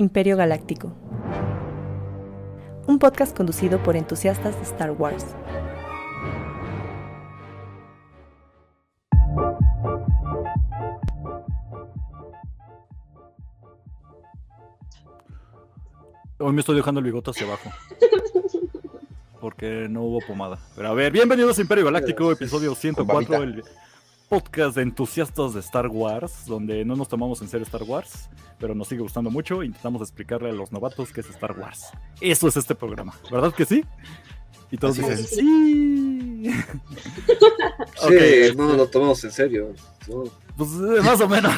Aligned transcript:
Imperio 0.00 0.34
Galáctico. 0.34 0.96
Un 2.86 2.98
podcast 2.98 3.36
conducido 3.36 3.82
por 3.82 3.96
entusiastas 3.96 4.56
de 4.56 4.62
Star 4.62 4.92
Wars. 4.92 5.26
Hoy 16.38 16.52
me 16.54 16.60
estoy 16.60 16.76
dejando 16.76 17.00
el 17.00 17.04
bigote 17.04 17.32
hacia 17.32 17.46
abajo. 17.46 17.68
Porque 19.38 19.86
no 19.90 20.04
hubo 20.04 20.20
pomada. 20.26 20.58
Pero 20.76 20.88
a 20.88 20.94
ver, 20.94 21.12
bienvenidos 21.12 21.58
a 21.58 21.60
Imperio 21.60 21.84
Galáctico, 21.84 22.32
episodio 22.32 22.74
104, 22.74 23.42
el 23.42 23.64
podcast 24.30 24.76
de 24.76 24.82
entusiastas 24.82 25.54
de 25.54 25.60
Star 25.60 25.88
Wars, 25.88 26.46
donde 26.46 26.84
no 26.84 26.94
nos 26.94 27.08
tomamos 27.08 27.42
en 27.42 27.48
serio 27.48 27.64
Star 27.66 27.82
Wars, 27.82 28.30
pero 28.60 28.76
nos 28.76 28.86
sigue 28.86 29.02
gustando 29.02 29.28
mucho 29.28 29.60
e 29.60 29.66
intentamos 29.66 30.00
explicarle 30.02 30.50
a 30.50 30.52
los 30.52 30.70
novatos 30.70 31.12
qué 31.12 31.20
es 31.20 31.28
Star 31.30 31.58
Wars. 31.58 31.86
Eso 32.20 32.46
es 32.46 32.56
este 32.56 32.76
programa, 32.76 33.12
¿verdad 33.28 33.52
que 33.52 33.64
sí? 33.64 33.84
Y 34.70 34.76
todos 34.76 34.96
Así 35.00 35.10
dicen, 35.10 35.24
es. 35.24 35.30
sí. 35.30 36.50
Sí, 38.08 38.56
no 38.56 38.72
lo 38.74 38.86
tomamos 38.86 39.22
en 39.24 39.32
serio. 39.32 39.74
No. 40.08 40.24
pues 40.56 40.70
eh, 40.70 41.02
más 41.02 41.20
o 41.20 41.28
menos. 41.28 41.52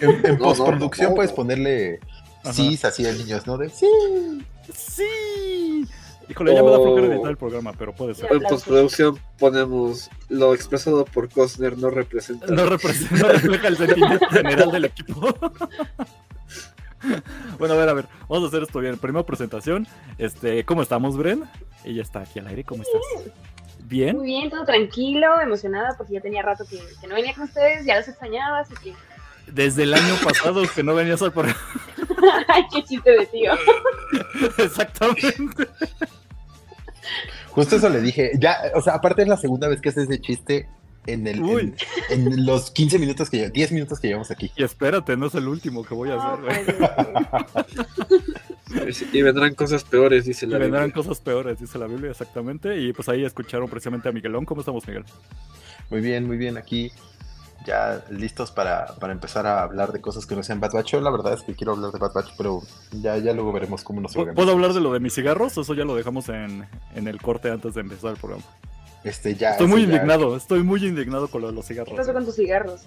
En, 0.00 0.10
en 0.26 0.32
No, 0.38 0.44
postproducción 0.44 1.06
no, 1.06 1.10
no. 1.10 1.16
puedes 1.16 1.32
ponerle 1.32 2.00
sí 2.52 2.78
así 2.82 3.06
a 3.06 3.12
niños, 3.12 3.46
¿no? 3.46 3.56
De 3.56 3.68
sí. 3.70 3.86
Sí. 4.74 5.02
Híjole, 6.28 6.54
ya 6.54 6.62
me 6.62 6.70
da 6.70 6.76
flojera 6.76 7.08
Oh. 7.08 7.12
editar 7.12 7.30
el 7.30 7.36
programa, 7.36 7.72
pero 7.78 7.94
puede 7.94 8.14
ser. 8.14 8.32
En 8.32 8.40
postproducción 8.42 9.18
ponemos 9.38 10.10
lo 10.28 10.54
expresado 10.54 11.04
por 11.04 11.28
Costner 11.28 11.76
no 11.78 11.90
representa. 11.90 12.46
No, 12.46 12.66
representa, 12.66 13.14
no 13.26 13.32
refleja 13.32 13.68
el 13.68 13.76
sentimiento 13.76 14.26
general 14.28 14.70
del 14.72 14.84
equipo. 14.86 15.20
bueno, 17.58 17.74
a 17.74 17.76
ver, 17.76 17.88
a 17.88 17.94
ver, 17.94 18.06
vamos 18.28 18.44
a 18.44 18.48
hacer 18.48 18.62
esto 18.62 18.78
bien. 18.80 18.98
Primera 18.98 19.26
presentación. 19.26 19.86
Este, 20.18 20.64
¿cómo 20.64 20.82
estamos, 20.82 21.16
Bren? 21.16 21.44
Ella 21.84 22.02
está 22.02 22.20
aquí 22.20 22.38
al 22.38 22.46
aire, 22.46 22.64
¿cómo 22.64 22.82
estás? 22.82 23.02
¿Bien? 23.84 24.16
Muy 24.16 24.26
bien, 24.26 24.48
todo 24.48 24.64
tranquilo, 24.64 25.40
emocionada 25.40 25.94
porque 25.98 26.14
ya 26.14 26.20
tenía 26.20 26.42
rato 26.42 26.64
que, 26.68 26.78
que 27.00 27.06
no 27.08 27.14
venía 27.16 27.34
con 27.34 27.44
ustedes, 27.44 27.84
ya 27.84 27.96
los 27.98 28.08
extrañaba, 28.08 28.60
así 28.60 28.74
que. 28.82 28.94
Desde 29.46 29.82
el 29.82 29.94
año 29.94 30.14
pasado 30.22 30.62
que 30.74 30.82
no 30.82 30.94
venías 30.94 31.20
al 31.22 31.32
programa. 31.32 31.58
¡Ay, 32.48 32.64
qué 32.72 32.82
chiste 32.84 33.10
de 33.10 33.26
tío! 33.26 33.52
Exactamente. 34.58 35.68
Justo 37.50 37.76
eso 37.76 37.88
le 37.88 38.00
dije. 38.00 38.32
Ya, 38.38 38.56
o 38.74 38.80
sea, 38.80 38.94
aparte 38.94 39.22
es 39.22 39.28
la 39.28 39.36
segunda 39.36 39.68
vez 39.68 39.80
que 39.80 39.90
haces 39.90 40.08
ese 40.08 40.20
chiste 40.20 40.68
en 41.06 41.26
el 41.26 41.38
en, 41.40 41.76
en 42.10 42.46
los 42.46 42.70
15 42.70 42.98
minutos 42.98 43.28
que 43.28 43.50
10 43.50 43.72
minutos 43.72 44.00
que 44.00 44.08
llevamos 44.08 44.30
aquí. 44.30 44.52
Y 44.56 44.62
espérate, 44.62 45.16
no 45.16 45.26
es 45.26 45.34
el 45.34 45.48
último 45.48 45.84
que 45.84 45.94
voy 45.94 46.10
a 46.10 46.16
hacer, 46.16 46.66
pues, 48.68 49.04
Y 49.12 49.22
vendrán 49.22 49.54
cosas 49.54 49.84
peores, 49.84 50.24
dice 50.24 50.46
Y 50.46 50.48
la 50.48 50.58
vendrán 50.58 50.84
Biblia. 50.86 50.94
cosas 50.94 51.20
peores, 51.20 51.58
dice 51.58 51.78
la 51.78 51.86
Biblia, 51.86 52.10
exactamente. 52.10 52.80
Y 52.80 52.92
pues 52.92 53.08
ahí 53.08 53.24
escucharon 53.24 53.68
precisamente 53.68 54.08
a 54.08 54.12
Miguelón. 54.12 54.44
¿Cómo 54.44 54.60
estamos, 54.60 54.86
Miguel? 54.86 55.04
Muy 55.90 56.00
bien, 56.00 56.26
muy 56.26 56.36
bien 56.36 56.56
aquí. 56.56 56.90
Ya 57.66 58.02
listos 58.10 58.50
para, 58.50 58.86
para 58.96 59.12
empezar 59.12 59.46
a 59.46 59.62
hablar 59.62 59.92
de 59.92 60.00
cosas 60.00 60.26
que 60.26 60.34
no 60.34 60.42
sean 60.42 60.58
Bad 60.60 60.72
Batch. 60.72 60.92
Yo 60.92 61.00
la 61.00 61.10
verdad 61.10 61.34
es 61.34 61.42
que 61.42 61.54
quiero 61.54 61.72
hablar 61.72 61.92
de 61.92 61.98
Bad 61.98 62.12
Batch, 62.12 62.30
pero 62.36 62.60
ya, 62.92 63.16
ya 63.18 63.32
luego 63.32 63.52
veremos 63.52 63.84
cómo 63.84 64.00
nos 64.00 64.12
¿Puedo 64.12 64.22
organizamos. 64.30 64.44
puedo 64.44 64.52
hablar 64.56 64.72
de 64.74 64.80
lo 64.80 64.92
de 64.92 65.00
mis 65.00 65.14
cigarros? 65.14 65.56
Eso 65.56 65.74
ya 65.74 65.84
lo 65.84 65.94
dejamos 65.94 66.28
en, 66.28 66.66
en 66.94 67.06
el 67.08 67.20
corte 67.22 67.50
antes 67.50 67.74
de 67.74 67.82
empezar 67.82 68.10
el 68.12 68.16
programa. 68.16 68.44
Este, 69.04 69.34
ya, 69.34 69.50
Estoy 69.52 69.66
muy 69.68 69.80
ya. 69.82 69.86
indignado, 69.86 70.36
estoy 70.36 70.62
muy 70.62 70.84
indignado 70.84 71.28
con 71.28 71.42
lo 71.42 71.48
de 71.48 71.54
los 71.54 71.66
¿Qué 71.66 71.74
cigarros. 71.74 71.94
pasó 71.96 72.12
con 72.12 72.24
tus 72.24 72.36
cigarros? 72.36 72.82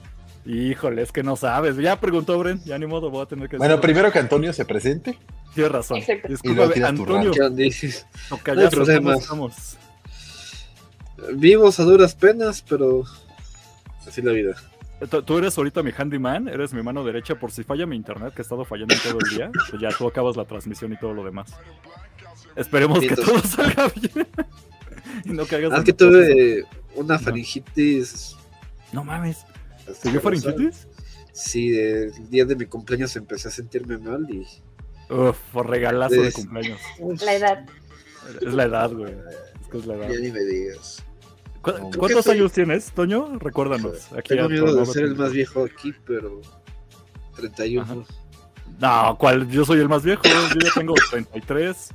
Híjole, 0.45 1.01
es 1.01 1.11
que 1.11 1.23
no 1.23 1.35
sabes. 1.35 1.75
Ya 1.77 1.99
preguntó 1.99 2.37
Bren, 2.37 2.61
ya 2.65 2.77
ni 2.77 2.85
modo, 2.85 3.09
voy 3.09 3.23
a 3.23 3.25
tener 3.25 3.49
que 3.49 3.57
Bueno, 3.57 3.73
decirlo. 3.75 3.81
primero 3.81 4.11
que 4.11 4.19
Antonio 4.19 4.53
se 4.53 4.63
presente. 4.65 5.17
Tienes 5.53 5.71
razón. 5.71 5.99
Tu 6.43 6.85
Antonio, 6.85 7.31
¿Qué 7.31 7.49
dices? 7.49 8.05
No 8.29 8.37
hay 8.45 8.55
¿cómo 8.55 8.69
problema. 8.69 9.15
estamos? 9.15 9.77
Vivos 11.33 11.79
a 11.79 11.83
duras 11.83 12.13
penas, 12.13 12.61
pero 12.67 13.03
así 14.07 14.21
la 14.21 14.31
vida. 14.31 14.55
Tú- 15.25 15.37
eres 15.37 15.57
ahorita 15.57 15.83
mi 15.83 15.91
handyman, 15.91 16.47
eres 16.47 16.73
mi 16.73 16.81
mano 16.81 17.03
derecha 17.03 17.35
por 17.35 17.51
si 17.51 17.63
falla 17.63 17.85
mi 17.85 17.95
internet, 17.97 18.33
que 18.33 18.41
ha 18.41 18.43
estado 18.43 18.63
fallando 18.65 18.95
todo 19.03 19.17
el 19.23 19.29
día. 19.37 19.51
Pues 19.69 19.81
ya 19.81 19.89
tú 19.89 20.07
acabas 20.07 20.37
la 20.37 20.45
transmisión 20.45 20.93
y 20.93 20.97
todo 20.97 21.13
lo 21.13 21.23
demás. 21.23 21.53
Esperemos 22.55 22.99
que 23.01 23.15
todo 23.15 23.39
salga 23.39 23.91
bien. 23.95 24.27
y 25.25 25.29
no 25.29 25.45
caigas 25.45 25.73
Ah, 25.73 25.83
que 25.83 25.91
cosas. 25.93 25.97
tuve 25.97 26.65
una 26.95 27.19
faringitis. 27.19 28.35
No 28.93 29.03
mames, 29.03 29.45
¿te 30.01 30.11
dio 30.11 30.21
faringitis? 30.21 30.87
Sí, 31.33 31.77
el 31.77 32.29
día 32.29 32.45
de 32.45 32.55
mi 32.55 32.65
cumpleaños 32.65 33.13
empecé 33.17 33.49
a 33.49 33.51
sentirme 33.51 33.97
mal 33.97 34.25
y 34.29 34.47
Uf, 35.13 35.37
por 35.51 35.69
regalazo 35.69 36.15
de 36.15 36.29
Es- 36.29 36.35
cumpleaños. 36.35 36.79
La 37.21 37.33
edad. 37.33 37.65
Es 38.41 38.53
la 38.53 38.63
edad, 38.63 38.91
güey. 38.93 39.11
Es 39.61 39.67
que 39.69 39.77
es 39.79 39.85
la 39.85 39.95
edad. 39.95 40.09
ya 40.09 40.19
ni 40.19 40.31
me 40.31 40.39
digas. 40.39 41.03
¿Cu- 41.65 41.71
No, 41.79 41.89
¿Cuántos 41.97 42.25
soy- 42.25 42.37
años 42.37 42.51
tienes, 42.51 42.91
Toño? 42.91 43.39
Recuérdanos. 43.39 44.11
Aquí 44.13 44.29
Tengo 44.29 44.45
a 44.45 44.49
miedo 44.49 44.73
de 44.75 44.85
ser 44.85 45.03
el 45.05 45.15
más 45.15 45.31
viejo 45.33 45.65
aquí, 45.65 45.93
pero 46.05 46.41
31. 47.35 48.05
No, 48.79 49.15
¿cuál? 49.17 49.49
Yo 49.49 49.65
soy 49.65 49.79
el 49.79 49.89
más 49.89 50.03
viejo. 50.03 50.21
Yo 50.23 50.59
ya 50.63 50.69
tengo 50.75 50.93
33. 51.09 51.89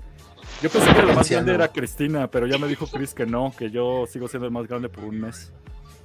Yo 0.62 0.69
pensé 0.69 0.94
que 0.94 1.03
la 1.03 1.14
más 1.14 1.31
grande 1.31 1.54
era 1.54 1.69
Cristina, 1.69 2.31
pero 2.31 2.47
ya 2.47 2.58
me 2.58 2.69
dijo 2.69 2.86
Chris 2.86 3.14
que 3.14 3.25
no, 3.26 3.53
que 3.56 3.70
yo 3.70 4.04
sigo 4.06 4.28
siendo 4.28 4.47
el 4.47 4.53
más 4.53 4.66
grande 4.66 4.88
por 4.88 5.04
un 5.04 5.20
mes. 5.20 5.53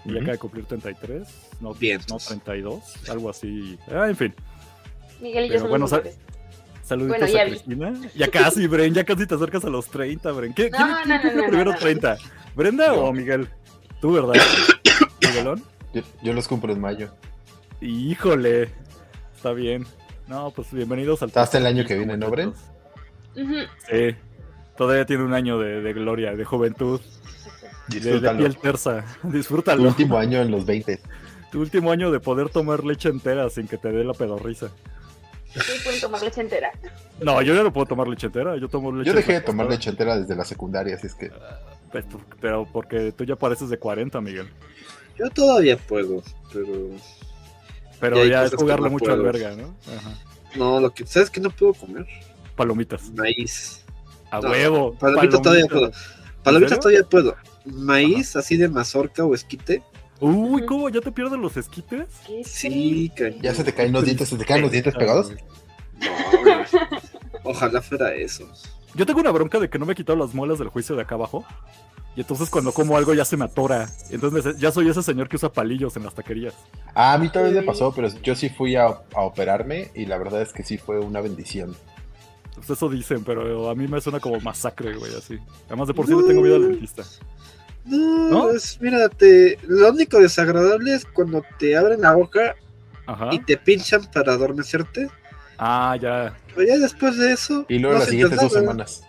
Y 0.05 0.09
ya 0.13 0.17
acaba 0.17 0.33
de 0.33 0.37
cumplir 0.37 0.65
33. 0.65 1.27
No, 1.59 1.73
Bien. 1.73 1.99
no 2.09 2.17
32. 2.17 3.09
Algo 3.09 3.29
así. 3.29 3.77
Ah, 3.91 4.07
en 4.07 4.15
fin. 4.15 4.33
Miguel 5.19 5.45
y 5.45 5.47
Pero 5.47 5.53
yo 5.53 5.59
somos 5.59 5.69
bueno, 5.71 5.87
sa- 5.87 5.97
mayores. 5.97 6.19
Saluditos 6.83 7.19
Bueno, 7.19 7.33
ya 7.33 7.41
a 7.41 7.45
vi. 7.45 7.49
Cristina. 7.51 7.93
Ya 8.15 8.27
casi, 8.29 8.67
Bren. 8.67 8.93
Ya 8.93 9.03
casi 9.03 9.25
te 9.25 9.33
acercas 9.33 9.65
a 9.65 9.69
los 9.69 9.87
30, 9.87 10.31
Bren. 10.31 10.53
¿Qué, 10.53 10.69
No, 10.69 10.77
¿Quién, 10.77 10.89
no, 10.89 10.95
quién 11.03 11.09
no, 11.09 11.21
cumple 11.21 11.41
no, 11.41 11.47
primero 11.47 11.71
no, 11.71 11.71
no. 11.71 11.79
30? 11.79 12.17
¿Brenda 12.55 12.87
Yo. 12.87 13.05
o 13.05 13.13
Miguel? 13.13 13.49
Tú, 14.01 14.13
¿verdad? 14.13 14.33
¿Miguelón? 15.21 15.63
Yo, 15.93 16.01
yo 16.23 16.33
los 16.33 16.47
cumplo 16.47 16.73
en 16.73 16.79
mayo. 16.81 17.09
Híjole, 17.81 18.69
está 19.35 19.51
bien. 19.53 19.85
No, 20.27 20.51
pues 20.51 20.71
bienvenidos 20.71 21.21
al. 21.21 21.31
Hasta 21.35 21.57
el 21.57 21.65
año 21.65 21.85
que 21.85 21.95
viene, 21.97 22.17
¿no, 22.17 22.29
Bren? 22.29 22.53
Sí, 23.35 24.15
todavía 24.77 25.05
tiene 25.05 25.23
un 25.23 25.33
año 25.33 25.59
de, 25.59 25.81
de 25.81 25.93
gloria, 25.93 26.35
de 26.35 26.45
juventud, 26.45 26.99
de, 27.89 27.99
de 27.99 28.05
Disfrútalo. 28.11 28.37
piel 28.39 28.57
tersa. 28.57 29.05
Tu 29.21 29.31
Disfrútalo. 29.31 29.83
último 29.83 30.17
año 30.17 30.41
en 30.41 30.51
los 30.51 30.65
20. 30.65 30.99
Tu 31.51 31.59
último 31.61 31.91
año 31.91 32.11
de 32.11 32.19
poder 32.19 32.49
tomar 32.49 32.83
leche 32.83 33.09
entera 33.09 33.49
sin 33.49 33.67
que 33.67 33.77
te 33.77 33.91
dé 33.91 34.03
la 34.03 34.13
pedorrisa. 34.13 34.69
Sí, 35.55 35.71
pueden 35.83 36.01
tomar 36.01 36.21
leche 36.21 36.41
entera. 36.41 36.71
No, 37.21 37.41
yo 37.41 37.53
ya 37.55 37.63
no 37.63 37.71
puedo 37.71 37.85
tomar 37.87 38.07
leche 38.07 38.27
entera. 38.27 38.57
Yo 38.57 38.67
tomo 38.67 38.91
leche. 38.91 39.09
Yo 39.09 39.15
dejé 39.15 39.33
de 39.33 39.41
tomar 39.41 39.67
leche 39.69 39.89
entera 39.89 40.17
desde 40.17 40.35
la 40.35 40.43
secundaria, 40.45 40.95
así 40.95 41.07
es 41.07 41.15
que 41.15 41.31
Pues, 41.91 42.05
Pero 42.41 42.67
porque 42.71 43.11
tú 43.13 43.23
ya 43.23 43.35
pareces 43.35 43.69
de 43.69 43.77
40, 43.77 44.19
Miguel. 44.21 44.49
Yo 45.17 45.29
todavía 45.29 45.77
puedo, 45.77 46.21
pero 46.51 46.67
Pero 48.01 48.25
ya 48.25 48.43
es 48.43 48.53
jugarle 48.55 48.85
no 48.87 48.91
mucho 48.91 49.11
al 49.13 49.21
puedo. 49.21 49.31
verga, 49.31 49.55
¿no? 49.55 49.75
Ajá. 49.97 50.11
no, 50.57 50.79
lo 50.81 50.93
que 50.93 51.05
sabes 51.07 51.29
que 51.29 51.39
no 51.39 51.49
puedo 51.51 51.73
comer 51.73 52.05
Palomitas. 52.57 53.09
maíz. 53.11 53.85
A 54.31 54.41
No, 54.41 54.49
huevo. 54.49 54.93
Palomitas 54.97 55.41
todavía 55.41 55.65
puedo. 55.67 55.91
Palomitas 56.43 56.79
todavía 56.79 57.03
puedo. 57.03 57.35
Maíz 57.65 58.35
así 58.35 58.57
de 58.57 58.67
mazorca 58.67 59.23
o 59.23 59.33
esquite. 59.33 59.81
Uy, 60.19 60.65
¿cómo? 60.65 60.89
¿Ya 60.89 61.01
te 61.01 61.11
pierden 61.11 61.41
los 61.41 61.57
esquites? 61.57 62.07
¿Qué 62.25 62.43
Sí, 62.45 63.11
cañón. 63.15 63.41
ya 63.41 63.53
se 63.53 63.63
te 63.63 63.73
caen 63.73 63.91
los 63.91 64.05
dientes, 64.05 64.29
se 64.29 64.37
te 64.37 64.45
caen 64.45 64.61
los 64.61 64.71
dientes 64.71 64.95
pegados. 64.95 65.31
No, 65.99 66.39
güey. 66.41 66.55
Ojalá 67.43 67.81
fuera 67.81 68.13
eso. 68.13 68.47
Yo 68.95 69.05
tengo 69.05 69.19
una 69.19 69.31
bronca 69.31 69.59
de 69.59 69.69
que 69.69 69.77
no 69.77 69.85
me 69.85 69.93
he 69.93 69.95
quitado 69.95 70.17
las 70.17 70.33
muelas 70.33 70.57
del 70.57 70.69
juicio 70.69 70.95
de 70.95 71.01
acá 71.01 71.15
abajo. 71.15 71.45
Y 72.15 72.21
entonces 72.21 72.49
cuando 72.49 72.71
como 72.71 72.95
algo 72.95 73.13
ya 73.13 73.25
se 73.25 73.35
me 73.35 73.43
atora. 73.43 73.89
Entonces 74.09 74.57
ya 74.57 74.71
soy 74.71 74.87
ese 74.89 75.03
señor 75.03 75.27
que 75.27 75.35
usa 75.35 75.51
palillos 75.51 75.97
en 75.97 76.03
las 76.05 76.15
taquerías. 76.15 76.53
Ah, 76.93 77.13
a 77.13 77.17
mí 77.17 77.27
también 77.29 77.55
me 77.55 77.63
pasó, 77.63 77.93
pero 77.93 78.07
yo 78.23 78.35
sí 78.35 78.47
fui 78.49 78.77
a, 78.77 78.85
a 78.85 79.21
operarme 79.21 79.91
y 79.93 80.05
la 80.05 80.17
verdad 80.17 80.41
es 80.41 80.53
que 80.53 80.63
sí 80.63 80.77
fue 80.77 80.97
una 80.99 81.19
bendición. 81.19 81.75
Pues 82.55 82.69
eso 82.69 82.87
dicen, 82.87 83.25
pero 83.25 83.69
a 83.69 83.75
mí 83.75 83.85
me 83.89 83.99
suena 83.99 84.21
como 84.21 84.39
masacre, 84.39 84.95
güey, 84.95 85.13
así. 85.13 85.37
Además 85.67 85.89
de 85.89 85.93
por 85.93 86.07
sí 86.07 86.13
le 86.15 86.23
tengo 86.23 86.41
miedo 86.41 86.55
al 86.55 86.69
dentista. 86.69 87.03
No, 87.85 88.29
¿No? 88.29 88.41
pues 88.49 88.79
mírate, 88.81 89.59
lo 89.67 89.89
único 89.91 90.19
desagradable 90.19 90.95
es 90.95 91.05
cuando 91.05 91.43
te 91.59 91.77
abren 91.77 92.01
la 92.01 92.13
boca 92.13 92.55
Ajá. 93.05 93.29
y 93.31 93.39
te 93.39 93.57
pinchan 93.57 94.09
para 94.11 94.33
adormecerte. 94.33 95.09
Ah, 95.57 95.95
ya. 96.01 96.35
Pero 96.55 96.67
ya 96.67 96.77
después 96.79 97.17
de 97.17 97.31
eso. 97.33 97.65
Y 97.69 97.77
luego 97.79 97.93
no 97.95 97.99
las 97.99 98.09
siguientes 98.09 98.39
dos 98.41 98.51
semanas. 98.53 99.01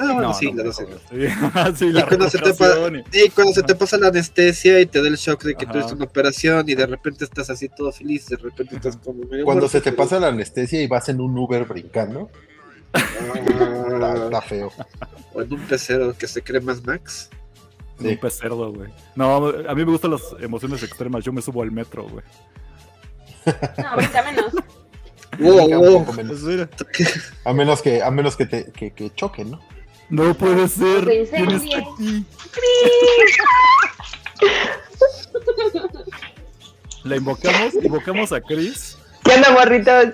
Ah, 0.00 0.12
bueno, 0.12 0.28
No, 0.28 0.34
sí, 0.34 0.52
no, 0.52 0.62
las 0.62 0.64
dos 0.66 0.76
semanas. 0.76 1.00
Sí, 1.10 1.86
sí, 1.86 1.92
la 1.92 2.06
cuando 2.06 2.30
se 2.30 2.38
te 2.38 2.44
recuperación 2.44 2.96
y- 3.12 3.18
Y 3.24 3.28
cuando 3.30 3.52
se 3.52 3.62
te 3.64 3.74
pasa 3.74 3.98
la 3.98 4.06
anestesia 4.08 4.80
y 4.80 4.86
te 4.86 5.02
da 5.02 5.08
el 5.08 5.16
shock 5.16 5.42
de 5.42 5.54
que 5.56 5.64
Ajá. 5.64 5.72
tuviste 5.72 5.94
una 5.94 6.04
operación 6.04 6.68
y 6.68 6.76
de 6.76 6.86
repente 6.86 7.24
estás 7.24 7.50
así 7.50 7.68
todo 7.68 7.90
feliz, 7.90 8.26
de 8.28 8.36
repente 8.36 8.76
estás 8.76 8.96
como 8.98 9.24
medio 9.24 9.44
Cuando 9.44 9.62
muerto, 9.62 9.68
se 9.68 9.80
te 9.80 9.90
pero- 9.90 9.96
pasa 10.04 10.20
la 10.20 10.28
anestesia 10.28 10.80
y 10.80 10.86
vas 10.86 11.08
en 11.08 11.20
un 11.20 11.36
Uber 11.36 11.64
brincando, 11.64 12.30
está, 12.94 14.14
está 14.24 14.40
feo. 14.42 14.72
o 15.34 15.42
en 15.42 15.52
un 15.52 15.60
pecero 15.62 16.14
que 16.16 16.28
se 16.28 16.42
cree 16.42 16.60
más 16.60 16.84
Max. 16.86 17.28
Un 18.00 18.08
Sí. 18.10 18.16
pez 18.16 18.38
cerdo, 18.38 18.72
güey. 18.72 18.90
No, 19.16 19.48
a 19.48 19.74
mí 19.74 19.84
me 19.84 19.90
gustan 19.90 20.12
las 20.12 20.22
emociones 20.40 20.82
extremas. 20.82 21.24
Yo 21.24 21.32
me 21.32 21.42
subo 21.42 21.62
al 21.62 21.72
metro, 21.72 22.04
güey. 22.08 22.24
No, 23.46 23.96
brinca 23.96 24.22
menos. 24.22 24.52
Wow, 25.38 25.64
Un 25.64 26.04
wow. 26.04 26.68
A 27.44 27.52
menos 27.52 27.82
que, 27.82 28.02
a 28.02 28.10
menos 28.10 28.36
que 28.36 28.46
te 28.46 28.72
que, 28.72 28.92
que 28.92 29.14
choquen, 29.14 29.50
¿no? 29.52 29.60
No 30.10 30.34
puede 30.34 30.68
ser. 30.68 31.04
¿Quién 31.30 31.50
está 31.50 31.78
aquí? 31.78 32.24
La 37.04 37.16
invocamos, 37.16 37.74
invocamos 37.74 38.32
a 38.32 38.40
Chris. 38.40 38.96
¿Qué 39.24 39.32
onda, 39.34 39.50
morritos? 39.52 40.06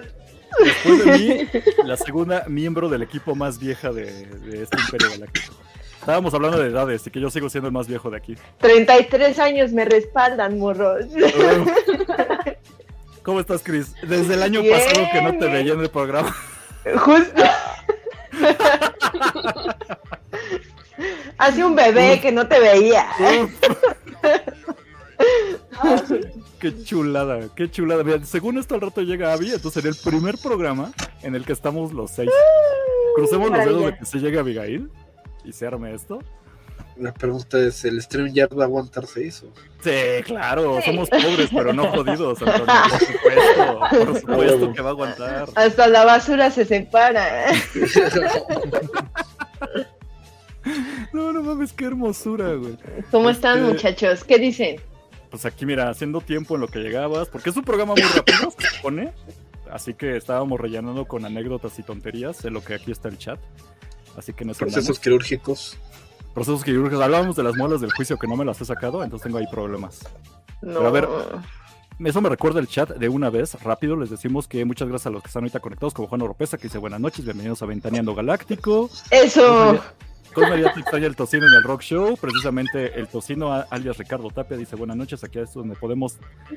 Después 0.62 1.04
de 1.04 1.18
mí, 1.18 1.48
la 1.84 1.96
segunda 1.96 2.44
miembro 2.48 2.88
del 2.88 3.02
equipo 3.02 3.34
más 3.34 3.58
vieja 3.58 3.92
de, 3.92 4.26
de 4.26 4.62
este 4.62 4.78
Imperio 4.80 5.10
Galáctico. 5.10 5.54
Estábamos 6.04 6.34
hablando 6.34 6.58
de 6.58 6.68
edades 6.68 7.06
y 7.06 7.10
que 7.10 7.18
yo 7.18 7.30
sigo 7.30 7.48
siendo 7.48 7.68
el 7.68 7.72
más 7.72 7.88
viejo 7.88 8.10
de 8.10 8.18
aquí. 8.18 8.36
33 8.58 9.38
años 9.38 9.72
me 9.72 9.86
respaldan, 9.86 10.58
morros. 10.58 11.06
¿Cómo 13.22 13.40
estás, 13.40 13.62
Chris? 13.64 13.94
Desde 14.06 14.34
el 14.34 14.42
año 14.42 14.60
Bien, 14.60 14.74
pasado 14.74 15.06
que 15.10 15.22
no 15.22 15.38
te 15.38 15.48
veía 15.48 15.72
en 15.72 15.80
el 15.80 15.88
programa. 15.88 16.36
Justo. 16.98 17.42
Hace 21.38 21.64
un 21.64 21.74
bebé 21.74 22.20
que 22.20 22.32
no 22.32 22.46
te 22.46 22.60
veía. 22.60 23.06
Qué 26.58 26.84
chulada, 26.84 27.48
qué 27.56 27.70
chulada. 27.70 28.04
Mira, 28.04 28.22
según 28.26 28.58
esto 28.58 28.74
al 28.74 28.82
rato 28.82 29.00
llega 29.00 29.32
Abby, 29.32 29.46
entonces 29.46 29.72
sería 29.72 29.88
el 29.88 29.96
primer 29.96 30.36
programa 30.36 30.92
en 31.22 31.34
el 31.34 31.46
que 31.46 31.54
estamos 31.54 31.94
los 31.94 32.10
seis. 32.10 32.28
Crucemos 33.16 33.50
los 33.50 33.64
dedos 33.64 33.86
de 33.86 33.96
que 33.96 34.04
se 34.04 34.18
llegue 34.18 34.38
Abigail 34.38 34.90
y 35.44 35.52
se 35.52 35.66
arme 35.66 35.94
esto. 35.94 36.20
La 36.96 37.12
pregunta 37.12 37.58
es, 37.58 37.84
¿el 37.84 38.00
stream 38.00 38.32
ya 38.32 38.46
va 38.46 38.62
a 38.64 38.66
aguantarse 38.66 39.26
eso? 39.26 39.48
Sí, 39.82 39.90
claro, 40.24 40.78
Sí. 40.80 40.90
somos 40.90 41.08
pobres, 41.10 41.50
pero 41.52 41.72
no 41.72 41.86
jodidos, 41.92 42.40
Antonio. 42.42 42.64
Por 42.66 43.00
supuesto, 43.00 43.80
por 43.90 44.20
supuesto 44.20 44.72
que 44.72 44.82
va 44.82 44.88
a 44.88 44.92
aguantar. 44.92 45.48
Hasta 45.56 45.86
la 45.88 46.04
basura 46.04 46.50
se 46.50 46.64
separa. 46.64 47.46
No, 51.12 51.32
no 51.32 51.42
mames, 51.42 51.72
qué 51.72 51.84
hermosura, 51.84 52.54
güey. 52.54 52.76
¿Cómo 53.10 53.28
están, 53.30 53.58
Este- 53.58 53.72
muchachos? 53.72 54.24
¿Qué 54.24 54.38
dicen? 54.38 54.76
Pues 55.30 55.44
aquí, 55.44 55.66
mira, 55.66 55.90
haciendo 55.90 56.20
tiempo 56.20 56.54
en 56.54 56.62
lo 56.62 56.68
que 56.68 56.78
llegabas, 56.78 57.28
porque 57.28 57.50
es 57.50 57.56
un 57.56 57.64
programa 57.64 57.92
muy 57.94 58.02
rápido, 58.02 58.50
se 58.58 58.76
supone. 58.76 59.12
Así 59.70 59.92
que 59.94 60.16
estábamos 60.16 60.58
rellenando 60.60 61.04
con 61.06 61.24
anécdotas 61.24 61.78
y 61.78 61.82
tonterías 61.82 62.44
en 62.44 62.54
lo 62.54 62.64
que 62.64 62.74
aquí 62.74 62.92
está 62.92 63.08
el 63.08 63.18
chat. 63.18 63.38
Así 64.16 64.32
que 64.32 64.44
nos 64.44 64.58
Procesos 64.58 64.82
andamos. 64.84 65.00
quirúrgicos. 65.00 65.76
Procesos 66.34 66.64
quirúrgicos. 66.64 67.02
Hablábamos 67.02 67.36
de 67.36 67.42
las 67.42 67.56
muelas 67.56 67.80
del 67.80 67.92
juicio 67.92 68.16
que 68.18 68.26
no 68.26 68.36
me 68.36 68.44
las 68.44 68.60
he 68.60 68.64
sacado, 68.64 69.02
entonces 69.04 69.24
tengo 69.24 69.38
ahí 69.38 69.46
problemas. 69.50 70.00
No. 70.62 70.80
a 70.80 70.90
ver, 70.90 71.08
Eso 72.04 72.20
me 72.20 72.28
recuerda 72.28 72.58
el 72.58 72.66
chat 72.66 72.90
de 72.90 73.08
una 73.08 73.30
vez, 73.30 73.54
rápido. 73.62 73.94
Les 73.96 74.10
decimos 74.10 74.48
que 74.48 74.64
muchas 74.64 74.88
gracias 74.88 75.06
a 75.06 75.10
los 75.10 75.22
que 75.22 75.28
están 75.28 75.42
ahorita 75.44 75.60
conectados, 75.60 75.94
como 75.94 76.08
Juan 76.08 76.22
Oropesa, 76.22 76.56
que 76.58 76.64
dice 76.64 76.78
buenas 76.78 77.00
noches, 77.00 77.24
bienvenidos 77.24 77.62
a 77.62 77.66
Ventaneando 77.66 78.14
Galáctico. 78.14 78.90
Eso. 79.10 79.80
Cosmaría 80.34 80.72
te 80.74 80.80
extraña 80.80 81.06
el 81.06 81.14
tocino 81.14 81.46
en 81.46 81.52
el 81.52 81.62
rock 81.62 81.82
show. 81.82 82.16
Precisamente 82.20 82.98
el 82.98 83.06
tocino, 83.06 83.52
alias 83.70 83.96
Ricardo 83.98 84.28
Tapia, 84.30 84.56
dice 84.56 84.74
buenas 84.74 84.96
noches. 84.96 85.22
Aquí 85.22 85.38
es 85.38 85.52
donde 85.54 85.76
podemos 85.76 86.16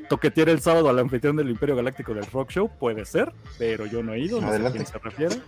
toquetear 0.09 0.49
el 0.49 0.59
sábado 0.61 0.89
al 0.89 0.97
anfitrión 0.97 1.35
del 1.35 1.49
Imperio 1.51 1.75
Galáctico 1.75 2.15
del 2.15 2.25
rock 2.25 2.49
show. 2.49 2.71
Puede 2.79 3.05
ser, 3.05 3.31
pero 3.59 3.85
yo 3.85 4.01
no 4.01 4.13
he 4.13 4.19
ido. 4.19 4.41
No 4.41 4.47
Adelante. 4.47 4.79
sé 4.79 4.83
a 4.95 4.99
quién 4.99 5.01
se 5.03 5.09
refiere. 5.09 5.43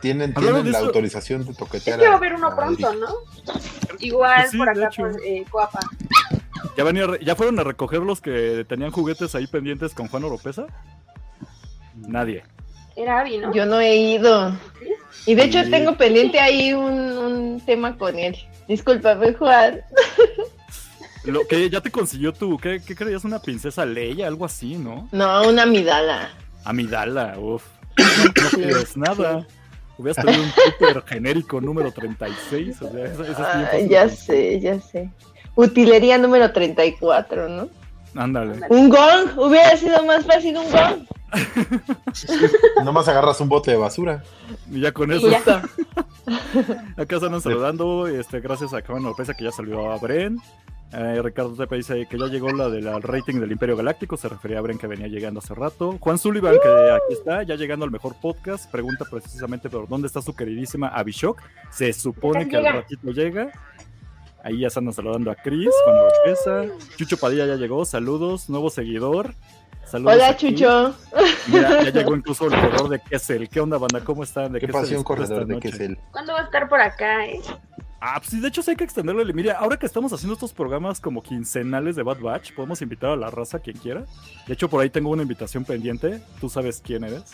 Tienen, 0.00 0.32
la 0.34 0.60
eso- 0.70 0.78
autorización 0.86 1.44
de 1.46 1.54
toquetear. 1.54 2.02
a- 2.02 2.14
haber 2.16 2.34
uno 2.34 2.54
pronto. 2.56 2.94
¿no? 2.94 3.08
Igual 3.98 4.48
sí, 4.48 4.56
por 4.58 4.68
acá, 4.68 4.90
por 4.96 5.10
eh, 5.24 5.44
Coapa. 5.50 5.80
¿Ya, 6.76 6.84
venía, 6.84 7.06
re- 7.06 7.18
¿Ya 7.24 7.34
fueron 7.36 7.58
a 7.58 7.64
recoger 7.64 8.00
los 8.00 8.20
que 8.20 8.64
tenían 8.68 8.90
juguetes 8.90 9.34
ahí 9.34 9.46
pendientes 9.46 9.92
con 9.94 10.08
Juan 10.08 10.24
Oropesa? 10.24 10.66
Nadie. 11.94 12.44
Era 12.96 13.20
Abby, 13.20 13.38
¿no? 13.38 13.52
Yo 13.54 13.66
no 13.66 13.80
he 13.80 13.96
ido. 13.96 14.56
Y 15.26 15.34
de 15.34 15.44
hecho 15.44 15.62
Sí. 15.64 15.70
tengo 15.70 15.96
pendiente 15.96 16.40
ahí 16.40 16.72
un, 16.72 16.92
un 17.18 17.60
tema 17.64 17.96
con 17.96 18.18
él. 18.18 18.36
Discúlpame, 18.68 19.34
Juan. 19.34 19.80
Lo 21.24 21.46
que 21.46 21.68
ya 21.68 21.80
te 21.82 21.90
consiguió 21.90 22.32
tú, 22.32 22.56
¿qué, 22.56 22.80
qué 22.84 22.94
creías? 22.96 23.24
Una 23.24 23.40
princesa 23.42 23.84
Leia, 23.84 24.26
algo 24.26 24.44
así, 24.46 24.76
¿no? 24.76 25.08
No, 25.12 25.46
una 25.48 25.66
midala. 25.66 26.30
Amidala, 26.64 27.34
uff. 27.38 27.64
No 27.98 28.50
pides 28.58 28.96
nada. 28.96 29.46
Hubieras 30.00 30.24
pedido 30.24 30.42
un 30.42 30.50
super 30.50 31.02
genérico 31.04 31.60
número 31.60 31.92
36. 31.92 32.80
O 32.80 32.90
sea, 32.90 33.04
esa, 33.04 33.22
esa 33.22 33.22
es 33.22 33.26
bien 33.26 33.36
Ah, 33.38 33.66
fácil 33.66 33.88
de 33.88 33.88
ya 33.88 34.08
sé, 34.08 34.60
ya 34.60 34.80
sé. 34.80 35.10
Utilería 35.56 36.16
número 36.16 36.50
34, 36.52 37.48
¿no? 37.50 37.68
Ándale. 38.14 38.60
Un 38.70 38.88
gong. 38.88 39.36
Hubiera 39.36 39.76
sido 39.76 40.02
más 40.06 40.24
fácil 40.24 40.56
un 40.56 40.70
gong. 40.70 41.06
Nomás 42.84 43.08
agarras 43.08 43.40
un 43.42 43.50
bote 43.50 43.72
de 43.72 43.76
basura. 43.76 44.22
Y 44.70 44.80
ya 44.80 44.92
con 44.92 45.12
eso, 45.12 45.28
ya. 45.30 45.36
Justo. 45.36 45.60
acá 46.96 47.16
están 47.16 47.40
saludando. 47.42 48.06
Este, 48.06 48.40
gracias 48.40 48.72
a 48.72 48.80
Juan 48.80 49.04
Oropesa 49.04 49.34
que 49.34 49.44
ya 49.44 49.52
salió 49.52 49.92
a 49.92 49.98
Bren. 49.98 50.38
Eh, 50.92 51.20
Ricardo 51.22 51.54
Tepe 51.54 51.76
dice 51.76 52.06
que 52.10 52.18
ya 52.18 52.26
llegó 52.26 52.50
la 52.52 52.68
del 52.68 53.00
rating 53.02 53.38
del 53.38 53.52
Imperio 53.52 53.76
Galáctico. 53.76 54.16
Se 54.16 54.28
refería 54.28 54.58
a 54.58 54.60
Bren 54.60 54.78
que 54.78 54.88
venía 54.88 55.06
llegando 55.06 55.38
hace 55.38 55.54
rato. 55.54 55.96
Juan 56.00 56.18
Sullivan, 56.18 56.56
que 56.60 56.68
aquí 56.68 57.12
está, 57.12 57.42
ya 57.44 57.54
llegando 57.54 57.84
al 57.84 57.90
mejor 57.90 58.16
podcast. 58.20 58.70
Pregunta 58.70 59.04
precisamente 59.08 59.70
por 59.70 59.88
dónde 59.88 60.08
está 60.08 60.20
su 60.20 60.34
queridísima 60.34 60.88
Abishok. 60.88 61.40
Se 61.70 61.92
supone 61.92 62.48
que 62.48 62.56
al 62.56 62.64
ratito 62.64 63.10
llega. 63.12 63.52
Ahí 64.42 64.60
ya 64.60 64.68
están 64.68 64.92
saludando 64.92 65.30
a 65.30 65.36
Chris, 65.36 65.70
Juan 65.84 65.96
Oropesa. 65.96 66.64
Chucho 66.96 67.16
Padilla 67.18 67.46
ya 67.46 67.56
llegó. 67.56 67.84
Saludos, 67.84 68.48
nuevo 68.48 68.70
seguidor. 68.70 69.34
Saludos 69.84 70.14
Hola, 70.14 70.30
aquí. 70.30 70.50
Chucho. 70.54 70.94
Ya, 71.52 71.82
ya 71.84 71.90
llegó 71.90 72.16
incluso 72.16 72.46
el 72.46 72.50
corredor 72.52 72.88
de 72.88 73.00
Kessel. 73.00 73.48
¿Qué 73.48 73.60
onda, 73.60 73.76
banda? 73.76 74.00
¿Cómo 74.02 74.22
están? 74.24 74.52
¿De 74.52 74.60
¿Qué 74.60 74.66
se 74.66 74.72
pasó 74.72 74.84
un 74.84 74.88
disfruta 74.98 75.04
corredor 75.04 75.46
de 75.46 75.84
él? 75.84 75.98
¿Cuándo 76.10 76.32
va 76.32 76.40
a 76.40 76.44
estar 76.44 76.68
por 76.68 76.80
acá, 76.80 77.26
eh? 77.26 77.40
Ah, 78.00 78.14
pues 78.18 78.30
sí, 78.30 78.40
de 78.40 78.48
hecho 78.48 78.62
sí 78.62 78.70
hay 78.70 78.76
que 78.76 78.84
extenderlo. 78.84 79.22
Mira, 79.34 79.58
ahora 79.58 79.76
que 79.78 79.84
estamos 79.84 80.12
haciendo 80.12 80.32
estos 80.34 80.52
programas 80.54 81.00
como 81.00 81.22
quincenales 81.22 81.96
de 81.96 82.02
Bad 82.02 82.20
Batch, 82.20 82.52
podemos 82.54 82.80
invitar 82.80 83.10
a 83.10 83.16
la 83.16 83.28
raza 83.30 83.58
quien 83.58 83.76
quiera. 83.76 84.04
De 84.46 84.54
hecho, 84.54 84.68
por 84.70 84.80
ahí 84.80 84.88
tengo 84.88 85.10
una 85.10 85.22
invitación 85.22 85.64
pendiente. 85.64 86.22
Tú 86.40 86.48
sabes 86.48 86.80
quién 86.82 87.04
eres. 87.04 87.24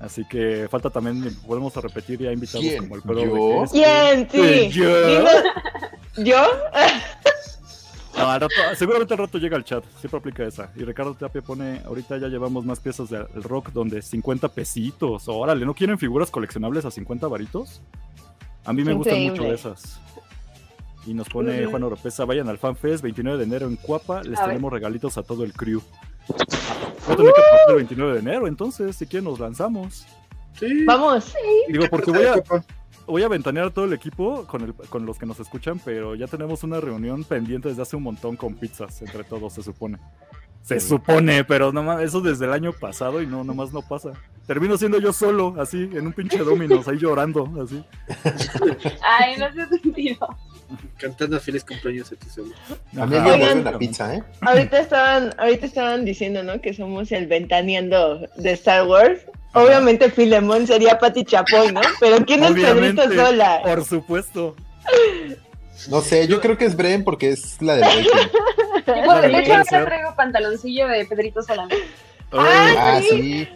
Así 0.00 0.24
que 0.28 0.68
falta 0.70 0.90
también, 0.90 1.34
podemos 1.46 1.74
repetir 1.76 2.18
ya 2.20 2.32
invitados 2.32 2.66
¿Quién? 2.66 2.82
como 2.82 2.96
el 2.96 3.02
perro 3.02 3.64
¿Yo? 3.64 3.64
¿Quién? 3.72 4.28
Sí. 4.30 4.70
¿Yo? 6.22 6.46
No, 8.16 8.30
al 8.30 8.40
rato- 8.42 8.54
seguramente 8.76 9.12
al 9.14 9.18
rato 9.18 9.38
llega 9.38 9.56
al 9.56 9.64
chat, 9.64 9.82
siempre 9.98 10.18
aplica 10.18 10.44
esa. 10.44 10.70
Y 10.76 10.84
Ricardo 10.84 11.14
Tapia 11.14 11.42
pone, 11.42 11.80
ahorita 11.84 12.16
ya 12.18 12.28
llevamos 12.28 12.64
más 12.64 12.78
piezas 12.78 13.10
del 13.10 13.26
rock 13.42 13.70
donde 13.72 14.02
50 14.02 14.48
pesitos. 14.50 15.24
Órale, 15.26 15.66
¿no 15.66 15.74
quieren 15.74 15.98
figuras 15.98 16.30
coleccionables 16.30 16.84
a 16.84 16.92
50 16.92 17.26
varitos? 17.26 17.82
A 18.64 18.72
mí 18.72 18.84
me 18.84 18.92
gustan 18.94 19.22
mucho 19.24 19.44
esas. 19.52 20.00
Y 21.06 21.12
nos 21.14 21.28
pone. 21.28 21.66
Juan 21.66 21.82
Oropesa, 21.82 22.24
vayan 22.24 22.48
al 22.48 22.56
FanFest, 22.58 23.02
29 23.02 23.38
de 23.38 23.44
enero 23.44 23.66
en 23.66 23.76
Cuapa, 23.76 24.22
les 24.22 24.38
A 24.38 24.42
ver. 24.42 24.50
tenemos 24.50 24.72
regalitos 24.72 25.18
a 25.18 25.22
todo 25.22 25.44
el 25.44 25.52
crew. 25.52 25.82
Voy 26.28 27.12
a 27.12 27.16
tener 27.16 27.32
que 27.34 27.40
pasar 27.42 27.70
el 27.70 27.76
29 27.76 28.12
de 28.14 28.18
enero, 28.20 28.46
entonces, 28.48 28.96
si 28.96 29.06
quieren 29.06 29.24
nos 29.28 29.38
lanzamos. 29.38 30.06
Sí. 30.58 30.84
Vamos. 30.86 31.34
Digo, 31.68 31.84
porque 31.90 32.10
voy 32.10 32.24
a, 32.24 32.42
voy 33.06 33.22
a 33.22 33.28
ventanear 33.28 33.66
a 33.66 33.70
todo 33.70 33.84
el 33.84 33.92
equipo 33.92 34.46
con, 34.46 34.62
el- 34.62 34.72
con 34.74 35.04
los 35.04 35.18
que 35.18 35.26
nos 35.26 35.38
escuchan, 35.40 35.78
pero 35.84 36.14
ya 36.14 36.26
tenemos 36.26 36.62
una 36.64 36.80
reunión 36.80 37.24
pendiente 37.24 37.68
desde 37.68 37.82
hace 37.82 37.96
un 37.96 38.04
montón 38.04 38.36
con 38.36 38.54
pizzas 38.54 39.02
entre 39.02 39.24
todos, 39.24 39.52
se 39.52 39.62
supone. 39.62 39.98
Se 40.64 40.80
supone, 40.80 41.44
pero 41.44 41.72
no 41.72 41.82
mames, 41.82 42.06
eso 42.08 42.22
desde 42.22 42.46
el 42.46 42.52
año 42.54 42.72
pasado 42.72 43.20
y 43.20 43.26
no, 43.26 43.44
nomás 43.44 43.70
no 43.74 43.82
pasa. 43.82 44.12
Termino 44.46 44.78
siendo 44.78 44.98
yo 44.98 45.12
solo, 45.12 45.54
así, 45.60 45.90
en 45.92 46.06
un 46.06 46.14
pinche 46.14 46.38
Dominos, 46.38 46.88
ahí 46.88 46.96
llorando, 46.96 47.50
así. 47.62 47.84
Ay, 49.02 49.36
no 49.36 49.44
hace 49.44 49.78
sentido. 49.78 50.26
Cantando 50.96 51.38
feliz 51.38 51.64
cumpleaños 51.64 52.10
a 52.12 52.16
ti 52.16 52.28
seguro. 52.30 52.54
A 52.98 53.04
mí 53.04 53.18
me 53.18 53.54
una 53.60 53.78
pizza, 53.78 54.14
¿eh? 54.14 54.22
Ahorita 54.40 54.80
estaban, 54.80 55.34
ahorita 55.36 55.66
estaban 55.66 56.06
diciendo, 56.06 56.42
¿no? 56.42 56.58
Que 56.62 56.72
somos 56.72 57.12
el 57.12 57.26
ventaneando 57.26 58.26
de 58.36 58.52
Star 58.52 58.86
Wars. 58.86 59.20
Obviamente 59.52 60.10
Filemón 60.10 60.66
sería 60.66 60.98
Pati 60.98 61.24
Chapoy, 61.24 61.72
¿no? 61.72 61.82
Pero 62.00 62.24
¿quién 62.24 62.42
es 62.42 62.52
Pedrito 62.52 63.02
Sola? 63.14 63.60
Por 63.62 63.84
supuesto. 63.84 64.56
No 65.90 66.00
sé, 66.00 66.26
yo 66.26 66.40
creo 66.40 66.56
que 66.56 66.64
es 66.64 66.74
Bren 66.74 67.04
porque 67.04 67.30
es 67.30 67.60
la 67.60 67.76
de 67.76 67.82
Breaking. 67.82 68.30
Bueno, 68.86 69.20
de 69.22 69.28
hecho, 69.28 69.44
puede 69.44 69.54
ahora 69.76 69.84
traigo 69.86 70.14
pantaloncillo 70.16 70.88
de 70.88 71.04
Pedrito 71.06 71.42
Solano. 71.42 71.70
Ay, 72.32 72.74
Ah, 72.78 73.00
sí. 73.00 73.08
sí. 73.08 73.48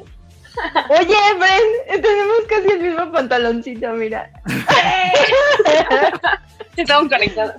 Oye, 0.89 1.15
Bren, 1.39 2.03
tenemos 2.03 2.37
casi 2.49 2.69
el 2.73 2.81
mismo 2.81 3.13
pantaloncito, 3.13 3.91
mira. 3.93 4.29
Estamos 6.77 7.11
conectados. 7.13 7.57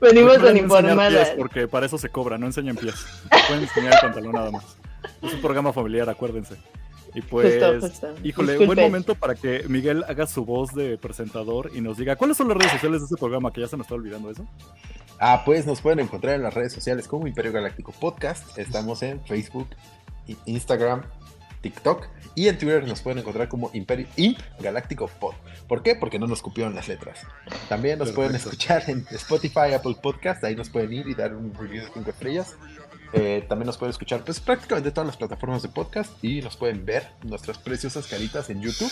Venimos 0.00 0.38
no 0.38 0.48
uniformadas. 0.50 1.12
pies, 1.28 1.34
porque 1.36 1.68
para 1.68 1.86
eso 1.86 1.98
se 1.98 2.08
cobra, 2.08 2.38
no 2.38 2.46
enseñen 2.46 2.76
pies. 2.76 2.94
Pueden 3.48 3.64
enseñar 3.64 3.94
el 3.94 4.00
pantalón 4.00 4.32
nada 4.32 4.50
más. 4.50 4.76
Es 5.22 5.34
un 5.34 5.40
programa 5.40 5.72
familiar, 5.72 6.08
acuérdense. 6.08 6.56
Y 7.14 7.22
pues, 7.22 7.62
Justo, 7.62 7.80
justo. 7.88 8.06
híjole, 8.22 8.52
Disculpen. 8.52 8.66
buen 8.66 8.80
momento 8.80 9.14
para 9.14 9.34
que 9.34 9.64
Miguel 9.68 10.04
haga 10.08 10.26
su 10.26 10.44
voz 10.44 10.74
de 10.74 10.96
presentador 10.98 11.70
y 11.74 11.80
nos 11.80 11.96
diga 11.98 12.16
cuáles 12.16 12.36
son 12.36 12.48
las 12.48 12.56
redes 12.56 12.72
sociales 12.72 13.00
de 13.00 13.04
este 13.06 13.16
programa, 13.16 13.52
que 13.52 13.60
ya 13.60 13.66
se 13.68 13.76
me 13.76 13.82
está 13.82 13.94
olvidando 13.94 14.30
eso. 14.30 14.46
Ah, 15.18 15.42
pues 15.44 15.66
nos 15.66 15.80
pueden 15.80 16.00
encontrar 16.00 16.34
en 16.36 16.42
las 16.42 16.54
redes 16.54 16.72
sociales 16.72 17.06
como 17.08 17.26
Imperio 17.26 17.52
Galáctico 17.52 17.92
Podcast. 17.92 18.56
Estamos 18.58 19.02
en 19.02 19.20
Facebook, 19.26 19.68
Instagram 20.46 21.02
TikTok 21.60 22.06
y 22.34 22.48
en 22.48 22.58
Twitter 22.58 22.86
nos 22.86 23.02
pueden 23.02 23.18
encontrar 23.18 23.48
como 23.48 23.70
Imperio 23.74 24.06
Imp 24.16 24.38
Galáctico 24.60 25.08
Pod. 25.08 25.34
¿Por 25.68 25.82
qué? 25.82 25.94
Porque 25.94 26.18
no 26.18 26.26
nos 26.26 26.40
cupieron 26.42 26.74
las 26.74 26.88
letras. 26.88 27.20
También 27.68 27.98
nos 27.98 28.12
pueden 28.12 28.34
escuchar 28.34 28.84
en 28.88 29.06
Spotify, 29.10 29.74
Apple 29.74 29.96
Podcast, 30.02 30.42
ahí 30.44 30.56
nos 30.56 30.70
pueden 30.70 30.92
ir 30.92 31.08
y 31.08 31.14
dar 31.14 31.34
un 31.34 31.52
review 31.54 31.84
de 31.84 31.90
5 31.92 32.10
estrellas. 32.10 32.56
Eh, 33.12 33.44
también 33.48 33.66
nos 33.66 33.76
pueden 33.76 33.90
escuchar 33.90 34.24
pues 34.24 34.38
prácticamente 34.38 34.90
todas 34.92 35.06
las 35.06 35.16
plataformas 35.16 35.62
de 35.62 35.68
podcast 35.68 36.12
y 36.22 36.42
nos 36.42 36.56
pueden 36.56 36.84
ver 36.84 37.08
nuestras 37.24 37.58
preciosas 37.58 38.06
caritas 38.06 38.50
en 38.50 38.60
YouTube. 38.60 38.90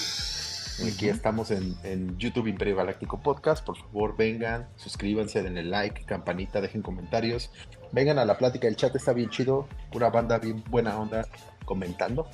Aquí 0.86 1.08
estamos 1.08 1.50
en, 1.50 1.76
en 1.82 2.16
YouTube 2.18 2.46
Imperio 2.46 2.76
Galáctico 2.76 3.20
Podcast. 3.20 3.64
Por 3.64 3.76
favor, 3.76 4.16
vengan, 4.16 4.68
suscríbanse, 4.76 5.42
denle 5.42 5.64
like, 5.64 6.04
campanita, 6.04 6.60
dejen 6.60 6.82
comentarios. 6.82 7.50
Vengan 7.90 8.18
a 8.18 8.24
la 8.24 8.38
plática, 8.38 8.68
el 8.68 8.76
chat 8.76 8.94
está 8.94 9.12
bien 9.12 9.28
chido, 9.28 9.66
pura 9.90 10.10
banda 10.10 10.38
bien 10.38 10.62
buena 10.68 10.98
onda 10.98 11.26
comentando. 11.64 12.28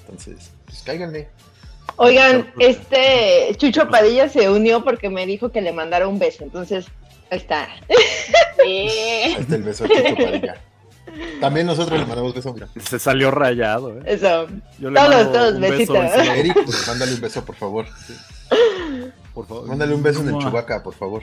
Entonces, 0.00 0.52
pues 0.66 0.82
cáiganle. 0.82 1.28
Oigan, 1.96 2.52
este 2.58 3.54
Chucho 3.56 3.88
Padilla 3.88 4.28
se 4.28 4.50
unió 4.50 4.82
porque 4.82 5.08
me 5.08 5.26
dijo 5.26 5.50
que 5.50 5.60
le 5.60 5.72
mandara 5.72 6.08
un 6.08 6.18
beso, 6.18 6.42
entonces 6.42 6.86
ahí 7.30 7.38
está. 7.38 7.68
Ahí 8.64 9.36
está 9.38 9.54
el 9.54 9.62
beso 9.62 9.84
de 9.84 9.90
Chucho 9.90 10.16
Padilla. 10.16 10.60
También 11.40 11.66
nosotros 11.66 11.98
le 12.00 12.06
mandamos 12.06 12.34
beso, 12.34 12.52
mira. 12.52 12.68
Se 12.84 12.98
salió 12.98 13.30
rayado, 13.30 13.98
¿eh? 13.98 14.02
Eso. 14.06 14.46
Yo 14.78 14.90
le 14.90 14.98
Todos, 15.00 15.14
mando 15.14 15.32
todos, 15.32 15.54
un 15.54 15.60
beso 15.60 15.92
besito. 15.92 15.94
Eric, 16.32 16.64
pues, 16.64 16.88
mándale 16.88 17.14
un 17.14 17.20
beso, 17.20 17.44
por 17.44 17.54
favor. 17.56 17.86
por 19.34 19.46
favor. 19.46 19.66
Mándale 19.68 19.94
un 19.94 20.02
beso 20.02 20.20
en 20.20 20.28
el 20.28 20.38
chubaca, 20.38 20.82
por 20.82 20.94
favor. 20.94 21.22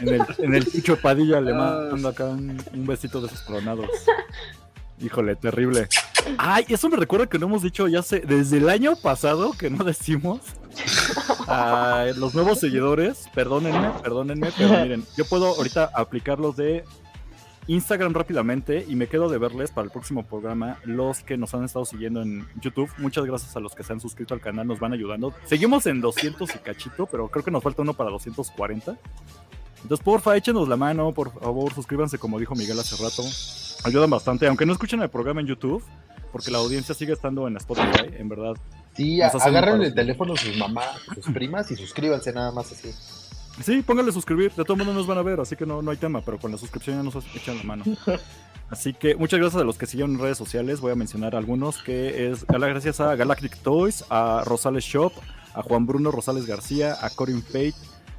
En 0.00 0.08
el, 0.08 0.22
en 0.38 0.54
el 0.54 0.66
Chicho 0.70 0.96
Padilla 1.00 1.40
le 1.40 1.52
Ah. 1.52 1.88
mando 1.90 2.08
acá 2.08 2.24
un, 2.24 2.62
un 2.72 2.86
besito 2.86 3.20
de 3.20 3.26
esos 3.28 3.40
coronados. 3.42 3.86
Híjole, 5.00 5.34
terrible. 5.36 5.88
Ay, 6.38 6.64
eso 6.68 6.88
me 6.88 6.96
recuerda 6.96 7.26
que 7.26 7.38
no 7.38 7.46
hemos 7.46 7.62
dicho 7.62 7.88
ya 7.88 8.02
sé, 8.02 8.20
desde 8.20 8.58
el 8.58 8.68
año 8.70 8.96
pasado 8.96 9.52
que 9.52 9.68
no 9.70 9.84
decimos 9.84 10.40
a 11.46 12.06
los 12.16 12.34
nuevos 12.34 12.60
seguidores, 12.60 13.28
perdónenme, 13.34 13.90
perdónenme, 14.02 14.50
pero 14.56 14.70
miren, 14.82 15.04
yo 15.16 15.24
puedo 15.24 15.48
ahorita 15.48 15.90
aplicarlos 15.94 16.56
de 16.56 16.84
Instagram 17.66 18.12
rápidamente 18.12 18.84
y 18.86 18.94
me 18.94 19.06
quedo 19.06 19.28
de 19.28 19.38
verles 19.38 19.70
para 19.70 19.86
el 19.86 19.90
próximo 19.90 20.22
programa 20.22 20.78
los 20.84 21.20
que 21.20 21.36
nos 21.36 21.54
han 21.54 21.64
estado 21.64 21.84
siguiendo 21.84 22.20
en 22.22 22.46
YouTube. 22.60 22.90
Muchas 22.98 23.24
gracias 23.24 23.56
a 23.56 23.60
los 23.60 23.74
que 23.74 23.82
se 23.82 23.92
han 23.92 24.00
suscrito 24.00 24.34
al 24.34 24.40
canal, 24.40 24.66
nos 24.66 24.78
van 24.78 24.92
ayudando. 24.92 25.32
Seguimos 25.46 25.86
en 25.86 26.00
200 26.00 26.54
y 26.54 26.58
cachito, 26.58 27.06
pero 27.06 27.28
creo 27.28 27.44
que 27.44 27.50
nos 27.50 27.62
falta 27.62 27.82
uno 27.82 27.94
para 27.94 28.10
240. 28.10 28.96
Entonces, 29.82 30.04
porfa, 30.04 30.36
échenos 30.36 30.68
la 30.68 30.76
mano, 30.76 31.12
por 31.12 31.32
favor, 31.32 31.72
suscríbanse, 31.74 32.18
como 32.18 32.38
dijo 32.38 32.54
Miguel 32.54 32.78
hace 32.78 33.02
rato. 33.02 33.22
Ayudan 33.84 34.08
bastante, 34.10 34.46
aunque 34.46 34.64
no 34.64 34.72
escuchen 34.72 35.02
el 35.02 35.10
programa 35.10 35.40
en 35.40 35.46
YouTube, 35.46 35.84
porque 36.32 36.50
la 36.50 36.58
audiencia 36.58 36.94
sigue 36.94 37.12
estando 37.12 37.46
en 37.48 37.56
Spotify, 37.58 38.08
en 38.18 38.28
verdad. 38.28 38.54
Sí, 38.94 39.20
agarren 39.20 39.82
el 39.82 39.94
teléfono 39.94 40.36
sus 40.36 40.56
mamás, 40.56 41.00
sus 41.14 41.26
primas 41.32 41.70
y 41.70 41.76
suscríbanse 41.76 42.32
nada 42.32 42.50
más 42.52 42.72
así. 42.72 42.90
Sí, 43.62 43.82
pónganle 43.82 44.12
suscribir, 44.12 44.52
de 44.52 44.64
todo 44.64 44.76
mundo 44.76 44.92
nos 44.92 45.06
van 45.06 45.18
a 45.18 45.22
ver, 45.22 45.40
así 45.40 45.54
que 45.54 45.64
no, 45.64 45.80
no 45.80 45.90
hay 45.90 45.96
tema, 45.96 46.20
pero 46.22 46.38
con 46.38 46.50
la 46.50 46.58
suscripción 46.58 46.96
ya 46.96 47.02
nos 47.02 47.24
echan 47.36 47.58
la 47.58 47.64
mano. 47.64 47.84
Así 48.70 48.94
que 48.94 49.14
muchas 49.14 49.38
gracias 49.38 49.60
a 49.60 49.64
los 49.64 49.76
que 49.76 49.86
siguen 49.86 50.12
en 50.12 50.18
redes 50.18 50.38
sociales, 50.38 50.80
voy 50.80 50.90
a 50.90 50.94
mencionar 50.94 51.36
algunos, 51.36 51.82
que 51.82 52.30
es 52.30 52.46
gracias 52.46 52.98
a 52.98 53.14
Galactic 53.14 53.58
Toys, 53.58 54.04
a 54.08 54.42
Rosales 54.44 54.84
Shop, 54.84 55.12
a 55.52 55.62
Juan 55.62 55.86
Bruno 55.86 56.10
Rosales 56.10 56.46
García, 56.46 56.96
a 57.00 57.10
Corin 57.10 57.42
Fate, 57.42 57.74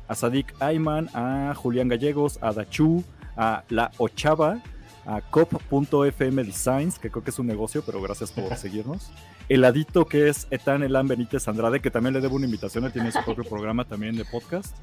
a 0.07 0.15
Sadik 0.15 0.53
Ayman, 0.61 1.09
a 1.13 1.53
Julián 1.55 1.87
Gallegos, 1.87 2.37
a 2.41 2.53
Dachu, 2.53 3.03
a 3.35 3.63
La 3.69 3.91
Ochava, 3.97 4.61
a 5.05 5.21
cop.fm 5.21 6.43
Designs, 6.43 6.99
que 6.99 7.09
creo 7.09 7.23
que 7.23 7.31
es 7.31 7.39
un 7.39 7.47
negocio, 7.47 7.83
pero 7.85 8.01
gracias 8.01 8.31
por 8.31 8.55
seguirnos. 8.57 9.11
Heladito, 9.49 10.05
que 10.05 10.29
es 10.29 10.47
Etan 10.49 10.83
Elan 10.83 11.07
Benítez 11.07 11.47
Andrade, 11.47 11.79
que 11.81 11.91
también 11.91 12.13
le 12.13 12.21
debo 12.21 12.35
una 12.35 12.45
invitación, 12.45 12.85
él 12.85 12.91
tiene 12.91 13.11
su 13.11 13.23
propio 13.23 13.43
programa 13.49 13.85
también 13.85 14.15
de 14.15 14.25
podcast. 14.25 14.75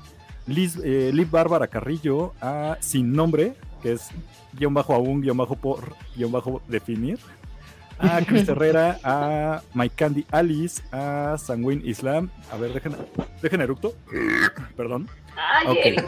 Liz, 0.46 0.76
eh, 0.82 1.10
Liv 1.12 1.30
Bárbara 1.30 1.66
Carrillo, 1.68 2.34
a 2.40 2.76
Sin 2.80 3.12
Nombre, 3.12 3.54
que 3.82 3.92
es 3.92 4.08
guion 4.52 4.74
bajo 4.74 4.94
aún, 4.94 5.20
guion 5.22 5.36
bajo 5.36 5.56
por, 5.56 5.94
guion 6.16 6.32
bajo 6.32 6.62
definir. 6.68 7.18
A 7.98 8.20
Chris 8.26 8.48
Herrera, 8.48 8.98
a 9.04 9.62
My 9.74 9.88
Candy 9.88 10.26
Alice, 10.30 10.82
a 10.90 11.36
Sanguine 11.38 11.82
Islam. 11.84 12.30
A 12.50 12.56
ver, 12.56 12.72
dejen, 12.72 12.96
dejen 13.40 13.60
eructo. 13.60 13.94
Perdón. 14.76 15.08
Ay, 15.36 15.66
Ok. 15.68 15.78
Eric. 15.84 16.04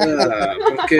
Ah, 0.00 0.54
porque 0.76 0.98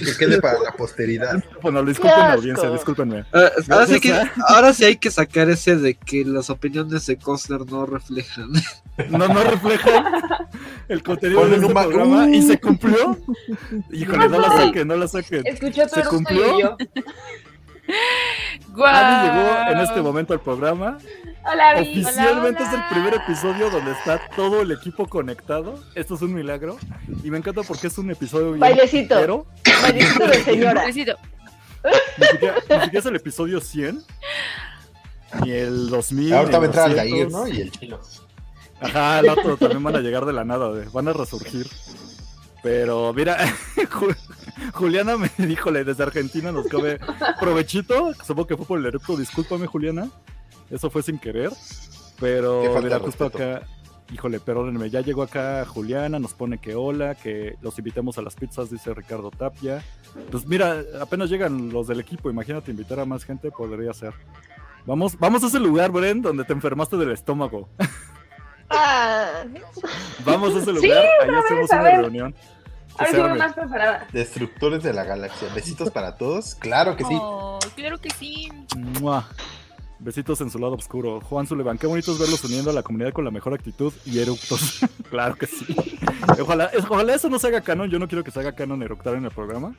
Y 0.00 0.04
que 0.04 0.16
quede 0.16 0.40
para 0.40 0.58
la 0.60 0.72
posteridad. 0.72 1.42
Bueno, 1.62 1.82
disculpen 1.84 2.18
la 2.18 2.32
audiencia, 2.34 2.70
discúlpenme. 2.70 3.24
Ah, 3.32 3.50
ahora, 3.70 3.86
sí 3.86 3.98
Gracias 3.98 4.00
que, 4.00 4.12
a- 4.12 4.32
ahora 4.48 4.72
sí 4.72 4.84
hay 4.84 4.96
que 4.96 5.10
sacar 5.10 5.48
ese 5.50 5.76
de 5.76 5.94
que 5.94 6.24
las 6.24 6.50
opiniones 6.50 7.06
de 7.06 7.16
Costner 7.16 7.60
no 7.70 7.86
reflejan. 7.86 8.50
No, 9.10 9.28
no 9.28 9.44
reflejan 9.44 10.04
el 10.88 11.02
contenido 11.02 11.46
de 11.46 11.56
este 11.56 11.68
programa 11.72 12.28
y 12.30 12.42
se 12.42 12.58
cumplió. 12.58 13.18
Híjole, 13.92 14.28
no 14.28 14.38
la 14.40 14.50
saquen, 14.56 14.88
no 14.88 14.96
la 14.96 15.06
saquen. 15.08 15.46
Escuchó 15.46 15.86
tu 15.86 16.00
¿Se 16.00 16.04
cumplió? 16.08 16.76
Abby 17.88 19.28
llegó 19.28 19.70
en 19.72 19.78
este 19.78 20.02
momento 20.02 20.32
al 20.32 20.40
programa. 20.40 20.98
Hola, 21.44 21.70
Abby. 21.70 22.02
Oficialmente 22.02 22.62
Hola, 22.62 22.72
es 22.72 22.74
el 22.74 22.82
primer 22.90 23.14
episodio 23.14 23.70
donde 23.70 23.92
está 23.92 24.20
todo 24.34 24.62
el 24.62 24.72
equipo 24.72 25.06
conectado. 25.06 25.80
Esto 25.94 26.14
es 26.14 26.22
un 26.22 26.34
milagro. 26.34 26.76
Y 27.22 27.30
me 27.30 27.38
encanta 27.38 27.62
porque 27.62 27.86
es 27.86 27.98
un 27.98 28.10
episodio 28.10 28.48
bien 28.48 28.60
Bailecito. 28.60 29.16
pero 29.18 29.46
Bailecito 29.82 30.26
de 30.26 30.44
señora. 30.44 30.86
Ni 30.86 30.92
siquiera, 30.92 32.54
ni 32.68 32.80
siquiera 32.84 32.98
es 32.98 33.06
el 33.06 33.16
episodio 33.16 33.60
100. 33.60 34.02
Ni 35.42 35.52
el 35.52 35.88
2000. 35.88 36.34
Ahorita 36.34 36.58
va 36.58 36.64
a 36.64 36.66
entrar 36.66 36.90
el 36.90 36.98
Aldair, 36.98 37.28
200. 37.28 37.32
¿no? 37.32 37.48
Y 37.48 37.60
el 37.60 37.70
chino. 37.70 38.00
Ajá, 38.80 39.18
al 39.18 39.28
otro 39.28 39.56
también 39.56 39.82
van 39.82 39.96
a 39.96 40.00
llegar 40.00 40.26
de 40.26 40.32
la 40.32 40.44
nada, 40.44 40.70
van 40.92 41.08
a 41.08 41.12
resurgir. 41.12 41.66
Pero 42.62 43.12
mira, 43.14 43.38
Juliana 44.72 45.16
me 45.16 45.30
dijo, 45.46 45.70
desde 45.72 46.02
Argentina 46.02 46.52
nos 46.52 46.66
come 46.68 46.98
provechito. 47.40 48.12
Supongo 48.24 48.46
que 48.46 48.56
fue 48.56 48.66
por 48.66 48.78
el 48.78 48.86
eructo, 48.86 49.16
discúlpame 49.16 49.66
Juliana. 49.66 50.08
Eso 50.70 50.90
fue 50.90 51.02
sin 51.02 51.18
querer. 51.18 51.50
Pero 52.18 52.62
mira, 52.82 52.98
justo 52.98 53.24
respeto. 53.28 53.44
acá, 53.56 53.66
híjole, 54.12 54.40
perdónenme, 54.40 54.88
ya 54.88 55.02
llegó 55.02 55.22
acá 55.22 55.64
Juliana, 55.66 56.18
nos 56.18 56.32
pone 56.32 56.58
que 56.58 56.74
hola, 56.74 57.14
que 57.14 57.56
los 57.60 57.78
invitemos 57.78 58.16
a 58.18 58.22
las 58.22 58.34
pizzas, 58.36 58.70
dice 58.70 58.94
Ricardo 58.94 59.30
Tapia. 59.30 59.84
Pues 60.30 60.46
mira, 60.46 60.82
apenas 61.00 61.28
llegan 61.28 61.70
los 61.70 61.86
del 61.88 62.00
equipo, 62.00 62.30
imagínate 62.30 62.70
invitar 62.70 62.98
a 63.00 63.04
más 63.04 63.24
gente, 63.24 63.50
podría 63.50 63.92
ser. 63.92 64.14
Vamos, 64.86 65.18
vamos 65.18 65.44
a 65.44 65.48
ese 65.48 65.58
lugar, 65.60 65.90
Bren, 65.90 66.22
donde 66.22 66.44
te 66.44 66.52
enfermaste 66.54 66.96
del 66.96 67.10
estómago. 67.12 67.68
Ah, 68.70 69.44
Vamos 70.24 70.54
a 70.54 70.58
ese 70.58 70.74
Sí, 70.74 70.86
lugar, 70.88 71.04
ahí 71.22 71.28
otra 71.28 71.38
hacemos 71.40 71.70
una 71.70 71.82
ver. 71.82 72.00
reunión. 72.00 72.34
Ahora 72.98 73.10
sí 73.10 73.16
voy 73.16 73.38
más 73.38 73.54
preparada. 73.54 74.06
Destructores 74.12 74.82
de 74.82 74.92
la 74.92 75.04
galaxia. 75.04 75.48
Besitos 75.54 75.90
para 75.90 76.16
todos. 76.16 76.54
Claro 76.56 76.96
que 76.96 77.04
sí. 77.04 77.16
Oh, 77.20 77.58
claro 77.74 77.98
que 77.98 78.10
sí. 78.10 78.48
Mua. 79.00 79.28
Besitos 79.98 80.40
en 80.42 80.50
su 80.50 80.58
lado 80.58 80.74
oscuro. 80.74 81.20
Juan 81.22 81.46
Sullivan, 81.46 81.78
qué 81.78 81.86
bonito 81.86 82.12
es 82.12 82.18
verlos 82.18 82.44
uniendo 82.44 82.70
a 82.70 82.74
la 82.74 82.82
comunidad 82.82 83.12
con 83.12 83.24
la 83.24 83.30
mejor 83.30 83.54
actitud 83.54 83.92
y 84.04 84.18
eructos. 84.18 84.80
claro 85.10 85.36
que 85.36 85.46
sí. 85.46 85.66
Ojalá, 86.40 86.70
ojalá 86.88 87.14
eso 87.14 87.28
no 87.28 87.38
se 87.38 87.48
haga 87.48 87.62
canon. 87.62 87.90
Yo 87.90 87.98
no 87.98 88.06
quiero 88.06 88.22
que 88.22 88.30
se 88.30 88.40
haga 88.40 88.52
canon 88.52 88.82
eructar 88.82 89.14
en 89.14 89.24
el 89.24 89.30
programa. 89.30 89.74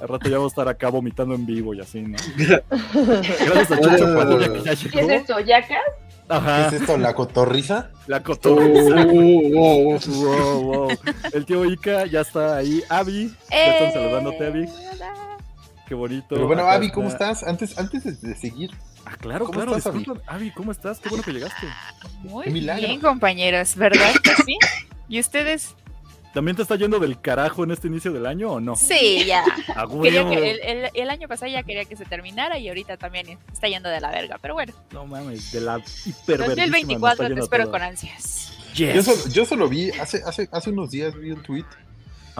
Al 0.00 0.08
rato 0.08 0.28
ya 0.28 0.38
voy 0.38 0.44
a 0.44 0.48
estar 0.48 0.68
acá 0.68 0.88
vomitando 0.90 1.34
en 1.34 1.44
vivo 1.44 1.74
y 1.74 1.80
así, 1.80 2.02
¿no? 2.02 2.16
Gracias 2.36 3.72
a 3.72 3.80
Chucho 3.80 4.14
Padilla 4.16 4.52
que 4.52 4.62
ya 4.62 4.64
¿Qué 4.64 4.72
es 4.72 4.94
llegó. 4.94 5.10
esto? 5.10 5.40
¿Qué 6.28 6.66
es 6.76 6.80
esto? 6.82 6.96
¿La 6.98 7.14
cotorriza? 7.14 7.90
la 8.06 8.18
Oh, 8.18 8.22
cotorriza. 8.22 9.06
oh, 9.56 9.96
oh. 9.96 9.98
Wow, 10.08 10.62
wow. 10.62 10.88
El 11.32 11.44
tío 11.46 11.64
Ica 11.64 12.06
ya 12.06 12.20
está 12.20 12.56
ahí. 12.58 12.82
Abby, 12.88 13.34
ya 13.50 13.56
están 13.74 13.92
saludándote, 13.92 14.46
Abby. 14.46 14.64
hola. 14.92 15.14
Qué 15.86 15.94
bonito. 15.94 16.26
Pero 16.30 16.46
bueno, 16.46 16.62
Abby, 16.68 16.90
¿cómo 16.90 17.08
está- 17.08 17.30
estás? 17.30 17.48
Antes, 17.48 17.78
antes 17.78 18.04
de, 18.04 18.12
de 18.28 18.36
seguir, 18.36 18.70
Ah, 19.06 19.16
claro, 19.18 19.46
¿Cómo 19.46 19.56
claro. 19.58 19.74
estás, 19.76 19.94
Abby? 19.94 20.04
Abby, 20.26 20.50
¿cómo 20.50 20.70
estás? 20.70 20.98
Qué 20.98 21.08
bueno 21.08 21.24
que 21.24 21.32
llegaste. 21.32 21.66
Muy 22.24 22.44
bien, 22.50 23.00
compañeros, 23.00 23.74
¿verdad 23.74 24.12
que 24.22 24.34
sí? 24.44 24.58
¿Y 25.08 25.18
ustedes? 25.18 25.74
¿También 26.38 26.54
te 26.54 26.62
está 26.62 26.76
yendo 26.76 27.00
del 27.00 27.20
carajo 27.20 27.64
en 27.64 27.72
este 27.72 27.88
inicio 27.88 28.12
del 28.12 28.24
año 28.24 28.52
o 28.52 28.60
no? 28.60 28.76
Sí, 28.76 29.24
ya. 29.26 29.42
A 29.74 29.88
Quería 29.88 30.22
huevo. 30.22 30.30
que 30.30 30.50
el, 30.52 30.60
el- 30.60 30.90
el 30.94 31.10
año 31.10 31.26
pasado 31.26 31.50
ya 31.50 31.64
quería 31.64 31.84
que 31.84 31.96
se 31.96 32.04
terminara 32.04 32.60
y 32.60 32.68
ahorita 32.68 32.96
también 32.96 33.36
está 33.52 33.66
yendo 33.66 33.88
de 33.88 34.00
la 34.00 34.12
verga. 34.12 34.38
Pero 34.40 34.54
bueno, 34.54 34.72
No 34.92 35.04
mames, 35.04 35.50
de 35.50 35.60
la 35.62 35.82
hiper 36.06 36.38
2024 36.38 37.34
te 37.34 37.40
espero 37.40 37.70
con 37.72 37.82
ansias. 37.82 38.52
yo 38.72 39.02
solo, 39.02 39.18
yo 39.32 39.44
solo 39.44 39.68
vi, 39.68 39.90
hace, 39.90 40.22
hace, 40.24 40.48
hace 40.52 40.70
unos 40.70 40.92
días 40.92 41.12
vi 41.16 41.32
un 41.32 41.42
tweet 41.42 41.64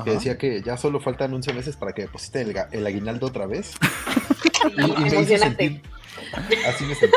que 0.04 0.10
decía 0.12 0.38
que 0.38 0.62
ya 0.62 0.76
solo 0.76 1.00
faltan 1.00 1.34
11 1.34 1.52
meses 1.54 1.76
para 1.76 1.92
que 1.92 2.02
deposite 2.02 2.42
el, 2.42 2.54
el 2.70 2.86
aguinaldo 2.86 3.26
otra 3.26 3.46
vez. 3.48 3.72
Sí, 4.42 4.48
Y, 4.76 4.80
y 4.80 4.86
me 4.86 5.06
hizo 5.08 5.16
emocionante. 5.16 5.68
sentir. 5.68 5.82
Así 6.68 6.84
me 6.84 6.94
sentí. 6.94 7.16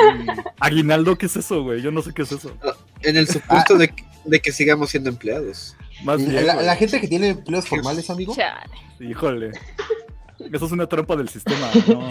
Aguinaldo, 0.60 1.16
¿qué 1.16 1.28
es 1.28 1.36
eso, 1.36 1.62
güey? 1.62 1.84
Yo 1.84 1.92
no 1.92 2.02
sé 2.02 2.12
qué 2.12 2.24
es 2.24 2.32
eso. 2.32 2.58
En 3.02 3.18
el 3.18 3.28
supuesto 3.28 3.78
de, 3.78 3.90
que- 3.90 4.04
de 4.26 4.40
que 4.40 4.52
sigamos 4.52 4.90
siendo 4.90 5.10
empleados. 5.12 5.76
Más 6.03 6.17
bien, 6.17 6.46
La, 6.46 6.75
gente 6.75 7.00
que 7.00 7.08
tiene 7.08 7.29
empleos 7.29 7.67
formales, 7.67 8.10
amigo. 8.10 8.36
Chale. 8.36 8.72
Híjole. 9.00 9.51
Eso 10.51 10.65
es 10.65 10.72
una 10.72 10.88
trampa 10.88 11.15
del 11.15 11.29
sistema, 11.29 11.70
¿no? 11.88 12.10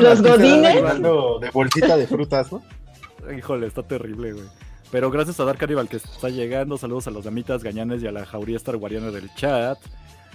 Los 0.00 0.22
godines. 0.22 0.74
de 0.74 1.50
bolsita 1.50 1.96
de 1.96 2.06
frutas, 2.06 2.52
¿no? 2.52 2.62
Híjole, 3.36 3.66
está 3.66 3.82
terrible, 3.82 4.32
güey. 4.32 4.46
Pero 4.90 5.10
gracias 5.10 5.40
a 5.40 5.44
Dark 5.44 5.58
Cannibal 5.58 5.88
que 5.88 5.96
está 5.96 6.28
llegando. 6.28 6.76
Saludos 6.76 7.06
a 7.06 7.10
los 7.10 7.24
damitas 7.24 7.62
Gañanes 7.62 8.02
y 8.02 8.06
a 8.06 8.12
la 8.12 8.26
jauría 8.26 8.58
Star 8.58 8.76
Guariana 8.76 9.10
del 9.10 9.32
chat. 9.34 9.78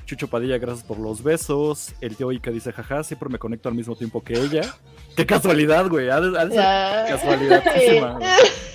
Chucho 0.07 0.29
Padilla, 0.29 0.57
gracias 0.57 0.85
por 0.85 0.97
los 0.97 1.21
besos. 1.21 1.93
El 2.01 2.15
tío 2.15 2.31
Ica 2.31 2.49
dice, 2.49 2.71
jaja, 2.71 3.03
siempre 3.03 3.29
me 3.29 3.37
conecto 3.37 3.69
al 3.69 3.75
mismo 3.75 3.95
tiempo 3.95 4.23
que 4.23 4.33
ella. 4.33 4.61
Qué 5.15 5.25
casualidad, 5.25 5.87
güey. 5.89 6.09
Ha 6.09 6.19
de, 6.21 6.39
ha 6.39 6.45
de 6.45 6.55
ser 6.55 7.17
casualidadísima, 7.17 8.13
güey. 8.13 8.29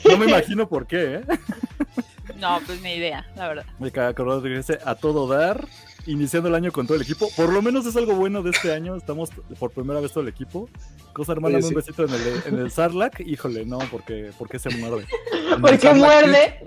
No 0.11 0.19
me 0.19 0.27
imagino 0.27 0.69
por 0.69 0.87
qué, 0.87 1.15
¿eh? 1.15 1.23
No, 2.43 2.61
pues 2.67 2.83
ni 2.83 2.95
idea, 2.95 3.25
la 3.37 3.47
verdad. 3.47 3.65
Me 3.79 3.89
acordó 3.89 4.41
de 4.41 4.59
ese 4.59 4.81
a 4.85 4.97
todo 4.97 5.29
dar. 5.29 5.67
Iniciando 6.05 6.49
el 6.49 6.57
año 6.57 6.73
con 6.73 6.89
todo 6.89 6.97
el 6.97 7.03
equipo. 7.03 7.29
Por 7.37 7.53
lo 7.53 7.63
menos 7.63 7.87
es 7.87 7.95
algo 7.95 8.17
bueno 8.17 8.43
de 8.43 8.51
este 8.51 8.73
año. 8.73 8.97
Estamos 8.97 9.31
por 9.61 9.71
primera 9.71 10.01
vez 10.01 10.11
todo 10.11 10.23
el 10.25 10.29
equipo. 10.29 10.69
Cosa 11.13 11.31
hermana, 11.31 11.59
un 11.59 11.73
besito 11.73 12.05
en 12.05 12.13
el, 12.13 12.43
en 12.47 12.59
el 12.59 12.73
Sarlac. 12.73 13.21
Híjole, 13.21 13.65
no, 13.65 13.79
porque, 13.89 14.33
porque 14.37 14.59
se 14.59 14.71
muerde. 14.71 15.07
Porque 15.61 15.95
muerde. 15.95 16.67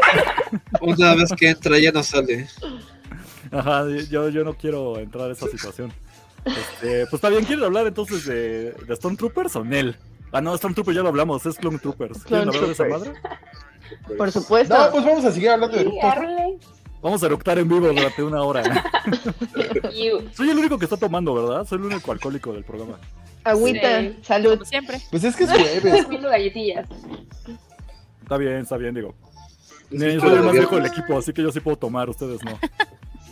Una 0.80 1.14
vez 1.16 1.30
que 1.36 1.50
entra 1.50 1.78
ya 1.78 1.92
no 1.92 2.02
sale. 2.02 2.48
Ajá, 3.50 3.84
yo, 4.08 4.30
yo 4.30 4.44
no 4.44 4.54
quiero 4.54 4.98
entrar 4.98 5.28
a 5.28 5.32
esa 5.32 5.48
situación. 5.48 5.92
Este, 6.44 7.06
pues 7.06 7.14
está 7.14 7.28
bien, 7.28 7.44
¿quieren 7.44 7.64
hablar 7.64 7.86
entonces 7.86 8.24
de, 8.24 8.72
de 8.72 8.96
Stormtroopers 8.96 9.56
o 9.56 9.64
Nel? 9.64 9.96
Ah, 10.30 10.40
no, 10.40 10.56
Stormtroopers 10.56 10.96
ya 10.96 11.02
lo 11.02 11.08
hablamos, 11.08 11.44
es 11.44 11.56
Clone 11.56 11.78
Troopers. 11.78 12.24
¿Quieren 12.24 12.48
hablar 12.48 12.66
de 12.66 12.72
esa 12.72 12.84
madre? 12.84 13.12
Por 14.16 14.30
supuesto. 14.32 14.76
No, 14.76 14.90
pues 14.90 15.04
vamos 15.04 15.24
a 15.24 15.32
seguir 15.32 15.50
hablando 15.50 15.76
de. 15.76 15.90
Vamos 17.02 17.22
a 17.22 17.26
eructar 17.26 17.58
en 17.58 17.68
vivo 17.68 17.88
durante 17.88 18.22
una 18.22 18.42
hora. 18.42 18.62
Soy 20.34 20.50
el 20.50 20.58
único 20.58 20.78
que 20.78 20.84
está 20.84 20.96
tomando, 20.96 21.34
¿verdad? 21.34 21.66
Soy 21.66 21.78
el 21.78 21.84
único 21.86 22.12
alcohólico 22.12 22.52
del 22.52 22.64
programa. 22.64 22.98
Agüita, 23.44 24.00
Sí. 24.00 24.16
salud. 24.22 24.52
Como 24.54 24.64
siempre. 24.64 25.00
Pues 25.10 25.24
es 25.24 25.34
que 25.34 25.44
es 25.44 25.50
jueves. 25.50 26.06
Galletillas. 26.22 26.88
Está 28.22 28.36
bien, 28.36 28.58
está 28.58 28.76
bien, 28.76 28.94
digo. 28.94 29.14
Que 29.90 29.98
soy 30.20 30.32
el 30.34 30.42
más 30.42 30.52
viejo 30.52 30.76
del 30.76 30.86
equipo, 30.86 31.18
así 31.18 31.32
que 31.32 31.42
yo 31.42 31.50
sí 31.52 31.60
puedo 31.60 31.76
tomar, 31.76 32.08
ustedes 32.08 32.42
no. 32.44 32.58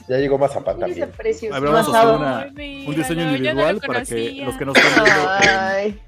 Ya 0.09 0.17
llegó 0.19 0.37
Mazapán 0.37 0.79
también. 0.81 1.09
precioso. 1.17 1.55
A 1.55 1.61
ver, 1.61 1.71
vamos 1.71 1.95
a 1.95 2.01
hacer 2.01 2.17
una, 2.17 2.47
un 2.89 2.95
diseño 2.97 3.25
no, 3.27 3.31
yo 3.31 3.31
no 3.31 3.37
individual 3.37 3.81
para 3.87 4.03
que 4.05 4.43
los 4.45 4.57
que 4.57 4.65
nos 4.67 4.77
están 4.77 5.05
viendo 5.05 5.23
en- 5.23 5.49
Ay, 5.49 6.01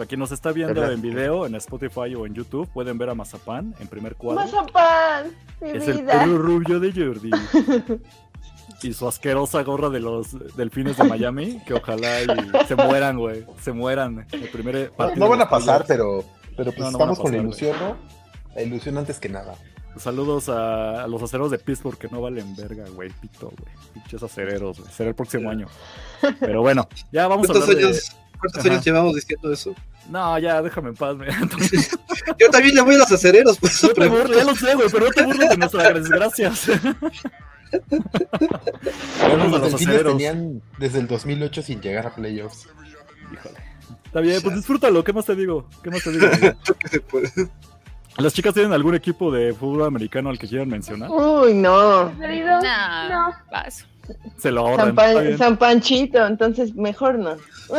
para 0.00 0.08
quien 0.08 0.18
nos 0.18 0.32
está 0.32 0.50
viendo 0.50 0.72
¿Verdad? 0.72 0.94
en 0.94 1.02
video, 1.02 1.44
en 1.44 1.54
Spotify 1.56 2.14
o 2.14 2.24
en 2.24 2.32
YouTube, 2.32 2.66
pueden 2.72 2.96
ver 2.96 3.10
a 3.10 3.14
Mazapán 3.14 3.74
en 3.80 3.86
primer 3.86 4.14
cuadro. 4.14 4.46
mazapán, 4.46 5.26
mi 5.60 5.68
Es 5.72 5.86
el 5.88 5.98
vida. 5.98 6.12
perro 6.20 6.38
rubio 6.38 6.80
de 6.80 6.90
Jordi. 6.90 7.30
Y 8.82 8.94
su 8.94 9.06
asquerosa 9.06 9.62
gorra 9.62 9.90
de 9.90 10.00
los 10.00 10.56
delfines 10.56 10.96
de 10.96 11.04
Miami, 11.04 11.60
que 11.66 11.74
ojalá 11.74 12.22
y 12.22 12.26
se 12.66 12.74
mueran, 12.76 13.18
güey. 13.18 13.44
Se 13.60 13.72
mueran. 13.72 14.26
El 14.32 14.48
primer 14.48 14.88
No, 14.92 14.96
partido 14.96 15.20
no 15.26 15.28
van 15.30 15.42
a 15.42 15.50
pasar, 15.50 15.84
pero, 15.86 16.24
pero 16.56 16.72
pues 16.72 16.78
No, 16.78 16.84
no 16.84 16.90
estamos 16.92 17.18
con 17.18 17.32
la 17.32 17.38
ilusión, 17.42 17.76
¿no? 17.78 17.96
La 18.54 18.62
ilusión 18.62 18.96
antes 18.96 19.18
que 19.20 19.28
nada. 19.28 19.54
Saludos 19.98 20.48
a, 20.48 21.02
a 21.04 21.06
los 21.08 21.22
acereros 21.22 21.50
de 21.50 21.58
Pittsburgh 21.58 21.98
que 21.98 22.08
no 22.08 22.22
valen 22.22 22.56
verga, 22.56 22.86
güey. 22.94 23.10
Pito, 23.20 23.48
güey. 23.50 23.74
Pinches 23.92 24.22
acereros, 24.22 24.80
güey. 24.80 24.90
Será 24.90 25.10
el 25.10 25.14
próximo 25.14 25.50
año. 25.50 25.66
Pero 26.40 26.62
bueno, 26.62 26.88
ya 27.12 27.28
vamos 27.28 27.50
a 27.50 27.52
¿Cuántos 27.52 27.68
hablar 27.68 27.82
de... 27.82 27.88
años, 27.88 28.16
cuántos 28.40 28.60
Ajá. 28.64 28.70
años 28.70 28.84
llevamos 28.84 29.14
diciendo 29.14 29.52
eso? 29.52 29.74
No, 30.08 30.38
ya, 30.38 30.60
déjame 30.62 30.88
en 30.90 30.96
paz, 30.96 31.16
mira. 31.16 31.38
Yo 32.38 32.50
también 32.50 32.74
le 32.74 32.80
voy 32.80 32.94
a 32.96 32.98
los 32.98 33.12
acereros, 33.12 33.58
pues. 33.58 33.82
no 33.84 33.90
te 33.90 34.08
burles, 34.08 34.36
ya 34.38 34.44
lo 34.44 34.54
sé, 34.56 34.74
güey, 34.74 34.88
pero 34.90 35.06
no 35.06 35.12
te 35.12 35.22
burles 35.22 35.48
de 35.50 35.56
nuestras 35.56 35.94
desgracias. 35.94 36.66
Vamos 39.22 39.54
a 39.54 39.58
Los 39.58 39.74
acereros. 39.74 40.12
tenían 40.16 40.60
desde 40.78 40.98
el 41.00 41.06
2008 41.06 41.62
sin 41.62 41.80
llegar 41.80 42.06
a 42.06 42.14
playoffs. 42.14 42.68
Híjole. 43.32 43.58
Está 44.04 44.20
bien, 44.20 44.42
pues 44.42 44.56
disfrútalo. 44.56 45.04
¿Qué 45.04 45.12
más 45.12 45.24
te 45.26 45.36
digo? 45.36 45.68
¿Qué 45.82 45.90
más 45.90 46.02
te 46.02 46.10
digo? 46.10 46.26
¿Las 48.18 48.32
chicas 48.34 48.52
tienen 48.54 48.72
algún 48.72 48.96
equipo 48.96 49.30
de 49.30 49.54
fútbol 49.54 49.84
americano 49.86 50.30
al 50.30 50.38
que 50.38 50.48
quieran 50.48 50.68
mencionar? 50.68 51.08
Uy, 51.10 51.54
no. 51.54 52.10
Nah, 52.12 53.08
No. 53.08 53.32
paso. 53.50 53.86
Se 54.36 54.50
lo 54.50 54.62
San, 54.62 54.70
ahorran. 54.70 54.94
Pan-. 54.94 55.38
San 55.38 55.56
Panchito, 55.56 56.26
entonces 56.26 56.74
mejor 56.74 57.18
no. 57.18 57.36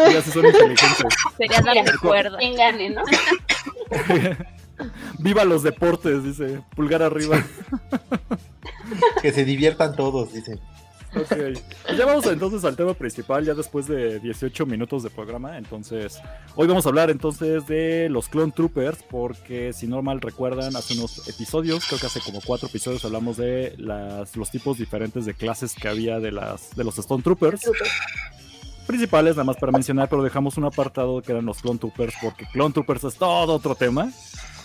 Ellas 0.08 0.24
sí 0.24 0.32
son 0.32 0.46
inteligentes. 0.46 1.06
Sería 1.38 1.62
darle 1.62 1.92
cuerda. 2.02 2.38
Quien 2.38 2.56
gane, 2.56 2.90
¿no? 2.90 3.04
Viva 5.20 5.44
los 5.44 5.64
deportes, 5.64 6.24
dice. 6.24 6.62
Pulgar 6.76 7.04
arriba. 7.04 7.44
Que 9.22 9.32
se 9.32 9.46
diviertan 9.46 9.96
todos, 9.96 10.34
dice. 10.34 10.60
Ya 11.98 12.06
vamos 12.06 12.26
entonces 12.26 12.64
al 12.64 12.76
tema 12.76 12.94
principal, 12.94 13.46
ya 13.46 13.54
después 13.54 13.88
de 13.88 14.20
18 14.20 14.66
minutos 14.66 15.04
de 15.04 15.10
programa. 15.10 15.58
Entonces, 15.58 16.20
hoy 16.56 16.68
vamos 16.68 16.86
a 16.86 16.90
hablar 16.90 17.10
entonces 17.10 17.68
de 17.68 18.08
los 18.10 18.30
Clone 18.30 18.54
Troopers, 18.56 19.04
porque 19.10 19.74
si 19.74 19.88
no 19.88 20.02
mal 20.02 20.22
recuerdan, 20.22 20.76
hace 20.76 20.94
unos 20.94 21.28
episodios, 21.28 21.86
creo 21.86 22.00
que 22.00 22.06
hace 22.06 22.22
como 22.22 22.40
cuatro 22.46 22.68
episodios, 22.68 23.04
hablamos 23.04 23.38
de 23.38 23.76
las, 23.78 24.36
los 24.38 24.52
tipos 24.52 24.78
diferentes 24.78 25.26
de 25.26 25.34
clases 25.34 25.74
que 25.74 25.88
había 25.88 26.20
de, 26.20 26.32
las, 26.32 26.76
de 26.76 26.84
los 26.84 26.98
Stone 26.98 27.24
Troopers. 27.24 27.70
Principales, 28.88 29.36
nada 29.36 29.44
más 29.44 29.58
para 29.58 29.72
mencionar, 29.72 30.10
pero 30.10 30.24
dejamos 30.24 30.58
un 30.58 30.66
apartado 30.66 31.22
que 31.22 31.32
eran 31.32 31.46
los 31.46 31.62
Clone 31.62 31.80
Troopers, 31.80 32.16
porque 32.22 32.46
Clone 32.52 32.74
Troopers 32.74 33.04
es 33.04 33.16
todo 33.16 33.54
otro 33.54 33.76
tema. 33.76 34.12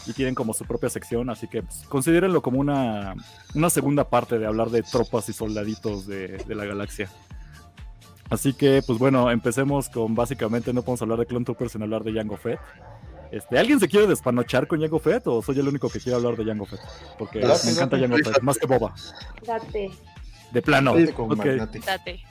Y 0.07 0.13
tienen 0.13 0.35
como 0.35 0.55
su 0.55 0.65
propia 0.65 0.89
sección, 0.89 1.31
así 1.31 1.49
que 1.49 1.63
pues, 1.63 1.85
considérenlo 1.89 2.43
como 2.43 2.61
una, 2.61 3.15
una 3.55 3.71
segunda 3.71 4.09
parte 4.09 4.39
de 4.39 4.47
hablar 4.47 4.71
de 4.71 4.83
tropas 4.83 5.29
y 5.29 5.33
soldaditos 5.33 6.07
de, 6.07 6.39
de 6.39 6.55
la 6.55 6.65
galaxia. 6.65 7.11
Así 8.31 8.53
que, 8.53 8.83
pues 8.87 8.99
bueno, 8.99 9.31
empecemos 9.31 9.89
con 9.89 10.15
básicamente, 10.15 10.73
no 10.73 10.83
podemos 10.83 11.03
hablar 11.03 11.19
de 11.19 11.27
Clone 11.27 11.45
Troopers 11.45 11.73
sin 11.73 11.83
hablar 11.83 12.03
de 12.03 12.13
Jango 12.13 12.37
Fett. 12.37 12.59
Este, 13.31 13.59
¿Alguien 13.59 13.81
se 13.81 13.89
quiere 13.89 14.07
despanochar 14.07 14.67
con 14.67 14.81
Jango 14.81 14.99
Fett 14.99 15.27
o 15.27 15.43
soy 15.43 15.59
el 15.59 15.69
único 15.69 15.89
que 15.89 16.01
quiere 16.01 16.17
hablar 16.17 16.37
de 16.37 16.45
Jango 16.45 16.67
Fett? 16.67 16.81
Porque 17.19 17.41
Date, 17.41 17.67
me 17.67 17.73
encanta 17.73 17.97
date. 17.97 18.09
Jango 18.09 18.31
Fett, 18.31 18.43
más 18.43 18.59
que 18.59 18.67
Boba. 18.67 18.95
Date. 19.45 19.91
De 20.53 20.63
plano. 20.63 20.95
Date. 20.97 22.25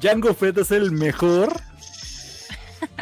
Jango 0.00 0.34
Fett 0.34 0.58
es 0.58 0.70
el 0.70 0.92
mejor 0.92 1.52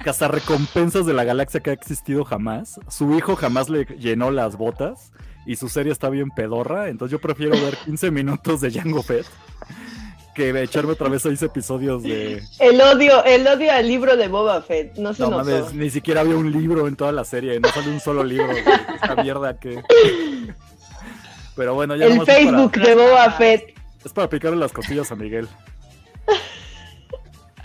cazarrecompensas 0.07 1.05
de 1.05 1.13
la 1.13 1.25
galaxia 1.25 1.59
que 1.59 1.71
ha 1.71 1.73
existido 1.73 2.25
jamás. 2.25 2.79
Su 2.89 3.13
hijo 3.19 3.35
jamás 3.35 3.69
le 3.69 3.87
llenó 3.99 4.31
las 4.31 4.57
botas 4.57 5.11
y 5.47 5.57
su 5.57 5.69
serie 5.69 5.91
está 5.91 6.09
bien 6.11 6.31
pedorra. 6.31 6.89
Entonces 6.91 7.11
yo 7.11 7.21
prefiero 7.21 7.61
ver 7.61 7.77
15 7.85 8.13
minutos 8.13 8.61
de 8.61 8.71
Jango 8.71 9.03
Fett 9.03 9.27
que 10.33 10.51
echarme 10.63 10.93
otra 10.93 11.09
vez 11.09 11.23
seis 11.23 11.43
episodios 11.43 12.05
de... 12.05 12.41
El 12.61 12.81
odio, 12.81 13.25
el 13.25 13.45
odio 13.49 13.73
al 13.73 13.89
libro 13.89 14.17
de 14.17 14.29
Boba 14.29 14.63
Fett, 14.63 14.97
no 14.97 15.13
se 15.13 15.23
No 15.25 15.31
mames, 15.31 15.73
ni 15.75 15.91
siquiera 15.91 16.21
había 16.21 16.37
un 16.37 16.53
libro 16.53 16.87
en 16.87 16.95
toda 16.95 17.11
la 17.11 17.25
serie, 17.25 17.59
no 17.59 17.69
sale 17.71 17.89
un 17.91 17.99
solo 18.01 18.23
libro. 18.23 18.53
Esta 18.53 19.17
mierda 19.23 19.59
que... 19.59 19.83
Pero 21.57 21.75
bueno, 21.75 21.97
ya 21.97 22.07
el 22.07 22.19
para- 22.19 22.33
Facebook 22.37 22.73
de 22.73 22.95
Boba 22.95 23.31
Fett. 23.33 23.75
es 24.05 24.13
para 24.13 24.29
picarle 24.29 24.59
las 24.59 24.73
costillas 24.73 25.11
a 25.11 25.17
Miguel. 25.17 25.49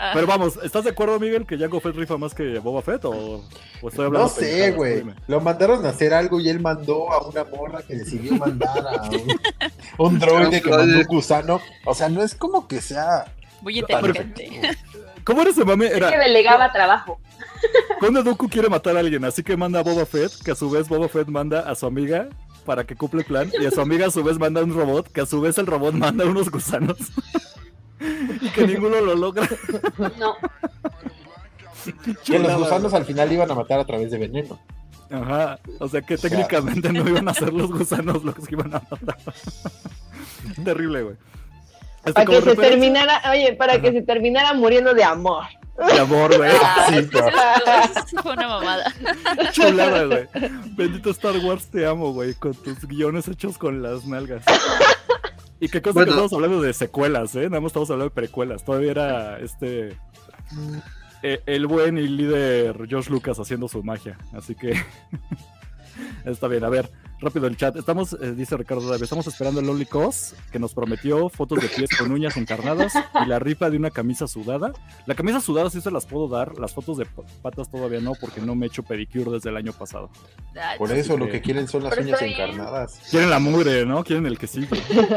Ah, 0.04 0.10
Pero 0.14 0.26
vamos, 0.26 0.58
¿estás 0.64 0.82
de 0.82 0.90
acuerdo, 0.90 1.20
Miguel, 1.20 1.46
que 1.46 1.56
Jango 1.56 1.78
Fett 1.78 1.94
rifa 1.94 2.16
más 2.16 2.34
que 2.34 2.58
Boba 2.58 2.82
Fett? 2.82 3.04
¿O, 3.04 3.44
o 3.80 3.88
estoy 3.88 4.06
hablando 4.06 4.26
No 4.26 4.34
sé, 4.34 4.72
güey. 4.72 5.04
Lo 5.28 5.40
mandaron 5.40 5.86
a 5.86 5.90
hacer 5.90 6.12
algo 6.12 6.40
y 6.40 6.48
él 6.48 6.58
mandó 6.58 7.12
a 7.12 7.24
una 7.24 7.44
morra 7.44 7.82
que 7.82 7.94
decidió 7.94 8.34
mandar 8.34 8.84
a 8.84 9.02
un, 9.08 9.40
un 9.98 10.18
droide 10.18 10.60
que 10.60 10.70
mandó 10.70 10.98
un 10.98 11.04
gusano. 11.04 11.60
O 11.84 11.94
sea, 11.94 12.08
no 12.08 12.20
es 12.20 12.34
como 12.34 12.66
que 12.66 12.80
sea. 12.80 13.32
muy 13.60 13.78
inteligente. 13.78 14.76
¿Cómo 15.24 15.42
era 15.42 15.50
ese 15.52 15.64
mame? 15.64 15.86
Es 15.86 15.92
que 15.92 15.96
Era, 15.98 16.18
delegaba 16.18 16.72
trabajo. 16.72 17.20
Conde 18.00 18.24
Dooku 18.24 18.48
quiere 18.48 18.68
matar 18.68 18.96
a 18.96 19.00
alguien, 19.00 19.24
así 19.24 19.44
que 19.44 19.56
manda 19.56 19.78
a 19.78 19.82
Boba 19.84 20.04
Fett, 20.04 20.32
que 20.44 20.50
a 20.50 20.56
su 20.56 20.68
vez 20.68 20.88
Boba 20.88 21.08
Fett 21.08 21.28
manda 21.28 21.60
a 21.60 21.76
su 21.76 21.86
amiga 21.86 22.28
para 22.66 22.82
que 22.84 22.96
cumpla 22.96 23.20
el 23.20 23.26
plan, 23.26 23.52
y 23.60 23.66
a 23.66 23.70
su 23.70 23.80
amiga 23.80 24.06
a 24.08 24.10
su 24.10 24.24
vez 24.24 24.36
manda 24.38 24.62
un 24.64 24.74
robot, 24.74 25.12
que 25.12 25.20
a 25.20 25.26
su 25.26 25.40
vez 25.40 25.58
el 25.58 25.66
robot 25.66 25.94
manda 25.94 26.24
unos 26.24 26.50
gusanos. 26.50 26.96
Y 28.40 28.48
que 28.54 28.66
ninguno 28.66 29.00
lo 29.00 29.14
logra. 29.14 29.48
No. 30.18 30.36
Que 32.24 32.38
los 32.38 32.56
gusanos 32.58 32.94
al 32.94 33.04
final 33.04 33.32
iban 33.32 33.50
a 33.50 33.54
matar 33.54 33.80
a 33.80 33.84
través 33.84 34.10
de 34.10 34.18
veneno. 34.18 34.58
Ajá, 35.10 35.58
o 35.78 35.88
sea 35.88 36.00
que 36.00 36.16
sea- 36.16 36.30
técnicamente 36.30 36.92
no 36.92 37.06
iban 37.08 37.28
a 37.28 37.34
ser 37.34 37.52
los 37.52 37.70
gusanos 37.70 38.24
los 38.24 38.34
que 38.36 38.54
iban 38.54 38.74
a 38.74 38.82
matar. 38.90 39.16
Terrible, 40.64 41.02
güey. 41.02 41.16
Este, 42.04 42.12
Para 42.14 42.26
que 42.26 42.32
se 42.32 42.40
referencia- 42.40 42.68
terminara, 42.70 43.22
oye, 43.30 43.52
para 43.54 43.80
que 43.80 43.92
se 43.92 44.02
terminara 44.02 44.54
muriendo 44.54 44.94
de 44.94 45.04
amor. 45.04 45.44
De 45.76 45.98
amor, 46.00 46.36
güey. 46.36 46.50
Ah, 46.62 46.86
Sí, 46.88 46.96
eso, 46.96 48.22
fue 48.22 48.32
una 48.32 48.46
mamada. 48.48 48.92
Chulada, 49.52 50.04
güey. 50.04 50.28
Bendito 50.76 51.10
Star 51.10 51.36
Wars, 51.38 51.66
te 51.70 51.86
amo, 51.86 52.12
güey. 52.12 52.34
Con 52.34 52.54
tus 52.54 52.84
guiones 52.86 53.26
hechos 53.28 53.56
con 53.56 53.82
las 53.82 54.04
nalgas. 54.06 54.44
Y 55.62 55.68
qué 55.68 55.80
cosa 55.80 55.94
Bueno. 55.94 56.06
que 56.06 56.10
estamos 56.10 56.32
hablando 56.32 56.60
de 56.60 56.72
secuelas, 56.72 57.36
¿eh? 57.36 57.48
Nada 57.48 57.60
más 57.60 57.68
estamos 57.70 57.88
hablando 57.90 58.10
de 58.10 58.14
precuelas. 58.16 58.64
Todavía 58.64 58.90
era 58.90 59.38
este. 59.38 59.96
eh, 61.22 61.40
el 61.46 61.68
buen 61.68 61.98
y 61.98 62.08
líder 62.08 62.76
George 62.88 63.10
Lucas 63.10 63.38
haciendo 63.38 63.68
su 63.68 63.82
magia. 63.84 64.18
Así 64.32 64.56
que. 64.56 64.74
Está 66.24 66.48
bien, 66.48 66.64
a 66.64 66.68
ver. 66.68 66.90
Rápido 67.22 67.46
el 67.46 67.56
chat. 67.56 67.76
Estamos, 67.76 68.14
eh, 68.14 68.32
dice 68.34 68.56
Ricardo 68.56 68.88
David, 68.88 69.04
estamos 69.04 69.26
esperando 69.28 69.60
el 69.60 69.66
Loli 69.68 69.86
Cos, 69.86 70.34
que 70.50 70.58
nos 70.58 70.74
prometió 70.74 71.28
fotos 71.28 71.60
de 71.60 71.68
pies 71.68 71.88
con 71.96 72.10
uñas 72.10 72.36
encarnadas 72.36 72.94
y 73.24 73.28
la 73.28 73.38
rifa 73.38 73.70
de 73.70 73.76
una 73.76 73.90
camisa 73.92 74.26
sudada. 74.26 74.72
La 75.06 75.14
camisa 75.14 75.40
sudada 75.40 75.70
sí 75.70 75.80
se 75.80 75.92
las 75.92 76.04
puedo 76.04 76.26
dar, 76.26 76.58
las 76.58 76.74
fotos 76.74 76.96
de 76.98 77.06
patas 77.40 77.70
todavía 77.70 78.00
no, 78.00 78.14
porque 78.20 78.40
no 78.40 78.56
me 78.56 78.66
he 78.66 78.68
hecho 78.68 78.82
pedicure 78.82 79.30
desde 79.30 79.50
el 79.50 79.56
año 79.56 79.72
pasado. 79.72 80.10
Por 80.76 80.90
eso 80.90 81.16
lo 81.16 81.28
que- 81.28 81.40
quieren 81.40 81.68
son 81.68 81.84
las 81.84 81.94
Pero 81.94 82.06
uñas 82.08 82.22
encarnadas. 82.22 83.00
Quieren 83.10 83.30
la 83.30 83.38
mugre, 83.38 83.86
¿no? 83.86 84.02
Quieren 84.02 84.26
el 84.26 84.36
que 84.42 84.48
sigue. 84.48 84.66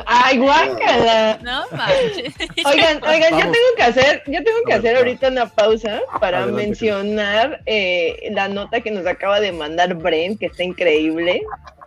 Ay, 0.06 0.38
guácala. 0.38 1.39
No 1.41 1.63
manches. 1.76 2.36
Oigan, 2.65 3.04
oigan, 3.04 3.32
yo 3.32 3.38
Vamos. 3.39 3.52
tengo 3.52 3.76
que 3.78 3.84
hacer, 3.84 4.24
yo 4.28 4.44
tengo 4.44 4.58
que 4.65 4.74
ver, 4.74 4.78
hacer 4.80 4.98
ahorita 4.98 5.28
una 5.30 5.48
pausa 5.48 6.02
para 6.20 6.44
Adelante, 6.44 6.68
mencionar 6.68 7.62
eh, 7.65 8.30
la 8.32 8.48
nota 8.48 8.82
que 8.82 8.91
nos 8.91 9.08
acaba 9.08 9.39
de 9.39 9.52
mandar 9.52 9.96
Brent, 9.96 10.39
que 10.39 10.46
está 10.48 10.63
increíble. 10.63 11.41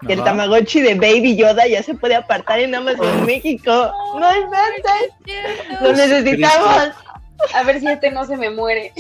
Que 0.07 0.13
el. 0.15 0.25
Tamagotchi 0.25 0.81
de 0.81 0.95
Baby 0.95 1.37
Yoda 1.37 1.67
ya 1.67 1.83
se 1.83 1.95
puede 1.95 2.15
apartar 2.15 2.61
en 2.61 2.75
Amazon 2.75 3.27
México. 3.27 3.93
No 4.19 4.37
inventes, 4.37 5.81
lo 5.81 5.93
necesitamos. 5.93 6.95
A 7.55 7.63
ver 7.63 7.79
si 7.79 7.87
este 7.87 8.11
no 8.11 8.25
se 8.25 8.37
me 8.37 8.51
muere. 8.51 8.93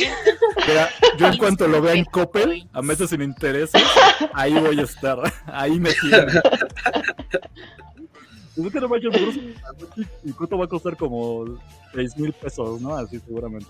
Mira, 0.66 0.88
yo 1.18 1.26
en 1.26 1.38
cuanto 1.38 1.66
lo 1.66 1.82
vea 1.82 1.94
en 1.94 2.04
Coppel, 2.04 2.68
a 2.72 2.82
meses 2.82 3.10
sin 3.10 3.20
intereses, 3.20 3.82
ahí 4.32 4.54
voy 4.54 4.78
a 4.78 4.84
estar. 4.84 5.18
Ahí 5.46 5.80
me 5.80 5.92
tienen. 5.94 6.40
No 8.58 8.88
manches, 8.88 9.38
¿Y 10.24 10.32
cuánto 10.32 10.58
va 10.58 10.64
a 10.64 10.68
costar? 10.68 10.96
Como 10.96 11.44
6 11.94 12.16
mil 12.16 12.32
pesos, 12.32 12.80
¿no? 12.80 12.96
Así 12.96 13.20
seguramente. 13.20 13.68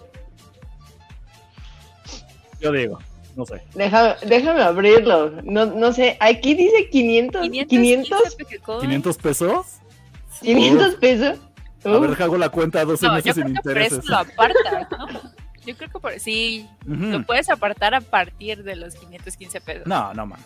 Yo 2.59 2.73
digo, 2.73 2.99
no 3.39 3.47
sé. 3.47 3.63
Déjame, 3.75 4.15
déjame 4.27 4.63
abrirlo. 4.63 5.31
No, 5.45 5.65
no 5.67 5.93
sé, 5.93 6.17
aquí 6.21 6.55
dice 6.55 6.91
500, 6.91 7.43
500, 7.43 7.69
500 7.71 8.35
pequecos. 8.35 8.85
¿500 8.85 9.17
pesos? 9.17 9.67
500 10.43 10.95
pesos. 10.97 11.39
A 11.85 11.89
ver, 11.99 12.21
hago 12.23 12.37
la 12.37 12.49
cuenta 12.49 12.85
12 12.85 13.07
No, 13.07 13.13
yo 13.13 13.17
meses 13.17 13.35
creo 13.35 13.47
sin 13.47 13.55
que 13.57 13.63
por 13.63 13.79
eso 13.79 13.95
intereses. 13.97 14.11
lo 14.11 14.17
apartas, 14.17 14.89
¿no? 14.91 15.07
Yo 15.65 15.77
creo 15.77 15.91
que 15.91 15.99
por 16.01 16.19
sí, 16.19 16.67
Ujú. 16.87 16.95
lo 17.05 17.25
puedes 17.27 17.49
apartar 17.51 17.95
a 17.95 18.01
partir 18.01 18.65
de 18.65 18.75
los 18.75 18.95
515 18.97 19.61
pesos. 19.61 19.87
No, 19.87 20.13
no 20.15 20.27
mames. 20.27 20.45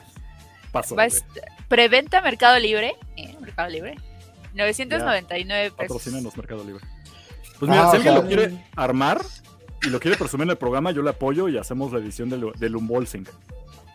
Paso. 0.70 0.94
Va 0.94 1.05
a 1.05 1.07
güey. 1.07 1.16
est- 1.16 1.38
preventa 1.68 2.20
Mercado 2.20 2.59
Libre. 2.59 2.94
¿eh? 3.16 3.35
Mercado 3.40 3.70
Libre. 3.70 3.96
999 4.55 5.70
pesos. 5.70 5.76
Patrocínanos 5.96 6.37
Mercado 6.37 6.64
Libre. 6.64 6.85
Pues 7.59 7.70
mira, 7.70 7.87
Ah, 7.87 7.90
si 7.90 7.96
alguien 7.96 8.14
lo 8.14 8.26
quiere 8.26 8.64
armar 8.76 9.22
y 9.85 9.90
lo 9.90 10.01
quiere 10.01 10.16
presumir 10.16 10.45
en 10.45 10.51
el 10.51 10.59
programa, 10.59 10.90
yo 10.90 11.03
le 11.03 11.11
apoyo 11.11 11.49
y 11.49 11.59
hacemos 11.59 11.92
la 11.92 11.99
edición 11.99 12.29
del, 12.31 12.53
del 12.59 12.77
unboxing. 12.77 13.27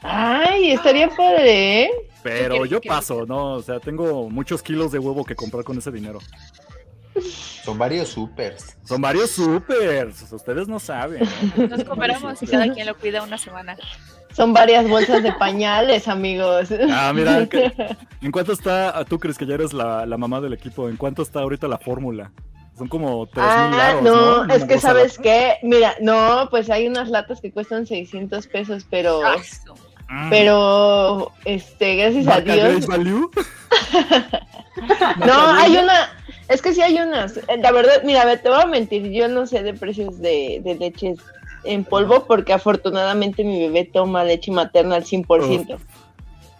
Ay, 0.01 0.71
estaría 0.71 1.09
padre, 1.09 1.83
¿eh? 1.83 1.91
Pero 2.23 2.65
yo 2.65 2.81
paso, 2.81 3.25
¿no? 3.25 3.53
O 3.53 3.61
sea, 3.61 3.79
tengo 3.79 4.29
muchos 4.29 4.61
kilos 4.61 4.91
de 4.91 4.99
huevo 4.99 5.23
que 5.23 5.35
comprar 5.35 5.63
con 5.63 5.77
ese 5.77 5.91
dinero. 5.91 6.19
Son 7.63 7.77
varios 7.77 8.09
supers. 8.09 8.77
Son 8.83 9.01
varios 9.01 9.31
supers, 9.31 10.31
ustedes 10.31 10.67
no 10.67 10.79
saben. 10.79 11.27
¿no? 11.55 11.67
Nos 11.69 11.83
cooperamos 11.83 12.41
y 12.43 12.47
cada 12.47 12.71
quien 12.71 12.85
lo 12.85 12.95
cuida 12.95 13.23
una 13.23 13.37
semana. 13.37 13.75
Son 14.33 14.53
varias 14.53 14.87
bolsas 14.87 15.23
de 15.23 15.31
pañales, 15.33 16.07
amigos. 16.07 16.69
Ah, 16.91 17.11
mira, 17.13 17.47
¿en 18.21 18.31
cuánto 18.31 18.53
está, 18.53 19.03
tú 19.05 19.17
crees 19.19 19.37
que 19.37 19.47
ya 19.47 19.55
eres 19.55 19.73
la, 19.73 20.05
la 20.05 20.17
mamá 20.17 20.41
del 20.41 20.53
equipo, 20.53 20.89
en 20.89 20.97
cuánto 20.97 21.23
está 21.23 21.39
ahorita 21.39 21.67
la 21.67 21.79
fórmula? 21.79 22.31
Son 22.77 22.87
como 22.87 23.25
3 23.27 23.45
mil 23.45 23.53
Ah, 23.73 23.77
laros, 23.77 24.03
no, 24.03 24.45
¿no? 24.45 24.53
es 24.53 24.63
que 24.65 24.79
sabes 24.79 25.17
qué, 25.17 25.55
mira, 25.63 25.95
no, 25.99 26.47
pues 26.51 26.69
hay 26.69 26.87
unas 26.87 27.09
latas 27.09 27.41
que 27.41 27.51
cuestan 27.51 27.87
600 27.87 28.45
pesos, 28.47 28.85
pero, 28.89 29.21
Ah, 29.25 29.37
Mm. 30.09 30.29
pero, 30.29 31.31
este, 31.43 31.95
gracias 31.97 32.27
a 32.27 32.35
¿Marca 32.35 32.53
Dios. 32.53 32.85
Value? 32.87 33.29
No, 35.17 35.33
hay 35.57 35.75
una, 35.75 36.09
es 36.47 36.61
que 36.61 36.71
sí 36.73 36.81
hay 36.81 36.95
unas. 36.99 37.37
Eh, 37.37 37.57
La 37.59 37.71
verdad, 37.71 38.03
mira, 38.03 38.21
a 38.21 38.25
ver, 38.25 38.39
te 38.41 38.49
voy 38.49 38.61
a 38.61 38.65
mentir, 38.67 39.09
yo 39.11 39.27
no 39.27 39.47
sé 39.47 39.63
de 39.63 39.73
precios 39.73 40.19
de, 40.19 40.61
de 40.63 40.75
leches 40.75 41.17
en 41.63 41.83
polvo 41.83 42.25
porque 42.27 42.53
afortunadamente 42.53 43.43
mi 43.43 43.59
bebé 43.59 43.85
toma 43.91 44.23
leche 44.23 44.51
materna 44.51 44.95
al 44.97 45.03
100%. 45.03 45.77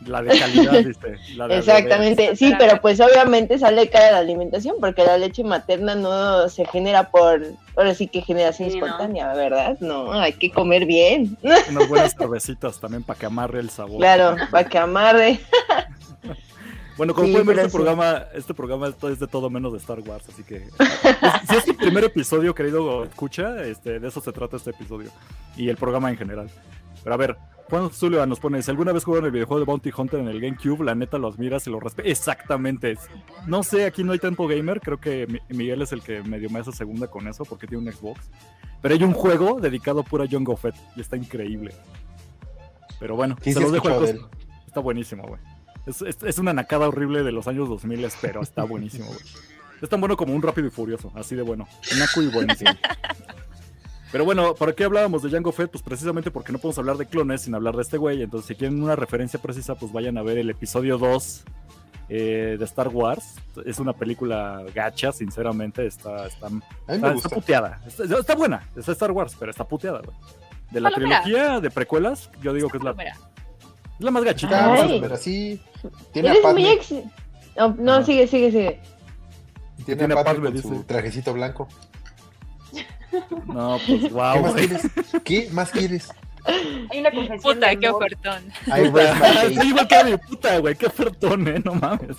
La 0.06 0.22
de 0.22 0.38
calidad, 0.40 0.84
viste. 0.84 1.18
La 1.36 1.48
de 1.48 1.58
Exactamente, 1.58 2.36
sí, 2.36 2.54
pero 2.60 2.80
pues 2.82 3.00
obviamente 3.00 3.58
sale 3.58 3.90
cara 3.90 4.12
la 4.12 4.20
alimentación 4.20 4.76
porque 4.80 5.04
la 5.04 5.18
leche 5.18 5.44
materna 5.44 5.96
no 5.96 6.48
se 6.50 6.66
genera 6.66 7.10
por, 7.10 7.42
ahora 7.76 7.94
sí 7.96 8.08
que 8.08 8.22
generación 8.22 8.70
Sí, 8.70 8.78
¿no? 8.80 8.86
espontánea, 8.86 9.34
¿verdad? 9.34 9.78
No, 9.80 10.12
hay 10.14 10.34
que 10.34 10.52
comer 10.52 10.86
bien. 10.86 11.38
Unas 11.70 11.88
buenas 11.90 12.16
cervecitas 12.16 12.80
también 12.80 13.04
para 13.04 13.18
que 13.20 13.26
amarre 13.26 13.60
el 13.60 13.70
sabor. 13.70 13.98
claro, 13.98 14.36
para 14.52 14.70
que 14.70 14.78
amarre. 14.78 15.40
Bueno, 16.98 17.14
como 17.14 17.28
Sí, 17.28 17.32
pueden 17.34 17.48
ver, 17.48 17.58
este 17.60 17.70
sí. 17.70 17.76
programa, 17.78 18.24
este 18.34 18.54
programa 18.56 18.88
es 18.88 18.96
es 19.04 19.20
de 19.20 19.28
todo 19.28 19.52
menos 19.52 19.72
de 19.72 19.78
Star 19.78 20.00
Wars, 20.00 20.26
así 20.30 20.42
que 20.44 20.64
si 21.48 21.56
es 21.56 21.64
tu 21.66 21.76
primer 21.78 22.04
episodio, 22.04 22.56
querido 22.56 23.04
escucha, 23.04 23.64
este, 23.66 24.00
de 24.00 24.08
eso 24.08 24.20
se 24.20 24.32
trata 24.32 24.58
este 24.58 24.72
episodio 24.72 25.12
y 25.56 25.70
el 25.70 25.78
programa 25.78 26.10
en 26.10 26.18
general. 26.18 26.50
Pero 27.04 27.14
a 27.14 27.18
ver, 27.18 27.38
Juan 27.70 27.92
Sullivan 27.92 28.30
nos 28.30 28.40
pone, 28.40 28.62
si 28.62 28.72
alguna 28.72 28.92
vez 28.94 29.04
jugaron 29.04 29.26
el 29.26 29.32
videojuego 29.32 29.60
de 29.60 29.66
Bounty 29.66 29.92
Hunter 29.96 30.20
en 30.22 30.28
el 30.30 30.40
GameCube, 30.42 30.84
la 30.86 30.96
neta 30.96 31.18
lo 31.18 31.28
admiras 31.28 31.68
y 31.68 31.70
lo 31.70 31.80
respetas. 31.80 32.12
Exactamente. 32.12 32.98
No 33.46 33.64
sé, 33.64 33.86
aquí 33.86 34.04
no 34.04 34.14
hay 34.14 34.20
Tempo 34.20 34.48
Gamer, 34.48 34.80
creo 34.82 35.00
que 35.00 35.28
Mi- 35.28 35.42
Miguel 35.58 35.82
es 35.82 35.92
el 35.92 36.02
que 36.02 36.22
medio 36.24 36.50
me 36.50 36.60
hace 36.60 36.72
segunda 36.72 37.08
con 37.08 37.28
eso 37.28 37.44
porque 37.46 37.68
tiene 37.68 37.88
un 37.88 37.94
Xbox. 37.94 38.30
Pero 38.82 38.94
hay 38.96 39.04
un 39.04 39.14
juego 39.14 39.60
dedicado 39.60 40.02
a 40.02 40.26
John 40.32 40.44
Goffett 40.44 40.76
y 40.96 41.02
está 41.02 41.18
increíble. 41.18 41.74
Pero 43.00 43.16
bueno, 43.16 43.36
Sí, 43.42 43.52
se 43.54 43.60
sí 43.60 43.64
los 43.64 43.72
dejo 43.74 43.88
al. 43.90 44.28
Está 44.66 44.80
buenísimo, 44.80 45.24
güey. 45.28 45.40
Es, 45.86 46.02
es- 46.02 46.24
es 46.24 46.40
una 46.40 46.54
nacada 46.54 46.88
horrible 46.88 47.24
de 47.24 47.32
los 47.32 47.48
años 47.48 47.68
2000, 47.70 48.08
pero 48.22 48.42
está 48.42 48.64
buenísimo, 48.64 49.06
güey. 49.08 49.20
Es 49.82 49.90
tan 49.90 50.00
bueno 50.00 50.18
como 50.18 50.34
un 50.34 50.42
rápido 50.42 50.68
y 50.68 50.72
furioso, 50.72 51.12
así 51.16 51.36
de 51.36 51.42
bueno. 51.44 51.68
Naco 52.00 52.22
y 52.22 52.28
buenísimo. 52.28 52.72
Pero 54.12 54.24
bueno, 54.26 54.56
¿para 54.56 54.74
qué 54.74 54.86
hablábamos 54.86 55.22
de 55.24 55.30
Jango 55.30 55.52
Fett? 55.52 55.70
Pues 55.72 55.84
precisamente 55.84 56.32
porque 56.32 56.52
no 56.52 56.60
podemos 56.60 56.78
hablar 56.80 56.98
de 56.98 57.06
clones 57.06 57.42
sin 57.42 57.56
hablar 57.56 57.76
de 57.76 57.82
este 57.82 57.98
güey. 57.98 58.22
Entonces, 58.22 58.48
si 58.48 58.56
quieren 58.56 58.82
una 58.82 58.96
referencia 58.96 59.40
precisa, 59.42 59.76
pues 59.76 59.92
vayan 59.92 60.18
a 60.18 60.24
ver 60.24 60.38
el 60.38 60.50
episodio 60.50 60.98
2 60.98 61.44
eh, 62.10 62.56
de 62.58 62.66
Star 62.66 62.88
Wars. 62.88 63.36
Es 63.66 63.80
una 63.80 63.92
película 63.94 64.64
gacha, 64.74 65.12
sinceramente. 65.12 65.86
Está, 65.86 66.26
está, 66.28 66.48
está, 66.88 67.14
está 67.14 67.30
puteada. 67.30 67.82
Está, 67.86 68.04
está 68.20 68.36
buena, 68.36 68.68
es 68.78 68.88
Star 68.88 69.12
Wars, 69.12 69.36
pero 69.38 69.52
está 69.52 69.66
puteada, 69.66 70.00
güey. 70.00 70.16
De 70.72 70.80
la 70.82 70.90
Palomera. 70.90 71.22
trilogía 71.24 71.60
de 71.60 71.70
precuelas, 71.70 72.30
yo 72.42 72.54
digo 72.54 72.70
que 72.70 72.78
es 72.78 72.84
la, 72.84 72.92
es 72.92 73.16
la 74.00 74.12
más 74.12 74.24
gachita. 74.24 74.56
Está, 74.56 74.66
Ay. 74.66 74.70
vamos 74.70 74.84
a 74.84 74.88
ver. 74.88 75.02
pero 75.02 75.16
así. 75.16 75.62
Tiene 76.14 76.30
Eres 76.30 76.44
muy 76.44 76.66
ex... 76.68 76.92
No, 77.58 77.76
no, 77.80 77.94
Ajá. 77.94 78.04
sigue, 78.04 78.28
sigue, 78.28 78.52
sigue. 78.52 78.80
tiene 79.86 79.98
tiene 79.98 80.14
a 80.14 80.20
a 80.20 80.24
Padme 80.24 80.44
Padme, 80.44 80.46
con 80.46 80.54
dice. 80.54 80.68
su 80.68 80.84
trajecito 80.84 81.34
blanco. 81.34 81.68
No, 83.48 83.78
pues 83.86 84.02
¿Qué 84.04 84.10
wow, 84.10 84.42
más 84.42 84.54
güey. 84.54 84.68
quieres? 84.68 84.82
¿Qué 85.24 85.50
más 85.52 85.72
quieres? 85.72 86.10
Hay 86.92 87.00
una 87.00 87.12
confesión. 87.12 87.40
puta, 87.56 87.76
qué 87.76 87.90
ofertón. 87.90 88.44
My 88.68 88.92
case. 88.92 89.62
Sí, 89.62 89.68
igual 89.68 89.88
que 89.88 89.96
a 89.96 90.04
mi 90.04 90.18
puta, 90.18 90.58
güey. 90.60 90.76
Qué 90.76 90.86
ofertón, 90.88 91.48
eh. 91.48 91.62
No 91.64 91.74
mames. 91.76 92.16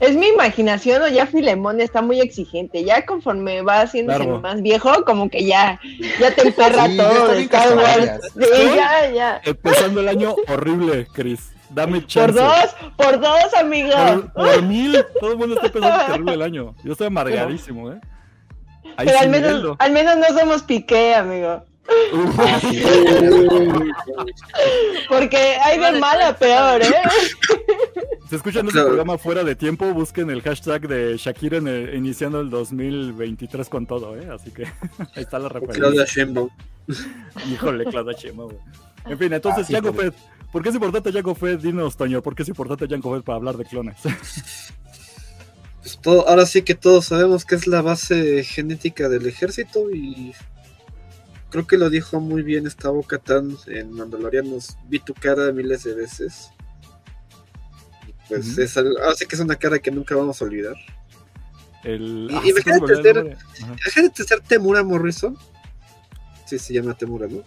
Es 0.00 0.16
mi 0.16 0.28
imaginación 0.28 1.02
o 1.02 1.08
ya 1.08 1.26
Filemón 1.26 1.80
está 1.80 2.00
muy 2.00 2.20
exigente. 2.20 2.82
Ya 2.84 3.04
conforme 3.04 3.60
va 3.62 3.82
haciéndose 3.82 4.20
Claro. 4.20 4.40
más 4.40 4.62
viejo, 4.62 5.04
como 5.04 5.28
que 5.28 5.44
ya, 5.44 5.78
ya 6.18 6.34
te 6.34 6.48
emperra 6.48 6.86
Sí, 6.86 6.96
ya 6.96 7.02
todo 7.08 7.12
está 7.12 7.28
de 7.32 7.36
bien 7.36 7.44
Star 7.52 7.76
Wars. 7.76 7.86
cascarrabias. 7.98 8.20
Sí, 8.32 8.76
ya, 8.76 9.10
ya. 9.10 9.40
Empezando 9.44 10.00
el 10.00 10.08
año 10.08 10.34
horrible, 10.48 11.06
Chris. 11.12 11.52
Dame 11.68 12.00
Por 12.00 12.06
chance. 12.08 12.32
dos, 12.40 12.76
por 12.96 13.20
dos, 13.20 13.54
amigo. 13.58 13.90
Por, 13.94 14.32
por 14.32 14.62
mil. 14.62 15.04
Todo 15.20 15.32
el 15.32 15.36
mundo 15.38 15.54
está 15.56 15.66
empezando 15.66 16.06
terrible 16.06 16.32
el 16.34 16.42
año. 16.42 16.74
Yo 16.82 16.92
estoy 16.92 17.06
amargadísimo, 17.08 17.92
eh. 17.92 18.00
Ahí 18.96 19.06
Pero 19.06 19.18
sí, 19.18 19.24
al 19.24 19.30
menos, 19.30 19.76
al 19.78 19.92
menos 19.92 20.16
no 20.16 20.38
somos 20.38 20.62
piqué, 20.62 21.14
amigo. 21.14 21.64
Porque 25.08 25.36
hay 25.36 25.78
de 25.78 25.98
mal 25.98 26.20
a 26.22 26.36
peor, 26.36 26.82
¿eh? 26.82 26.94
Si 28.30 28.36
escuchan 28.36 28.64
este 28.68 28.80
programa 28.80 29.18
fuera 29.18 29.42
de 29.42 29.56
tiempo, 29.56 29.92
busquen 29.92 30.30
el 30.30 30.40
hashtag 30.42 30.86
de 30.86 31.16
Shakira 31.16 31.56
en 31.56 31.66
el- 31.66 31.94
iniciando 31.96 32.40
el 32.40 32.48
2023 32.48 33.68
con 33.68 33.86
todo, 33.86 34.16
eh. 34.16 34.28
Así 34.32 34.52
que 34.52 34.64
ahí 35.16 35.24
está 35.24 35.40
la 35.40 35.48
Claudia 35.48 35.68
referencia. 35.72 36.04
Sheinbaum. 36.04 36.48
Híjole, 37.50 37.84
Claudia 37.86 38.14
güey. 38.32 38.56
En 39.06 39.18
fin, 39.18 39.32
entonces, 39.32 39.66
Ah, 39.74 39.92
Fett. 39.92 40.14
¿Por 40.52 40.62
qué 40.62 40.68
es 40.68 40.74
importante 40.76 41.12
Jango 41.12 41.34
Fett? 41.34 41.60
Dinos, 41.60 41.96
Toño, 41.96 42.22
¿por 42.22 42.36
qué 42.36 42.42
es 42.44 42.48
importante 42.48 42.86
Jango 42.88 43.16
Fett 43.16 43.24
para 43.24 43.36
hablar 43.36 43.56
de 43.56 43.64
clones? 43.64 43.96
Pues 45.82 45.98
todo, 46.00 46.28
ahora 46.28 46.44
sí 46.46 46.62
que 46.62 46.74
todos 46.74 47.06
sabemos 47.06 47.44
que 47.44 47.54
es 47.54 47.66
la 47.66 47.80
base 47.82 48.44
genética 48.44 49.08
del 49.08 49.26
ejército 49.26 49.90
y 49.90 50.34
creo 51.50 51.66
que 51.66 51.78
lo 51.78 51.88
dijo 51.90 52.20
muy 52.20 52.42
bien 52.42 52.66
esta 52.66 52.90
boca 52.90 53.18
tan 53.18 53.56
en 53.66 53.92
Mandalorianos. 53.92 54.76
Vi 54.88 54.98
tu 55.00 55.14
cara 55.14 55.50
miles 55.52 55.84
de 55.84 55.94
veces. 55.94 56.50
Y 58.06 58.12
Pues 58.28 58.58
es 58.58 58.76
algo, 58.76 58.98
ahora 59.02 59.14
sí 59.16 59.24
que 59.26 59.34
es 59.36 59.40
una 59.40 59.56
cara 59.56 59.78
que 59.78 59.90
nunca 59.90 60.14
vamos 60.14 60.40
a 60.40 60.44
olvidar. 60.44 60.74
El... 61.82 62.28
Y- 62.30 62.34
Ah, 62.36 62.42
imagínate 62.44 62.92
el 62.92 63.02
ser-. 63.02 63.38
Imagínate 63.60 64.24
ser 64.24 64.40
Temura 64.42 64.82
Morrison. 64.84 65.36
Sí, 66.46 66.58
se 66.58 66.74
llama 66.74 66.92
Temura, 66.94 67.26
¿no? 67.26 67.42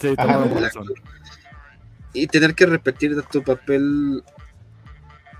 Sí, 0.00 0.08
Morrison. 0.18 0.64
actor. 0.64 0.94
y 2.12 2.26
tener 2.26 2.54
que 2.54 2.66
repetir 2.66 3.20
tu 3.30 3.42
papel 3.42 4.24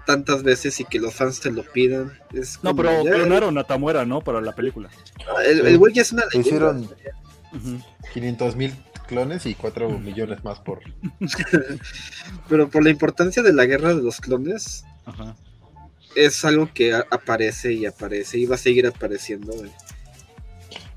tantas 0.06 0.42
veces 0.42 0.80
y 0.80 0.84
que 0.84 0.98
los 0.98 1.14
fans 1.14 1.40
te 1.40 1.50
lo 1.50 1.62
pidan. 1.64 2.12
Es 2.32 2.58
No, 2.62 2.74
pero 2.74 3.04
ya- 3.04 3.12
clonaron 3.12 3.58
a 3.58 3.64
Tamuera, 3.64 4.04
¿no? 4.06 4.20
Para 4.22 4.40
la 4.40 4.54
película. 4.54 4.88
el, 5.44 5.66
el 5.66 5.78
güey 5.78 5.92
ya 5.92 6.02
es 6.02 6.12
una 6.12 6.24
leyenda. 6.24 6.46
Hicieron 6.48 6.82
Ujú. 7.52 7.80
500 8.14 8.56
mil 8.56 8.74
clones 9.06 9.46
y 9.46 9.54
4 9.54 9.88
millones 9.98 10.42
más 10.44 10.58
por... 10.60 10.80
Pero 12.48 12.68
por 12.70 12.82
la 12.84 12.90
importancia 12.90 13.42
de 13.42 13.52
la 13.52 13.64
guerra 13.66 13.94
de 13.94 14.02
los 14.02 14.20
clones, 14.20 14.84
Ajá. 15.04 15.36
es 16.14 16.44
algo 16.44 16.68
que 16.72 16.94
aparece 16.94 17.72
y 17.72 17.86
aparece 17.86 18.38
y 18.38 18.46
va 18.46 18.54
a 18.56 18.58
seguir 18.58 18.86
apareciendo. 18.86 19.52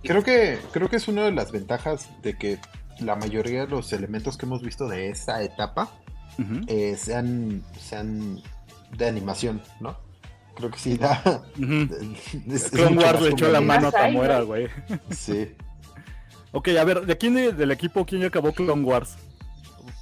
Creo 0.04 0.24
que, 0.24 0.58
creo 0.72 0.89
que 0.89 0.95
es 0.95 1.08
una 1.08 1.26
de 1.26 1.32
las 1.32 1.52
ventajas 1.52 2.10
de 2.24 2.38
que 2.38 2.58
la 3.00 3.15
mayoría 3.15 3.62
de 3.62 3.67
los 3.67 3.91
elementos 3.93 4.38
que 4.38 4.45
hemos 4.45 4.62
visto 4.62 4.88
de 4.88 5.10
esa 5.10 5.41
etapa 5.43 5.91
Ujú. 6.38 6.62
eh, 6.67 6.95
sean, 6.98 7.63
sean 7.80 8.41
de 8.97 9.08
animación, 9.08 9.62
¿no? 9.80 9.97
Creo 10.56 10.71
que 10.71 10.80
sí 10.80 10.97
da... 10.97 11.21
Es 12.52 12.69
Clone 12.69 12.97
Wars 12.97 13.21
le 13.21 13.30
echó 13.30 13.49
la 13.49 13.62
mano 13.62 13.88
a 13.88 13.91
Tamuera, 13.91 14.41
güey. 14.41 14.67
Sí. 15.12 15.52
Ok, 16.52 16.69
a 16.69 16.84
ver, 16.84 17.06
¿de 17.06 17.15
quién 17.15 17.36
de- 17.36 17.52
del 17.54 17.69
equipo 17.69 18.04
quién 18.08 18.21
ya 18.21 18.28
acabó 18.28 18.52
Clone 18.52 18.82
Wars? 18.84 19.17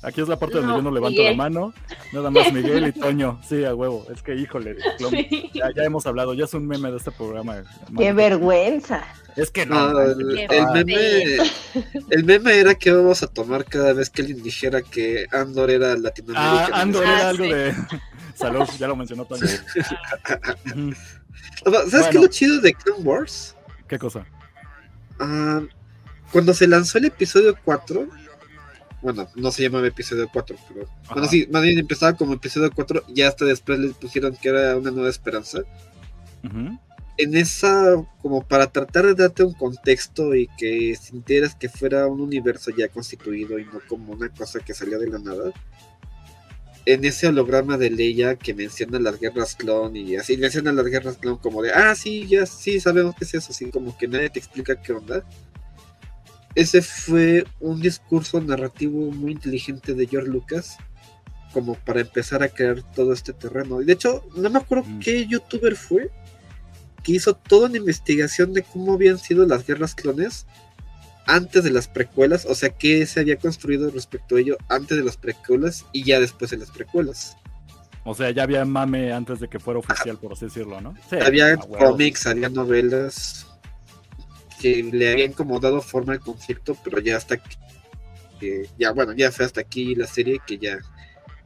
Aquí 0.01 0.21
es 0.21 0.29
la 0.29 0.37
parte 0.39 0.55
donde 0.59 0.71
yo 0.75 0.81
no 0.81 0.91
levanto 0.91 1.17
Miguel. 1.19 1.31
la 1.35 1.43
mano. 1.43 1.73
Nada 2.13 2.29
más 2.31 2.53
Miguel 2.53 2.87
y 2.87 2.91
Toño. 2.97 3.41
Sí, 3.45 3.65
a 3.65 3.75
huevo. 3.75 4.05
Es 4.15 4.21
que, 4.23 4.33
híjole, 4.33 4.77
Clone- 4.97 5.27
Sí. 5.29 5.51
ya, 5.53 5.65
ya 5.75 5.83
hemos 5.83 6.05
hablado, 6.07 6.33
ya 6.33 6.45
es 6.45 6.53
un 6.53 6.65
meme 6.65 6.89
de 6.89 6.97
este 6.97 7.11
programa. 7.11 7.63
Qué 7.97 8.13
vergüenza. 8.13 9.03
Es 9.35 9.51
que 9.51 9.65
no. 9.65 9.91
No, 9.91 10.01
el, 10.01 10.15
meme, 10.73 11.37
el 12.11 12.23
meme 12.23 12.57
era 12.57 12.75
que 12.75 12.91
íbamos 12.91 13.21
a 13.23 13.27
tomar 13.27 13.65
cada 13.65 13.91
vez 13.91 14.09
que 14.09 14.21
alguien 14.21 14.41
dijera 14.41 14.81
que 14.81 15.25
Andor 15.33 15.69
era 15.69 15.91
Ah, 15.91 15.97
Latinoamérica. 15.97 16.77
Andor 16.81 17.03
Ah, 17.05 17.13
era 17.19 17.29
algo 17.29 17.43
sí. 17.43 17.49
de. 17.51 17.73
Salud, 18.37 18.67
ya 18.77 18.87
lo 18.87 18.95
mencionó 18.95 19.25
Toño. 19.25 19.41
Ujú. 20.65 20.93
¿Sabes 21.89 22.07
qué 22.07 22.17
es 22.17 22.21
lo 22.21 22.27
chido 22.27 22.61
de 22.61 22.73
Clone 22.73 23.03
Wars? 23.03 23.55
¿Qué 23.87 23.97
cosa? 23.97 24.27
Ah, 25.19 25.61
cuando 26.31 26.53
se 26.53 26.67
lanzó 26.67 26.99
el 26.99 27.05
episodio 27.05 27.57
4, 27.65 28.07
bueno, 29.01 29.27
no 29.35 29.51
se 29.51 29.63
llamaba 29.63 29.87
episodio 29.87 30.29
4, 30.31 30.55
pero 30.67 30.87
bueno, 31.11 31.27
sí, 31.27 31.47
más 31.51 31.63
bien 31.63 31.79
empezaba 31.79 32.15
como 32.15 32.33
episodio 32.33 32.69
4 32.73 33.05
y 33.07 33.23
hasta 33.23 33.45
después 33.45 33.79
le 33.79 33.89
pusieron 33.89 34.35
que 34.35 34.49
era 34.49 34.77
una 34.77 34.91
nueva 34.91 35.09
esperanza. 35.09 35.61
En 37.17 37.35
esa, 37.35 37.95
como 38.21 38.43
para 38.43 38.67
tratar 38.67 39.07
de 39.07 39.15
darte 39.15 39.43
un 39.43 39.53
contexto 39.53 40.35
y 40.35 40.47
que 40.59 40.95
sintieras 40.95 41.55
que 41.55 41.69
fuera 41.69 42.05
un 42.05 42.21
universo 42.21 42.69
ya 42.69 42.87
constituido 42.87 43.57
y 43.57 43.65
no 43.65 43.81
como 43.87 44.13
una 44.13 44.29
cosa 44.29 44.59
que 44.59 44.75
salió 44.75 44.99
de 44.99 45.07
la 45.07 45.17
nada. 45.17 45.51
En 46.89 47.03
ese 47.03 47.27
holograma 47.27 47.77
de 47.77 47.89
Leia 47.89 48.35
que 48.37 48.53
menciona 48.53 48.97
las 48.97 49.19
guerras 49.19 49.55
clon 49.55 49.93
y 49.97 50.15
así 50.15 50.37
menciona 50.37 50.71
las 50.71 50.85
guerras 50.85 51.17
clon 51.17 51.35
como 51.37 51.61
de, 51.61 51.71
ah, 51.73 51.93
sí, 51.95 52.25
ya 52.27 52.45
sí, 52.45 52.79
sabemos 52.79 53.13
qué 53.19 53.25
es 53.25 53.33
eso, 53.33 53.51
así 53.51 53.69
como 53.71 53.97
que 53.97 54.07
nadie 54.07 54.29
te 54.29 54.39
explica 54.39 54.81
qué 54.81 54.93
onda. 54.93 55.25
Ese 56.55 56.81
fue 56.81 57.43
un 57.59 57.81
discurso 57.81 58.39
narrativo 58.39 59.11
muy 59.11 59.33
inteligente 59.33 59.93
de 59.93 60.07
George 60.07 60.29
Lucas, 60.29 60.77
como 61.51 61.75
para 61.75 61.99
empezar 61.99 62.41
a 62.41 62.47
crear 62.47 62.81
todo 62.93 63.11
este 63.11 63.33
terreno. 63.33 63.81
Y 63.81 63.85
de 63.85 63.91
hecho, 63.91 64.23
no 64.37 64.49
me 64.49 64.59
acuerdo 64.59 64.85
Mm. 64.87 64.99
qué 64.99 65.27
youtuber 65.27 65.75
fue 65.75 66.09
que 67.03 67.11
hizo 67.11 67.35
toda 67.35 67.67
una 67.67 67.77
investigación 67.77 68.53
de 68.53 68.63
cómo 68.63 68.93
habían 68.93 69.19
sido 69.19 69.45
las 69.45 69.67
guerras 69.67 69.93
clones 69.93 70.45
antes 71.27 71.63
de 71.63 71.71
las 71.71 71.87
precuelas, 71.87 72.45
o 72.45 72.55
sea, 72.55 72.69
qué 72.69 73.05
se 73.05 73.19
había 73.19 73.37
construido 73.37 73.89
respecto 73.91 74.35
a 74.35 74.39
ello 74.39 74.57
antes 74.69 74.97
de 74.97 75.03
las 75.03 75.17
precuelas 75.17 75.85
y 75.91 76.03
ya 76.03 76.19
después 76.19 76.51
de 76.51 76.57
las 76.57 76.71
precuelas. 76.71 77.37
O 78.05 78.15
sea, 78.15 78.31
ya 78.31 78.43
había 78.43 78.63
mame 78.63 79.11
antes 79.11 79.39
de 79.41 79.49
que 79.49 79.59
fuera 79.59 79.79
oficial, 79.79 80.17
por 80.17 80.31
así 80.33 80.45
decirlo, 80.45 80.79
¿no? 80.79 80.95
Sí, 81.09 81.17
había 81.17 81.57
cómics, 81.57 82.25
había 82.25 82.47
novelas 82.49 83.45
que 84.61 84.81
le 84.81 85.11
habían 85.11 85.33
como 85.33 85.59
dado 85.59 85.81
forma 85.81 86.13
al 86.13 86.19
conflicto, 86.21 86.75
pero 86.83 86.99
ya 86.99 87.17
hasta 87.17 87.37
que, 87.37 87.49
que- 88.39 88.69
ya 88.79 88.91
bueno, 88.91 89.13
ya 89.13 89.31
fue 89.31 89.45
hasta 89.45 89.61
aquí 89.61 89.93
la 89.95 90.07
serie 90.07 90.39
que 90.47 90.57
ya 90.57 90.79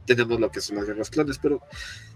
tenemos 0.06 0.38
lo 0.40 0.50
que 0.50 0.60
son 0.60 0.76
las 0.76 0.86
guerras 0.86 1.10
clones, 1.10 1.38
pero 1.38 1.60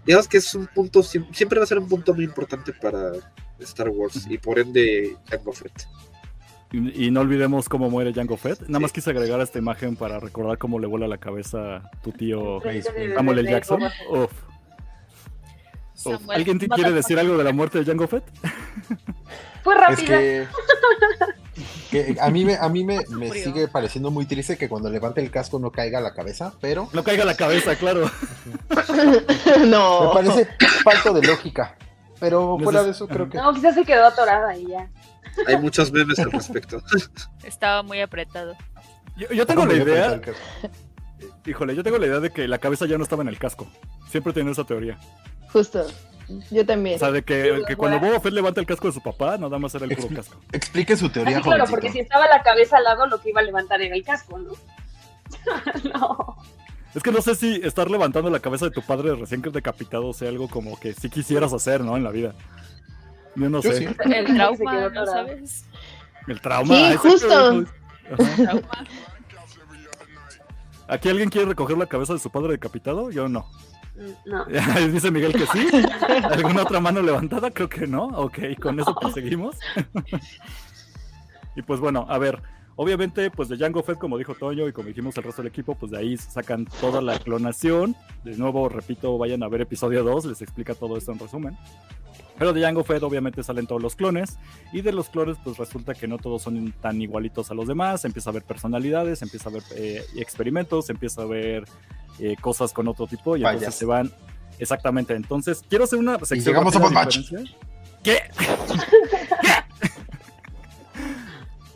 digamos 0.05 0.27
que 0.27 0.37
es 0.37 0.55
un 0.55 0.67
punto, 0.67 1.01
siem- 1.03 1.27
siempre 1.33 1.59
va 1.59 1.65
a 1.65 1.67
ser 1.67 1.79
un 1.79 1.87
punto 1.89 2.13
muy 2.13 2.23
importante 2.23 2.71
para 2.73 3.11
Star 3.59 3.89
Wars 3.89 4.25
y 4.29 4.37
por 4.37 4.59
ende 4.59 5.17
Jango 5.29 5.51
Fett. 5.51 5.87
Y, 6.71 7.05
y 7.05 7.11
no 7.11 7.21
olvidemos 7.21 7.69
cómo 7.69 7.89
muere 7.89 8.13
Jango 8.13 8.35
Fett. 8.37 8.61
Nada 8.67 8.79
más 8.79 8.91
quise 8.91 9.09
agregar 9.09 9.39
esta 9.39 9.57
imagen 9.57 9.95
para 9.95 10.19
recordar 10.19 10.57
cómo 10.57 10.79
le 10.79 10.87
vuela 10.87 11.07
la 11.07 11.17
cabeza 11.17 11.77
a 11.77 11.91
tu 12.03 12.11
tío 12.11 12.59
Samuel 13.15 13.39
L. 13.39 13.49
Jackson. 13.51 13.83
Uf, 14.09 14.31
uf. 16.05 16.29
¿Alguien 16.29 16.59
te 16.59 16.67
quiere 16.67 16.91
decir 16.91 17.17
algo 17.19 17.37
de 17.37 17.43
la 17.43 17.53
muerte 17.53 17.79
de 17.79 17.85
Jango 17.85 18.07
Fett? 18.07 18.23
Fue 19.63 19.75
Es 19.75 19.81
rápida. 19.81 20.17
que, 20.17 20.47
que 22.15 22.17
a 22.19 22.29
mí, 22.29 22.43
me, 22.45 22.55
a 22.55 22.67
mí 22.69 22.83
me, 22.83 22.99
sigue 23.33 23.67
pareciendo 23.67 24.11
muy 24.11 24.25
triste 24.25 24.57
que 24.57 24.67
cuando 24.69 24.89
levante 24.89 25.21
el 25.21 25.31
casco 25.31 25.59
no 25.59 25.71
caiga 25.71 26.01
la 26.01 26.13
cabeza, 26.13 26.53
pero 26.59 26.89
No 26.93 27.03
caiga 27.03 27.23
la 27.25 27.35
cabeza, 27.35 27.75
claro. 27.75 28.09
no. 29.65 30.01
me 30.07 30.13
parece 30.13 30.47
falto 30.83 31.13
de 31.13 31.25
lógica. 31.27 31.75
Pero 32.19 32.57
fuera 32.63 32.83
de 32.83 32.91
eso 32.91 33.07
creo 33.07 33.29
que... 33.29 33.37
No, 33.37 33.53
quizás 33.53 33.75
se 33.75 33.85
quedó 33.85 34.05
atorada 34.07 34.55
y 34.57 34.67
ya. 34.67 34.89
Hay 35.45 35.57
muchos 35.57 35.91
memes 35.91 36.19
al 36.19 36.31
respecto. 36.31 36.81
Estaba 37.43 37.83
muy 37.83 38.01
apretado. 38.01 38.55
Yo, 39.17 39.27
yo 39.29 39.45
tengo 39.45 39.65
la 39.65 39.73
idea, 39.73 40.21
híjole, 41.45 41.75
yo 41.75 41.83
tengo 41.83 41.97
la 41.97 42.07
idea 42.07 42.19
de 42.19 42.29
que 42.31 42.47
la 42.47 42.59
cabeza 42.59 42.85
ya 42.85 42.97
no 42.97 43.03
estaba 43.03 43.23
en 43.23 43.29
el 43.29 43.39
casco. 43.39 43.67
Siempre 44.09 44.33
tiene 44.33 44.51
esa 44.51 44.63
teoría. 44.63 44.97
Justo. 45.51 45.85
Yo 46.51 46.65
también. 46.65 46.97
O 46.97 46.99
sea, 46.99 47.11
de 47.11 47.23
que, 47.23 47.63
que 47.67 47.75
cuando 47.75 47.99
Boba 47.99 48.19
Fett 48.19 48.33
levanta 48.33 48.59
el 48.59 48.67
casco 48.67 48.87
de 48.87 48.93
su 48.93 49.01
papá, 49.01 49.37
nada 49.37 49.57
más 49.59 49.73
era 49.75 49.85
el 49.85 49.95
puro 49.95 50.13
casco. 50.13 50.39
Explique 50.51 50.97
su 50.97 51.09
teoría, 51.09 51.37
Así 51.37 51.43
claro, 51.43 51.65
jovencito. 51.65 51.71
porque 51.71 51.91
si 51.91 51.99
estaba 51.99 52.27
la 52.27 52.43
cabeza 52.43 52.77
al 52.77 52.83
lado, 52.83 53.07
lo 53.07 53.19
que 53.21 53.29
iba 53.29 53.39
a 53.39 53.43
levantar 53.43 53.81
era 53.81 53.95
el 53.95 54.03
casco, 54.03 54.37
¿no? 54.37 54.51
no. 55.93 56.37
Es 56.93 57.03
que 57.03 57.11
no 57.11 57.21
sé 57.21 57.35
si 57.35 57.61
estar 57.63 57.89
levantando 57.89 58.29
la 58.29 58.39
cabeza 58.39 58.65
de 58.65 58.71
tu 58.71 58.81
padre 58.81 59.15
recién 59.15 59.41
decapitado 59.41 60.11
sea 60.13 60.29
algo 60.29 60.49
como 60.49 60.79
que 60.79 60.93
sí 60.93 61.09
quisieras 61.09 61.53
hacer, 61.53 61.81
¿no? 61.81 61.95
En 61.95 62.03
la 62.03 62.11
vida. 62.11 62.33
Yo 63.37 63.49
no 63.49 63.61
Yo 63.61 63.71
sé. 63.71 63.77
sí. 63.79 63.95
El 64.05 64.25
trauma, 64.35 64.89
¿no 64.89 65.05
sabes? 65.05 65.65
El 66.27 66.41
trauma. 66.41 66.75
Sí, 66.75 66.95
justo. 66.97 67.65
Ajá. 68.11 68.35
Trauma. 68.35 68.61
¿Aquí 70.89 71.09
alguien 71.09 71.29
quiere 71.29 71.47
recoger 71.47 71.77
la 71.77 71.85
cabeza 71.85 72.13
de 72.13 72.19
su 72.19 72.29
padre 72.29 72.53
decapitado? 72.53 73.11
Yo 73.11 73.27
no. 73.29 73.49
Mm, 73.95 74.29
No. 74.29 74.45
Dice 74.91 75.11
Miguel 75.11 75.33
que 75.33 75.45
sí. 75.47 75.67
¿Alguna 76.31 76.63
otra 76.63 76.79
mano 76.79 77.01
levantada? 77.01 77.51
Creo 77.51 77.69
que 77.69 77.85
no. 77.87 78.05
Ok, 78.07 78.39
con 78.61 78.79
eso 78.79 78.95
proseguimos. 78.95 79.57
y 81.55 81.61
pues 81.61 81.79
bueno, 81.79 82.05
a 82.09 82.17
ver. 82.17 82.41
Obviamente, 82.79 83.31
pues 83.31 83.49
de 83.49 83.57
Jango 83.57 83.81
Fett, 83.81 83.97
como 83.97 84.19
dijo 84.19 84.35
Toño 84.35 84.67
y 84.67 84.71
como 84.71 84.87
dijimos 84.87 85.17
el 85.17 85.23
resto 85.23 85.41
del 85.41 85.49
equipo, 85.49 85.73
pues 85.73 85.91
de 85.91 85.97
ahí 85.97 86.15
sacan 86.15 86.65
toda 86.79 87.01
la 87.01 87.17
clonación. 87.17 87.95
De 88.23 88.37
nuevo, 88.37 88.69
repito, 88.69 89.17
vayan 89.17 89.41
a 89.41 89.47
ver 89.47 89.61
episodio 89.61 90.03
2, 90.03 90.25
les 90.25 90.43
explica 90.43 90.75
todo 90.75 90.95
esto 90.95 91.11
en 91.11 91.17
resumen. 91.17 91.57
Pero 92.37 92.53
de 92.53 92.61
Jango 92.61 92.83
Fett 92.83 93.01
obviamente 93.01 93.41
salen 93.41 93.65
todos 93.65 93.81
los 93.81 93.95
clones 93.95 94.37
y 94.71 94.81
de 94.81 94.91
los 94.91 95.09
clones 95.09 95.37
pues 95.43 95.57
resulta 95.57 95.95
que 95.95 96.07
no 96.07 96.19
todos 96.19 96.43
son 96.43 96.71
tan 96.73 97.01
igualitos 97.01 97.49
a 97.49 97.55
los 97.55 97.67
demás, 97.67 98.05
empieza 98.05 98.29
a 98.29 98.31
haber 98.31 98.43
personalidades, 98.43 99.23
empieza 99.23 99.49
a 99.49 99.53
haber 99.53 99.63
eh, 99.75 100.03
experimentos, 100.15 100.91
empieza 100.91 101.21
a 101.21 101.23
haber 101.23 101.65
eh, 102.19 102.35
cosas 102.39 102.73
con 102.73 102.87
otro 102.87 103.07
tipo 103.07 103.35
y 103.37 103.43
entonces 103.43 103.73
se 103.73 103.85
van 103.85 104.11
exactamente. 104.59 105.15
Entonces 105.15 105.63
quiero 105.67 105.85
hacer 105.85 105.97
una 105.97 106.19
sección 106.19 106.53
llegamos 106.53 106.75
a 106.75 106.79
diferencia. 106.79 107.43
¿Qué? 108.03 108.19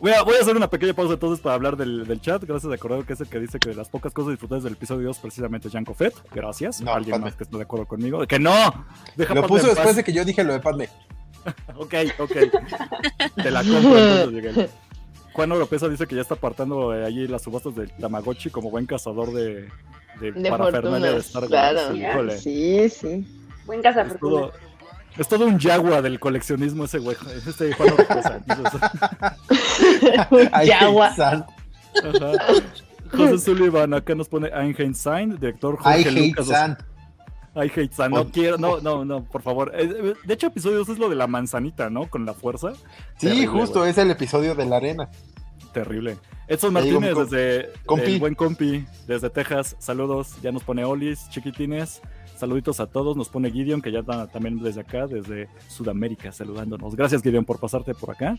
Voy 0.02 0.10
a, 0.10 0.22
voy 0.22 0.34
a 0.34 0.40
hacer 0.40 0.56
una 0.56 0.68
pequeña 0.68 0.94
pausa 0.94 1.14
entonces 1.14 1.38
para 1.40 1.54
hablar 1.54 1.76
del, 1.76 2.04
del 2.08 2.20
chat. 2.20 2.42
Gracias 2.42 2.68
de 2.68 2.74
acordar 2.74 3.04
que 3.04 3.12
es 3.12 3.20
el 3.20 3.28
que 3.28 3.38
dice 3.38 3.60
que 3.60 3.68
de 3.68 3.76
las 3.76 3.88
pocas 3.88 4.12
cosas 4.12 4.32
disfrutadas 4.32 4.64
del 4.64 4.72
episodio 4.72 5.06
2 5.06 5.18
precisamente 5.20 5.68
es 5.68 5.74
Janko 5.74 5.94
Fett. 5.94 6.12
Gracias. 6.34 6.80
No, 6.80 6.92
Alguien 6.92 7.12
Padme. 7.12 7.26
más 7.26 7.36
que 7.36 7.44
esté 7.44 7.56
de 7.56 7.62
acuerdo 7.62 7.86
conmigo. 7.86 8.26
Que 8.26 8.40
no. 8.40 8.52
Deja 9.14 9.32
Lo 9.32 9.46
puso 9.46 9.68
después 9.68 9.94
de 9.94 10.02
que 10.02 10.12
yo 10.12 10.24
dije 10.24 10.42
lo 10.42 10.54
de 10.54 10.58
Padme. 10.60 10.88
Ok, 11.76 11.94
ok. 12.18 12.32
Te 13.42 13.50
la 13.50 13.62
compro 13.62 13.98
entonces, 13.98 14.32
Miguel. 14.32 14.70
Juan 15.34 15.52
Oropesa 15.52 15.88
dice 15.88 16.06
que 16.08 16.16
ya 16.16 16.22
está 16.22 16.34
apartando 16.34 16.94
eh, 16.94 17.04
allí 17.04 17.28
las 17.28 17.42
subastas 17.42 17.74
del 17.76 17.90
Tamagotchi 17.92 18.50
como 18.50 18.70
buen 18.70 18.86
cazador 18.86 19.32
de, 19.32 19.68
de, 20.20 20.32
De 20.32 20.50
parafernalia 20.50 21.12
de. 21.12 21.18
Star 21.18 21.42
Wars. 21.44 21.50
Claro. 21.50 22.38
Sí, 22.38 22.88
sí. 22.88 23.26
Buen 23.66 23.82
casa 23.82 24.04
Es 25.18 25.28
todo, 25.28 25.46
un 25.46 25.58
yagua 25.58 26.02
del 26.02 26.18
coleccionismo 26.18 26.84
ese 26.84 26.98
güey. 26.98 27.16
Este 27.46 27.72
Juan 27.74 27.94
Yagua. 30.64 31.14
José 33.12 33.38
Sullivan 33.38 33.92
acá 33.94 34.14
nos 34.14 34.28
pone 34.28 34.48
Einstein, 34.48 35.36
director 35.36 35.74
I 35.74 35.78
Jorge 35.82 36.08
hate 36.08 36.28
Lucas. 36.28 36.46
San. 36.46 36.78
I 37.54 37.68
hate 37.68 37.92
San. 37.92 38.12
No 38.12 38.28
quiero, 38.30 38.56
no, 38.56 38.80
no, 38.80 39.04
no, 39.04 39.24
por 39.24 39.42
favor. 39.42 39.70
Eh, 39.74 39.84
eh, 39.84 40.14
De 40.24 40.34
hecho, 40.34 40.46
episodio 40.46 40.78
2 40.78 40.88
es 40.90 40.98
lo 40.98 41.10
de 41.10 41.16
la 41.16 41.26
manzanita, 41.26 41.90
¿no? 41.90 42.08
Con 42.08 42.24
la 42.24 42.32
fuerza. 42.32 42.72
Sí, 43.18 43.26
Terrible, 43.28 43.46
justo, 43.48 43.84
es 43.84 43.98
el 43.98 44.10
episodio 44.10 44.54
de 44.54 44.64
la 44.64 44.76
arena. 44.76 45.10
Terrible. 45.74 46.16
Edson 46.48 46.72
Martínez 46.72 47.14
desde 47.16 47.70
compi. 47.84 48.14
el 48.14 48.20
buen 48.20 48.34
compi, 48.34 48.86
desde 49.06 49.28
Texas. 49.28 49.76
Saludos. 49.78 50.36
Ya 50.42 50.52
nos 50.52 50.64
pone 50.64 50.84
Olis, 50.84 51.28
chiquitines. 51.28 52.00
Saluditos 52.42 52.80
a 52.80 52.86
todos. 52.88 53.16
Nos 53.16 53.28
pone 53.28 53.52
Gideon, 53.52 53.80
que 53.80 53.92
ya 53.92 54.00
está 54.00 54.26
también 54.26 54.58
desde 54.60 54.80
acá, 54.80 55.06
desde 55.06 55.48
Sudamérica, 55.68 56.32
saludándonos. 56.32 56.96
Gracias, 56.96 57.22
Gideon, 57.22 57.44
por 57.44 57.60
pasarte 57.60 57.94
por 57.94 58.10
acá. 58.10 58.36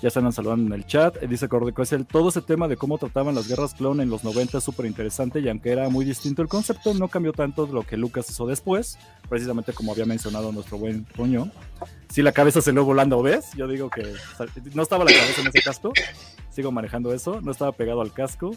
Ya 0.00 0.08
se 0.08 0.18
andan 0.18 0.32
saludando 0.32 0.74
en 0.74 0.80
el 0.80 0.86
chat. 0.86 1.22
Eh, 1.22 1.26
Dice 1.26 1.46
Cordecoesel, 1.46 2.06
todo 2.06 2.30
ese 2.30 2.40
tema 2.40 2.68
de 2.68 2.78
cómo 2.78 2.96
trataban 2.96 3.34
las 3.34 3.46
guerras 3.46 3.74
clon 3.74 4.00
en 4.00 4.08
los 4.08 4.24
90 4.24 4.56
es 4.56 4.64
súper 4.64 4.86
interesante 4.86 5.40
y 5.40 5.48
aunque 5.50 5.72
era 5.72 5.90
muy 5.90 6.06
distinto 6.06 6.40
el 6.40 6.48
concepto, 6.48 6.94
no 6.94 7.08
cambió 7.08 7.34
tanto 7.34 7.66
de 7.66 7.74
lo 7.74 7.82
que 7.82 7.98
Lucas 7.98 8.30
hizo 8.30 8.46
después, 8.46 8.98
precisamente 9.28 9.74
como 9.74 9.92
había 9.92 10.06
mencionado 10.06 10.50
nuestro 10.50 10.78
buen 10.78 11.04
Toño. 11.04 11.50
Si 12.08 12.22
la 12.22 12.32
cabeza 12.32 12.62
se 12.62 12.72
lo 12.72 12.82
volando, 12.86 13.22
¿ves? 13.22 13.50
Yo 13.58 13.68
digo 13.68 13.90
que 13.90 14.10
no 14.72 14.82
estaba 14.82 15.04
la 15.04 15.12
cabeza 15.12 15.42
en 15.42 15.48
ese 15.48 15.60
casco, 15.60 15.92
sigo 16.48 16.72
manejando 16.72 17.12
eso, 17.12 17.42
no 17.42 17.50
estaba 17.52 17.72
pegado 17.72 18.00
al 18.00 18.14
casco. 18.14 18.52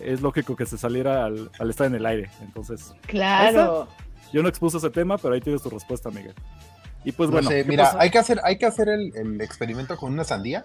Es 0.00 0.20
lógico 0.20 0.54
que 0.54 0.64
se 0.64 0.78
saliera 0.78 1.24
al, 1.24 1.50
al 1.58 1.70
estar 1.70 1.88
en 1.88 1.96
el 1.96 2.06
aire. 2.06 2.30
Entonces, 2.40 2.94
Claro. 3.08 3.88
Yo 4.32 4.42
no 4.42 4.48
expuse 4.48 4.76
ese 4.78 4.90
tema, 4.90 5.18
pero 5.18 5.34
ahí 5.34 5.40
tienes 5.40 5.62
tu 5.62 5.70
respuesta, 5.70 6.10
Miguel. 6.10 6.34
Y 7.04 7.12
pues 7.12 7.28
No 7.30 7.34
bueno, 7.34 7.48
sé, 7.50 7.62
¿qué 7.62 7.68
mira, 7.68 7.84
pasa? 7.84 8.00
hay 8.00 8.10
que 8.10 8.18
hacer, 8.18 8.40
hay 8.44 8.58
que 8.58 8.66
hacer 8.66 8.88
el, 8.88 9.12
el 9.16 9.40
experimento 9.40 9.96
con 9.96 10.12
una 10.12 10.24
sandía. 10.24 10.64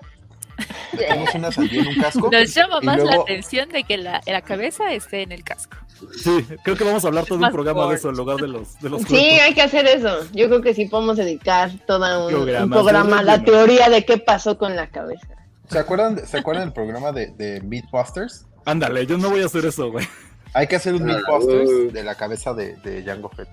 Metemos 0.94 1.34
una 1.36 1.52
sandía 1.52 1.82
en 1.82 1.88
un 1.88 1.96
casco. 1.96 2.30
Nos 2.32 2.54
llama 2.54 2.80
más 2.82 2.98
la 2.98 3.04
luego- 3.06 3.24
atención 3.24 3.70
de 3.70 3.84
que 3.84 3.98
la, 3.98 4.22
la 4.26 4.42
cabeza 4.42 4.92
esté 4.94 5.24
en 5.24 5.32
el 5.32 5.44
casco. 5.44 5.78
Sí, 6.22 6.46
creo 6.64 6.76
que 6.76 6.84
vamos 6.84 7.06
a 7.06 7.08
hablar 7.08 7.26
todo 7.26 7.40
un 7.40 7.52
programa 7.52 7.88
de 7.88 7.96
eso 7.96 8.10
en 8.10 8.16
lugar 8.18 8.38
de 8.38 8.48
los, 8.48 8.78
de 8.80 8.90
los 8.90 9.04
Sí, 9.04 9.16
hay 9.16 9.54
que 9.54 9.62
hacer 9.62 9.86
eso. 9.88 10.20
Yo 10.34 10.48
creo 10.48 10.62
que 10.62 10.74
sí 10.74 10.86
podemos 10.86 11.18
dedicar 11.18 11.72
todo 11.88 12.28
un, 12.28 12.34
un 12.36 12.70
programa 12.70 13.20
a 13.20 13.24
la 13.24 13.44
teoría 13.44 13.90
de 13.90 14.04
qué 14.06 14.18
pasó 14.18 14.58
con 14.58 14.76
la 14.76 14.88
cabeza. 14.90 15.28
¿Se 15.70 15.80
acuerdan, 15.80 16.26
¿Se 16.28 16.38
acuerdan 16.38 16.66
del 16.66 16.74
programa 16.74 17.12
de, 17.14 17.28
de 17.38 17.62
Meatbusters? 17.62 18.46
Ándale, 18.66 19.06
yo 19.06 19.18
no 19.18 19.30
voy 19.30 19.42
a 19.42 19.46
hacer 19.46 19.66
eso, 19.66 19.92
güey. 19.92 20.06
Hay 20.54 20.68
que 20.68 20.76
hacer 20.76 20.94
un 20.94 21.10
Ah, 21.10 21.20
uh. 21.32 21.92
de 21.92 22.04
la 22.04 22.16
cabeza 22.16 22.54
de, 22.54 22.76
de 22.78 23.02
Django 23.02 23.30
Fett. 23.30 23.50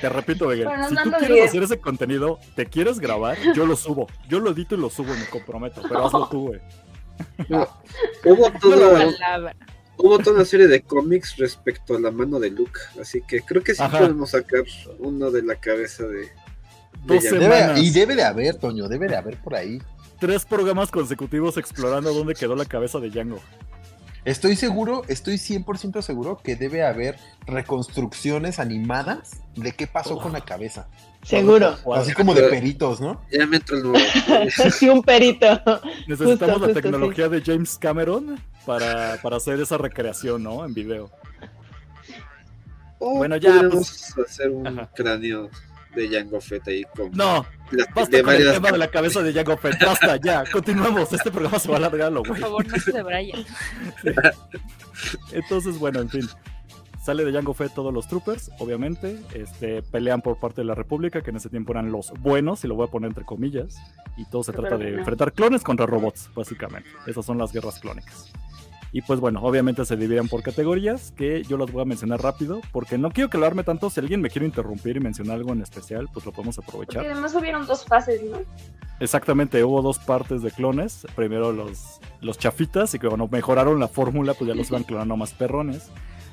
Te 0.00 0.08
repito, 0.08 0.46
Miguel, 0.48 0.66
Bueno, 0.66 0.88
si 0.88 0.94
tú 0.94 1.10
quieres 1.18 1.48
hacer 1.48 1.62
ese 1.64 1.78
contenido, 1.80 2.38
te 2.54 2.66
quieres 2.66 3.00
grabar, 3.00 3.36
yo 3.54 3.66
lo 3.66 3.74
subo. 3.76 4.06
Yo 4.28 4.38
lo 4.38 4.50
edito 4.52 4.76
y 4.76 4.78
lo 4.78 4.88
subo, 4.90 5.12
me 5.14 5.26
comprometo, 5.26 5.82
pero 5.82 6.06
hazlo 6.06 6.28
tú, 6.28 6.48
güey. 6.48 6.60
Hubo 8.24 8.50
toda, 8.60 8.92
Palabra. 9.18 9.56
hubo 9.96 10.18
toda 10.18 10.36
una 10.36 10.44
serie 10.44 10.68
de 10.68 10.82
cómics 10.82 11.36
respecto 11.38 11.96
a 11.96 12.00
la 12.00 12.10
mano 12.10 12.38
de 12.38 12.50
Luke, 12.50 12.78
así 13.00 13.22
que 13.26 13.40
creo 13.40 13.62
que 13.62 13.74
sí 13.74 13.82
Ajá. 13.82 13.98
podemos 13.98 14.30
sacar 14.30 14.62
uno 14.98 15.30
de 15.30 15.42
la 15.42 15.56
cabeza 15.56 16.04
de. 16.06 16.28
Debe- 17.04 17.78
y 17.80 17.90
debe 17.90 18.14
de 18.16 18.24
haber, 18.24 18.56
Toño, 18.56 18.88
debe 18.88 19.06
de 19.08 19.16
haber 19.16 19.36
por 19.40 19.54
ahí. 19.54 19.80
Tres 20.20 20.44
programas 20.44 20.90
consecutivos 20.90 21.56
explorando 21.56 22.12
dónde 22.12 22.34
quedó 22.34 22.56
la 22.56 22.64
cabeza 22.64 22.98
de 23.00 23.10
Django. 23.10 23.40
Estoy 24.26 24.56
seguro, 24.56 25.04
estoy 25.06 25.36
100% 25.36 26.02
seguro 26.02 26.40
que 26.42 26.56
debe 26.56 26.84
haber 26.84 27.16
reconstrucciones 27.46 28.58
animadas 28.58 29.40
de 29.54 29.70
qué 29.70 29.86
pasó 29.86 30.18
con 30.18 30.32
la 30.32 30.40
cabeza. 30.40 30.88
Seguro. 31.22 31.76
Así 31.94 32.12
como 32.12 32.34
de 32.34 32.42
peritos, 32.48 33.00
¿no? 33.00 33.22
Ya 33.30 33.46
me 33.46 33.58
entra 33.58 33.78
el 33.78 34.50
sí, 34.72 34.88
un 34.88 35.04
perito. 35.04 35.46
Necesitamos 36.08 36.18
Justo, 36.18 36.46
la 36.46 36.54
justo, 36.54 36.74
tecnología 36.74 37.28
de 37.28 37.40
James 37.40 37.78
Cameron 37.78 38.42
para, 38.66 39.16
para 39.22 39.36
hacer 39.36 39.60
esa 39.60 39.78
recreación, 39.78 40.42
¿no? 40.42 40.64
En 40.64 40.74
video. 40.74 41.08
O 42.98 43.18
Bueno, 43.18 43.36
ya, 43.36 43.50
pues. 43.52 43.62
podríamos 43.62 44.18
hacer 44.28 44.50
un 44.50 44.66
Ajá. 44.66 44.90
cráneo 44.92 45.50
de 45.96 46.08
Jango 46.08 46.40
Fett 46.40 46.68
ahí 46.68 46.82
con 46.96 47.10
No, 47.12 47.44
las- 47.72 47.86
basta 47.94 48.16
de 48.18 48.22
con 48.22 48.34
el 48.34 48.52
tema 48.52 48.70
de 48.70 48.78
la 48.78 48.88
cabeza 48.88 49.22
de 49.22 49.32
Django 49.32 49.56
Fett. 49.56 49.82
Basta, 49.84 50.16
ya, 50.16 50.44
continuamos. 50.52 51.12
Este 51.12 51.30
programa 51.30 51.58
se 51.58 51.68
va 51.68 51.74
a 51.74 51.78
alargar, 51.78 52.12
Por 52.12 52.28
güey. 52.28 52.40
favor, 52.40 52.66
no 52.66 52.76
se 52.78 52.92
de 52.92 53.02
Brian. 53.02 53.44
Entonces, 55.32 55.78
bueno, 55.78 56.00
en 56.00 56.08
fin. 56.08 56.28
Sale 57.04 57.24
de 57.24 57.32
Jango 57.32 57.54
Fett 57.54 57.72
todos 57.72 57.94
los 57.94 58.08
troopers, 58.08 58.50
obviamente. 58.58 59.16
Este, 59.32 59.80
pelean 59.82 60.22
por 60.22 60.40
parte 60.40 60.62
de 60.62 60.64
la 60.66 60.74
República, 60.74 61.22
que 61.22 61.30
en 61.30 61.36
ese 61.36 61.48
tiempo 61.48 61.72
eran 61.72 61.92
los 61.92 62.12
buenos, 62.18 62.64
y 62.64 62.68
lo 62.68 62.74
voy 62.74 62.88
a 62.88 62.90
poner 62.90 63.08
entre 63.10 63.24
comillas. 63.24 63.76
Y 64.16 64.24
todo 64.28 64.42
se 64.42 64.52
trata 64.52 64.76
de 64.76 64.94
enfrentar 64.94 65.32
clones 65.32 65.62
contra 65.62 65.86
robots, 65.86 66.28
básicamente. 66.34 66.88
Esas 67.06 67.24
son 67.24 67.38
las 67.38 67.52
guerras 67.52 67.78
clónicas. 67.78 68.32
Y 68.96 69.02
pues 69.02 69.20
bueno, 69.20 69.40
obviamente 69.42 69.84
se 69.84 69.94
dividen 69.94 70.26
por 70.26 70.42
categorías, 70.42 71.12
que 71.14 71.42
yo 71.42 71.58
las 71.58 71.70
voy 71.70 71.82
a 71.82 71.84
mencionar 71.84 72.22
rápido, 72.22 72.62
porque 72.72 72.96
no 72.96 73.10
quiero 73.10 73.28
que 73.28 73.36
lo 73.36 73.44
arme 73.44 73.62
tanto. 73.62 73.90
Si 73.90 74.00
alguien 74.00 74.22
me 74.22 74.30
quiere 74.30 74.46
interrumpir 74.46 74.96
y 74.96 75.00
mencionar 75.00 75.36
algo 75.36 75.52
en 75.52 75.60
especial, 75.60 76.08
pues 76.14 76.24
lo 76.24 76.32
podemos 76.32 76.56
Porque 76.56 76.70
aprovechar. 76.70 77.04
además 77.04 77.34
hubieron 77.34 77.66
dos 77.66 77.84
fases, 77.84 78.22
¿no? 78.22 78.38
Exactamente, 78.98 79.62
hubo 79.64 79.82
dos 79.82 79.98
partes 79.98 80.40
de 80.40 80.50
clones. 80.50 81.06
Primero 81.14 81.52
los, 81.52 82.00
los 82.22 82.38
chafitas 82.38 82.94
y 82.94 82.98
que 82.98 83.06
cuando 83.06 83.28
mejoraron 83.28 83.78
la 83.78 83.88
fórmula, 83.88 84.32
pues 84.32 84.48
ya 84.48 84.54
los 84.54 84.70
iban 84.70 84.84
clonando 84.84 85.14
más 85.14 85.34
perrones. 85.34 85.90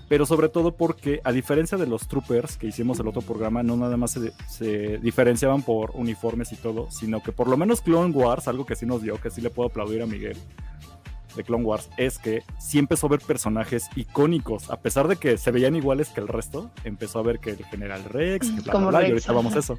Pero 0.08 0.26
sobre 0.26 0.48
todo 0.48 0.72
porque, 0.74 1.20
a 1.26 1.34
diferencia 1.34 1.78
de 1.78 1.86
los 1.88 2.08
troopers 2.08 2.56
que 2.56 2.68
hicimos 2.68 2.98
el 3.02 3.10
otro 3.10 3.24
programa, 3.24 3.62
no 3.62 3.76
nada 3.76 3.98
más 3.98 4.12
se, 4.12 4.32
se 4.48 5.00
diferenciaban 5.00 5.64
por 5.64 5.92
uniformes 5.96 6.54
y 6.54 6.56
todo, 6.56 6.90
sino 6.92 7.22
que 7.22 7.34
por 7.34 7.50
lo 7.50 7.58
menos 7.58 7.82
Clone 7.82 8.14
Wars, 8.14 8.48
algo 8.48 8.66
que 8.66 8.78
sí 8.78 8.86
nos 8.86 9.02
dio, 9.02 9.20
que 9.20 9.32
sí 9.32 9.42
le 9.42 9.50
puedo 9.50 9.68
aplaudir 9.68 10.02
a 10.02 10.06
Miguel 10.06 10.38
de 11.36 11.44
Clone 11.44 11.66
Wars, 11.66 11.90
es 11.98 12.20
que 12.20 12.44
sí 12.60 12.80
empezó 12.80 13.08
a 13.08 13.12
ver 13.12 13.22
personajes 13.22 13.90
icónicos, 13.96 14.70
a 14.70 14.78
pesar 14.78 15.08
de 15.08 15.16
que 15.16 15.38
se 15.38 15.52
veían 15.52 15.76
iguales 15.76 16.10
que 16.10 16.22
el 16.22 16.28
resto, 16.28 16.72
empezó 16.84 17.20
a 17.20 17.24
ver 17.24 17.40
que 17.40 17.52
el 17.52 17.66
General 17.66 18.04
Rex, 18.04 18.52
que 18.52 18.62
bla, 18.62 18.74
bla, 18.76 18.88
bla, 18.88 19.08
y 19.08 19.12
Rex, 19.12 19.30
ahorita 19.30 19.34
vamos 19.34 19.56
a 19.56 19.60
eso. 19.60 19.78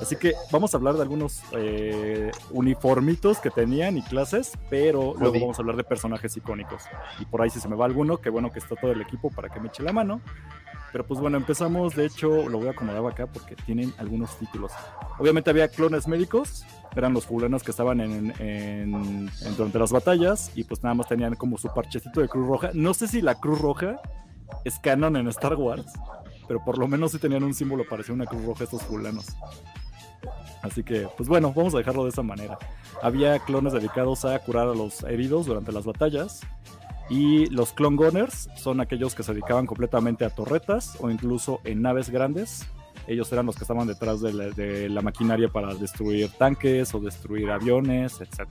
Así 0.00 0.16
que 0.16 0.34
vamos 0.50 0.72
a 0.72 0.78
hablar 0.78 0.94
de 0.94 1.02
algunos 1.02 1.42
eh, 1.52 2.30
uniformitos 2.50 3.38
que 3.38 3.50
tenían 3.50 3.98
y 3.98 4.02
clases, 4.02 4.52
pero 4.70 5.14
luego 5.18 5.40
vamos 5.40 5.58
a 5.58 5.62
hablar 5.62 5.76
de 5.76 5.84
personajes 5.84 6.36
icónicos. 6.36 6.84
Y 7.18 7.26
por 7.26 7.42
ahí 7.42 7.50
si 7.50 7.60
se 7.60 7.68
me 7.68 7.76
va 7.76 7.84
alguno, 7.84 8.18
que 8.18 8.30
bueno 8.30 8.50
que 8.50 8.60
está 8.60 8.76
todo 8.76 8.92
el 8.92 9.00
equipo 9.00 9.30
para 9.30 9.48
que 9.48 9.60
me 9.60 9.68
eche 9.68 9.82
la 9.82 9.92
mano. 9.92 10.20
Pero 10.92 11.06
pues 11.06 11.20
bueno, 11.20 11.36
empezamos, 11.36 11.94
de 11.94 12.06
hecho, 12.06 12.48
lo 12.48 12.58
voy 12.58 12.68
a 12.68 12.70
acomodar 12.72 13.04
acá 13.06 13.26
porque 13.26 13.54
tienen 13.54 13.92
algunos 13.98 14.36
títulos. 14.38 14.72
Obviamente 15.18 15.50
había 15.50 15.68
clones 15.68 16.08
médicos, 16.08 16.64
eran 16.96 17.12
los 17.14 17.26
fulanos 17.26 17.62
que 17.62 17.70
estaban 17.70 18.00
en, 18.00 19.30
durante 19.56 19.78
las 19.78 19.92
batallas 19.92 20.50
y 20.56 20.64
pues 20.64 20.82
nada 20.82 20.94
más 20.94 21.08
tenían 21.08 21.34
como 21.36 21.58
su 21.58 21.68
parchecito 21.68 22.20
de 22.20 22.28
Cruz 22.28 22.46
Roja. 22.48 22.70
No 22.74 22.94
sé 22.94 23.06
si 23.06 23.22
la 23.22 23.36
Cruz 23.36 23.60
Roja 23.60 24.00
es 24.64 24.80
en 24.84 25.28
Star 25.28 25.54
Wars, 25.54 25.86
pero 26.48 26.64
por 26.64 26.78
lo 26.78 26.88
menos 26.88 27.12
sí 27.12 27.18
tenían 27.18 27.44
un 27.44 27.54
símbolo 27.54 27.84
parecido 27.88 28.14
a 28.14 28.16
una 28.16 28.26
Cruz 28.26 28.44
Roja 28.44 28.64
estos 28.64 28.82
fulanos. 28.82 29.26
Así 30.62 30.82
que, 30.82 31.08
pues 31.16 31.28
bueno, 31.28 31.52
vamos 31.54 31.74
a 31.74 31.78
dejarlo 31.78 32.04
de 32.04 32.10
esa 32.10 32.22
manera. 32.22 32.58
Había 33.02 33.38
clones 33.38 33.72
dedicados 33.72 34.24
a 34.24 34.38
curar 34.40 34.68
a 34.68 34.74
los 34.74 35.02
heridos 35.04 35.46
durante 35.46 35.72
las 35.72 35.86
batallas. 35.86 36.40
Y 37.10 37.46
los 37.46 37.72
Clone 37.72 37.96
Gunners 37.96 38.48
son 38.56 38.80
aquellos 38.80 39.16
que 39.16 39.24
se 39.24 39.32
dedicaban 39.32 39.66
completamente 39.66 40.24
a 40.24 40.30
torretas 40.30 40.96
o 41.00 41.10
incluso 41.10 41.60
en 41.64 41.82
naves 41.82 42.08
grandes. 42.08 42.66
Ellos 43.08 43.30
eran 43.32 43.46
los 43.46 43.56
que 43.56 43.64
estaban 43.64 43.88
detrás 43.88 44.20
de 44.20 44.32
la, 44.32 44.44
de 44.50 44.88
la 44.88 45.02
maquinaria 45.02 45.48
para 45.48 45.74
destruir 45.74 46.30
tanques 46.38 46.94
o 46.94 47.00
destruir 47.00 47.50
aviones, 47.50 48.20
etc. 48.20 48.46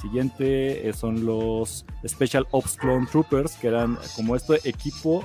Siguiente 0.00 0.88
eh, 0.88 0.92
son 0.92 1.24
los 1.24 1.86
Special 2.06 2.46
Ops 2.50 2.76
Clone 2.76 3.06
Troopers, 3.06 3.56
que 3.56 3.68
eran 3.68 3.98
como 4.14 4.36
este 4.36 4.68
equipo, 4.68 5.24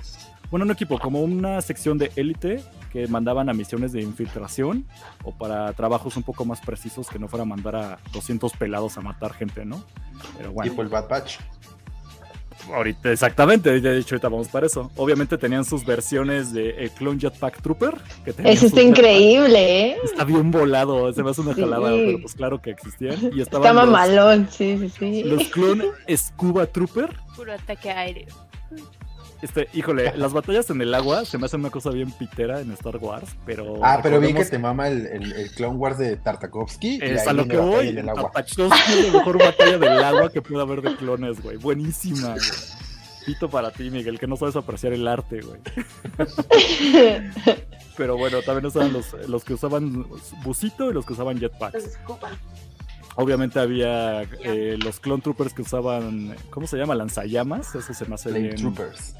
bueno, 0.50 0.65
no 0.65 0.74
equipo, 0.74 0.98
como 0.98 1.22
una 1.22 1.62
sección 1.62 1.98
de 1.98 2.12
élite 2.15 2.63
que 2.91 3.08
mandaban 3.08 3.50
a 3.50 3.54
misiones 3.54 3.91
de 3.91 4.02
infiltración 4.02 4.86
o 5.24 5.38
para 5.38 5.74
trabajos 5.74 6.15
un 6.15 6.24
poco 6.24 6.46
más 6.46 6.62
precisos 6.62 7.10
que 7.10 7.20
no 7.20 7.28
fuera 7.28 7.44
mandar 7.44 7.76
a 7.76 8.00
200 8.13 8.54
pelados 8.54 8.98
a 8.98 9.02
matar 9.02 9.34
gente, 9.34 9.65
¿no? 9.65 9.84
Pero 10.38 10.54
bueno. 10.54 10.72
Tipo 10.72 10.82
el 10.82 10.88
Bad 10.88 11.10
Batch. 11.10 11.39
Ahorita, 12.73 13.12
exactamente, 13.12 13.80
de 13.80 13.97
hecho 13.99 14.15
ahorita 14.15 14.30
vamos 14.30 14.47
para 14.47 14.65
eso. 14.65 14.91
Obviamente 14.95 15.38
tenían 15.38 15.65
sus 15.65 15.86
versiones 15.86 16.51
de 16.54 16.71
el 16.71 16.91
Clone 16.91 17.19
Jetpack 17.19 17.62
Trooper. 17.62 17.95
Que 18.23 18.34
Eso 18.43 18.65
está 18.67 18.82
increíble, 18.82 19.89
¿eh? 19.91 19.97
Está 20.04 20.23
bien 20.23 20.51
volado, 20.51 21.12
se 21.13 21.23
me 21.23 21.30
hace 21.30 21.41
una 21.41 21.54
Sí. 21.54 21.62
jalada, 21.62 21.89
pero 21.89 22.19
pues 22.21 22.34
claro 22.34 22.62
que 22.62 22.71
existían. 22.71 23.17
Y 23.34 23.41
estaban 23.41 23.75
los, 23.75 23.86
mamalón, 23.86 24.47
sí, 24.51 24.78
sí, 24.80 24.89
sí. 24.97 25.23
los 25.23 25.47
Clone 25.49 25.86
Scuba 26.15 26.65
Trooper. 26.65 27.15
Puro 27.36 27.54
ataque 27.54 27.89
aéreo. 27.91 28.28
Este, 29.45 29.69
híjole, 29.73 30.12
las 30.17 30.34
batallas 30.34 30.67
en 30.71 30.81
el 30.81 30.91
agua 30.95 31.23
se 31.23 31.38
me 31.38 31.45
hacen 31.45 31.60
una 31.60 31.69
cosa 31.69 31.91
bien 31.91 32.10
pitera 32.12 32.62
en 32.62 32.71
Star 32.71 32.97
Wars, 32.97 33.29
pero. 33.45 33.79
Ah, 33.84 33.99
pero 34.01 34.19
vi 34.19 34.34
que 34.34 34.43
te 34.43 34.58
mama 34.58 34.88
el, 34.88 35.05
el, 35.05 35.34
el 35.34 35.51
Clone 35.51 35.75
Wars 35.77 35.99
de 35.99 36.17
Tartakovsky. 36.17 36.95
y 36.95 37.03
Es 37.03 37.21
ahí 37.21 37.27
a 37.27 37.34
lo 37.34 37.47
que 37.47 37.58
voy. 37.58 37.89
en 37.89 37.99
el 37.99 38.10
agua. 38.10 38.31
Tartakovsky 38.34 38.91
es 38.93 39.13
la 39.13 39.19
mejor 39.19 39.38
batalla 39.38 39.77
del 39.77 40.03
agua 40.03 40.31
que 40.31 40.41
puede 40.41 40.63
haber 40.63 40.81
de 40.81 40.95
clones, 40.95 41.43
güey. 41.43 41.57
Buenísima, 41.57 42.30
güey. 42.30 42.39
Pito 43.28 43.47
para 43.47 43.70
ti, 43.70 43.91
Miguel, 43.91 44.17
que 44.17 44.26
no 44.26 44.36
sabes 44.36 44.55
apreciar 44.55 44.93
el 44.93 45.07
arte, 45.07 45.41
güey. 45.41 45.59
Pero 47.97 48.17
bueno, 48.17 48.41
también 48.41 48.65
estaban 48.65 48.93
los, 48.93 49.13
los 49.28 49.43
que 49.43 49.53
usaban 49.53 50.07
busito 50.43 50.89
y 50.89 50.93
los 50.93 51.05
que 51.05 51.13
usaban 51.13 51.39
jetpacks. 51.39 51.99
Obviamente 53.15 53.59
había 53.59 54.24
eh, 54.43 54.78
los 54.84 54.99
clone 54.99 55.22
troopers 55.22 55.53
que 55.53 55.61
usaban, 55.61 56.36
¿cómo 56.49 56.65
se 56.67 56.78
llama? 56.78 56.95
Lanzallamas. 56.95 57.74
Eso 57.76 57.93
se 57.93 58.05
me 58.05 58.15
hace 58.15 58.32
bien. 58.32 58.55
Troopers. 58.55 59.15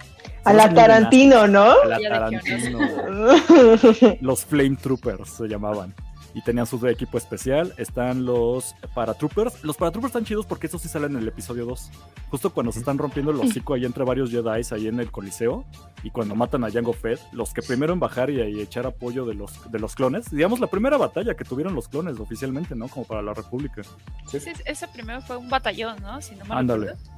A 0.46 0.54
la 0.54 0.74
Tarantino, 0.74 1.48
¿no? 1.48 1.72
A 1.72 1.86
la 1.88 2.00
Tarantino. 2.00 2.80
Los 4.22 4.46
flame 4.46 4.76
troopers 4.76 5.30
se 5.30 5.48
llamaban. 5.48 5.94
y 6.34 6.42
tenían 6.42 6.66
su 6.66 6.86
equipo 6.88 7.18
especial. 7.18 7.74
Están 7.78 8.26
los 8.26 8.76
paratroopers. 8.94 9.64
Los 9.64 9.78
paratroopers 9.78 10.10
están 10.10 10.26
chidos 10.26 10.46
porque 10.46 10.68
esos 10.68 10.82
sí 10.82 10.90
salen 10.90 11.14
en 11.14 11.22
el 11.22 11.28
episodio 11.30 11.66
2. 11.66 11.90
Justo 12.30 12.50
cuando 12.54 12.74
se 12.74 12.80
están 12.80 12.98
rompiendo 12.98 13.32
el 13.32 13.40
hocico 13.40 13.74
ahí 13.74 13.86
entre 13.86 14.04
varios 14.04 14.32
Jedi 14.32 14.62
ahí 14.72 14.88
en 14.88 15.00
el 15.00 15.12
Coliseo 15.12 15.64
y 16.04 16.10
cuando 16.10 16.36
matan 16.36 16.66
a 16.66 16.70
Jango 16.72 16.92
Fett, 16.92 17.22
los 17.32 17.54
que 17.54 17.62
primero 17.62 17.94
en 17.94 18.02
bajar 18.02 18.30
y, 18.30 18.42
y 18.42 18.60
echar 18.60 18.86
apoyo 18.86 19.26
de 19.26 19.34
los, 19.34 19.72
de 19.72 19.80
los 19.80 19.96
clones. 19.96 20.30
Digamos, 20.30 20.60
la 20.60 20.68
primera 20.68 20.98
batalla 20.98 21.36
que 21.36 21.46
tuvieron 21.46 21.74
los 21.74 21.88
clones 21.88 22.20
oficialmente, 22.20 22.76
¿no? 22.76 22.90
Como 22.90 23.06
para 23.06 23.22
la 23.22 23.34
República. 23.34 23.82
Sí, 24.30 24.40
ese 24.66 24.88
primero 24.90 25.22
fue 25.22 25.38
un 25.38 25.50
batallón, 25.50 26.02
¿no? 26.02 26.22
Si 26.22 26.36
no 26.36 26.44
me 26.44 26.54
Ándale. 26.56 26.88
recuerdo. 26.88 27.15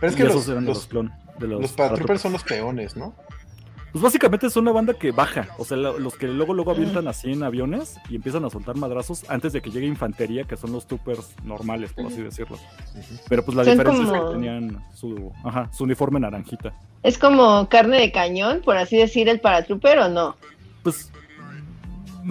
Pero 0.00 0.10
es 0.10 0.16
que 0.16 0.22
esos 0.24 0.34
los, 0.34 0.48
eran 0.48 0.64
los, 0.64 0.76
los 0.78 0.86
clon. 0.86 1.12
De 1.38 1.46
los, 1.46 1.60
los 1.62 1.72
paratroopers 1.72 2.20
son 2.20 2.32
los 2.32 2.44
peones, 2.44 2.96
¿no? 2.96 3.14
Pues 3.92 4.00
básicamente 4.02 4.46
es 4.46 4.56
una 4.56 4.72
banda 4.72 4.94
que 4.94 5.10
baja, 5.12 5.48
o 5.58 5.66
sea, 5.66 5.76
lo- 5.76 5.98
los 5.98 6.14
que 6.16 6.26
luego 6.26 6.54
luego 6.54 6.70
avientan 6.70 7.08
así 7.08 7.30
en 7.30 7.42
aviones 7.42 7.96
y 8.08 8.16
empiezan 8.16 8.42
a 8.46 8.48
soltar 8.48 8.74
madrazos 8.74 9.28
antes 9.28 9.52
de 9.52 9.60
que 9.60 9.70
llegue 9.70 9.86
infantería, 9.86 10.44
que 10.44 10.56
son 10.56 10.72
los 10.72 10.86
troopers 10.86 11.34
normales, 11.44 11.92
por 11.92 12.06
así 12.06 12.22
decirlo. 12.22 12.58
Pero 13.28 13.44
pues 13.44 13.54
la 13.54 13.64
Son 13.64 13.72
diferencia 13.76 14.04
es 14.04 14.10
que 14.24 14.30
tenían 14.32 14.82
su, 14.94 15.30
ajá, 15.44 15.68
su 15.74 15.84
uniforme 15.84 16.20
naranjita. 16.20 16.72
¿Es 17.02 17.18
como 17.18 17.68
carne 17.68 17.98
de 18.00 18.12
cañón, 18.12 18.62
por 18.64 18.78
así 18.78 18.96
decir, 18.96 19.28
el 19.28 19.40
paratrooper 19.40 19.98
o 19.98 20.08
no? 20.08 20.36
Pues 20.82 21.10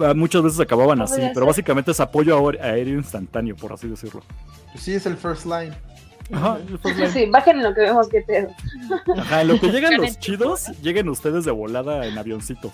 ah, 0.00 0.14
muchas 0.14 0.42
veces 0.42 0.58
acababan 0.58 1.00
así, 1.00 1.20
pero 1.32 1.46
básicamente 1.46 1.92
es 1.92 2.00
apoyo 2.00 2.48
aéreo 2.60 2.98
instantáneo, 2.98 3.54
por 3.54 3.72
así 3.72 3.86
decirlo. 3.86 4.22
Pues 4.72 4.82
sí, 4.82 4.94
es 4.94 5.06
el 5.06 5.16
first 5.16 5.46
line. 5.46 5.72
Ajá. 6.32 6.58
Sí, 7.12 7.26
bajen 7.26 7.58
en 7.58 7.62
lo 7.64 7.74
que 7.74 7.80
vemos 7.82 8.08
que 8.08 8.22
te. 8.22 8.48
Ajá, 9.18 9.42
en 9.42 9.48
lo 9.48 9.60
que 9.60 9.68
llegan 9.68 9.96
los 9.96 10.18
chidos, 10.18 10.68
lleguen 10.82 11.08
ustedes 11.08 11.44
de 11.44 11.50
volada 11.50 12.06
en 12.06 12.16
avioncitos. 12.18 12.72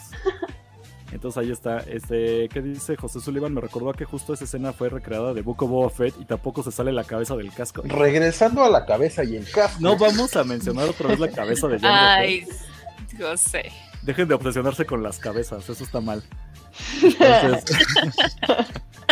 Entonces 1.10 1.42
ahí 1.42 1.50
está, 1.50 1.78
este, 1.78 2.48
¿qué 2.50 2.60
dice 2.60 2.94
José 2.96 3.20
Sullivan? 3.20 3.54
Me 3.54 3.62
recordó 3.62 3.92
que 3.92 4.04
justo 4.04 4.34
esa 4.34 4.44
escena 4.44 4.74
fue 4.74 4.90
recreada 4.90 5.32
de 5.32 5.40
Book 5.40 5.62
of 5.62 5.70
Boba 5.70 5.90
Fett 5.90 6.14
y 6.20 6.26
tampoco 6.26 6.62
se 6.62 6.70
sale 6.70 6.92
la 6.92 7.04
cabeza 7.04 7.34
del 7.34 7.52
casco. 7.52 7.82
Regresando 7.84 8.62
a 8.62 8.68
la 8.68 8.84
cabeza 8.84 9.24
y 9.24 9.36
el 9.36 9.50
casco. 9.50 9.78
No 9.80 9.96
vamos 9.96 10.36
a 10.36 10.44
mencionar 10.44 10.88
otra 10.88 11.08
vez 11.08 11.18
la 11.18 11.30
cabeza 11.30 11.66
de 11.66 11.80
Jango 11.80 11.96
Ay, 11.96 12.42
Fett. 12.42 13.20
José. 13.22 13.72
Dejen 14.02 14.28
de 14.28 14.34
obsesionarse 14.34 14.84
con 14.84 15.02
las 15.02 15.18
cabezas, 15.18 15.68
eso 15.68 15.82
está 15.82 16.00
mal. 16.00 16.22
Entonces, 17.02 17.76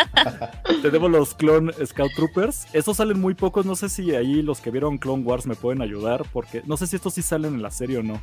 tenemos 0.83 1.11
los 1.11 1.35
Clone 1.35 1.73
Scout 1.85 2.13
Troopers. 2.15 2.67
Estos 2.73 2.97
salen 2.99 3.21
muy 3.21 3.35
pocos, 3.35 3.67
no 3.67 3.77
sé 3.77 3.89
si 3.89 4.15
ahí 4.15 4.43
los 4.43 4.61
que 4.61 4.71
vieron 4.71 4.99
Clone 4.99 5.23
Wars 5.25 5.47
me 5.47 5.55
pueden 5.55 5.83
ayudar, 5.83 6.25
porque 6.33 6.63
no 6.67 6.77
sé 6.77 6.87
si 6.87 6.97
estos 6.97 7.15
sí 7.15 7.23
salen 7.23 7.55
en 7.55 7.63
la 7.63 7.71
serie 7.71 7.99
o 7.99 8.03
no. 8.03 8.21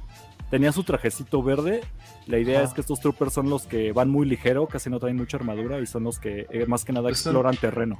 Tenía 0.49 0.71
su 0.71 0.83
trajecito 0.83 1.41
verde. 1.41 1.81
La 2.27 2.37
idea 2.37 2.59
Ajá. 2.59 2.67
es 2.67 2.73
que 2.73 2.81
estos 2.81 2.99
troopers 2.99 3.33
son 3.33 3.49
los 3.49 3.63
que 3.65 3.91
van 3.91 4.09
muy 4.09 4.25
ligero, 4.27 4.67
casi 4.67 4.89
no 4.89 4.99
traen 4.99 5.17
mucha 5.17 5.37
armadura 5.37 5.79
y 5.79 5.85
son 5.87 6.03
los 6.03 6.19
que 6.19 6.45
eh, 6.51 6.65
más 6.67 6.85
que 6.85 6.93
nada 6.93 7.09
Pues 7.09 7.19
son- 7.19 7.31
exploran 7.31 7.57
terreno. 7.57 7.99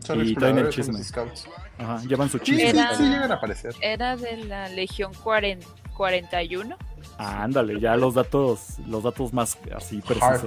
Son 0.00 0.26
Y 0.26 0.34
traen 0.34 0.58
el 0.58 0.68
chisme. 0.70 0.98
Ajá, 1.78 2.02
llevan 2.02 2.28
su 2.28 2.38
Sí, 2.38 2.44
chiste. 2.46 2.62
sí, 2.72 2.76
Era- 2.76 2.94
sí 2.96 3.04
llegan 3.04 3.30
a 3.30 3.34
aparecer. 3.36 3.72
Era 3.80 4.16
de 4.16 4.36
la 4.44 4.68
Legión 4.68 5.12
40 5.22 5.64
41. 5.96 6.76
Ah, 7.18 7.44
ándale, 7.44 7.78
ya 7.78 7.94
los 7.96 8.14
datos, 8.14 8.78
los 8.88 9.02
datos 9.04 9.32
más 9.32 9.56
así 9.76 10.00
precisos. 10.00 10.46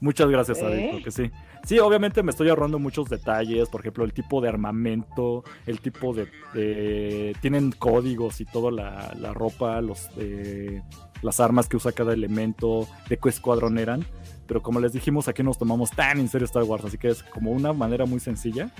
Muchas 0.00 0.28
gracias, 0.28 0.58
¿Eh? 0.58 0.66
Adicto, 0.66 1.04
que 1.04 1.10
sí. 1.10 1.30
Sí, 1.66 1.80
obviamente 1.80 2.22
me 2.22 2.30
estoy 2.30 2.48
ahorrando 2.48 2.78
muchos 2.78 3.08
detalles, 3.08 3.68
por 3.68 3.80
ejemplo, 3.80 4.04
el 4.04 4.12
tipo 4.12 4.40
de 4.40 4.48
armamento, 4.48 5.42
el 5.66 5.80
tipo 5.80 6.14
de... 6.14 7.34
tienen 7.42 7.72
códigos 7.72 8.40
y 8.40 8.44
toda 8.44 8.70
la, 8.70 9.34
ropa, 9.34 9.80
los 9.80 10.08
eh, 10.16 10.80
las 11.22 11.40
armas 11.40 11.68
que 11.68 11.76
usa 11.76 11.90
cada 11.90 12.12
elemento, 12.12 12.86
de 13.08 13.18
qué 13.18 13.28
escuadrón 13.30 13.78
eran. 13.78 14.06
Pero 14.46 14.62
como 14.62 14.78
les 14.78 14.92
dijimos, 14.92 15.26
aquí 15.26 15.42
nos 15.42 15.58
tomamos 15.58 15.90
tan 15.90 16.20
en 16.20 16.28
serio 16.28 16.44
Star 16.44 16.62
Wars, 16.62 16.84
así 16.84 16.98
que 16.98 17.08
es 17.08 17.24
como 17.24 17.50
una 17.50 17.72
manera 17.72 18.06
muy 18.06 18.20
sencilla 18.20 18.70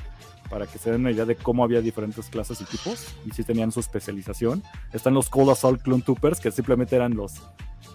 para 0.48 0.68
que 0.68 0.78
se 0.78 0.92
den 0.92 1.00
una 1.00 1.10
idea 1.10 1.24
de 1.24 1.34
cómo 1.34 1.64
había 1.64 1.80
diferentes 1.80 2.28
clases 2.28 2.60
y 2.60 2.64
tipos, 2.66 3.16
y 3.24 3.32
sí 3.32 3.42
tenían 3.42 3.72
su 3.72 3.80
especialización. 3.80 4.62
Están 4.92 5.14
los 5.14 5.28
Cold 5.28 5.50
Assault 5.50 5.82
Clone 5.82 6.04
Troopers, 6.04 6.38
que 6.38 6.52
simplemente 6.52 6.94
eran 6.94 7.16
los 7.16 7.42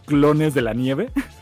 clones 0.05 0.53
de 0.53 0.61
la 0.61 0.73
nieve, 0.73 1.11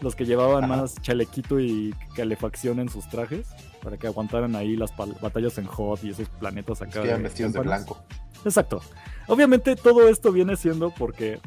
los 0.00 0.16
que 0.16 0.24
llevaban 0.24 0.64
Ajá. 0.64 0.76
más 0.76 0.94
chalequito 1.02 1.60
y 1.60 1.94
calefacción 2.16 2.80
en 2.80 2.88
sus 2.88 3.08
trajes, 3.08 3.48
para 3.82 3.96
que 3.96 4.06
aguantaran 4.06 4.56
ahí 4.56 4.76
las 4.76 4.92
batallas 4.96 5.58
en 5.58 5.66
Hot 5.66 6.02
y 6.04 6.10
esos 6.10 6.28
planetas 6.28 6.80
Los 6.80 6.82
acá. 6.82 7.02
que 7.02 7.14
vestidos 7.14 7.52
de 7.52 7.60
blanco. 7.60 7.98
Exacto. 8.44 8.80
Obviamente 9.28 9.76
todo 9.76 10.08
esto 10.08 10.32
viene 10.32 10.56
siendo 10.56 10.90
porque 10.90 11.40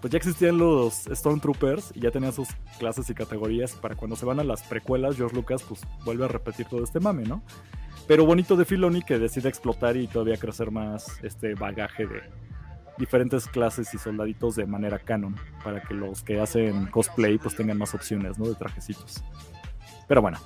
pues 0.00 0.10
ya 0.10 0.18
existían 0.18 0.58
los 0.58 1.04
Stormtroopers 1.12 1.92
y 1.94 2.00
ya 2.00 2.10
tenían 2.10 2.32
sus 2.32 2.48
clases 2.78 3.08
y 3.08 3.14
categorías. 3.14 3.72
Para 3.72 3.94
cuando 3.94 4.16
se 4.16 4.26
van 4.26 4.40
a 4.40 4.44
las 4.44 4.62
precuelas, 4.64 5.16
George 5.16 5.34
Lucas 5.36 5.62
pues 5.62 5.80
vuelve 6.04 6.24
a 6.24 6.28
repetir 6.28 6.66
todo 6.66 6.82
este 6.82 6.98
mame, 7.00 7.22
¿no? 7.22 7.42
Pero 8.08 8.26
bonito 8.26 8.56
de 8.56 8.64
Filoni 8.64 9.02
que 9.02 9.18
decide 9.18 9.48
explotar 9.48 9.96
y 9.96 10.08
todavía 10.08 10.36
crecer 10.36 10.72
más 10.72 11.22
este 11.22 11.54
bagaje 11.54 12.06
de 12.06 12.20
diferentes 12.98 13.46
clases 13.46 13.92
y 13.94 13.98
soldaditos 13.98 14.56
de 14.56 14.66
manera 14.66 14.98
canon 14.98 15.36
para 15.64 15.82
que 15.82 15.94
los 15.94 16.22
que 16.22 16.40
hacen 16.40 16.86
cosplay 16.86 17.38
pues 17.38 17.56
tengan 17.56 17.78
más 17.78 17.94
opciones, 17.94 18.38
¿no? 18.38 18.46
De 18.46 18.54
trajecitos. 18.54 19.22
Pero 20.08 20.20
bueno, 20.20 20.38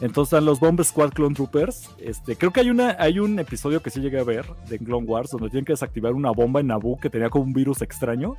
entonces 0.00 0.32
están 0.32 0.44
los 0.44 0.58
Bomb 0.58 0.82
Squad 0.82 1.10
Clone 1.10 1.34
Troopers. 1.34 1.90
Este, 1.98 2.36
creo 2.36 2.52
que 2.52 2.60
hay 2.60 2.70
una 2.70 2.96
hay 2.98 3.20
un 3.20 3.38
episodio 3.38 3.82
que 3.82 3.90
sí 3.90 4.00
llegué 4.00 4.18
a 4.18 4.24
ver 4.24 4.46
de 4.68 4.78
Clone 4.78 5.06
Wars 5.06 5.30
donde 5.30 5.48
tienen 5.48 5.64
que 5.64 5.74
desactivar 5.74 6.12
una 6.12 6.32
bomba 6.32 6.60
en 6.60 6.66
Naboo 6.66 6.98
que 6.98 7.08
tenía 7.08 7.30
como 7.30 7.44
un 7.44 7.52
virus 7.52 7.82
extraño. 7.82 8.36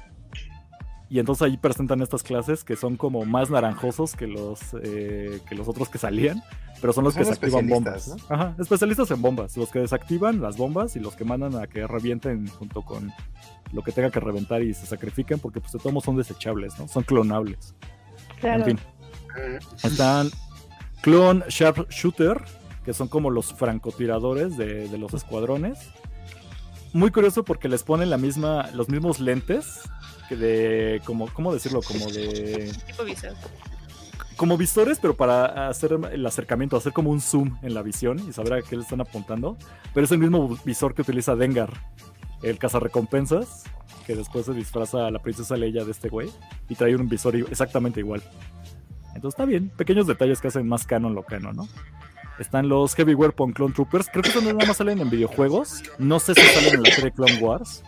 Y 1.10 1.20
entonces 1.20 1.44
ahí 1.44 1.58
presentan 1.58 2.02
estas 2.02 2.24
clases 2.24 2.64
que 2.64 2.76
son 2.76 2.98
como 2.98 3.24
más 3.24 3.50
naranjosos 3.50 4.16
que 4.16 4.28
los 4.28 4.60
eh, 4.82 5.40
que 5.48 5.56
los 5.56 5.68
otros 5.68 5.88
que 5.88 6.00
salían, 6.00 6.42
pero 6.82 6.92
son 6.92 7.06
los 7.06 7.14
Son 7.14 7.24
que 7.24 7.30
desactivan 7.30 7.70
bombas. 7.70 8.16
Ajá, 8.28 8.56
especialistas 8.60 9.12
en 9.12 9.22
bombas, 9.22 9.56
los 9.56 9.70
que 9.70 9.80
desactivan 9.80 10.42
las 10.42 10.58
bombas 10.58 10.98
y 10.98 11.00
los 11.00 11.16
que 11.16 11.24
mandan 11.24 11.56
a 11.56 11.68
que 11.68 11.88
revienten 11.88 12.48
junto 12.48 12.82
con 12.82 13.14
lo 13.74 13.82
que 13.82 13.92
tenga 13.92 14.12
que 14.12 14.20
reventar 14.20 14.62
y 14.62 14.74
se 14.74 14.86
sacrifiquen 14.86 15.40
porque 15.40 15.60
pues 15.60 15.74
de 15.74 15.80
todos 15.80 15.92
modos 15.92 16.06
son 16.06 16.16
desechables, 16.18 16.78
¿no? 16.80 16.88
Son 16.88 17.04
clonables. 17.04 17.74
Claro. 18.40 18.66
En 18.68 18.78
fin. 18.78 18.80
Están 19.84 20.30
Clone 21.02 21.44
Sharpshooter, 21.50 22.42
que 22.86 22.94
son 22.94 23.08
como 23.08 23.30
los 23.30 23.54
francotiradores 23.54 24.58
de, 24.58 24.88
de 24.88 24.98
los 24.98 25.14
escuadrones. 25.14 25.80
Muy 26.94 27.10
curioso 27.10 27.44
porque 27.44 27.68
les 27.68 27.82
ponen 27.84 28.10
la 28.12 28.18
misma, 28.18 28.70
los 28.74 28.90
mismos 28.90 29.20
lentes 29.20 29.80
que 30.30 30.36
de, 30.36 31.02
como, 31.06 31.28
¿cómo 31.34 31.52
decirlo? 31.54 31.82
Como 31.82 32.06
de, 32.12 32.72
Tipo 32.86 33.04
visor. 33.04 33.34
como 34.38 34.58
visores, 34.58 35.00
pero 35.02 35.16
para 35.16 35.68
hacer 35.70 35.98
el 36.12 36.26
acercamiento, 36.26 36.78
hacer 36.78 36.94
como 36.94 37.10
un 37.10 37.20
zoom 37.20 37.58
en 37.64 37.74
la 37.74 37.82
visión 37.82 38.20
y 38.30 38.32
saber 38.32 38.54
a 38.54 38.62
qué 38.62 38.76
le 38.76 38.84
están 38.84 39.02
apuntando. 39.02 39.58
Pero 39.94 40.06
es 40.06 40.12
el 40.12 40.20
mismo 40.20 40.56
visor 40.64 40.94
que 40.94 41.02
utiliza 41.02 41.36
Dengar, 41.36 41.72
el 42.44 42.58
cazarrecompensas, 42.60 43.64
que 44.06 44.16
después 44.16 44.46
se 44.46 44.54
disfraza 44.54 45.08
a 45.08 45.12
la 45.12 45.20
princesa 45.20 45.56
Leia 45.58 45.84
de 45.86 45.92
este 45.92 46.10
güey 46.10 46.30
y 46.70 46.76
trae 46.76 46.96
un 46.96 47.08
visor 47.10 47.36
exactamente 47.36 48.00
igual. 48.02 48.22
Entonces 49.16 49.30
está 49.30 49.46
bien, 49.46 49.70
pequeños 49.70 50.08
detalles 50.08 50.42
que 50.42 50.50
hacen 50.50 50.68
más 50.68 50.86
canon 50.86 51.16
lo 51.16 51.24
canon, 51.24 51.56
¿no? 51.56 51.68
Están 52.40 52.68
los 52.68 52.96
Heavy 52.96 53.14
Weapon 53.14 53.54
Clone 53.54 53.74
Troopers, 53.74 54.10
creo 54.10 54.24
que 54.24 54.30
estos 54.30 54.44
nada 54.44 54.66
más 54.66 54.78
salen 54.78 55.00
en 55.00 55.10
videojuegos, 55.10 55.84
no 56.00 56.20
sé 56.20 56.34
si 56.34 56.42
salen 56.42 56.76
en 56.76 56.84
la 56.84 56.92
serie 56.92 57.12
Clone 57.12 57.38
Wars. 57.40 57.84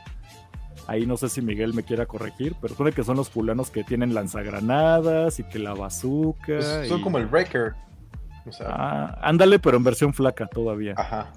Ahí 0.88 1.08
no 1.08 1.18
sé 1.18 1.30
si 1.30 1.41
Miguel 1.41 1.74
me 1.74 1.82
quiera 1.82 2.06
corregir, 2.06 2.56
pero 2.62 2.74
supone 2.76 2.91
que 2.91 3.03
son 3.03 3.18
los 3.18 3.28
fulanos 3.32 3.72
que 3.72 3.84
tienen 3.84 4.14
lanzagranadas 4.14 5.39
y 5.39 5.43
que 5.43 5.58
la 5.58 5.74
bazooka. 5.74 6.38
Pues 6.45 6.88
son 6.88 6.99
y- 6.99 7.01
como 7.01 7.18
el 7.18 7.26
Wrecker. 7.28 7.74
O 8.45 8.51
sea, 8.51 8.68
Ah, 8.70 9.18
ándale, 9.24 9.58
pero 9.58 9.78
en 9.78 9.84
versión 9.84 10.14
flaca 10.14 10.45
todavía. 10.45 10.93
ajá. 10.95 11.34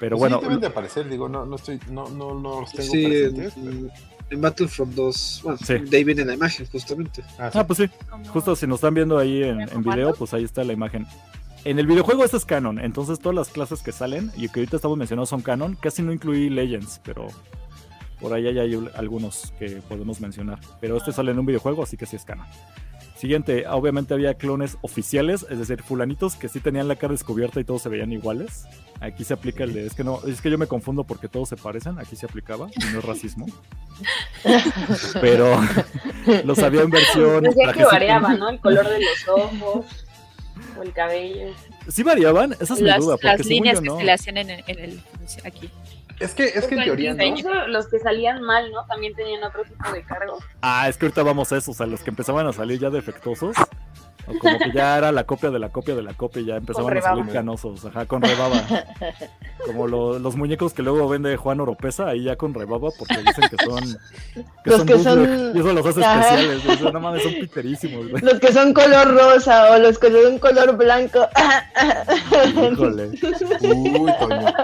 Pero 0.00 0.16
Pues 0.16 0.30
bueno, 0.30 0.38
sí, 0.38 0.44
deben 0.44 0.60
de 0.60 0.66
aparecer, 0.66 1.08
digo, 1.08 1.28
no, 1.28 1.46
no 1.46 1.56
estoy, 1.56 1.78
no, 1.90 2.08
no, 2.08 2.34
no 2.38 2.60
los 2.62 2.72
tengo 2.72 2.90
Sí, 2.92 3.04
presentes. 3.06 3.56
en, 3.56 3.90
en 4.30 4.40
Battlefront 4.40 4.92
2. 4.94 5.40
Bueno, 5.44 5.58
Sí. 5.58 5.74
de 5.78 5.96
ahí 5.96 6.04
viene 6.04 6.24
la 6.24 6.34
imagen, 6.34 6.66
justamente. 6.70 7.22
Ah, 7.38 7.50
sí. 7.52 7.58
ah, 7.58 7.66
pues 7.66 7.78
sí, 7.78 7.90
justo 8.32 8.56
si 8.56 8.66
nos 8.66 8.76
están 8.78 8.94
viendo 8.94 9.18
ahí 9.18 9.42
en, 9.42 9.60
¿En 9.60 9.82
video, 9.82 10.14
pues 10.14 10.34
ahí 10.34 10.44
está 10.44 10.64
la 10.64 10.72
imagen. 10.72 11.06
En 11.64 11.78
el 11.78 11.86
videojuego 11.86 12.24
este 12.24 12.36
es 12.36 12.44
canon, 12.44 12.78
entonces 12.78 13.18
todas 13.18 13.34
las 13.34 13.48
clases 13.48 13.82
que 13.82 13.90
salen 13.92 14.30
y 14.36 14.48
que 14.48 14.60
ahorita 14.60 14.76
estamos 14.76 14.98
mencionando 14.98 15.26
son 15.26 15.40
canon. 15.40 15.76
Casi 15.80 16.02
no 16.02 16.12
incluí 16.12 16.50
Legends, 16.50 17.00
pero 17.04 17.28
por 18.20 18.34
ahí 18.34 18.46
hay, 18.46 18.58
hay 18.58 18.88
algunos 18.96 19.52
que 19.58 19.80
podemos 19.88 20.20
mencionar. 20.20 20.58
Pero 20.80 20.96
este 20.98 21.10
Ah. 21.10 21.14
sale 21.14 21.30
en 21.30 21.38
un 21.38 21.46
videojuego, 21.46 21.82
así 21.82 21.96
que 21.96 22.04
sí 22.04 22.16
es 22.16 22.24
canon. 22.24 22.46
Siguiente, 23.16 23.64
obviamente 23.68 24.12
había 24.12 24.34
clones 24.34 24.76
oficiales, 24.82 25.46
es 25.48 25.58
decir, 25.58 25.82
fulanitos 25.82 26.34
que 26.34 26.48
sí 26.48 26.58
tenían 26.58 26.88
la 26.88 26.96
cara 26.96 27.12
descubierta 27.12 27.60
y 27.60 27.64
todos 27.64 27.82
se 27.82 27.88
veían 27.88 28.12
iguales. 28.12 28.66
Aquí 29.00 29.22
se 29.22 29.34
aplica 29.34 29.62
el 29.64 29.72
de, 29.72 29.86
es 29.86 29.94
que 29.94 30.02
no, 30.02 30.20
es 30.26 30.40
que 30.40 30.50
yo 30.50 30.58
me 30.58 30.66
confundo 30.66 31.04
porque 31.04 31.28
todos 31.28 31.48
se 31.48 31.56
parecen, 31.56 31.98
aquí 32.00 32.16
se 32.16 32.26
aplicaba, 32.26 32.68
y 32.74 32.92
no 32.92 32.98
es 32.98 33.04
racismo. 33.04 33.46
Pero 35.20 35.56
los 36.44 36.58
había 36.58 36.82
en 36.82 36.90
versión. 36.90 37.44
Decía 37.44 37.72
que 37.72 37.84
variaba, 37.84 38.34
¿no? 38.34 38.50
El 38.50 38.58
color 38.58 38.88
de 38.88 38.98
los 38.98 39.28
ojos 39.28 39.86
o 40.76 40.82
el 40.82 40.92
cabello. 40.92 41.52
¿Sí 41.88 42.02
variaban? 42.02 42.54
Esa 42.60 42.74
es 42.74 42.80
mi 42.80 42.88
las, 42.88 42.98
duda, 42.98 43.16
porque 43.16 43.26
las 43.28 43.46
líneas 43.46 43.76
yo 43.76 43.82
que 43.82 43.88
no. 43.90 43.98
se 43.98 44.04
le 44.04 44.12
hacían 44.12 44.38
en, 44.38 44.50
en 44.50 44.78
el 44.78 45.00
aquí. 45.44 45.70
Es 46.20 46.34
que, 46.34 46.44
es 46.44 46.66
que 46.66 46.74
en 46.76 46.84
teoría, 46.84 47.14
¿no? 47.14 47.22
incluso 47.24 47.66
los 47.68 47.88
que 47.88 47.98
salían 47.98 48.40
mal, 48.42 48.70
¿no? 48.72 48.84
También 48.86 49.14
tenían 49.14 49.42
otro 49.44 49.62
tipo 49.64 49.92
de 49.92 50.02
cargo. 50.04 50.38
Ah, 50.62 50.88
es 50.88 50.96
que 50.96 51.06
ahorita 51.06 51.22
vamos 51.22 51.52
a 51.52 51.56
eso, 51.56 51.72
o 51.72 51.74
sea, 51.74 51.86
los 51.86 52.02
que 52.02 52.10
empezaban 52.10 52.46
a 52.46 52.52
salir 52.52 52.78
ya 52.78 52.90
defectuosos, 52.90 53.56
O 54.26 54.38
como 54.38 54.58
que 54.58 54.72
ya 54.72 54.96
era 54.96 55.12
la 55.12 55.24
copia 55.24 55.50
de 55.50 55.58
la 55.58 55.68
copia 55.68 55.94
de 55.94 56.02
la 56.02 56.14
copia 56.14 56.40
y 56.40 56.46
ya 56.46 56.56
empezaban 56.56 56.96
a 56.96 57.02
salir 57.02 57.26
canosos, 57.30 57.84
ajá, 57.84 58.06
con 58.06 58.22
rebaba. 58.22 58.62
Como 59.66 59.86
lo- 59.86 60.18
los 60.18 60.36
muñecos 60.36 60.74
que 60.74 60.82
luego 60.82 61.08
vende 61.08 61.36
Juan 61.38 61.58
Oropesa, 61.60 62.08
ahí 62.08 62.24
ya 62.24 62.36
con 62.36 62.52
rebaba, 62.52 62.90
porque 62.98 63.16
dicen 63.18 63.44
que 63.48 63.64
son. 63.64 63.82
Que 64.62 64.70
Los 64.70 64.76
son 64.78 64.86
que 64.86 64.98
son- 64.98 65.52
Y 65.56 65.58
eso 65.60 65.72
los 65.72 65.86
hace 65.86 66.04
Ajá. 66.04 66.38
especiales. 66.40 66.92
No 66.92 67.00
mames, 67.00 67.22
son 67.22 67.32
piterísimos, 67.34 68.08
güey. 68.10 68.22
Los 68.22 68.40
que 68.40 68.52
son 68.52 68.74
color 68.74 69.14
rosa 69.14 69.72
o 69.72 69.78
los 69.78 69.98
que 69.98 70.10
son 70.10 70.38
color 70.38 70.76
blanco. 70.76 71.26
Híjole. 72.72 73.08
Uy, 73.62 74.12
Toño. 74.18 74.54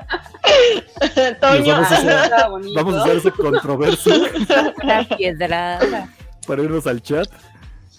Toño. 1.41 1.75
vamos 1.75 1.93
a 1.93 1.97
hacer-. 1.97 2.31
Vamos 2.75 2.95
a 2.95 3.03
hacer 3.03 3.17
esa 3.17 3.31
controversia 3.31 4.15
La 4.83 5.05
piedrada. 5.17 6.09
para 6.47 6.63
irnos 6.63 6.87
al 6.87 7.01
chat. 7.03 7.29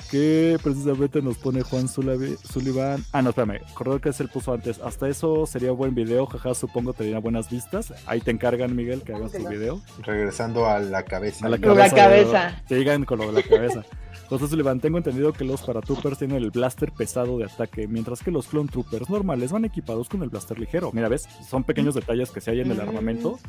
Que 0.10 0.58
precisamente 0.62 1.22
nos 1.22 1.38
pone 1.38 1.62
Juan 1.62 1.88
Sullivan. 1.88 3.02
Ah, 3.14 3.22
no, 3.22 3.30
espérame. 3.30 3.62
Corredor 3.74 4.02
que 4.02 4.12
se 4.12 4.26
puso 4.28 4.52
antes. 4.54 4.78
Hasta 4.80 5.08
eso 5.08 5.45
sería 5.45 5.72
buen 5.72 5.95
video. 5.95 6.26
Jaja, 6.26 6.54
supongo 6.54 6.91
tendría 6.91 7.20
buenas 7.20 7.49
vistas. 7.49 7.93
Ahí 8.08 8.20
te 8.20 8.30
encargan, 8.32 8.76
Miguel, 8.76 9.04
que 9.04 9.14
hagas 9.14 9.32
tu 9.32 9.47
video. 9.47 9.80
Regresando 10.02 10.66
a 10.68 10.80
la 10.80 11.04
cabeza. 11.04 11.45
A 11.45 11.49
la 11.49 11.58
Con 11.60 11.78
la 11.78 11.89
cabeza. 11.89 12.54
de- 12.68 12.78
Sigan 12.78 13.06
con 13.06 13.20
lo 13.20 13.28
de 13.32 13.41
la 13.41 13.43
cabeza. 13.47 13.86
José 14.32 14.47
Sullivan, 14.47 14.79
tengo 14.79 14.97
entendido 14.97 15.34
que 15.34 15.43
los 15.43 15.61
paratroopers 15.61 16.17
tienen 16.19 16.38
el 16.38 16.51
blaster 16.51 16.93
pesado 16.93 17.38
de 17.38 17.43
ataque, 17.43 17.86
mientras 17.89 18.23
que 18.23 18.32
los 18.32 18.47
clone 18.47 18.69
troopers 18.69 19.09
normales 19.09 19.51
van 19.51 19.65
equipados 19.65 20.07
con 20.07 20.23
el 20.23 20.29
blaster 20.29 20.57
ligero. 20.57 20.89
Mira, 20.93 21.09
¿ves? 21.09 21.23
Son 21.49 21.65
pequeños 21.65 21.95
detalles 21.95 22.32
que 22.32 22.39
se 22.39 22.51
hay 22.51 22.61
en 22.61 22.71
el 22.71 22.77
Mm. 22.77 22.82
armamento. 22.82 23.39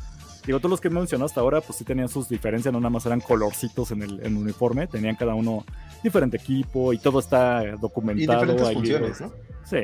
Digo, 0.45 0.59
todos 0.59 0.71
los 0.71 0.81
que 0.81 0.89
mencioné 0.89 1.23
hasta 1.23 1.39
ahora, 1.39 1.61
pues 1.61 1.77
sí 1.77 1.85
tenían 1.85 2.09
sus 2.09 2.27
diferencias, 2.27 2.73
no 2.73 2.81
nada 2.81 2.89
más 2.89 3.05
eran 3.05 3.21
colorcitos 3.21 3.91
en 3.91 4.01
el, 4.03 4.19
en 4.19 4.35
el 4.35 4.37
uniforme, 4.37 4.87
tenían 4.87 5.15
cada 5.15 5.35
uno 5.35 5.63
diferente 6.03 6.35
equipo 6.35 6.91
y 6.91 6.97
todo 6.97 7.19
está 7.19 7.63
eh, 7.63 7.75
Y 7.77 7.79
documentado. 7.79 8.41
diferentes 8.41 8.67
hay 8.67 8.75
funciones, 8.75 9.21
libros. 9.21 9.21
¿no? 9.21 9.65
Sí, 9.65 9.77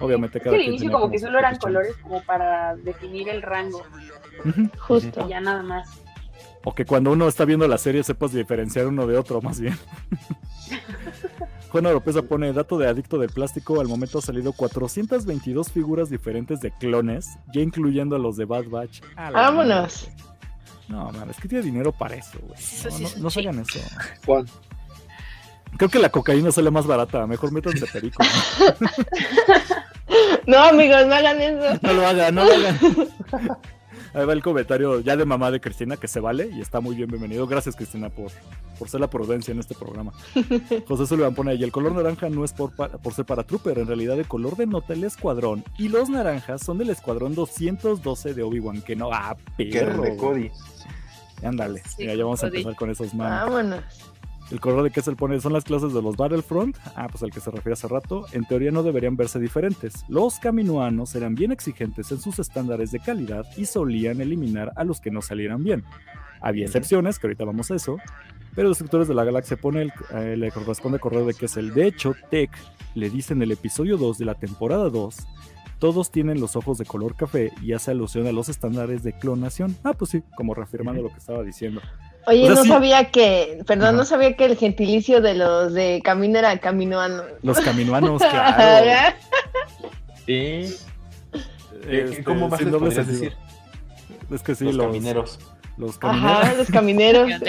obviamente 0.00 0.38
cada 0.38 0.50
que 0.50 0.56
al 0.62 0.68
inicio 0.68 0.88
tenía 0.88 1.00
como 1.00 1.10
que 1.10 1.18
solo 1.18 1.38
eran 1.38 1.56
colores 1.56 1.96
como 2.02 2.20
para 2.24 2.76
definir 2.76 3.30
el 3.30 3.40
rango. 3.40 3.82
Justo. 4.80 5.24
y 5.26 5.30
ya 5.30 5.40
nada 5.40 5.62
más. 5.62 5.88
O 6.68 6.74
que 6.74 6.84
cuando 6.84 7.12
uno 7.12 7.28
está 7.28 7.44
viendo 7.44 7.68
la 7.68 7.78
serie 7.78 8.02
sepas 8.02 8.32
diferenciar 8.32 8.88
uno 8.88 9.06
de 9.06 9.16
otro, 9.16 9.40
más 9.40 9.60
bien. 9.60 9.78
Juan 11.70 11.86
Oropesa 11.86 12.22
pone 12.22 12.52
dato 12.52 12.76
de 12.76 12.88
adicto 12.88 13.18
del 13.18 13.30
plástico. 13.30 13.80
Al 13.80 13.86
momento 13.86 14.18
ha 14.18 14.22
salido 14.22 14.52
422 14.52 15.70
figuras 15.70 16.10
diferentes 16.10 16.60
de 16.60 16.72
clones, 16.72 17.38
ya 17.54 17.60
incluyendo 17.60 18.16
a 18.16 18.18
los 18.18 18.36
de 18.36 18.46
Bad 18.46 18.64
Batch. 18.64 19.00
Vámonos. 19.14 20.08
No, 20.88 21.12
man, 21.12 21.30
es 21.30 21.36
que 21.36 21.46
tiene 21.46 21.62
dinero 21.62 21.92
para 21.92 22.16
eso, 22.16 22.36
güey. 22.40 22.58
No, 22.58 22.90
sí 22.90 23.04
no, 23.14 23.22
no 23.22 23.30
se 23.30 23.40
hagan 23.40 23.60
eso. 23.60 23.78
Juan. 24.24 24.46
Creo 25.76 25.88
que 25.88 26.00
la 26.00 26.10
cocaína 26.10 26.50
sale 26.50 26.72
más 26.72 26.84
barata. 26.84 27.28
Mejor 27.28 27.52
métanse 27.52 27.86
perico. 27.86 28.24
No, 30.46 30.58
amigos, 30.58 31.06
no 31.06 31.14
hagan 31.14 31.40
eso. 31.40 31.78
No 31.82 31.92
lo 31.92 32.06
hagan, 32.06 32.34
no 32.34 32.44
lo 32.44 32.52
hagan. 32.52 32.78
Ahí 34.16 34.24
va 34.24 34.32
el 34.32 34.42
comentario 34.42 35.00
ya 35.00 35.14
de 35.14 35.26
mamá 35.26 35.50
de 35.50 35.60
Cristina, 35.60 35.98
que 35.98 36.08
se 36.08 36.20
vale 36.20 36.48
y 36.50 36.62
está 36.62 36.80
muy 36.80 36.96
bien 36.96 37.08
bienvenido. 37.10 37.46
Gracias, 37.46 37.76
Cristina, 37.76 38.08
por, 38.08 38.30
por 38.78 38.88
ser 38.88 39.00
la 39.00 39.10
prudencia 39.10 39.52
en 39.52 39.58
este 39.60 39.74
programa. 39.74 40.12
José 40.88 41.06
Sullivan 41.06 41.34
pone 41.34 41.50
ahí, 41.50 41.62
el 41.62 41.70
color 41.70 41.92
naranja 41.92 42.30
no 42.30 42.42
es 42.42 42.54
por, 42.54 42.74
pa- 42.74 42.88
por 42.88 43.12
ser 43.12 43.26
para 43.26 43.42
Trooper, 43.42 43.78
en 43.78 43.86
realidad 43.86 44.18
el 44.18 44.26
color 44.26 44.56
denota 44.56 44.94
el 44.94 45.04
escuadrón 45.04 45.62
y 45.76 45.88
los 45.90 46.08
naranjas 46.08 46.62
son 46.64 46.78
del 46.78 46.88
escuadrón 46.90 47.34
212 47.34 48.32
de 48.32 48.42
Obi-Wan, 48.42 48.80
que 48.80 48.96
no, 48.96 49.10
ah, 49.12 49.36
Que 49.58 49.66
perro. 49.66 50.02
de 50.02 50.16
Cody. 50.16 50.50
Ándale, 51.42 51.82
Sí, 51.86 52.06
ya 52.06 52.16
vamos 52.16 52.42
a 52.42 52.46
empezar 52.46 52.74
con 52.74 52.88
esos 52.90 53.12
manos. 53.12 53.50
Vámonos. 53.50 53.84
El 54.50 54.60
color 54.60 54.84
de 54.84 54.90
que 54.90 55.02
se 55.02 55.10
le 55.10 55.16
pone 55.16 55.40
son 55.40 55.52
las 55.52 55.64
clases 55.64 55.92
de 55.92 56.00
los 56.00 56.16
Battlefront. 56.16 56.76
Ah, 56.94 57.08
pues 57.10 57.22
al 57.22 57.32
que 57.32 57.40
se 57.40 57.50
refiere 57.50 57.72
hace 57.72 57.88
rato. 57.88 58.26
En 58.32 58.44
teoría 58.44 58.70
no 58.70 58.82
deberían 58.82 59.16
verse 59.16 59.40
diferentes. 59.40 60.04
Los 60.08 60.38
caminoanos 60.38 61.14
eran 61.16 61.34
bien 61.34 61.50
exigentes 61.50 62.12
en 62.12 62.20
sus 62.20 62.38
estándares 62.38 62.92
de 62.92 63.00
calidad 63.00 63.44
y 63.56 63.66
solían 63.66 64.20
eliminar 64.20 64.72
a 64.76 64.84
los 64.84 65.00
que 65.00 65.10
no 65.10 65.20
salieran 65.20 65.64
bien. 65.64 65.84
Había 66.40 66.66
excepciones, 66.66 67.18
que 67.18 67.26
ahorita 67.26 67.44
vamos 67.44 67.70
a 67.70 67.74
eso. 67.74 67.96
Pero 68.54 68.68
Destructores 68.68 69.08
de 69.08 69.14
la 69.14 69.24
Galaxia 69.24 69.56
pone 69.56 69.82
el, 69.82 69.92
eh, 70.14 70.36
le 70.36 70.50
corresponde 70.50 70.98
correr 70.98 71.24
de 71.24 71.34
que 71.34 71.46
es 71.46 71.56
el. 71.56 71.74
De 71.74 71.86
hecho, 71.86 72.14
Tech 72.30 72.50
le 72.94 73.10
dice 73.10 73.34
en 73.34 73.42
el 73.42 73.52
episodio 73.52 73.96
2 73.96 74.16
de 74.18 74.24
la 74.24 74.34
temporada 74.34 74.88
2. 74.90 75.16
Todos 75.78 76.10
tienen 76.10 76.40
los 76.40 76.56
ojos 76.56 76.78
de 76.78 76.86
color 76.86 77.16
café 77.16 77.52
y 77.60 77.74
hace 77.74 77.90
alusión 77.90 78.26
a 78.26 78.32
los 78.32 78.48
estándares 78.48 79.02
de 79.02 79.12
clonación. 79.12 79.76
Ah, 79.84 79.92
pues 79.92 80.12
sí, 80.12 80.22
como 80.36 80.54
reafirmando 80.54 81.02
lo 81.02 81.10
que 81.10 81.18
estaba 81.18 81.42
diciendo. 81.42 81.82
Oye, 82.26 82.42
O 82.42 82.46
sea, 82.46 82.54
no 82.56 82.62
sí. 82.64 82.68
sabía 82.68 83.10
que, 83.10 83.62
perdón, 83.66 83.96
no 83.96 84.04
sabía 84.04 84.34
que 84.36 84.44
el 84.46 84.56
gentilicio 84.56 85.20
de 85.20 85.34
los 85.34 85.72
de 85.72 86.00
camino 86.04 86.38
era 86.38 86.58
caminoano. 86.58 87.22
Los 87.42 87.60
caminoanos, 87.60 88.20
claro. 88.30 89.14
¿Y 90.26 90.64
Este, 91.88 92.24
cómo 92.24 92.48
más 92.48 92.58
sin 92.58 92.72
les 92.72 92.96
decir? 93.06 93.32
Es 94.30 94.42
que 94.42 94.54
sí, 94.56 94.64
los, 94.64 94.74
los, 94.74 94.86
camineros, 94.86 95.38
los 95.76 95.98
camineros. 95.98 96.32
Ajá, 96.42 96.54
los 96.54 96.68
camineros. 96.68 97.30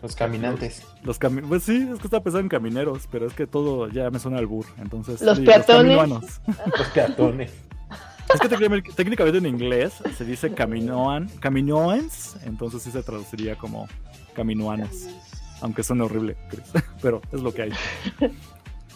Los 0.00 0.14
caminantes. 0.14 0.84
Los 1.02 1.18
cami- 1.20 1.42
pues 1.48 1.64
sí, 1.64 1.88
es 1.92 1.98
que 1.98 2.04
estaba 2.06 2.22
pensando 2.22 2.42
en 2.44 2.48
camineros, 2.48 3.08
pero 3.10 3.26
es 3.26 3.32
que 3.32 3.48
todo 3.48 3.88
ya 3.88 4.10
me 4.10 4.20
suena 4.20 4.38
al 4.38 4.46
bur. 4.46 4.64
Entonces, 4.80 5.20
Los 5.20 5.38
sí, 5.38 5.44
peatones. 5.44 5.96
caminoanos. 5.96 6.24
Los 6.78 6.86
peatones. 6.94 7.50
Es 8.34 8.40
que 8.40 8.48
técnicamente, 8.94 9.38
en 9.38 9.46
inglés 9.46 9.94
se 10.16 10.24
dice 10.24 10.52
caminoan, 10.54 11.28
caminoans, 11.40 12.36
entonces 12.44 12.82
sí 12.82 12.90
se 12.90 13.02
traduciría 13.02 13.56
como 13.56 13.88
caminoanos. 14.34 15.08
Aunque 15.60 15.82
suene 15.82 16.04
horrible, 16.04 16.36
pero 17.02 17.20
es 17.32 17.40
lo 17.40 17.52
que 17.52 17.62
hay. 17.62 17.72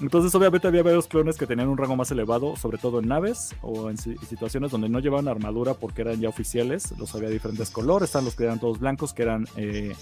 Entonces, 0.01 0.35
obviamente 0.35 0.67
había 0.67 0.83
varios 0.83 1.07
clones 1.07 1.37
que 1.37 1.47
tenían 1.47 1.69
un 1.69 1.77
rango 1.77 1.97
más 1.97 2.11
elevado, 2.11 2.57
sobre 2.57 2.79
todo 2.79 3.01
en 3.01 3.09
naves 3.09 3.55
o 3.63 3.89
en 3.91 3.99
si- 3.99 4.17
situaciones 4.19 4.71
donde 4.71 4.89
no 4.89 4.99
llevaban 5.01 5.29
armadura 5.29 5.75
porque 5.75 6.03
eran 6.03 6.21
ya 6.21 6.29
oficiales. 6.29 6.93
Los 6.99 7.15
había 7.15 7.29
diferentes 7.29 7.71
colores, 7.71 8.09
están 8.09 8.25
los 8.25 8.35
que 8.35 8.45
eran 8.45 8.59
todos 8.59 8.79
blancos, 8.81 9.13
que 9.13 9.23
eran 9.23 9.47
eh, 9.57 9.93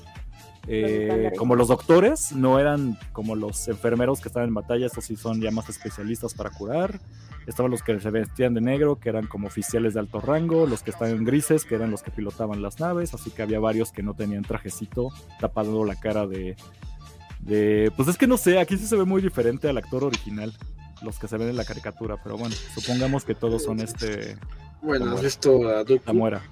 eh, 0.67 1.33
como 1.37 1.57
los 1.57 1.69
doctores, 1.69 2.33
no 2.33 2.59
eran 2.59 2.99
como 3.13 3.35
los 3.35 3.67
enfermeros 3.69 4.21
que 4.21 4.29
estaban 4.29 4.49
en 4.49 4.55
batalla, 4.55 4.87
estos 4.87 5.05
sí 5.05 5.17
son 5.17 5.41
ya 5.41 5.51
más 5.51 5.69
especialistas 5.69 6.35
para 6.35 6.51
curar. 6.51 7.01
Estaban 7.47 7.71
los 7.71 7.83
que 7.83 7.99
se 7.99 8.11
vestían 8.11 8.55
de 8.55 8.61
negro, 8.61 9.01
que 9.01 9.09
eran 9.09 9.27
como 9.27 9.47
oficiales 9.49 9.95
de 9.95 10.01
alto 10.01 10.21
rango, 10.21 10.67
los 10.67 10.83
que 10.83 10.91
estaban 10.91 11.25
grises, 11.25 11.65
que 11.65 11.75
eran 11.75 11.91
los 11.91 12.03
que 12.03 12.11
pilotaban 12.11 12.63
las 12.63 12.79
naves, 12.79 13.15
así 13.15 13.31
que 13.31 13.43
había 13.43 13.59
varios 13.59 13.93
que 13.93 14.03
no 14.03 14.15
tenían 14.15 14.43
trajecito 14.43 15.09
tapando 15.41 15.85
la 15.85 15.97
cara 15.97 16.27
de, 16.27 16.57
de... 17.41 17.91
Pues 17.97 18.09
es 18.09 18.19
que 18.19 18.27
no 18.27 18.37
sé, 18.37 18.59
aquí 18.59 18.77
sí 18.77 18.87
se 18.87 18.97
ve 18.97 19.05
muy 19.05 19.23
diferente 19.23 19.69
al 19.69 19.79
actor 19.79 20.05
original, 20.05 20.53
los 21.03 21.19
que 21.19 21.29
se 21.29 21.39
ven 21.39 21.49
en 21.49 21.57
la 21.57 21.65
caricatura, 21.65 22.19
pero 22.23 22.37
bueno, 22.37 22.55
supongamos 22.75 23.25
que 23.25 23.35
todos 23.35 23.65
son 23.65 23.81
este... 23.81 24.37
Bueno, 24.83 25.13
has 25.13 25.23
visto 25.23 25.69
a 25.69 25.73
La 25.73 25.85
Dooku. 25.85 26.15
muera. 26.15 26.43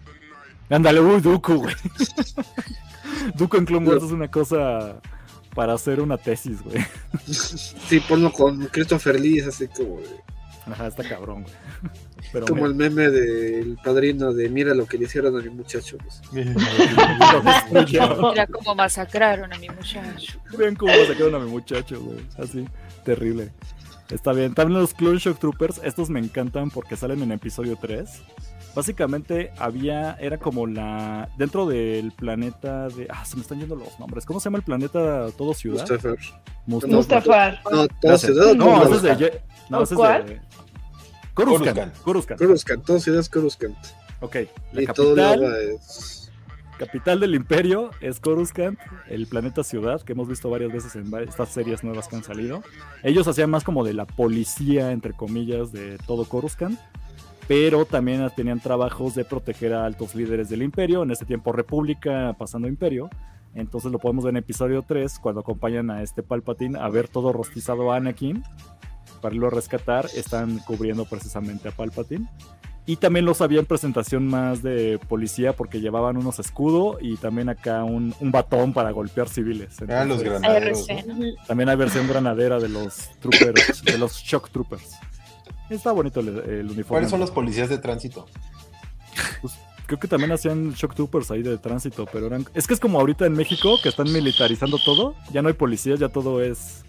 Ándale, 0.71 1.01
uy, 1.01 1.21
Dooku, 1.21 1.55
güey. 1.55 1.75
Dooku 3.35 3.57
en 3.57 3.65
Clone 3.65 3.89
Wars 3.89 4.05
es 4.05 4.11
una 4.13 4.29
cosa 4.31 5.01
para 5.55 5.73
hacer 5.75 6.01
una 6.01 6.17
tesis, 6.19 6.63
güey. 6.63 6.85
Sí, 7.27 8.01
ponlo 8.01 8.33
con 8.33 8.67
Christopher 8.67 9.19
Lee, 9.19 9.39
es 9.39 9.47
así 9.49 9.67
como, 9.69 9.99
de- 10.01 10.21
Ajá, 10.71 10.87
está 10.89 11.03
cabrón, 11.09 11.43
güey. 11.45 11.55
Pero 12.33 12.47
como 12.47 12.67
el 12.67 12.75
meme 12.75 13.09
del 13.09 13.79
padrino 13.83 14.35
de 14.35 14.51
mira 14.51 14.75
lo 14.75 14.85
que 14.85 14.99
le 14.99 15.05
hicieron 15.05 15.35
a 15.39 15.43
mi 15.43 15.49
muchacho. 15.49 15.97
pues. 15.97 16.21
Mira 17.73 18.47
cómo 18.47 18.75
masacraron 18.75 19.53
a 19.53 19.59
mi 19.59 19.69
muchacho. 19.71 20.39
Vean 20.59 20.75
cómo 20.77 20.93
me 20.93 21.07
sacaron 21.07 21.35
a 21.35 21.39
mi 21.39 21.51
muchacho, 21.51 22.01
güey. 22.01 22.19
Así, 22.39 22.67
terrible. 23.05 23.51
Está 24.11 24.33
bien. 24.33 24.55
También 24.55 24.81
los 24.81 24.93
Clone 24.95 25.19
Shock 25.19 25.39
Troopers, 25.39 25.81
estos 25.85 26.11
me 26.11 26.21
encantan 26.21 26.71
porque 26.71 26.97
salen 26.97 27.23
en 27.23 27.33
episodio 27.33 27.77
3. 27.81 28.09
Básicamente 28.79 29.51
había, 29.59 30.13
era 30.21 30.39
como 30.39 30.65
la, 30.65 31.29
dentro 31.37 31.67
del 31.67 32.13
planeta 32.13 32.87
de, 32.87 33.09
ah, 33.11 33.25
se 33.25 33.35
me 33.35 33.43
están 33.43 33.59
yendo 33.59 33.75
los 33.75 33.99
nombres. 33.99 34.25
¿Cómo 34.25 34.39
se 34.39 34.45
llama 34.45 34.59
el 34.59 34.63
planeta 34.63 35.33
todo 35.37 35.53
ciudad? 35.53 35.81
Mustafar. 35.81 36.17
Mustafar. 36.65 36.95
Mustafar. 36.95 37.61
No, 37.73 37.89
todo 37.89 38.19
ciudad. 38.19 38.55
No, 38.55 38.65
todo 38.65 38.85
ese 38.85 38.95
es 38.95 39.19
de, 39.19 39.43
no, 39.69 39.83
ese 39.83 39.95
es 39.95 39.99
¿Cuál? 39.99 40.27
de 40.27 40.41
Coruscant. 41.35 41.99
Coruscant. 42.03 42.41
Coruscant. 42.41 42.85
Todo 42.85 43.01
ciudad 43.01 43.19
es 43.19 43.29
Coruscant. 43.29 43.77
Ok, 44.21 44.37
la 44.71 44.83
Y 44.83 44.87
todo 44.87 45.17
capital, 45.17 45.41
lava 45.41 45.59
es. 45.59 46.31
capital 46.79 47.19
del 47.19 47.35
imperio 47.35 47.91
es 48.01 48.21
Coruscant, 48.21 48.79
el 49.09 49.27
planeta 49.27 49.65
ciudad, 49.65 50.03
que 50.03 50.13
hemos 50.13 50.29
visto 50.29 50.49
varias 50.51 50.73
veces 50.73 50.95
en 50.95 51.13
estas 51.29 51.49
series 51.49 51.83
nuevas 51.83 52.07
que 52.07 52.15
han 52.15 52.23
salido. 52.23 52.63
Ellos 53.03 53.27
hacían 53.27 53.51
más 53.51 53.65
como 53.65 53.83
de 53.83 53.95
la 53.95 54.05
policía, 54.05 54.93
entre 54.93 55.15
comillas, 55.15 55.73
de 55.73 55.99
todo 56.07 56.27
Coruscant, 56.27 56.79
pero 57.49 57.87
también 57.87 58.31
tenían 58.37 58.61
trabajos 58.61 59.15
de 59.15 59.25
proteger 59.25 59.73
a 59.73 59.87
altos 59.87 60.15
líderes 60.15 60.51
del 60.51 60.63
imperio, 60.63 61.03
en 61.03 61.11
este 61.11 61.25
tiempo 61.25 61.51
república 61.51 62.37
pasando 62.39 62.69
imperio. 62.69 63.09
Entonces 63.55 63.91
lo 63.91 63.99
podemos 63.99 64.25
ver 64.25 64.33
en 64.33 64.37
episodio 64.37 64.85
3, 64.87 65.19
cuando 65.19 65.41
acompañan 65.41 65.91
a 65.91 66.03
este 66.03 66.23
Palpatine 66.23 66.79
a 66.79 66.89
ver 66.91 67.09
todo 67.09 67.33
rostizado 67.33 67.91
a 67.91 67.97
Anakin, 67.97 68.45
para 69.23 69.35
irlo 69.35 69.47
a 69.47 69.51
rescatar, 69.51 70.07
están 70.15 70.59
cubriendo 70.59 71.07
precisamente 71.07 71.69
a 71.69 71.73
Palpatine. 71.73 72.29
Y 72.85 72.97
también 72.97 73.25
los 73.25 73.41
había 73.41 73.61
en 73.61 73.67
presentación 73.67 74.29
más 74.29 74.63
de 74.63 74.99
policía 75.09 75.55
porque 75.55 75.81
llevaban 75.81 76.17
unos 76.17 76.39
escudos 76.39 76.99
y 77.01 77.17
también 77.17 77.49
acá 77.49 77.83
un, 77.85 78.15
un 78.21 78.31
batón 78.31 78.73
para 78.73 78.91
golpear 78.93 79.29
civiles. 79.29 79.77
Ah, 79.89 80.05
los 80.05 80.23
Entonces, 80.23 80.25
granaderos. 80.25 80.87
También 81.47 81.69
hay 81.69 81.77
versión 81.77 82.09
granadera 82.09 82.59
de 82.59 82.69
los 82.69 83.11
troopers, 83.21 83.85
de 83.85 83.99
los 83.99 84.15
shock 84.23 84.51
troopers. 84.51 84.99
Está 85.71 85.93
bonito 85.93 86.21
el, 86.21 86.29
el 86.29 86.67
uniforme. 86.67 86.85
¿Cuáles 86.85 87.11
son 87.11 87.21
los 87.21 87.31
policías 87.31 87.69
de 87.69 87.79
tránsito? 87.79 88.27
Creo 89.89 89.99
que 89.99 90.07
también 90.07 90.33
hacían 90.33 90.75
shock 90.75 90.95
troopers 90.95 91.31
ahí 91.31 91.43
de 91.43 91.57
tránsito, 91.57 92.07
pero 92.13 92.27
eran... 92.27 92.47
Es 92.53 92.67
que 92.67 92.75
es 92.75 92.81
como 92.81 93.01
ahorita 93.01 93.25
en 93.25 93.33
México 93.33 93.79
que 93.83 93.89
están 93.89 94.13
militarizando 94.13 94.77
todo. 94.85 95.15
Ya 95.33 95.41
no 95.41 95.49
hay 95.49 95.55
policías, 95.55 95.99
ya 95.99 96.11
todo 96.11 96.43
es... 96.43 96.85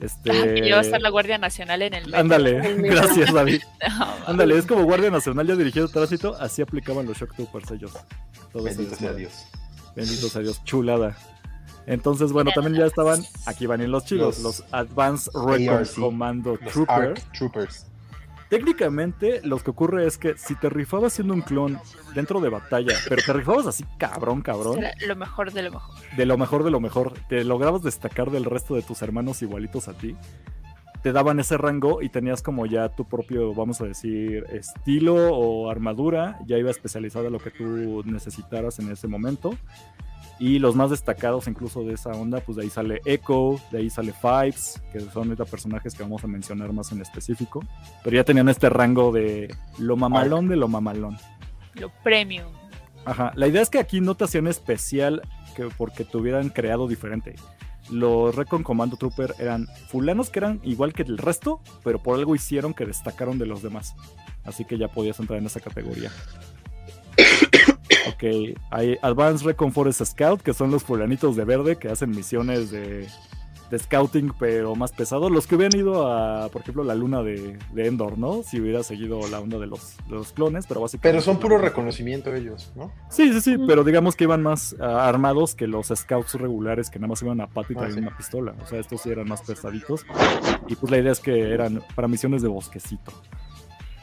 Este... 0.00 0.32
Ah, 0.32 0.52
que 0.52 0.72
va 0.72 0.78
a 0.78 0.80
estar 0.80 1.00
la 1.00 1.10
Guardia 1.10 1.38
Nacional 1.38 1.80
en 1.82 1.94
el 1.94 2.06
metro. 2.06 2.18
Ándale, 2.18 2.74
gracias 2.90 3.32
David. 3.32 3.62
No, 3.88 4.06
Ándale, 4.26 4.58
es 4.58 4.66
como 4.66 4.82
Guardia 4.82 5.10
Nacional 5.10 5.46
ya 5.46 5.54
dirigido 5.54 5.86
tránsito, 5.86 6.36
así 6.40 6.60
aplicaban 6.60 7.06
los 7.06 7.18
Shock 7.18 7.36
Troopers 7.36 7.70
ellos. 7.70 7.92
Todo 8.52 8.64
Bendito 8.64 8.96
sea. 8.96 9.12
Dios. 9.12 9.46
Bendito 9.94 10.28
sea 10.28 10.42
Dios, 10.42 10.64
chulada. 10.64 11.16
Entonces, 11.86 12.32
bueno, 12.32 12.50
también 12.54 12.76
ya 12.76 12.86
estaban, 12.86 13.22
aquí 13.46 13.66
van 13.66 13.80
en 13.80 13.90
los 13.90 14.04
chidos, 14.04 14.40
los, 14.40 14.60
Los 14.60 14.72
Advanced 14.72 15.32
Recon 15.34 15.76
ARC, 15.76 15.94
Commando 15.94 16.58
Los 16.60 16.72
Troopers. 16.72 17.20
ARC 17.20 17.32
Troopers. 17.32 17.86
Técnicamente, 18.48 19.40
lo 19.44 19.58
que 19.58 19.70
ocurre 19.70 20.06
es 20.06 20.18
que 20.18 20.36
si 20.36 20.54
te 20.54 20.68
rifabas 20.68 21.14
siendo 21.14 21.32
un 21.32 21.40
clon 21.40 21.78
dentro 22.14 22.38
de 22.38 22.50
batalla, 22.50 22.94
pero 23.08 23.22
te 23.24 23.32
rifabas 23.32 23.66
así 23.66 23.82
cabrón, 23.96 24.42
cabrón, 24.42 24.74
será 24.74 24.92
lo 25.06 25.16
mejor 25.16 25.52
de 25.52 25.62
lo 25.62 25.70
mejor. 25.70 25.96
de 26.14 26.26
lo 26.26 26.36
mejor 26.36 26.64
de 26.64 26.70
lo 26.70 26.78
mejor, 26.78 27.14
te 27.30 27.44
lograbas 27.44 27.82
destacar 27.82 28.30
del 28.30 28.44
resto 28.44 28.74
de 28.74 28.82
tus 28.82 29.00
hermanos 29.00 29.40
igualitos 29.40 29.88
a 29.88 29.94
ti, 29.94 30.16
te 31.02 31.12
daban 31.12 31.40
ese 31.40 31.56
rango 31.56 32.02
y 32.02 32.10
tenías 32.10 32.42
como 32.42 32.66
ya 32.66 32.90
tu 32.90 33.06
propio, 33.08 33.54
vamos 33.54 33.80
a 33.80 33.84
decir, 33.84 34.44
estilo 34.50 35.34
o 35.34 35.70
armadura, 35.70 36.38
ya 36.46 36.58
iba 36.58 36.70
especializada 36.70 37.30
lo 37.30 37.38
que 37.38 37.50
tú 37.50 38.02
necesitaras 38.04 38.78
en 38.78 38.90
ese 38.90 39.08
momento. 39.08 39.56
Y 40.42 40.58
los 40.58 40.74
más 40.74 40.90
destacados 40.90 41.46
incluso 41.46 41.84
de 41.84 41.94
esa 41.94 42.10
onda, 42.10 42.40
pues 42.40 42.56
de 42.56 42.64
ahí 42.64 42.68
sale 42.68 43.00
Echo, 43.04 43.60
de 43.70 43.78
ahí 43.78 43.88
sale 43.88 44.12
Fives, 44.12 44.82
que 44.92 44.98
son 44.98 45.28
ahorita 45.28 45.44
personajes 45.44 45.94
que 45.94 46.02
vamos 46.02 46.24
a 46.24 46.26
mencionar 46.26 46.72
más 46.72 46.90
en 46.90 47.00
específico. 47.00 47.64
Pero 48.02 48.16
ya 48.16 48.24
tenían 48.24 48.48
este 48.48 48.68
rango 48.68 49.12
de 49.12 49.54
lo 49.78 49.96
mamalón 49.96 50.48
de 50.48 50.56
lo 50.56 50.66
mamalón. 50.66 51.16
Lo 51.74 51.90
premium. 52.02 52.48
Ajá, 53.04 53.30
la 53.36 53.46
idea 53.46 53.62
es 53.62 53.70
que 53.70 53.78
aquí 53.78 54.00
no 54.00 54.16
te 54.16 54.24
hacían 54.24 54.48
especial 54.48 55.22
que 55.54 55.68
porque 55.78 56.04
te 56.04 56.16
hubieran 56.16 56.48
creado 56.48 56.88
diferente. 56.88 57.36
Los 57.88 58.34
Recon 58.34 58.64
Commando 58.64 58.96
Trooper 58.96 59.36
eran 59.38 59.68
fulanos 59.86 60.28
que 60.30 60.40
eran 60.40 60.60
igual 60.64 60.92
que 60.92 61.02
el 61.02 61.18
resto, 61.18 61.60
pero 61.84 62.02
por 62.02 62.18
algo 62.18 62.34
hicieron 62.34 62.74
que 62.74 62.84
destacaron 62.84 63.38
de 63.38 63.46
los 63.46 63.62
demás. 63.62 63.94
Así 64.42 64.64
que 64.64 64.76
ya 64.76 64.88
podías 64.88 65.20
entrar 65.20 65.38
en 65.38 65.46
esa 65.46 65.60
categoría. 65.60 66.10
ok, 68.08 68.58
hay 68.70 68.98
Advanced 69.02 69.46
Recon 69.46 69.72
Forest 69.72 70.04
Scout, 70.04 70.40
que 70.42 70.52
son 70.54 70.70
los 70.70 70.82
fulanitos 70.82 71.36
de 71.36 71.44
verde 71.44 71.76
que 71.76 71.88
hacen 71.88 72.10
misiones 72.10 72.70
de, 72.70 73.06
de 73.70 73.78
scouting, 73.78 74.32
pero 74.38 74.74
más 74.74 74.92
pesados. 74.92 75.30
Los 75.30 75.46
que 75.46 75.54
hubieran 75.56 75.78
ido 75.78 76.10
a, 76.12 76.48
por 76.48 76.62
ejemplo, 76.62 76.84
la 76.84 76.94
luna 76.94 77.22
de, 77.22 77.58
de 77.72 77.86
Endor, 77.86 78.18
¿no? 78.18 78.42
Si 78.42 78.60
hubiera 78.60 78.82
seguido 78.82 79.20
la 79.30 79.40
onda 79.40 79.58
de 79.58 79.66
los, 79.66 79.96
de 80.08 80.14
los 80.16 80.32
clones, 80.32 80.66
pero 80.66 80.80
básicamente. 80.80 81.08
Pero 81.10 81.22
son 81.22 81.38
puro 81.40 81.58
reconocimiento 81.58 82.34
ellos, 82.34 82.72
¿no? 82.76 82.92
Sí, 83.10 83.32
sí, 83.32 83.40
sí, 83.40 83.56
pero 83.66 83.84
digamos 83.84 84.14
que 84.16 84.24
iban 84.24 84.42
más 84.42 84.76
ah, 84.80 85.08
armados 85.08 85.54
que 85.54 85.66
los 85.66 85.88
scouts 85.94 86.34
regulares 86.34 86.90
que 86.90 86.98
nada 86.98 87.08
más 87.08 87.22
iban 87.22 87.40
a 87.40 87.46
pata 87.46 87.68
y 87.72 87.76
Ah, 87.76 87.78
traían 87.80 87.94
sí. 87.94 88.00
una 88.00 88.16
pistola. 88.16 88.54
O 88.62 88.66
sea, 88.66 88.78
estos 88.78 89.00
sí 89.02 89.10
eran 89.10 89.28
más 89.28 89.42
pesaditos. 89.42 90.04
Y 90.68 90.74
pues 90.76 90.90
la 90.90 90.98
idea 90.98 91.12
es 91.12 91.20
que 91.20 91.52
eran 91.52 91.82
para 91.94 92.08
misiones 92.08 92.42
de 92.42 92.48
bosquecito. 92.48 93.12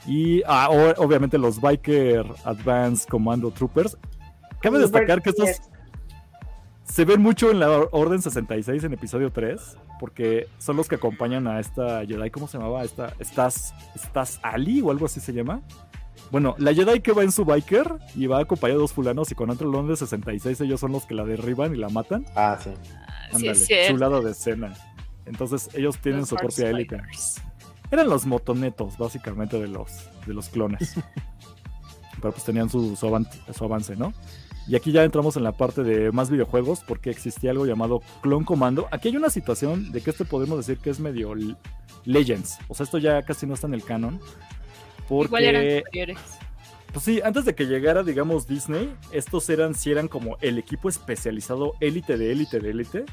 Y 0.09 0.41
ah, 0.47 0.69
o- 0.69 1.03
obviamente 1.05 1.37
los 1.37 1.61
Biker 1.61 2.25
Advanced 2.43 3.07
Commando 3.07 3.51
Troopers. 3.51 3.95
Cabe 4.61 4.79
destacar 4.79 5.21
que 5.21 5.29
estos 5.29 5.61
se 6.83 7.05
ven 7.05 7.21
mucho 7.21 7.51
en 7.51 7.59
la 7.59 7.69
Or- 7.69 7.89
Orden 7.91 8.21
66 8.21 8.83
en 8.83 8.93
episodio 8.93 9.31
3. 9.31 9.77
Porque 9.99 10.47
son 10.57 10.77
los 10.77 10.87
que 10.87 10.95
acompañan 10.95 11.45
a 11.47 11.59
esta 11.59 12.05
Jedi. 12.05 12.29
¿Cómo 12.31 12.47
se 12.47 12.57
llamaba? 12.57 12.83
Esta, 12.83 13.13
¿Estás, 13.19 13.73
¿Estás 13.95 14.39
Ali 14.43 14.81
o 14.81 14.91
algo 14.91 15.05
así 15.05 15.19
se 15.19 15.33
llama? 15.33 15.61
Bueno, 16.31 16.55
la 16.57 16.73
Jedi 16.73 17.01
que 17.01 17.11
va 17.11 17.23
en 17.23 17.31
su 17.31 17.43
biker 17.45 17.95
y 18.15 18.27
va 18.27 18.39
acompañado 18.39 18.79
de 18.79 18.83
dos 18.83 18.93
fulanos 18.93 19.31
y 19.31 19.35
con 19.35 19.49
otro 19.49 19.69
Orden 19.69 19.95
66 19.95 20.61
ellos 20.61 20.79
son 20.79 20.91
los 20.93 21.05
que 21.05 21.15
la 21.15 21.23
derriban 21.25 21.75
y 21.75 21.77
la 21.77 21.89
matan. 21.89 22.25
Ah, 22.35 22.57
sí. 22.61 22.69
Ah, 23.07 23.27
Sí, 23.31 23.35
Ándale, 23.35 23.51
es 23.51 23.65
cierto. 23.67 23.91
chulada 23.93 24.21
de 24.21 24.31
escena. 24.31 24.73
Entonces 25.25 25.69
ellos 25.75 25.97
tienen 25.99 26.21
Los 26.21 26.29
su 26.29 26.35
propia 26.35 26.69
élite. 26.71 26.99
Eran 27.91 28.09
los 28.09 28.25
motonetos, 28.25 28.97
básicamente, 28.97 29.59
de 29.59 29.67
los, 29.67 30.09
de 30.25 30.33
los 30.33 30.49
clones. 30.49 30.95
Pero 32.21 32.31
pues 32.33 32.43
tenían 32.43 32.69
su, 32.69 32.95
su, 32.95 33.07
avan- 33.07 33.27
su 33.53 33.63
avance, 33.63 33.95
¿no? 33.95 34.13
Y 34.67 34.75
aquí 34.75 34.91
ya 34.91 35.03
entramos 35.03 35.35
en 35.37 35.43
la 35.43 35.53
parte 35.53 35.83
de 35.83 36.11
más 36.11 36.29
videojuegos, 36.29 36.81
porque 36.87 37.09
existía 37.09 37.51
algo 37.51 37.65
llamado 37.65 38.01
Clone 38.21 38.45
Commando. 38.45 38.87
Aquí 38.91 39.07
hay 39.07 39.17
una 39.17 39.29
situación 39.31 39.91
de 39.91 40.01
que 40.01 40.11
este 40.11 40.25
podemos 40.25 40.57
decir 40.57 40.77
que 40.81 40.91
es 40.91 40.99
medio 40.99 41.33
Legends. 42.05 42.59
O 42.67 42.75
sea, 42.75 42.83
esto 42.83 42.97
ya 42.99 43.23
casi 43.23 43.47
no 43.47 43.55
está 43.55 43.65
en 43.67 43.73
el 43.73 43.83
canon. 43.83 44.19
Igual 45.09 45.43
eran 45.43 45.63
Porque 45.63 45.81
superiores. 45.85 46.17
Pues 46.91 47.05
sí, 47.05 47.21
antes 47.23 47.45
de 47.45 47.53
que 47.53 47.65
llegara, 47.65 48.03
digamos, 48.03 48.47
Disney, 48.47 48.93
estos 49.11 49.49
eran, 49.49 49.75
sí 49.75 49.91
eran 49.91 50.07
como 50.07 50.37
el 50.41 50.57
equipo 50.57 50.89
especializado 50.89 51.73
élite 51.79 52.17
de 52.17 52.31
élite 52.31 52.59
de 52.59 52.69
élite. 52.71 53.05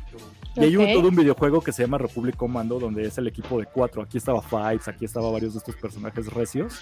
Y 0.56 0.60
hay 0.60 0.76
un, 0.76 0.92
todo 0.94 1.08
un 1.08 1.16
videojuego 1.16 1.60
que 1.60 1.72
se 1.72 1.82
llama 1.82 1.98
Republic 1.98 2.36
Commando, 2.36 2.78
donde 2.78 3.06
es 3.06 3.18
el 3.18 3.26
equipo 3.26 3.58
de 3.58 3.66
cuatro. 3.66 4.00
Aquí 4.00 4.16
estaba 4.16 4.40
Fives, 4.40 4.88
aquí 4.88 5.04
estaba 5.04 5.30
varios 5.30 5.52
de 5.52 5.58
estos 5.58 5.76
personajes 5.76 6.32
recios. 6.32 6.80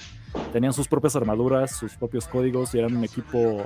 Tenían 0.52 0.72
sus 0.72 0.86
propias 0.86 1.16
armaduras, 1.16 1.72
sus 1.72 1.94
propios 1.96 2.28
códigos 2.28 2.74
y 2.74 2.78
eran 2.78 2.96
un 2.96 3.02
equipo 3.02 3.64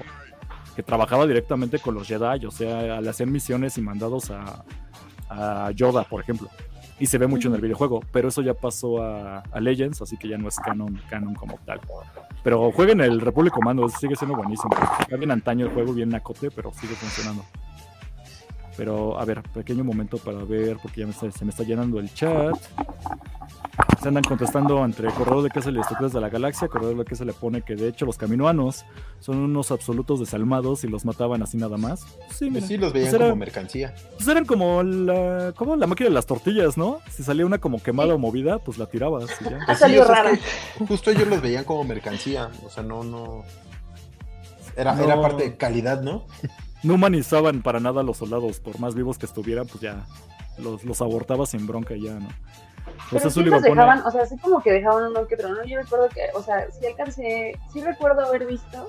que 0.74 0.82
trabajaba 0.82 1.26
directamente 1.26 1.78
con 1.78 1.94
los 1.94 2.08
Jedi. 2.08 2.46
O 2.46 2.50
sea, 2.50 3.00
le 3.00 3.10
hacían 3.10 3.30
misiones 3.30 3.76
y 3.76 3.82
mandados 3.82 4.30
a, 4.30 4.64
a 5.28 5.70
Yoda, 5.72 6.04
por 6.04 6.22
ejemplo. 6.22 6.48
Y 7.00 7.06
se 7.06 7.18
ve 7.18 7.26
mucho 7.26 7.48
en 7.48 7.54
el 7.54 7.60
videojuego, 7.60 8.00
pero 8.12 8.28
eso 8.28 8.42
ya 8.42 8.54
pasó 8.54 9.02
a, 9.02 9.38
a 9.38 9.60
Legends, 9.60 10.02
así 10.02 10.16
que 10.16 10.28
ya 10.28 10.36
no 10.36 10.48
es 10.48 10.56
canon, 10.56 11.00
canon 11.08 11.34
como 11.34 11.58
tal. 11.64 11.80
Pero 12.42 12.72
jueguen 12.72 13.00
el 13.00 13.20
Republic 13.20 13.52
Commando, 13.52 13.88
sigue 13.88 14.16
siendo 14.16 14.36
buenísimo. 14.36 14.74
Está 15.00 15.16
bien 15.16 15.30
antaño 15.30 15.66
el 15.66 15.72
juego, 15.72 15.92
bien 15.92 16.08
nacote, 16.08 16.50
pero 16.50 16.72
sigue 16.72 16.94
funcionando. 16.94 17.44
Pero, 18.78 19.18
a 19.20 19.24
ver, 19.26 19.42
pequeño 19.42 19.84
momento 19.84 20.16
para 20.16 20.38
ver, 20.44 20.78
porque 20.80 21.00
ya 21.00 21.06
me 21.06 21.12
está- 21.12 21.30
se 21.30 21.44
me 21.44 21.50
está 21.50 21.64
llenando 21.64 21.98
el 22.00 22.14
chat. 22.14 22.54
Se 24.00 24.08
andan 24.08 24.22
contestando 24.24 24.84
entre 24.84 25.08
corredor 25.10 25.42
de 25.42 25.50
que 25.50 25.60
se 25.60 25.70
le 25.72 25.78
destructores 25.78 26.12
de 26.12 26.20
la 26.20 26.28
galaxia, 26.28 26.68
corredor 26.68 26.96
de 26.98 27.04
que 27.04 27.14
se 27.16 27.24
le 27.24 27.32
pone 27.32 27.62
que 27.62 27.74
de 27.76 27.88
hecho 27.88 28.06
los 28.06 28.16
caminoanos 28.16 28.84
son 29.20 29.38
unos 29.38 29.70
absolutos 29.72 30.20
desalmados 30.20 30.84
y 30.84 30.88
los 30.88 31.04
mataban 31.04 31.42
así 31.42 31.56
nada 31.56 31.76
más. 31.76 32.06
Sí, 32.30 32.44
mira. 32.46 32.52
Pues 32.60 32.64
sí, 32.66 32.76
los 32.76 32.92
veían 32.92 33.10
Pues 33.10 33.14
era- 33.20 33.24
como 33.30 33.36
mercancía. 33.36 33.94
Pues 34.16 34.28
eran 34.28 34.44
como 34.44 34.82
la, 34.84 35.52
como 35.56 35.74
la 35.76 35.86
máquina 35.88 36.08
de 36.08 36.14
las 36.14 36.26
tortillas, 36.26 36.76
¿no? 36.78 37.00
Si 37.10 37.22
salía 37.24 37.44
una 37.46 37.58
como 37.58 37.82
quemada 37.82 38.14
o 38.14 38.18
movida, 38.18 38.58
pues 38.60 38.78
la 38.78 38.86
tirabas 38.86 39.28
y 39.40 39.44
ya. 39.44 39.58
Ha 39.62 39.66
Pues 39.66 39.78
sí, 39.78 39.82
salido 39.82 40.02
o 40.04 40.06
sea, 40.06 40.14
es 40.16 40.22
rara. 40.24 40.38
que 40.78 40.84
Justo 40.86 41.10
ellos 41.10 41.26
los 41.28 41.42
veían 41.42 41.64
como 41.64 41.82
mercancía. 41.82 42.48
O 42.64 42.70
sea, 42.70 42.84
no, 42.84 43.02
no. 43.02 43.42
Era, 44.76 44.94
No. 44.94 45.02
era 45.02 45.20
parte 45.20 45.42
de 45.42 45.56
calidad, 45.56 46.00
¿no? 46.02 46.24
No 46.82 46.94
humanizaban 46.94 47.62
para 47.62 47.80
nada 47.80 48.00
a 48.00 48.04
los 48.04 48.18
soldados, 48.18 48.60
por 48.60 48.78
más 48.78 48.94
vivos 48.94 49.18
que 49.18 49.26
estuvieran, 49.26 49.66
pues 49.66 49.80
ya 49.80 50.04
los, 50.58 50.84
los 50.84 51.00
abortaba 51.02 51.46
sin 51.46 51.66
bronca 51.66 51.94
y 51.94 52.02
ya, 52.02 52.14
¿no? 52.14 52.28
Pero 53.10 53.22
José 53.22 53.30
sí 53.30 53.44
los 53.44 53.62
dejaban, 53.62 54.02
o 54.06 54.10
sea, 54.10 54.26
sí 54.26 54.36
como 54.38 54.62
que 54.62 54.72
dejaban 54.72 55.10
uno 55.10 55.26
que 55.26 55.34
otro, 55.34 55.50
¿no? 55.50 55.64
Yo 55.64 55.78
recuerdo 55.78 56.08
que, 56.08 56.20
o 56.34 56.42
sea, 56.42 56.70
sí 56.70 56.86
alcancé, 56.86 57.58
sí 57.72 57.82
recuerdo 57.82 58.24
haber 58.24 58.46
visto 58.46 58.88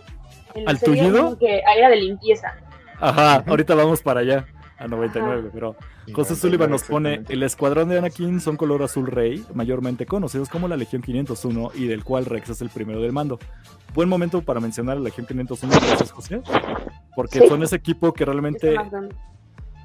en 0.56 0.66
la 0.66 0.72
¿Al 0.72 0.78
serie 0.78 1.12
que 1.40 1.62
era 1.78 1.90
de 1.90 1.96
limpieza. 1.96 2.54
Ajá, 3.00 3.44
ahorita 3.48 3.76
vamos 3.76 4.02
para 4.02 4.22
allá, 4.22 4.46
a 4.78 4.88
99, 4.88 5.50
pero 5.54 5.76
José 6.14 6.34
99, 6.34 6.40
Sullivan 6.42 6.70
nos 6.72 6.84
pone, 6.84 7.24
el 7.30 7.44
escuadrón 7.44 7.90
de 7.90 7.98
Anakin 7.98 8.40
son 8.42 8.58
color 8.58 8.84
azul 8.84 9.08
rey, 9.08 9.44
mayormente 9.54 10.06
conocidos 10.06 10.50
como 10.50 10.68
la 10.68 10.78
Legión 10.78 11.02
501 11.02 11.72
y 11.76 11.86
del 11.86 12.04
cual 12.04 12.26
Rex 12.26 12.50
es 12.50 12.62
el 12.62 12.70
primero 12.70 13.02
del 13.02 13.12
mando. 13.14 13.40
Buen 13.94 14.10
momento 14.10 14.42
para 14.42 14.60
mencionar 14.60 14.98
a 14.98 15.00
la 15.00 15.06
Legión 15.06 15.26
501, 15.28 15.74
gracias 15.80 16.12
José, 16.12 16.42
porque 17.16 17.40
Sí. 17.40 17.48
son 17.48 17.64
ese 17.64 17.76
equipo 17.76 18.14
que 18.14 18.26
realmente 18.26 18.76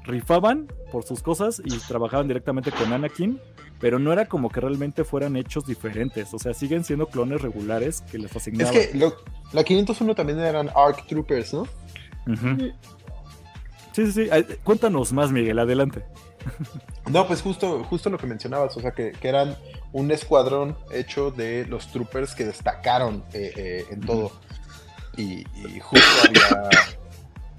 rifaban 0.03 0.67
por 0.91 1.03
sus 1.03 1.21
cosas 1.23 1.61
y 1.63 1.77
trabajaban 1.79 2.27
directamente 2.27 2.71
con 2.71 2.93
Anakin, 2.93 3.39
pero 3.79 3.97
no 3.99 4.13
era 4.13 4.25
como 4.27 4.49
que 4.49 4.61
realmente 4.61 5.03
fueran 5.03 5.35
hechos 5.35 5.65
diferentes, 5.65 6.33
o 6.33 6.39
sea, 6.39 6.53
siguen 6.53 6.83
siendo 6.83 7.07
clones 7.07 7.41
regulares 7.41 8.01
que 8.11 8.19
les 8.19 8.31
Es 8.31 8.37
asignaban. 8.37 8.73
que 8.73 8.91
lo- 8.97 9.15
la 9.51 9.63
501 9.63 10.13
también 10.13 10.39
eran 10.39 10.69
ARC 10.75 11.07
Troopers, 11.07 11.53
¿no? 11.53 11.61
Ujú. 12.27 12.71
Sí, 13.95 14.11
sí, 14.11 14.25
sí. 14.25 14.29
Cuéntanos 14.63 15.13
más, 15.13 15.31
Miguel, 15.31 15.57
adelante. 15.57 16.03
No, 17.09 17.25
pues 17.27 17.41
justo, 17.41 17.83
justo 17.85 18.09
lo 18.09 18.17
que 18.17 18.27
mencionabas, 18.27 18.75
o 18.75 18.81
sea, 18.81 18.91
que, 18.91 19.13
que 19.13 19.27
eran 19.29 19.55
un 19.93 20.11
escuadrón 20.11 20.77
hecho 20.91 21.31
de 21.31 21.65
los 21.65 21.87
troopers 21.87 22.35
que 22.35 22.43
destacaron 22.45 23.23
eh, 23.31 23.53
eh, 23.55 23.85
en 23.91 24.01
todo. 24.01 24.31
Y, 25.15 25.45
y 25.55 25.79
justo 25.79 26.05
había, 26.27 26.69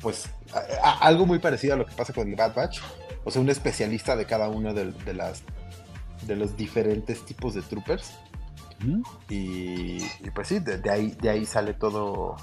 pues, 0.01 0.29
a- 0.53 0.89
a- 0.89 0.99
algo 1.07 1.25
muy 1.25 1.39
parecido 1.39 1.73
a 1.73 1.77
lo 1.79 1.87
que 1.87 1.95
pasa 1.95 2.13
con 2.13 2.29
el 2.29 2.37
Bad 2.37 2.55
Batch. 2.55 2.81
O 3.25 3.31
sea, 3.31 3.41
un 3.41 3.49
especialista 3.49 4.15
de 4.15 4.27
cada 4.27 4.51
uno 4.51 4.75
de, 4.75 4.93
de 4.93 5.15
las 5.15 5.43
de 6.27 6.37
los 6.37 6.55
diferentes 6.57 7.25
tipos 7.25 7.55
de 7.55 7.63
troopers. 7.63 8.13
Y, 9.31 9.97
y 10.05 10.31
pues 10.35 10.49
sí, 10.49 10.59
de, 10.59 10.77
de 10.79 10.91
ahí, 10.91 11.17
de 11.23 11.31
ahí 11.31 11.47
sale 11.47 11.73
todo, 11.73 12.37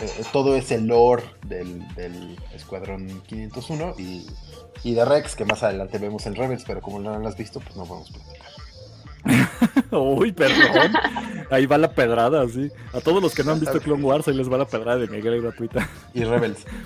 eh, 0.00 0.24
todo 0.32 0.56
ese 0.56 0.80
lore 0.80 1.24
del, 1.46 1.86
del 1.94 2.36
Escuadrón 2.54 3.22
501 3.26 3.94
y, 3.98 4.26
y 4.84 4.94
de 4.94 5.04
Rex, 5.04 5.34
que 5.36 5.44
más 5.44 5.62
adelante 5.62 5.98
vemos 5.98 6.26
en 6.26 6.34
Rebels, 6.34 6.64
pero 6.66 6.80
como 6.80 7.00
no 7.00 7.18
lo 7.18 7.28
has 7.28 7.36
visto, 7.36 7.60
pues 7.60 7.76
no 7.76 7.86
vamos 7.86 8.10
a 8.10 8.14
platicar. 8.14 8.48
Uy, 9.90 10.32
perdón. 10.32 10.92
Ahí 11.50 11.66
va 11.66 11.78
la 11.78 11.92
pedrada, 11.92 12.46
sí. 12.48 12.70
A 12.92 13.00
todos 13.00 13.22
los 13.22 13.34
que 13.34 13.44
no 13.44 13.52
han 13.52 13.60
visto 13.60 13.80
Clone 13.80 14.04
Wars, 14.04 14.28
ahí 14.28 14.34
les 14.34 14.50
va 14.50 14.58
la 14.58 14.66
pedrada 14.66 14.98
de 14.98 15.08
Miguel 15.08 15.42
gratuita. 15.42 15.88
Y 16.14 16.24
Rebels. 16.24 16.64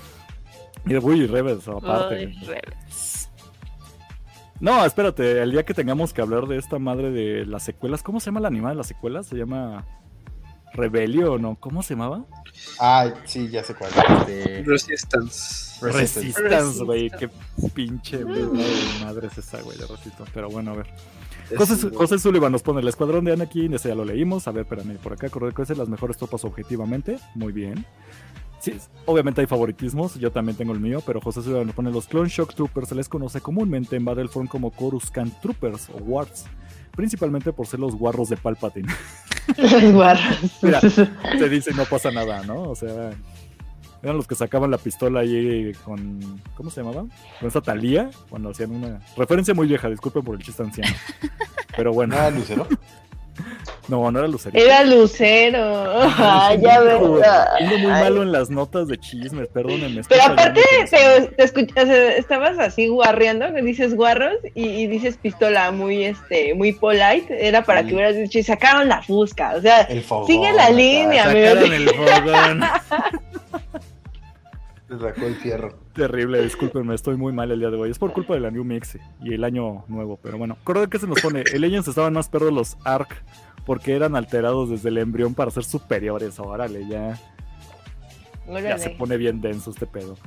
Y 0.85 0.97
uy, 0.97 1.27
Rebels, 1.27 1.65
aparte. 1.69 2.15
Ay, 2.15 2.33
Rebels. 2.45 3.29
No, 4.59 4.85
espérate, 4.85 5.41
el 5.41 5.51
día 5.51 5.63
que 5.63 5.73
tengamos 5.73 6.11
que 6.11 6.21
hablar 6.21 6.45
de 6.45 6.57
esta 6.57 6.77
madre 6.77 7.09
de 7.09 7.45
las 7.45 7.63
secuelas, 7.63 8.03
¿cómo 8.03 8.19
se 8.19 8.25
llama 8.25 8.41
la 8.41 8.49
animada 8.49 8.73
de 8.73 8.77
las 8.79 8.87
secuelas? 8.87 9.27
Se 9.27 9.37
llama 9.37 9.85
Rebelio, 10.73 11.37
¿no? 11.37 11.55
¿Cómo 11.59 11.83
se 11.83 11.93
llamaba? 11.93 12.25
Ah, 12.79 13.11
sí, 13.25 13.49
ya 13.49 13.63
sé 13.63 13.75
cuál. 13.75 13.91
Este, 14.19 14.63
Resistance. 14.65 15.85
Resistance. 15.85 16.83
Güey. 16.83 17.09
Qué 17.11 17.29
pinche 17.73 18.23
madre 19.03 19.27
es 19.27 19.37
esa, 19.37 19.61
güey, 19.61 19.77
de 19.77 19.85
Resistance. 19.87 20.31
Pero 20.33 20.49
bueno, 20.49 20.71
a 20.71 20.75
ver. 20.75 20.87
José, 21.57 21.73
Es- 21.73 21.87
José 21.95 22.19
Sullivan 22.19 22.51
nos 22.51 22.63
pone 22.63 22.81
el 22.81 22.87
escuadrón 22.87 23.25
de 23.25 23.33
Anakin, 23.33 23.73
ese 23.73 23.89
ya 23.89 23.95
lo 23.95 24.05
leímos. 24.05 24.47
A 24.47 24.51
ver, 24.51 24.63
espérame, 24.63 24.97
por 24.97 25.13
acá, 25.13 25.29
correr 25.29 25.53
que 25.53 25.75
las 25.75 25.89
mejores 25.89 26.17
tropas 26.17 26.43
objetivamente. 26.45 27.19
Muy 27.35 27.51
bien. 27.53 27.85
Sí, 28.59 28.73
obviamente 29.05 29.41
hay 29.41 29.47
favoritismos, 29.47 30.15
yo 30.15 30.31
también 30.31 30.57
tengo 30.57 30.71
el 30.71 30.79
mío, 30.79 31.03
pero 31.05 31.19
José 31.19 31.41
Sullivan 31.41 31.65
nos 31.67 31.75
pone 31.75 31.91
los 31.91 32.07
Clone 32.07 32.29
Shock 32.29 32.55
Troopers, 32.55 32.87
se 32.87 32.95
les 32.95 33.09
conoce 33.09 33.41
comúnmente 33.41 33.97
en 33.97 34.05
Battlefront 34.05 34.49
como 34.49 34.71
Coruscant 34.71 35.37
Troopers 35.41 35.89
o 35.89 35.97
Wards, 35.97 36.45
principalmente 36.95 37.53
por 37.53 37.67
ser 37.67 37.79
los 37.79 37.95
guarros 37.95 38.29
de 38.29 38.37
Palpatine. 38.37 38.91
Los 39.57 39.91
guarros. 39.91 40.57
Mira. 40.61 40.79
Se 41.37 41.49
dice 41.49 41.71
y 41.71 41.73
no 41.75 41.83
pasa 41.85 42.11
nada, 42.11 42.43
¿no? 42.43 42.61
O 42.61 42.75
sea, 42.75 43.11
eran 44.01 44.17
los 44.17 44.25
que 44.27 44.35
sacaban 44.35 44.71
la 44.71 44.77
pistola 44.77 45.19
ahí 45.21 45.73
con. 45.83 46.41
¿Cómo 46.55 46.69
se 46.69 46.81
llamaba? 46.81 47.05
Con 47.39 47.47
esa 47.49 47.61
talía, 47.61 48.09
cuando 48.29 48.49
hacían 48.51 48.71
una. 48.71 49.01
Referencia 49.17 49.53
muy 49.53 49.67
vieja, 49.67 49.89
disculpen 49.89 50.23
por 50.23 50.35
el 50.35 50.41
chiste 50.43 50.63
anciano. 50.63 50.95
Pero 51.75 51.91
bueno, 51.93 52.15
Ah, 52.17 52.29
Lucero. 52.29 52.67
No, 53.87 54.11
no 54.11 54.19
era 54.19 54.27
Lucerito. 54.27 54.63
Era 54.63 54.83
Lucero. 54.83 55.59
Ah, 55.63 56.55
ya 56.61 56.79
ves. 56.79 56.93
Ando 57.01 57.77
muy 57.79 57.91
Ay. 57.91 58.03
malo 58.03 58.23
en 58.23 58.31
las 58.31 58.49
notas 58.49 58.87
de 58.87 58.97
chismes, 58.97 59.47
perdónenme. 59.49 60.01
estoy 60.01 60.17
Pero 60.21 60.33
aparte, 60.33 60.61
te, 60.89 61.27
te 61.35 61.43
escuch- 61.43 61.81
o 61.81 61.85
sea, 61.85 62.15
estabas 62.15 62.57
así 62.59 62.87
guarreando, 62.87 63.53
que 63.53 63.61
dices 63.61 63.95
guarros 63.95 64.35
y, 64.55 64.65
y 64.67 64.87
dices 64.87 65.17
pistola 65.17 65.71
muy, 65.71 66.05
este, 66.05 66.53
muy 66.53 66.71
polite. 66.73 67.25
Era 67.47 67.63
para 67.63 67.81
Sí. 67.81 67.87
que 67.87 67.95
hubieras 67.95 68.15
dicho, 68.15 68.39
y 68.39 68.43
sacaron 68.43 68.87
la 68.87 69.01
fusca. 69.01 69.53
O 69.57 69.61
sea, 69.61 69.81
El 69.81 70.03
fogón. 70.03 70.27
Sigue 70.27 70.51
la 70.53 70.69
línea, 70.69 71.23
Sacaron 71.25 71.73
el 71.73 71.89
fogón. 71.89 72.61
Sacó 74.99 75.25
el 75.25 75.35
fierro. 75.35 75.73
Terrible, 75.93 76.41
discúlpenme, 76.41 76.95
estoy 76.95 77.17
muy 77.17 77.33
mal 77.33 77.51
el 77.51 77.59
día 77.59 77.69
de 77.69 77.77
hoy. 77.77 77.91
Es 77.91 77.99
por 77.99 78.13
culpa 78.13 78.33
de 78.33 78.39
la 78.39 78.51
New 78.51 78.63
Mix 78.63 78.97
y 79.21 79.33
el 79.33 79.43
año 79.43 79.85
nuevo, 79.87 80.19
pero 80.21 80.37
bueno. 80.37 80.55
Recuerda 80.59 80.87
que 80.87 80.99
se 80.99 81.07
nos 81.07 81.21
pone, 81.21 81.43
el 81.53 81.61
Legends 81.61 81.87
estaban 81.87 82.13
más 82.13 82.29
perros 82.29 82.53
los 82.53 82.77
ARC 82.83 83.23
porque 83.65 83.95
eran 83.95 84.15
alterados 84.15 84.69
desde 84.69 84.89
el 84.89 84.97
embrión 84.97 85.33
para 85.33 85.51
ser 85.51 85.63
superiores. 85.63 86.39
Órale, 86.39 86.87
ya, 86.87 87.19
ya 88.47 88.77
se 88.77 88.89
pone 88.91 89.17
bien 89.17 89.41
denso 89.41 89.71
este 89.71 89.87
pedo. 89.87 90.17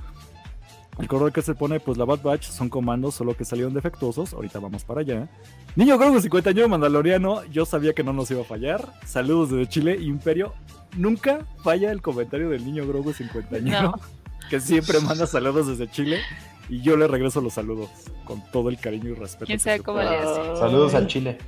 El 0.98 1.08
correo 1.08 1.30
que 1.30 1.42
se 1.42 1.54
pone, 1.54 1.78
pues 1.78 1.98
la 1.98 2.06
Bad 2.06 2.22
Batch 2.22 2.48
son 2.48 2.70
comandos, 2.70 3.14
solo 3.14 3.36
que 3.36 3.44
salieron 3.44 3.74
defectuosos. 3.74 4.32
Ahorita 4.32 4.60
vamos 4.60 4.84
para 4.84 5.02
allá. 5.02 5.28
Niño 5.74 5.98
Grogu 5.98 6.20
59 6.20 6.68
Mandaloriano, 6.70 7.44
yo 7.46 7.66
sabía 7.66 7.92
que 7.92 8.02
no 8.02 8.14
nos 8.14 8.30
iba 8.30 8.40
a 8.40 8.44
fallar. 8.44 8.94
Saludos 9.04 9.50
desde 9.50 9.68
Chile, 9.68 9.98
Imperio. 10.00 10.54
Nunca 10.96 11.40
falla 11.62 11.92
el 11.92 12.00
comentario 12.00 12.48
del 12.48 12.64
niño 12.64 12.86
Grogu 12.86 13.12
59 13.12 13.82
No. 13.82 13.94
que 14.48 14.60
siempre 14.60 15.00
manda 15.00 15.26
saludos 15.26 15.66
desde 15.68 15.90
Chile. 15.90 16.20
Y 16.68 16.80
yo 16.80 16.96
le 16.96 17.06
regreso 17.06 17.40
los 17.40 17.54
saludos 17.54 17.88
con 18.24 18.42
todo 18.50 18.68
el 18.68 18.78
cariño 18.78 19.10
y 19.10 19.14
respeto. 19.14 19.46
¿Quién 19.46 19.58
que 19.58 19.64
sabe 19.64 19.80
cómo 19.80 20.00
le 20.00 20.08
hace? 20.08 20.56
Saludos 20.56 20.94
al 20.94 21.06
Chile. 21.06 21.38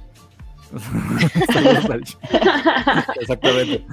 Saludos 1.52 1.90
al 1.90 2.04
Chile. 2.04 2.20
Exactamente. 3.20 3.86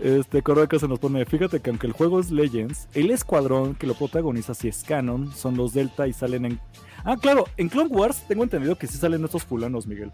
Este 0.00 0.42
correo 0.42 0.68
que 0.68 0.78
se 0.78 0.88
nos 0.88 0.98
pone, 0.98 1.24
fíjate 1.24 1.60
que 1.60 1.70
aunque 1.70 1.86
el 1.86 1.92
juego 1.92 2.18
es 2.18 2.30
Legends, 2.30 2.88
el 2.94 3.10
escuadrón 3.10 3.74
que 3.74 3.86
lo 3.86 3.94
protagoniza 3.94 4.54
si 4.54 4.68
es 4.68 4.82
canon 4.82 5.32
son 5.32 5.56
los 5.56 5.72
Delta 5.72 6.08
y 6.08 6.12
salen 6.12 6.46
en... 6.46 6.60
Ah, 7.04 7.16
claro, 7.20 7.44
en 7.56 7.68
Clone 7.68 7.90
Wars 7.90 8.24
tengo 8.26 8.42
entendido 8.42 8.76
que 8.76 8.86
sí 8.86 8.98
salen 8.98 9.24
estos 9.24 9.44
fulanos, 9.44 9.86
Miguel. 9.86 10.10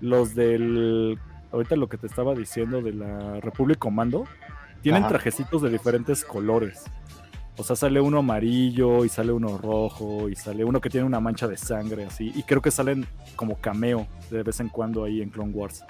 Los 0.00 0.34
del... 0.34 1.18
Ahorita 1.52 1.76
lo 1.76 1.88
que 1.88 1.96
te 1.96 2.06
estaba 2.06 2.34
diciendo 2.34 2.82
de 2.82 2.92
la 2.92 3.40
Republic 3.40 3.78
Commando, 3.78 4.24
tienen 4.82 5.02
Ajá. 5.02 5.10
trajecitos 5.10 5.62
de 5.62 5.70
diferentes 5.70 6.24
colores. 6.24 6.84
O 7.56 7.62
sea, 7.62 7.76
sale 7.76 8.00
uno 8.00 8.18
amarillo 8.18 9.04
y 9.04 9.08
sale 9.08 9.30
uno 9.30 9.58
rojo 9.58 10.28
y 10.28 10.34
sale 10.34 10.64
uno 10.64 10.80
que 10.80 10.90
tiene 10.90 11.06
una 11.06 11.20
mancha 11.20 11.46
de 11.46 11.56
sangre 11.56 12.04
así. 12.04 12.32
Y 12.34 12.42
creo 12.42 12.60
que 12.60 12.70
salen 12.70 13.06
como 13.36 13.56
cameo 13.56 14.06
de 14.30 14.42
vez 14.42 14.58
en 14.60 14.68
cuando 14.68 15.04
ahí 15.04 15.22
en 15.22 15.30
Clone 15.30 15.52
Wars. 15.52 15.84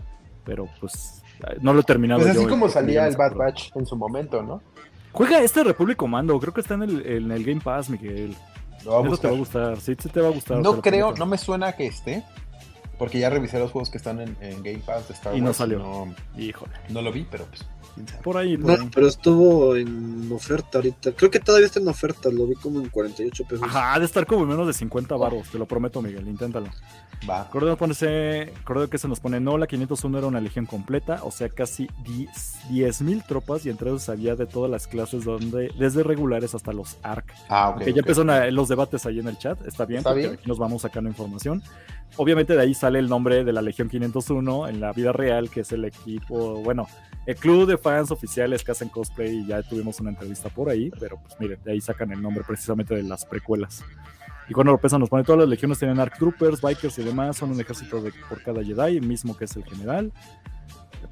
Pero 0.45 0.69
pues 0.79 1.23
no 1.61 1.73
lo 1.73 1.81
he 1.81 1.85
terminado. 1.85 2.21
Pues 2.21 2.33
así 2.33 2.43
yo, 2.43 2.49
como 2.51 2.69
salía 2.69 3.07
el 3.07 3.17
Bad 3.17 3.35
Batch 3.35 3.75
en 3.75 3.87
su 3.87 3.97
momento, 3.97 4.43
¿no? 4.43 4.61
Juega 5.13 5.41
este 5.41 5.63
Republic 5.63 5.97
Commando, 5.97 6.39
creo 6.41 6.53
que 6.53 6.61
está 6.61 6.75
en 6.75 6.83
el, 6.83 7.07
en 7.07 7.31
el 7.31 7.45
Game 7.45 7.61
Pass, 7.61 7.89
Miguel. 7.89 8.37
Lo 8.85 9.05
Eso 9.07 9.17
te 9.17 9.29
va 9.29 9.35
a 9.35 9.37
gustar, 9.37 9.81
sí, 9.81 9.95
sí 9.99 10.09
te 10.09 10.21
va 10.21 10.29
a 10.29 10.33
gustar. 10.33 10.59
No 10.59 10.83
creo, 10.83 11.15
no 11.15 11.25
me 11.25 11.39
suena 11.39 11.73
que 11.73 11.87
esté. 11.87 12.25
Porque 12.99 13.19
ya 13.19 13.31
revisé 13.31 13.59
los 13.59 13.73
juegos 13.73 13.91
que 13.91 13.97
están 13.97 14.21
en, 14.21 14.37
en 14.41 14.63
Game 14.63 14.79
Pass 14.79 15.09
de 15.09 15.15
Star 15.15 15.33
Wars. 15.33 15.39
Y 15.39 15.45
no 15.45 15.53
salió. 15.53 15.79
No, 15.79 16.15
Híjole. 16.37 16.73
no 16.91 17.03
lo 17.03 17.11
vi, 17.11 17.27
pero 17.29 17.45
pues. 17.47 17.67
Por 18.23 18.37
ahí, 18.37 18.57
por 18.57 18.77
No, 18.77 18.83
ahí. 18.85 18.91
pero 18.95 19.07
estuvo 19.07 19.77
en 19.77 20.31
oferta 20.33 20.79
ahorita. 20.79 21.13
Creo 21.13 21.31
que 21.31 21.41
todavía 21.41 21.67
está 21.67 21.81
en 21.81 21.89
oferta. 21.89 22.29
Lo 22.31 22.47
vi 22.47 22.55
como 22.55 22.81
en 22.81 22.89
48 22.89 23.45
pesos. 23.45 23.63
Ajá, 23.67 23.95
ha 23.95 23.99
de 23.99 24.05
estar 24.05 24.27
como 24.27 24.43
en 24.43 24.49
menos 24.49 24.67
de 24.67 24.73
50 24.73 25.17
baros, 25.17 25.49
te 25.51 25.59
lo 25.59 25.67
prometo, 25.67 26.03
Miguel, 26.03 26.27
inténtalo. 26.29 26.67
Va. 27.29 27.45
Recuerdo, 27.45 27.69
nos 27.71 27.79
pone 27.79 27.93
ese- 27.93 28.53
recuerdo 28.59 28.91
que 28.91 28.99
se 28.99 29.09
nos 29.09 29.19
pone, 29.21 29.41
no, 29.41 29.57
la 29.57 29.67
501 29.67 30.19
era 30.19 30.27
una 30.27 30.41
legión 30.41 30.67
completa, 30.67 31.21
o 31.23 31.31
sea, 31.31 31.49
casi 31.49 31.89
10.000 32.05 33.23
tropas 33.27 33.65
y 33.67 33.71
entre 33.71 33.89
ellos 33.91 34.09
había 34.09 34.37
de 34.37 34.47
todas 34.47 34.71
las 34.71 34.87
clases, 34.87 35.25
donde 35.25 35.71
desde 35.79 36.03
regulares 36.03 36.55
hasta 36.55 36.73
los 36.73 36.99
ARC. 37.03 37.33
Ah, 37.49 37.71
ok. 37.71 37.79
que 37.85 37.93
ya 37.93 38.01
ok. 38.03 38.09
empezaron 38.09 38.55
los 38.55 38.69
debates 38.69 39.07
ahí 39.07 39.21
en 39.21 39.29
el 39.29 39.39
chat, 39.39 39.59
está 39.67 39.85
bien, 39.87 39.99
Está 39.99 40.11
porque 40.11 40.23
bien. 40.23 40.35
aquí 40.35 40.49
nos 40.49 40.59
vamos 40.59 40.83
sacando 40.83 41.09
información. 41.09 41.63
Obviamente 42.17 42.55
de 42.55 42.61
ahí 42.61 42.75
sale 42.75 42.99
el 42.99 43.09
nombre 43.09 43.43
de 43.45 43.53
la 43.53 43.61
Legión 43.63 43.89
501 43.89 44.69
en 44.69 44.81
la 44.81 44.93
vida 44.93 45.13
real, 45.13 45.51
que 45.51 45.61
es 45.61 45.73
el 45.73 45.85
equipo, 45.85 46.57
bueno, 46.63 46.87
el 47.27 47.37
club 47.37 47.67
de 47.67 47.79
fans 47.85 48.11
oficiales 48.11 48.65
que 48.65 48.73
hacen 48.73 48.89
cosplay 48.89 49.41
y 49.41 49.47
ya 49.47 49.63
tuvimos 49.63 50.01
una 50.01 50.11
entrevista 50.11 50.49
por 50.49 50.71
ahí, 50.71 50.91
pero 50.99 51.21
pues 51.21 51.39
miren, 51.39 51.61
de 51.63 51.73
ahí 51.73 51.81
sacan 51.81 52.11
el 52.11 52.23
nombre 52.23 52.43
precisamente 52.45 52.95
de 52.95 53.03
las 53.03 53.27
precuelas. 53.27 53.85
Y 54.49 54.55
cuando 54.55 54.73
López 54.73 54.93
nos 54.95 55.09
pone 55.09 55.23
todas 55.23 55.41
las 55.41 55.49
legiones 55.49 55.79
tienen 55.79 56.01
ARC 56.01 56.19
Troopers, 56.19 56.61
Bikers 56.63 56.99
y 56.99 57.05
demás, 57.05 57.37
son 57.37 57.51
un 57.51 57.61
ejército 57.61 58.01
de, 58.01 58.13
por 58.29 58.43
cada 58.43 58.65
Jedi, 58.65 58.97
el 58.97 59.07
mismo 59.07 59.37
que 59.37 59.45
es 59.45 59.55
el 59.57 59.65
general. 59.65 60.13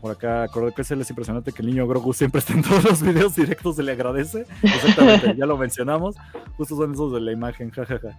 Por 0.01 0.11
acá, 0.11 0.43
acordé 0.43 0.73
que 0.73 0.83
es 0.83 0.91
impresionante 0.91 1.53
que 1.53 1.63
el 1.63 1.69
niño 1.69 1.87
Grogu 1.87 2.13
siempre 2.15 2.39
está 2.39 2.55
en 2.55 2.63
todos 2.63 2.85
los 2.85 3.03
videos 3.03 3.37
directos, 3.37 3.77
se 3.77 3.83
le 3.83 3.93
agradece. 3.93 4.47
Exactamente, 4.63 5.35
ya 5.37 5.47
lo 5.47 5.57
mencionamos. 5.59 6.17
Justo 6.57 6.77
son 6.77 6.93
esos 6.95 7.13
de 7.13 7.21
la 7.21 7.33
imagen, 7.33 7.71
jajaja. 7.71 8.19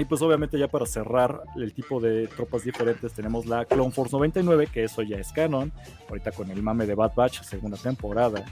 Y 0.00 0.06
pues 0.06 0.22
obviamente 0.22 0.58
ya 0.58 0.66
para 0.66 0.86
cerrar 0.86 1.42
el 1.56 1.74
tipo 1.74 2.00
de 2.00 2.26
tropas 2.28 2.64
diferentes 2.64 3.12
tenemos 3.12 3.44
la 3.44 3.66
Clone 3.66 3.90
Force 3.90 4.16
99, 4.16 4.68
que 4.72 4.84
eso 4.84 5.02
ya 5.02 5.18
es 5.18 5.30
canon, 5.30 5.70
ahorita 6.08 6.32
con 6.32 6.50
el 6.50 6.62
mame 6.62 6.86
de 6.86 6.94
Bad 6.94 7.12
Batch, 7.14 7.42
segunda 7.42 7.76
temporada. 7.76 8.42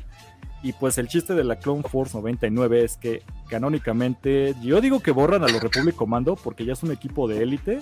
Y 0.62 0.74
pues 0.74 0.98
el 0.98 1.08
chiste 1.08 1.32
de 1.32 1.44
la 1.44 1.56
Clone 1.56 1.84
Force 1.84 2.14
99 2.18 2.84
es 2.84 2.98
que 2.98 3.22
canónicamente, 3.48 4.56
yo 4.60 4.82
digo 4.82 5.00
que 5.00 5.10
borran 5.10 5.42
a 5.42 5.48
los 5.48 5.62
Republic 5.62 5.94
Commando 5.94 6.36
porque 6.36 6.66
ya 6.66 6.74
es 6.74 6.82
un 6.82 6.92
equipo 6.92 7.26
de 7.26 7.42
élite, 7.42 7.80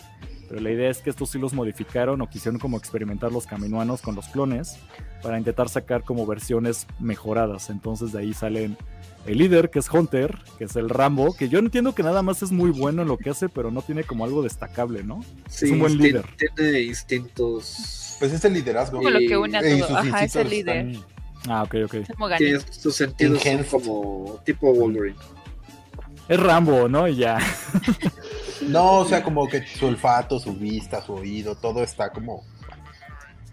pero 0.48 0.60
la 0.60 0.70
idea 0.70 0.90
es 0.90 0.98
que 0.98 1.10
estos 1.10 1.30
sí 1.30 1.38
los 1.38 1.52
modificaron 1.52 2.20
o 2.20 2.28
quisieron 2.28 2.58
como 2.60 2.76
experimentar 2.76 3.32
los 3.32 3.46
caminoanos 3.46 4.00
con 4.02 4.14
los 4.14 4.26
clones 4.28 4.76
para 5.22 5.38
intentar 5.38 5.68
sacar 5.68 6.02
como 6.04 6.26
versiones 6.26 6.86
mejoradas. 7.00 7.70
Entonces 7.70 8.12
de 8.12 8.20
ahí 8.20 8.32
salen 8.34 8.76
el 9.26 9.38
líder, 9.38 9.70
que 9.70 9.80
es 9.80 9.90
Hunter, 9.92 10.38
que 10.56 10.64
es 10.64 10.76
el 10.76 10.88
Rambo, 10.88 11.34
que 11.36 11.48
yo 11.48 11.58
entiendo 11.58 11.94
que 11.94 12.04
nada 12.04 12.22
más 12.22 12.42
es 12.42 12.52
muy 12.52 12.70
bueno 12.70 13.02
en 13.02 13.08
lo 13.08 13.18
que 13.18 13.30
hace, 13.30 13.48
pero 13.48 13.70
no 13.72 13.82
tiene 13.82 14.04
como 14.04 14.24
algo 14.24 14.42
destacable, 14.42 15.02
¿no? 15.02 15.20
Sí, 15.48 15.66
es 15.66 15.72
un 15.72 15.80
buen 15.80 15.98
líder. 15.98 16.24
Tiene 16.36 16.80
instintos. 16.82 18.16
Pues 18.20 18.32
es 18.32 18.44
el 18.44 18.52
liderazgo. 18.52 18.98
Como 18.98 19.10
lo 19.10 19.18
que 19.18 19.36
une 19.36 19.58
a 19.58 19.68
Y 19.68 19.80
todo. 19.80 19.88
sus 19.88 19.96
Ajá, 19.96 20.24
es 20.24 20.36
el 20.36 20.48
líder. 20.48 20.86
están- 20.88 21.04
Ah, 21.48 21.62
ok, 21.62 21.74
ok. 21.84 21.96
Tiene 22.38 22.58
sus 22.70 22.94
sentidos 22.96 23.42
como 23.70 24.40
tipo 24.44 24.72
Wolverine. 24.72 25.16
Es 26.28 26.40
Rambo, 26.40 26.88
¿no? 26.88 27.06
Y 27.06 27.16
ya. 27.16 27.38
No, 28.62 28.98
o 29.00 29.04
sea, 29.04 29.22
como 29.22 29.46
que 29.48 29.66
su 29.66 29.86
olfato, 29.86 30.38
su 30.40 30.54
vista, 30.54 31.02
su 31.02 31.14
oído, 31.14 31.54
todo 31.56 31.82
está 31.82 32.10
como 32.10 32.44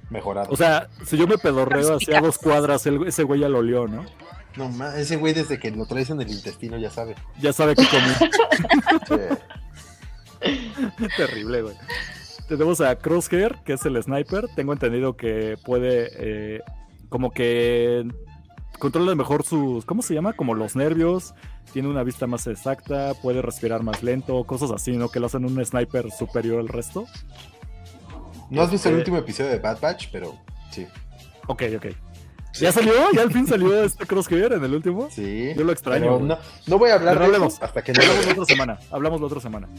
mejorado. 0.09 0.51
O 0.51 0.55
sea, 0.57 0.87
si 1.05 1.17
yo 1.17 1.27
me 1.27 1.37
pedorreo 1.37 1.95
hacia 1.97 2.21
dos 2.21 2.37
cuadras, 2.37 2.85
el- 2.85 3.07
ese 3.07 3.23
güey 3.23 3.41
ya 3.41 3.49
lo 3.49 3.59
olió, 3.59 3.87
¿no? 3.87 4.05
no, 4.55 4.69
ma- 4.69 4.95
ese 4.97 5.15
güey 5.15 5.33
desde 5.33 5.59
que 5.59 5.71
lo 5.71 5.85
traes 5.87 6.11
en 6.11 6.21
el 6.21 6.29
intestino 6.29 6.77
ya 6.77 6.91
sabe. 6.91 7.15
Ya 7.39 7.51
sabe 7.53 7.75
que 7.75 7.83
comí. 7.87 9.27
Terrible, 11.17 11.61
güey. 11.63 11.75
tenemos 12.47 12.81
a 12.81 12.95
Crosshair, 12.97 13.55
que 13.65 13.73
es 13.73 13.85
el 13.85 14.01
sniper. 14.01 14.47
Tengo 14.55 14.73
entendido 14.73 15.15
que 15.15 15.57
puede, 15.63 16.09
eh, 16.17 16.61
como 17.09 17.31
que 17.31 18.05
controla 18.83 19.15
mejor 19.15 19.45
sus, 19.45 19.85
¿cómo 19.85 20.01
se 20.01 20.13
llama? 20.13 20.33
Como 20.33 20.55
los 20.55 20.75
nervios. 20.75 21.33
Tiene 21.71 21.87
una 21.87 22.03
vista 22.03 22.27
más 22.27 22.47
exacta, 22.47 23.13
puede 23.13 23.41
respirar 23.41 23.81
más 23.81 24.03
lento, 24.03 24.43
cosas 24.43 24.71
así, 24.71 24.97
¿no? 24.97 25.07
Que 25.07 25.21
lo 25.21 25.27
hacen 25.27 25.45
un 25.45 25.65
sniper 25.65 26.11
superior 26.11 26.59
al 26.59 26.67
resto. 26.67 27.05
No 28.49 28.61
has 28.61 28.69
visto 28.69 28.89
el 28.89 28.95
último 28.95 29.15
episodio 29.19 29.51
de 29.51 29.59
Bad 29.59 29.79
Batch, 29.79 30.09
pero 30.11 30.37
sí. 30.69 30.85
Ok, 31.47 31.63
ok. 31.77 31.85
¿Ya 32.59 32.73
salió? 32.73 32.91
¿Ya 33.13 33.21
al 33.21 33.31
fin 33.31 33.47
salió 33.47 33.85
este 33.85 34.05
Crosshair 34.05 34.51
en 34.51 34.65
el 34.65 34.75
último? 34.75 35.07
Sí. 35.09 35.53
Yo 35.55 35.63
lo 35.63 35.71
extraño, 35.71 36.19
no, 36.19 36.37
no 36.67 36.77
voy 36.77 36.89
a 36.89 36.95
hablar 36.95 37.13
Pero 37.13 37.19
de 37.21 37.25
hablemos. 37.27 37.53
eso 37.53 37.63
hasta 37.63 37.81
que 37.81 37.93
no 37.93 38.01
Hablamos 38.01 38.25
la 38.25 38.31
otra 38.33 38.45
semana. 38.45 38.79
Hablamos 38.91 39.21
la 39.21 39.27
otra 39.27 39.39
semana. 39.39 39.69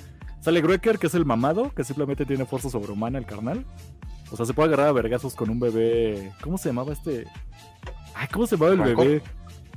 Sale 0.40 0.62
Greker, 0.62 0.98
que 0.98 1.08
es 1.08 1.14
el 1.14 1.26
mamado, 1.26 1.74
que 1.74 1.84
simplemente 1.84 2.24
tiene 2.24 2.46
fuerza 2.46 2.70
sobrehumana, 2.70 3.18
el 3.18 3.26
carnal. 3.26 3.66
O 4.30 4.36
sea, 4.36 4.46
se 4.46 4.54
puede 4.54 4.68
agarrar 4.68 4.88
a 4.88 4.92
vergazos 4.92 5.34
con 5.34 5.50
un 5.50 5.60
bebé. 5.60 6.32
¿Cómo 6.42 6.56
se 6.56 6.70
llamaba 6.70 6.94
este? 6.94 7.26
Ay, 8.14 8.28
¿cómo 8.32 8.46
se 8.46 8.56
llamaba 8.56 8.72
el 8.72 8.78
¿Rancor? 8.78 9.06
bebé? 9.06 9.22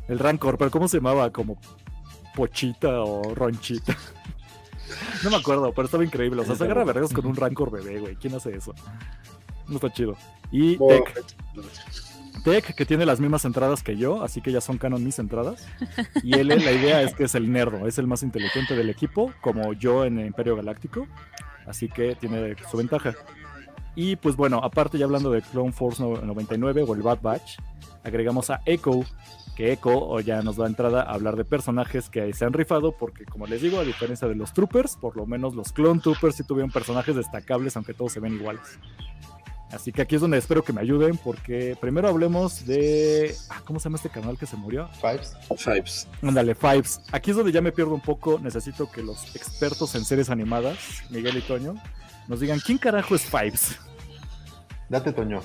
El 0.08 0.20
Rancor, 0.20 0.58
pero 0.58 0.72
¿cómo 0.72 0.88
se 0.88 0.98
llamaba? 0.98 1.32
Como 1.32 1.58
Pochita 2.36 3.02
o 3.02 3.34
Ronchita. 3.36 3.96
No 5.24 5.32
me 5.32 5.36
acuerdo, 5.36 5.74
pero 5.74 5.86
estaba 5.86 6.06
increíble. 6.06 6.42
O 6.42 6.46
sea, 6.46 6.56
se 6.56 6.64
agarra 6.64 6.84
a 6.84 6.86
vergazos 6.86 7.12
con 7.12 7.26
un 7.26 7.36
Rancor 7.36 7.72
bebé, 7.72 8.00
güey. 8.00 8.16
¿Quién 8.16 8.34
hace 8.36 8.56
eso? 8.56 8.74
No 9.68 9.76
está 9.76 9.92
chido. 9.92 10.16
Y 10.50 10.78
Tech, 10.78 11.26
Tech, 12.46 12.74
que 12.76 12.86
tiene 12.86 13.06
las 13.06 13.20
mismas 13.20 13.44
entradas 13.44 13.84
que 13.84 13.98
yo, 13.98 14.24
así 14.24 14.40
que 14.42 14.52
ya 14.52 14.62
son 14.62 14.78
canon 14.78 15.04
mis 15.04 15.20
entradas. 15.20 15.68
Y 16.24 16.36
él, 16.40 16.48
la 16.48 16.72
idea 16.72 17.02
es 17.02 17.14
que 17.14 17.26
es 17.26 17.36
el 17.36 17.52
nerdo, 17.52 17.86
es 17.86 17.98
el 17.98 18.08
más 18.08 18.24
inteligente 18.24 18.76
del 18.76 18.90
equipo, 18.90 19.34
como 19.42 19.74
yo 19.74 20.06
en 20.06 20.20
Imperio 20.20 20.56
Galáctico. 20.56 21.06
Así 21.66 21.90
que 21.90 22.16
tiene 22.16 22.56
su 22.72 22.78
ventaja. 22.78 23.14
Y 24.00 24.16
pues 24.16 24.36
bueno, 24.36 24.60
aparte 24.64 25.00
ya 25.00 25.06
hablando 25.06 25.32
de 25.32 25.42
Clone 25.42 25.72
Force 25.74 26.02
no- 26.04 26.22
99 26.22 26.84
o 26.88 26.94
el 26.94 27.02
Bad 27.02 27.20
Batch, 27.22 27.58
agregamos 28.04 28.52
a 28.52 28.62
Echo, 28.68 29.02
que 29.56 29.74
Echo 29.74 29.90
o 29.90 30.20
ya 30.20 30.44
nos 30.44 30.56
da 30.58 30.68
entrada 30.68 31.02
a 31.02 31.14
hablar 31.16 31.36
de 31.36 31.44
personajes 31.44 32.08
que 32.08 32.32
se 32.32 32.46
han 32.46 32.54
rifado, 32.54 32.92
porque 32.92 33.26
como 33.26 33.48
les 33.48 33.60
digo, 33.64 33.80
a 33.80 33.84
diferencia 33.84 34.28
de 34.28 34.36
los 34.36 34.54
Troopers, 34.54 34.98
por 34.98 35.18
lo 35.18 35.26
menos 35.26 35.56
los 35.56 35.72
Clone 35.74 36.00
Troopers 36.00 36.36
sí 36.36 36.44
tuvieron 36.44 36.70
personajes 36.72 37.16
destacables, 37.16 37.76
aunque 37.76 37.96
todos 37.96 38.14
se 38.14 38.20
ven 38.20 38.36
iguales. 38.36 38.62
Así 39.72 39.92
que 39.92 40.04
aquí 40.04 40.14
es 40.16 40.22
donde 40.22 40.38
espero 40.38 40.64
que 40.64 40.72
me 40.74 40.80
ayuden, 40.82 41.18
porque 41.18 41.76
primero 41.82 42.08
hablemos 42.08 42.68
de... 42.68 43.36
ah, 43.50 43.62
¿Cómo 43.66 43.80
se 43.80 43.86
llama 43.86 43.98
este 43.98 44.10
canal 44.10 44.38
que 44.38 44.46
se 44.46 44.56
murió? 44.56 44.88
Fives. 45.02 45.36
Fives. 45.58 46.08
Ándale, 46.22 46.54
Fives. 46.56 47.02
Aquí 47.12 47.32
es 47.32 47.36
donde 47.38 47.52
ya 47.52 47.62
me 47.62 47.72
pierdo 47.74 47.94
un 47.96 48.00
poco. 48.00 48.40
Necesito 48.40 48.90
que 48.90 49.02
los 49.04 49.36
expertos 49.36 49.94
en 49.96 50.06
series 50.06 50.30
animadas, 50.30 50.78
Miguel 51.10 51.36
y 51.38 51.42
Toño, 51.42 51.74
nos 52.30 52.40
digan 52.40 52.62
quién 52.66 52.78
carajo 52.78 53.16
es 53.16 53.24
Fives. 53.26 53.78
Date, 54.90 55.12
Toño. 55.14 55.42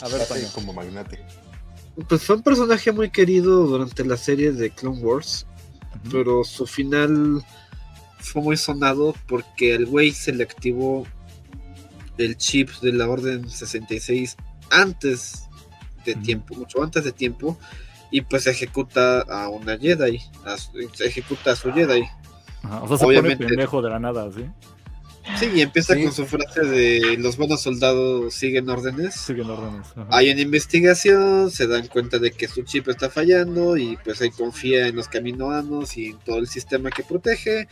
A 0.00 0.08
ver, 0.08 0.18
Date 0.20 0.34
Toño. 0.34 0.48
como 0.54 0.72
magnate. 0.72 1.24
Pues 2.08 2.22
fue 2.22 2.36
un 2.36 2.42
personaje 2.42 2.90
muy 2.92 3.10
querido 3.10 3.66
durante 3.66 4.04
la 4.04 4.16
serie 4.16 4.52
de 4.52 4.70
Clone 4.70 5.00
Wars, 5.00 5.46
pero 6.10 6.42
su 6.44 6.66
final 6.66 7.44
fue 8.18 8.42
muy 8.42 8.56
sonado 8.56 9.14
porque 9.28 9.74
el 9.74 9.86
güey 9.86 10.10
se 10.10 10.32
le 10.32 10.42
activó 10.42 11.06
el 12.18 12.36
chip 12.36 12.70
de 12.80 12.92
la 12.92 13.08
Orden 13.08 13.48
66 13.48 14.36
antes 14.70 15.44
de 16.04 16.14
tiempo, 16.16 16.54
mucho 16.56 16.82
antes 16.82 17.04
de 17.04 17.12
tiempo, 17.12 17.58
y 18.10 18.20
pues 18.22 18.46
ejecuta 18.46 19.20
a 19.22 19.48
una 19.48 19.78
Jedi, 19.78 20.20
a 20.44 20.56
ejecuta 21.04 21.52
a 21.52 21.56
su 21.56 21.72
Jedi. 21.72 22.02
Ajá, 22.62 22.82
O 22.82 22.88
sea, 22.88 22.98
se 22.98 23.04
Obviamente. 23.06 23.36
pone 23.38 23.48
pendejo 23.50 23.82
de 23.82 23.90
la 23.90 23.98
nada, 23.98 24.30
¿sí? 24.32 24.44
Sí, 25.38 25.46
y 25.54 25.62
empieza 25.62 25.94
Sí. 25.94 26.02
con 26.04 26.12
su 26.12 26.26
frase 26.26 26.60
de 26.60 27.16
los 27.18 27.36
buenos 27.36 27.62
soldados 27.62 28.34
siguen 28.34 28.68
órdenes. 28.68 29.14
Siguen 29.14 29.48
órdenes. 29.50 29.86
Ajá. 29.96 30.06
Hay 30.10 30.30
una 30.30 30.40
investigación, 30.42 31.50
se 31.50 31.66
dan 31.66 31.86
cuenta 31.88 32.18
de 32.18 32.30
que 32.30 32.46
su 32.46 32.62
chip 32.62 32.88
está 32.88 33.08
fallando 33.08 33.76
y 33.76 33.96
pues 34.04 34.20
él 34.20 34.32
confía 34.32 34.86
en 34.86 34.96
los 34.96 35.08
caminoanos 35.08 35.96
y 35.96 36.08
en 36.08 36.18
todo 36.18 36.38
el 36.38 36.46
sistema 36.46 36.90
que 36.90 37.02
protege. 37.02 37.68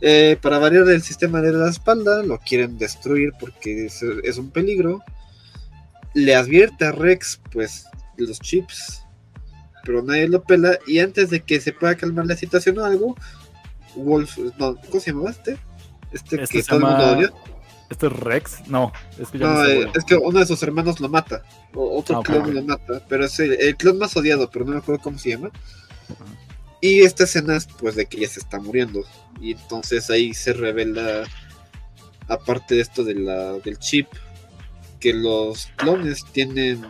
Eh, 0.00 0.36
para 0.40 0.58
variar 0.58 0.88
el 0.88 1.02
sistema 1.02 1.40
de 1.40 1.52
la 1.52 1.70
espalda, 1.70 2.22
lo 2.22 2.38
quieren 2.38 2.76
destruir 2.78 3.32
porque 3.38 3.86
es, 3.86 4.02
es 4.02 4.36
un 4.38 4.50
peligro. 4.50 5.00
Le 6.14 6.34
advierte 6.34 6.86
a 6.86 6.92
Rex 6.92 7.40
pues 7.52 7.84
los 8.16 8.40
chips, 8.40 9.02
pero 9.84 10.02
nadie 10.02 10.28
lo 10.28 10.42
pela 10.42 10.78
y 10.86 10.98
antes 10.98 11.30
de 11.30 11.40
que 11.40 11.60
se 11.60 11.72
pueda 11.72 11.94
calmar 11.94 12.26
la 12.26 12.36
situación 12.36 12.78
o 12.78 12.84
algo, 12.84 13.16
Wolf, 13.94 14.38
no, 14.58 14.76
¿cómo 14.76 15.00
se 15.00 15.10
llamaba 15.12 15.30
este? 15.30 15.56
Este, 16.12 16.42
Este 16.42 16.58
que 16.58 16.62
se 16.62 16.68
todo 16.68 16.78
el 16.80 16.84
mundo 16.86 17.12
odia. 17.12 17.32
¿Este 17.90 18.06
es 18.06 18.12
Rex? 18.12 18.68
No, 18.68 18.92
es 19.18 19.28
que 19.30 19.38
ya 19.38 19.46
no, 19.46 19.54
No, 19.54 19.64
sé, 19.64 19.80
eh, 19.82 19.90
es 19.94 20.04
que 20.04 20.16
uno 20.16 20.38
de 20.38 20.46
sus 20.46 20.62
hermanos 20.62 21.00
lo 21.00 21.08
mata. 21.08 21.42
O 21.74 21.98
otro 21.98 22.18
Ah, 22.18 22.22
clon 22.22 22.54
lo 22.54 22.62
mata. 22.62 23.02
Pero 23.08 23.24
es 23.24 23.38
el, 23.40 23.52
el 23.54 23.76
clon 23.76 23.98
más 23.98 24.16
odiado, 24.16 24.48
pero 24.48 24.64
no 24.64 24.72
me 24.72 24.78
acuerdo 24.78 25.02
cómo 25.02 25.18
se 25.18 25.30
llama. 25.30 25.50
Y 26.80 27.00
esta 27.00 27.24
escena 27.24 27.56
es 27.56 27.66
pues 27.66 27.96
de 27.96 28.06
que 28.06 28.18
ya 28.20 28.28
se 28.28 28.40
está 28.40 28.60
muriendo. 28.60 29.04
Y 29.40 29.52
entonces 29.52 30.08
ahí 30.08 30.32
se 30.34 30.52
revela, 30.52 31.24
aparte 32.28 32.76
de 32.76 32.80
esto 32.80 33.02
de 33.04 33.14
la, 33.14 33.54
del 33.54 33.78
chip, 33.78 34.06
que 35.00 35.12
los 35.12 35.66
clones 35.76 36.24
tienen 36.32 36.84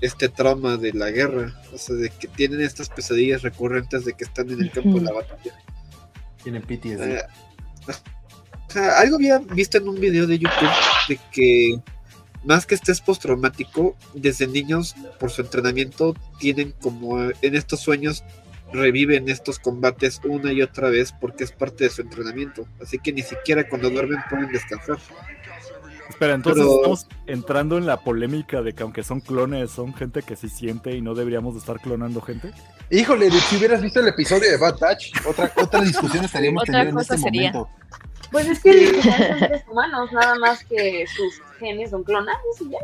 este 0.00 0.28
trauma 0.28 0.76
de 0.76 0.92
la 0.92 1.10
guerra. 1.10 1.54
O 1.72 1.78
sea, 1.78 1.94
de 1.94 2.10
que 2.10 2.26
tienen 2.28 2.60
estas 2.60 2.88
pesadillas 2.88 3.42
recurrentes 3.42 4.04
de 4.04 4.12
que 4.14 4.24
están 4.24 4.50
en 4.50 4.60
el 4.60 4.70
campo 4.72 4.98
de 4.98 5.02
la 5.02 5.12
batalla. 5.12 5.54
Tienen 6.42 6.62
PTSD. 6.62 7.24
Algo 8.96 9.16
había 9.16 9.38
visto 9.38 9.78
en 9.78 9.88
un 9.88 10.00
video 10.00 10.26
de 10.26 10.38
YouTube 10.38 10.68
de 11.08 11.18
que 11.32 11.80
más 12.44 12.66
que 12.66 12.74
estés 12.74 13.00
postraumático, 13.00 13.96
desde 14.14 14.46
niños 14.46 14.94
por 15.18 15.30
su 15.30 15.42
entrenamiento 15.42 16.14
tienen 16.38 16.72
como 16.72 17.20
en 17.20 17.54
estos 17.54 17.80
sueños 17.80 18.24
reviven 18.72 19.28
estos 19.28 19.58
combates 19.58 20.20
una 20.24 20.52
y 20.52 20.60
otra 20.60 20.90
vez 20.90 21.12
porque 21.12 21.44
es 21.44 21.52
parte 21.52 21.84
de 21.84 21.90
su 21.90 22.02
entrenamiento. 22.02 22.66
Así 22.82 22.98
que 22.98 23.12
ni 23.12 23.22
siquiera 23.22 23.68
cuando 23.68 23.88
duermen 23.88 24.18
pueden 24.28 24.48
descansar. 24.48 24.98
Espera, 26.08 26.34
entonces 26.34 26.62
pero- 26.64 26.76
estamos 26.76 27.06
entrando 27.26 27.78
en 27.78 27.86
la 27.86 27.98
polémica 27.98 28.62
de 28.62 28.74
que 28.74 28.82
aunque 28.82 29.02
son 29.02 29.20
clones, 29.20 29.70
son 29.70 29.94
gente 29.94 30.22
que 30.22 30.36
sí 30.36 30.48
siente 30.48 30.92
y 30.96 31.00
no 31.00 31.14
deberíamos 31.14 31.54
de 31.54 31.60
estar 31.60 31.80
clonando 31.80 32.20
gente. 32.20 32.52
Híjole, 32.90 33.30
si 33.30 33.56
hubieras 33.56 33.80
visto 33.80 34.00
el 34.00 34.08
episodio 34.08 34.50
de 34.50 34.56
Bad 34.58 34.78
Batch, 34.78 35.12
otra, 35.26 35.50
otra 35.56 35.80
discusión 35.80 36.24
estaríamos 36.24 36.62
Otra 36.62 36.72
teniendo 36.80 37.00
en 37.00 37.02
este 37.02 37.18
sería. 37.18 37.52
momento. 37.52 37.70
Pues 38.30 38.48
es 38.48 38.60
que 38.60 38.72
literal 38.74 39.28
son 39.28 39.38
seres 39.38 39.64
humanos, 39.68 40.12
nada 40.12 40.34
más 40.36 40.64
que 40.64 41.06
sus 41.06 41.40
genes 41.58 41.90
son 41.90 42.02
clonados 42.04 42.60
y 42.60 42.70
ya. 42.70 42.78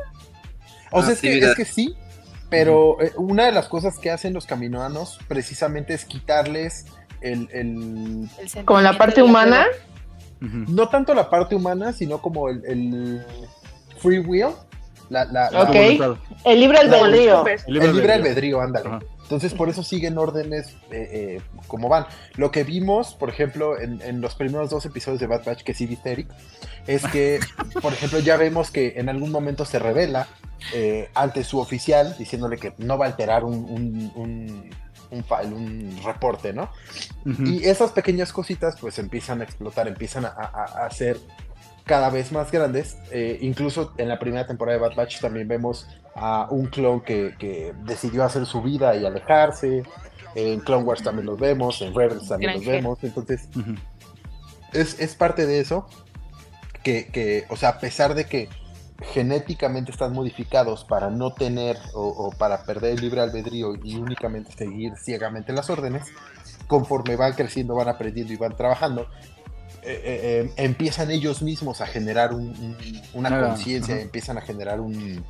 O 0.93 1.01
sea, 1.03 1.11
Ah, 1.11 1.12
es, 1.12 1.18
sí, 1.18 1.29
que, 1.29 1.39
es 1.39 1.55
que 1.55 1.64
sí, 1.64 1.95
pero 2.49 3.01
eh, 3.01 3.12
una 3.16 3.47
de 3.47 3.53
las 3.53 3.68
cosas 3.68 3.99
que 3.99 4.11
hacen 4.11 4.33
los 4.33 4.47
caminoanos 4.47 5.18
precisamente 5.29 5.93
es 5.95 6.05
quitarles 6.05 6.87
el, 7.21 7.49
el- 7.53 8.29
El 8.55 8.64
Como 8.64 8.81
la 8.81 8.97
parte 8.97 9.16
de 9.16 9.23
no 10.41 10.88
tanto 10.88 11.14
la 11.14 11.28
parte 11.30 11.55
humana, 11.55 11.93
sino 11.93 12.20
como 12.22 12.49
el, 12.49 12.64
el 12.66 13.26
free 13.99 14.18
will, 14.20 14.49
la, 15.11 15.24
la- 15.26 15.51
la- 15.51 15.62
Ok. 15.62 15.68
Voluntad. 15.74 16.14
El 16.45 16.61
libre 16.61 16.78
albedrío. 16.78 17.45
El 17.66 17.74
libre 17.95 18.12
albedrío. 18.14 18.61
ándale. 18.61 18.91
Entonces, 19.22 19.55
por 19.55 19.68
eso 19.68 19.84
siguen 19.84 20.18
órdenes 20.18 20.70
eh, 20.91 21.36
eh, 21.38 21.41
como 21.68 21.88
van. 21.88 22.07
Lo 22.34 22.51
que 22.51 22.64
vimos, 22.64 23.14
por 23.14 23.28
ejemplo, 23.28 23.78
en, 23.80 24.03
en 24.03 24.20
los 24.20 24.34
primeros 24.34 24.70
dos 24.70 24.84
episodios 24.86 25.20
de 25.20 25.28
Bad 25.28 25.45
Batch 25.45 25.62
que 25.62 25.72
sí 25.72 25.86
viste, 25.86 26.11
Eric, 26.11 26.28
es 26.88 27.05
que, 27.07 27.38
por 27.82 27.93
ejemplo, 27.93 28.18
ya 28.18 28.36
vemos 28.36 28.72
que 28.72 28.95
en 28.97 29.09
algún 29.09 29.30
momento 29.30 29.64
se 29.64 29.78
revela 29.78 30.26
eh, 30.74 31.11
ante 31.14 31.45
su 31.45 31.61
oficial 31.61 32.16
diciéndole 32.18 32.57
que 32.57 32.72
no 32.78 32.99
va 32.99 33.07
a 33.07 33.09
alterar 33.11 33.45
un, 33.45 33.55
un, 33.55 34.12
un, 34.16 34.70
un 35.11 35.25
file, 35.25 35.55
un 35.55 36.01
reporte, 36.05 36.53
¿no? 36.53 36.71
Ujú. 37.27 37.43
Y 37.45 37.65
esas 37.65 37.91
pequeñas 37.93 38.33
cositas 38.33 38.77
pues 38.81 38.99
empiezan 38.99 39.41
a 39.41 39.45
explotar, 39.45 39.89
empiezan 39.89 40.25
a, 40.25 40.29
a- 40.29 40.87
a 40.87 40.91
ser 40.91 41.19
cada 41.85 42.11
vez 42.11 42.31
más 42.33 42.51
grandes. 42.53 42.97
Eh, 43.11 43.39
incluso 43.41 43.93
en 43.99 44.09
la 44.09 44.19
primera 44.19 44.47
temporada 44.47 44.79
de 44.79 44.83
Bad 44.89 44.97
Batch 44.97 45.21
también 45.21 45.49
vemos 45.49 45.89
a 46.15 46.47
un 46.51 46.67
clon 46.67 47.01
que, 47.01 47.35
que 47.39 47.73
decidió 47.85 48.25
hacer 48.25 48.47
su 48.47 48.63
vida 48.63 48.95
y 48.97 49.05
alejarse. 49.05 49.83
En 50.37 50.61
Clone 50.61 50.85
Wars 50.85 51.03
también 51.03 51.27
los 51.27 51.41
vemos, 51.41 51.83
en 51.83 51.93
Rebels 51.95 52.29
también 52.29 52.55
los 52.55 52.65
vemos. 52.65 52.99
Entonces 53.03 53.49
es, 54.73 55.01
es 55.01 55.15
parte 55.17 55.47
de 55.47 55.59
eso 55.61 55.89
que, 56.85 57.07
que, 57.09 57.45
o 57.49 57.57
sea, 57.57 57.71
a 57.71 57.79
pesar 57.81 58.15
de 58.15 58.27
que 58.27 58.49
genéticamente 59.01 59.90
están 59.90 60.12
modificados 60.12 60.84
para 60.84 61.11
no 61.11 61.32
tener 61.32 61.76
o, 61.94 62.07
o 62.09 62.30
para 62.32 62.64
perder 62.64 62.92
el 62.94 63.01
libre 63.01 63.20
albedrío 63.20 63.74
y 63.82 63.96
únicamente 63.96 64.53
seguir 64.53 64.92
ciegamente 64.96 65.53
las 65.53 65.70
órdenes, 65.70 66.07
conforme 66.66 67.16
van 67.16 67.32
creciendo, 67.32 67.74
van 67.74 67.88
aprendiendo 67.88 68.32
y 68.32 68.36
van 68.36 68.57
trabajando, 68.57 69.03
eh, 69.82 70.03
eh, 70.05 70.20
eh, 70.46 70.51
empiezan 70.57 71.11
ellos 71.11 71.40
mismos 71.42 71.80
a 71.80 71.86
generar 71.86 72.34
un- 72.34 72.48
un- 72.51 72.76
una 73.14 73.28
Ah, 73.30 73.40
conciencia, 73.48 73.98
empiezan 74.01 74.36
a 74.36 74.42
generar 74.42 74.80
un, 74.80 75.24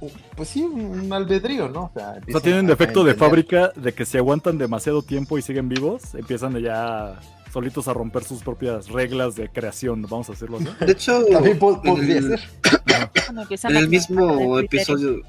un- 0.00 0.10
pues 0.36 0.48
sí, 0.48 0.62
un, 0.62 1.12
albedrío, 1.12 1.68
¿no? 1.68 1.84
O 1.84 1.90
sea, 1.94 2.16
O 2.26 2.30
sea, 2.30 2.40
tienen 2.40 2.66
defecto 2.66 3.04
de 3.04 3.14
fábrica 3.14 3.72
de 3.76 3.92
que 3.92 4.04
si 4.06 4.16
aguantan 4.16 4.56
demasiado 4.58 5.02
tiempo 5.02 5.36
y 5.38 5.42
siguen 5.42 5.68
vivos, 5.68 6.14
empiezan 6.14 6.58
ya 6.60 7.18
solitos 7.54 7.86
a 7.88 7.94
romper 7.94 8.24
sus 8.24 8.42
propias 8.42 8.88
reglas 8.88 9.36
de 9.36 9.48
creación, 9.48 10.02
vamos 10.02 10.28
a 10.28 10.32
decirlo 10.32 10.58
así. 10.58 10.66
De 10.84 10.92
hecho, 10.92 11.24
También 11.26 11.58
podría 11.58 12.18
el- 12.18 12.28
ser. 12.38 12.40
En 13.70 13.76
el 13.76 13.88
mismo 13.88 14.58
episodio. 14.58 15.22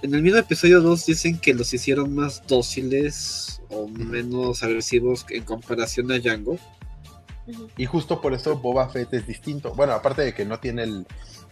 En 0.00 0.14
el 0.14 0.22
mismo 0.22 0.38
episodio 0.38 0.80
2 0.80 1.06
dicen 1.06 1.38
que 1.38 1.52
los 1.54 1.74
hicieron 1.74 2.14
más 2.14 2.42
dóciles 2.46 3.60
o 3.68 3.88
menos 3.88 4.62
agresivos 4.62 5.26
en 5.28 5.42
comparación 5.44 6.10
a 6.12 6.18
Django. 6.18 6.56
Y 7.76 7.86
justo 7.86 8.20
por 8.20 8.32
eso 8.32 8.56
Boba 8.58 8.88
Fett 8.88 9.12
es 9.14 9.26
distinto. 9.26 9.74
Bueno, 9.74 9.94
aparte 9.94 10.22
de 10.22 10.32
que 10.34 10.44
no 10.44 10.58
tiene 10.60 10.84
el, 10.84 11.06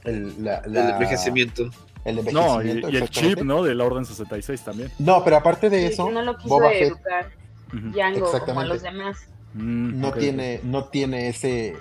el, 0.04 0.44
la- 0.44 0.58
El 0.58 0.72
la- 0.74 0.90
envejecimiento. 0.90 1.64
el 2.04 2.16
No, 2.32 2.62
y, 2.62 2.70
envejecimiento, 2.70 2.90
y 2.90 2.96
el 2.96 3.10
chip, 3.10 3.40
¿no? 3.42 3.64
De 3.64 3.74
la 3.74 3.84
Orden 3.84 4.04
66 4.04 4.60
también. 4.62 4.92
No, 5.00 5.24
pero 5.24 5.38
aparte 5.38 5.68
de 5.68 5.88
Sí, 5.88 5.94
eso, 5.94 6.08
no 6.10 6.22
lo 6.22 6.36
quiso 6.36 6.48
Boba 6.50 6.68
Fett 6.70 6.82
educar. 6.92 7.32
Django 7.72 8.30
como 8.46 8.60
a 8.60 8.64
los 8.66 8.80
demás. 8.82 9.26
Mm, 9.56 10.00
no 10.00 10.12
tiene, 10.12 10.60
no 10.64 10.84
tiene 10.84 11.28
ese, 11.28 11.68
eh, 11.68 11.76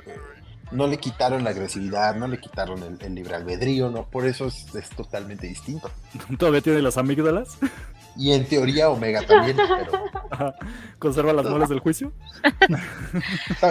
no 0.72 0.88
le 0.88 0.98
quitaron 0.98 1.44
la 1.44 1.50
agresividad, 1.52 2.16
no 2.16 2.28
le 2.28 2.40
quitaron 2.40 2.82
el, 2.84 2.98
el 3.02 3.16
libre 3.16 3.36
albedrío, 3.36 3.90
no, 3.92 4.10
por 4.10 4.26
eso 4.26 4.48
es, 4.48 4.74
es 4.76 4.90
totalmente 4.92 5.46
distinto. 5.48 5.92
Todavía 6.40 6.62
tiene 6.62 6.82
las 6.82 6.98
amígdalas. 6.98 7.58
Y 8.18 8.32
en 8.32 8.46
teoría 8.46 8.90
Omega 8.90 9.22
también, 9.28 9.58
pero 9.78 10.06
Ajá. 10.32 10.56
Conserva 11.00 11.34
las 11.34 11.46
muelas 11.50 11.68
del 11.68 11.80
juicio. 11.80 12.14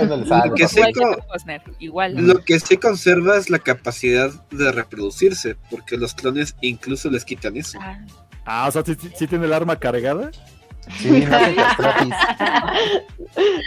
Lo 2.27 2.45
que 2.45 2.61
sí 2.61 2.77
conserva 2.77 3.37
es 3.39 3.49
la 3.51 3.59
capacidad 3.59 4.31
de 4.51 4.71
reproducirse, 4.73 5.57
porque 5.71 5.97
los 5.97 6.15
clones 6.15 6.57
incluso 6.61 7.11
les 7.11 7.25
quitan 7.25 7.57
eso. 7.57 7.79
Ah, 7.81 7.99
Ah, 8.47 8.67
o 8.69 8.71
sea, 8.71 8.85
sí, 8.85 8.95
sí- 9.01 9.11
sí 9.17 9.27
tiene 9.27 9.47
el 9.47 9.55
arma 9.55 9.77
cargada. 9.79 10.31
Sí. 10.99 11.25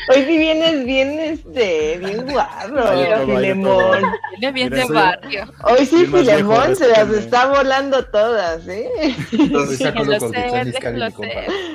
Hoy 0.10 0.24
sí 0.26 0.38
vienes 0.38 0.86
bien, 0.86 1.20
este, 1.20 1.98
bien 1.98 2.26
guarro, 2.28 3.26
Filemón. 3.26 4.02
Viene 4.40 4.52
bien 4.54 4.70
de 4.70 4.86
barrio. 4.86 5.54
Hoy 5.64 5.86
sí 5.86 6.06
Filemón 6.06 6.76
se 6.76 6.88
las 6.88 7.10
está 7.10 7.48
volando 7.48 8.06
todas, 8.06 8.66
¿eh? 8.68 8.88
Entonces, 9.32 9.80
Saco 9.80 10.06
lo 10.06 10.20
con 10.20 10.34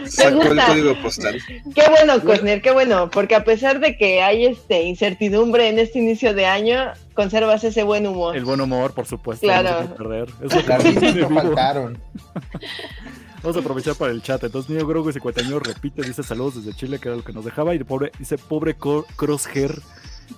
sacó 0.06 0.42
el 0.42 0.60
código 0.64 1.02
postal. 1.02 1.38
Qué 1.74 1.82
bueno, 1.90 2.20
Cosner, 2.22 2.62
qué 2.62 2.70
bueno, 2.70 3.10
porque 3.10 3.34
a 3.34 3.44
pesar 3.44 3.80
de 3.80 3.96
que 3.96 4.22
hay 4.22 4.46
este 4.46 4.82
incertidumbre 4.82 5.68
en 5.68 5.78
este 5.78 5.98
inicio 5.98 6.32
de 6.34 6.46
año, 6.46 6.92
conservas 7.14 7.64
ese 7.64 7.82
buen 7.82 8.06
humor. 8.06 8.36
El 8.36 8.44
buen 8.44 8.60
humor, 8.60 8.94
por 8.94 9.06
supuesto. 9.06 9.46
Claro. 9.46 9.70
No 9.70 9.80
se 9.80 9.84
puede 9.88 9.96
perder. 9.96 10.28
Es 10.44 10.54
lo 10.54 10.62
que 10.62 10.68
Las 10.68 10.84
nos 10.84 10.94
risas 10.94 11.00
tiene 11.02 11.20
no 11.20 11.28
vivo. 11.28 11.40
faltaron. 11.40 11.98
Vamos 13.42 13.56
a 13.56 13.60
aprovechar 13.60 13.96
para 13.96 14.12
el 14.12 14.22
chat. 14.22 14.42
Entonces, 14.44 14.70
Niño 14.70 14.86
Grogu 14.86 15.10
50 15.10 15.40
años 15.40 15.62
repite, 15.62 16.02
dice 16.02 16.22
saludos 16.22 16.56
desde 16.64 16.78
Chile, 16.78 16.98
que 16.98 17.08
era 17.08 17.16
lo 17.16 17.24
que 17.24 17.32
nos 17.32 17.44
dejaba. 17.44 17.74
Y 17.74 17.82
pobre, 17.82 18.12
dice 18.18 18.38
pobre 18.38 18.76
Crosshair 18.76 19.82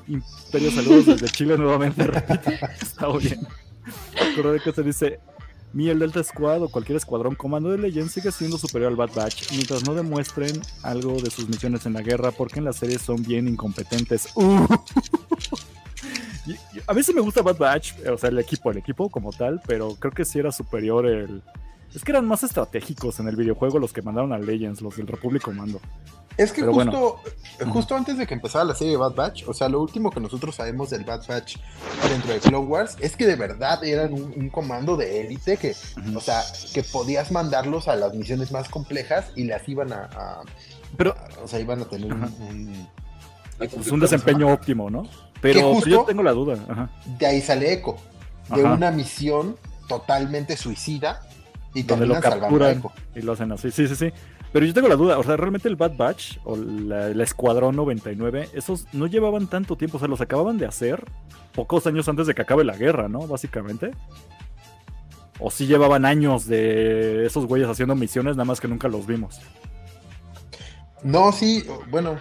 Imperio, 0.08 0.70
saludos 0.70 1.06
desde 1.06 1.28
Chile 1.28 1.56
nuevamente. 1.58 2.04
Repite, 2.06 2.58
está 2.80 3.08
bien. 3.16 3.46
Correo 4.36 4.62
que 4.62 4.72
se 4.72 4.82
dice: 4.82 5.20
Mi 5.72 5.88
el 5.88 5.98
Delta 5.98 6.22
Squad 6.22 6.62
o 6.62 6.68
cualquier 6.68 6.96
escuadrón 6.96 7.34
comando 7.34 7.70
de 7.70 7.78
Legends 7.78 8.12
sigue 8.12 8.32
siendo 8.32 8.58
superior 8.58 8.90
al 8.90 8.96
Bad 8.96 9.10
Batch 9.14 9.52
mientras 9.52 9.84
no 9.84 9.94
demuestren 9.94 10.60
algo 10.82 11.20
de 11.20 11.30
sus 11.30 11.48
misiones 11.48 11.86
en 11.86 11.94
la 11.94 12.02
guerra, 12.02 12.30
porque 12.32 12.58
en 12.58 12.64
las 12.64 12.76
series 12.76 13.02
son 13.02 13.22
bien 13.22 13.48
incompetentes. 13.48 14.28
Uh. 14.36 14.66
A 16.86 16.92
veces 16.92 17.14
me 17.14 17.22
gusta 17.22 17.40
Bad 17.40 17.56
Batch, 17.56 17.94
o 18.06 18.18
sea, 18.18 18.28
el 18.28 18.38
equipo, 18.38 18.70
el 18.70 18.76
equipo 18.76 19.08
como 19.08 19.32
tal, 19.32 19.62
pero 19.66 19.94
creo 19.94 20.12
que 20.12 20.26
sí 20.26 20.38
era 20.38 20.52
superior 20.52 21.06
el. 21.06 21.42
Es 21.94 22.02
que 22.04 22.10
eran 22.12 22.26
más 22.26 22.42
estratégicos 22.42 23.20
en 23.20 23.28
el 23.28 23.36
videojuego 23.36 23.78
los 23.78 23.92
que 23.92 24.02
mandaron 24.02 24.32
a 24.32 24.38
Legends, 24.38 24.80
los 24.82 24.96
del 24.96 25.06
Republic 25.06 25.42
Commando. 25.42 25.80
Es 26.36 26.50
que 26.52 26.62
Pero 26.62 26.74
justo, 26.74 27.20
bueno. 27.58 27.72
justo 27.72 27.94
antes 27.94 28.18
de 28.18 28.26
que 28.26 28.34
empezara 28.34 28.64
la 28.64 28.74
serie 28.74 28.94
de 28.94 28.96
Bad 28.96 29.14
Batch, 29.14 29.44
o 29.46 29.54
sea, 29.54 29.68
lo 29.68 29.80
último 29.80 30.10
que 30.10 30.18
nosotros 30.18 30.56
sabemos 30.56 30.90
del 30.90 31.04
Bad 31.04 31.24
Batch 31.28 31.58
dentro 32.08 32.32
de 32.32 32.40
Clone 32.40 32.66
Wars 32.66 32.96
es 33.00 33.14
que 33.16 33.24
de 33.28 33.36
verdad 33.36 33.84
eran 33.84 34.12
un, 34.12 34.32
un 34.36 34.48
comando 34.50 34.96
de 34.96 35.20
élite 35.20 35.56
que, 35.56 35.76
o 36.16 36.20
sea, 36.20 36.42
que 36.72 36.82
podías 36.82 37.30
mandarlos 37.30 37.86
a 37.86 37.94
las 37.94 38.12
misiones 38.14 38.50
más 38.50 38.68
complejas 38.68 39.26
y 39.36 39.44
las 39.44 39.68
iban 39.68 39.92
a, 39.92 40.06
a- 40.12 40.42
Pero 40.96 41.12
a- 41.12 41.44
o 41.44 41.46
sea, 41.46 41.60
iban 41.60 41.80
a 41.82 41.84
tener 41.84 42.12
un- 42.12 42.24
Ajá. 42.24 42.32
un, 42.50 42.88
es 43.60 43.92
un 43.92 44.00
desempeño 44.00 44.52
óptimo, 44.52 44.90
¿no? 44.90 45.04
Pero 45.40 45.60
Que 45.60 45.74
justo- 45.74 45.88
yo 45.90 46.02
tengo 46.04 46.24
la 46.24 46.32
duda. 46.32 46.58
Ajá. 46.68 46.90
de 47.06 47.26
ahí 47.26 47.40
sale 47.40 47.72
Echo, 47.72 47.94
de 48.52 48.64
Ajá. 48.64 48.74
una 48.74 48.90
misión 48.90 49.56
totalmente 49.86 50.56
suicida 50.56 51.20
y 51.74 51.82
Donde 51.82 52.06
lo 52.06 52.20
capturan 52.20 52.82
y 53.14 53.20
lo 53.22 53.32
hacen 53.32 53.50
así. 53.52 53.70
Sí, 53.70 53.88
sí, 53.88 53.96
sí. 53.96 54.12
Pero 54.52 54.64
yo 54.64 54.72
tengo 54.72 54.86
la 54.88 54.94
duda, 54.96 55.18
o 55.18 55.22
sea, 55.24 55.36
realmente 55.36 55.68
el 55.68 55.74
Bad 55.76 55.96
Batch 55.96 56.38
o 56.44 56.56
la, 56.56 57.08
el 57.08 57.20
Escuadrón 57.20 57.74
99, 57.74 58.50
esos 58.54 58.86
no 58.92 59.06
llevaban 59.08 59.48
tanto 59.48 59.76
tiempo, 59.76 59.96
o 59.96 59.98
sea, 60.00 60.06
los 60.08 60.20
acababan 60.20 60.56
de 60.58 60.66
hacer 60.66 61.04
pocos 61.52 61.86
años 61.88 62.08
antes 62.08 62.28
de 62.28 62.34
que 62.34 62.42
acabe 62.42 62.62
la 62.64 62.76
guerra, 62.76 63.08
¿no? 63.08 63.26
Básicamente. 63.26 63.90
O 65.40 65.50
sí 65.50 65.66
llevaban 65.66 66.04
años 66.04 66.46
de 66.46 67.26
esos 67.26 67.46
güeyes 67.46 67.68
haciendo 67.68 67.96
misiones, 67.96 68.36
nada 68.36 68.44
más 68.44 68.60
que 68.60 68.68
nunca 68.68 68.86
los 68.86 69.04
vimos. 69.06 69.40
No, 71.02 71.32
sí, 71.32 71.66
bueno, 71.90 72.18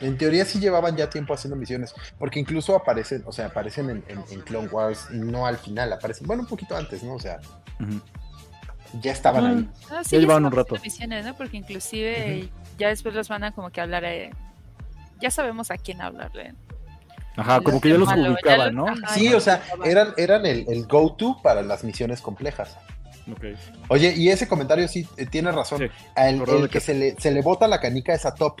en 0.00 0.18
teoría 0.18 0.44
sí 0.44 0.58
llevaban 0.58 0.96
ya 0.96 1.08
tiempo 1.08 1.32
haciendo 1.32 1.56
misiones, 1.56 1.94
porque 2.18 2.40
incluso 2.40 2.74
aparecen, 2.74 3.22
o 3.26 3.32
sea, 3.32 3.46
aparecen 3.46 3.88
en, 3.90 4.04
en- 4.08 4.24
en 4.30 4.40
Clone 4.40 4.66
Wars, 4.68 5.06
no 5.12 5.46
al 5.46 5.56
final, 5.58 5.92
aparecen, 5.92 6.26
bueno, 6.26 6.42
un 6.42 6.48
poquito 6.48 6.76
antes, 6.76 7.02
¿no? 7.04 7.14
O 7.14 7.20
sea, 7.20 7.40
Ujú. 7.80 8.00
Ya 9.00 9.12
estaban 9.12 9.46
ahí. 9.46 9.68
No, 9.90 10.04
sí, 10.04 10.10
Ya 10.16 10.18
llevaban 10.20 10.44
un 10.44 10.52
rato. 10.52 10.74
haciendo 10.74 10.84
misiones, 10.84 11.24
¿no? 11.26 11.34
Porque 11.36 11.56
inclusive 11.56 12.48
ya 12.78 12.88
después 12.88 13.14
los 13.14 13.30
mandan 13.30 13.52
como 13.52 13.70
que 13.70 13.80
a 13.80 13.84
hablar. 13.84 14.04
eh, 14.04 14.30
Ya 15.20 15.30
sabemos 15.30 15.70
a 15.70 15.78
quién 15.78 16.00
hablarle. 16.02 16.54
Ajá, 17.36 17.56
Los 17.56 17.64
como 17.64 17.80
que 17.80 17.88
ya 17.90 17.94
los 17.96 18.06
malo, 18.08 18.22
ya 18.24 18.30
ubicaban, 18.32 18.74
los- 18.74 18.86
¿no? 18.86 18.92
ajá, 19.06 19.14
Sí, 19.14 19.32
o 19.32 19.40
sea, 19.40 19.62
eran, 19.84 20.12
eran 20.18 20.44
el, 20.44 20.66
el 20.68 20.86
go-to 20.86 21.40
para 21.42 21.62
las 21.62 21.82
misiones 21.84 22.20
complejas. 22.20 22.76
Oye, 23.88 24.12
y 24.16 24.28
ese 24.30 24.48
comentario 24.48 24.86
sí 24.88 25.06
eh, 25.16 25.26
tiene 25.26 25.52
razón. 25.52 25.78
Sí, 25.78 25.86
A 26.16 26.28
el, 26.28 26.44
que 26.44 26.68
que- 26.68 26.80
se 26.80 26.92
le, 26.94 27.14
se 27.20 27.30
le 27.30 27.40
bota 27.40 27.68
la 27.68 27.80
canica 27.80 28.12
es 28.12 28.26
a 28.26 28.34
Top. 28.34 28.60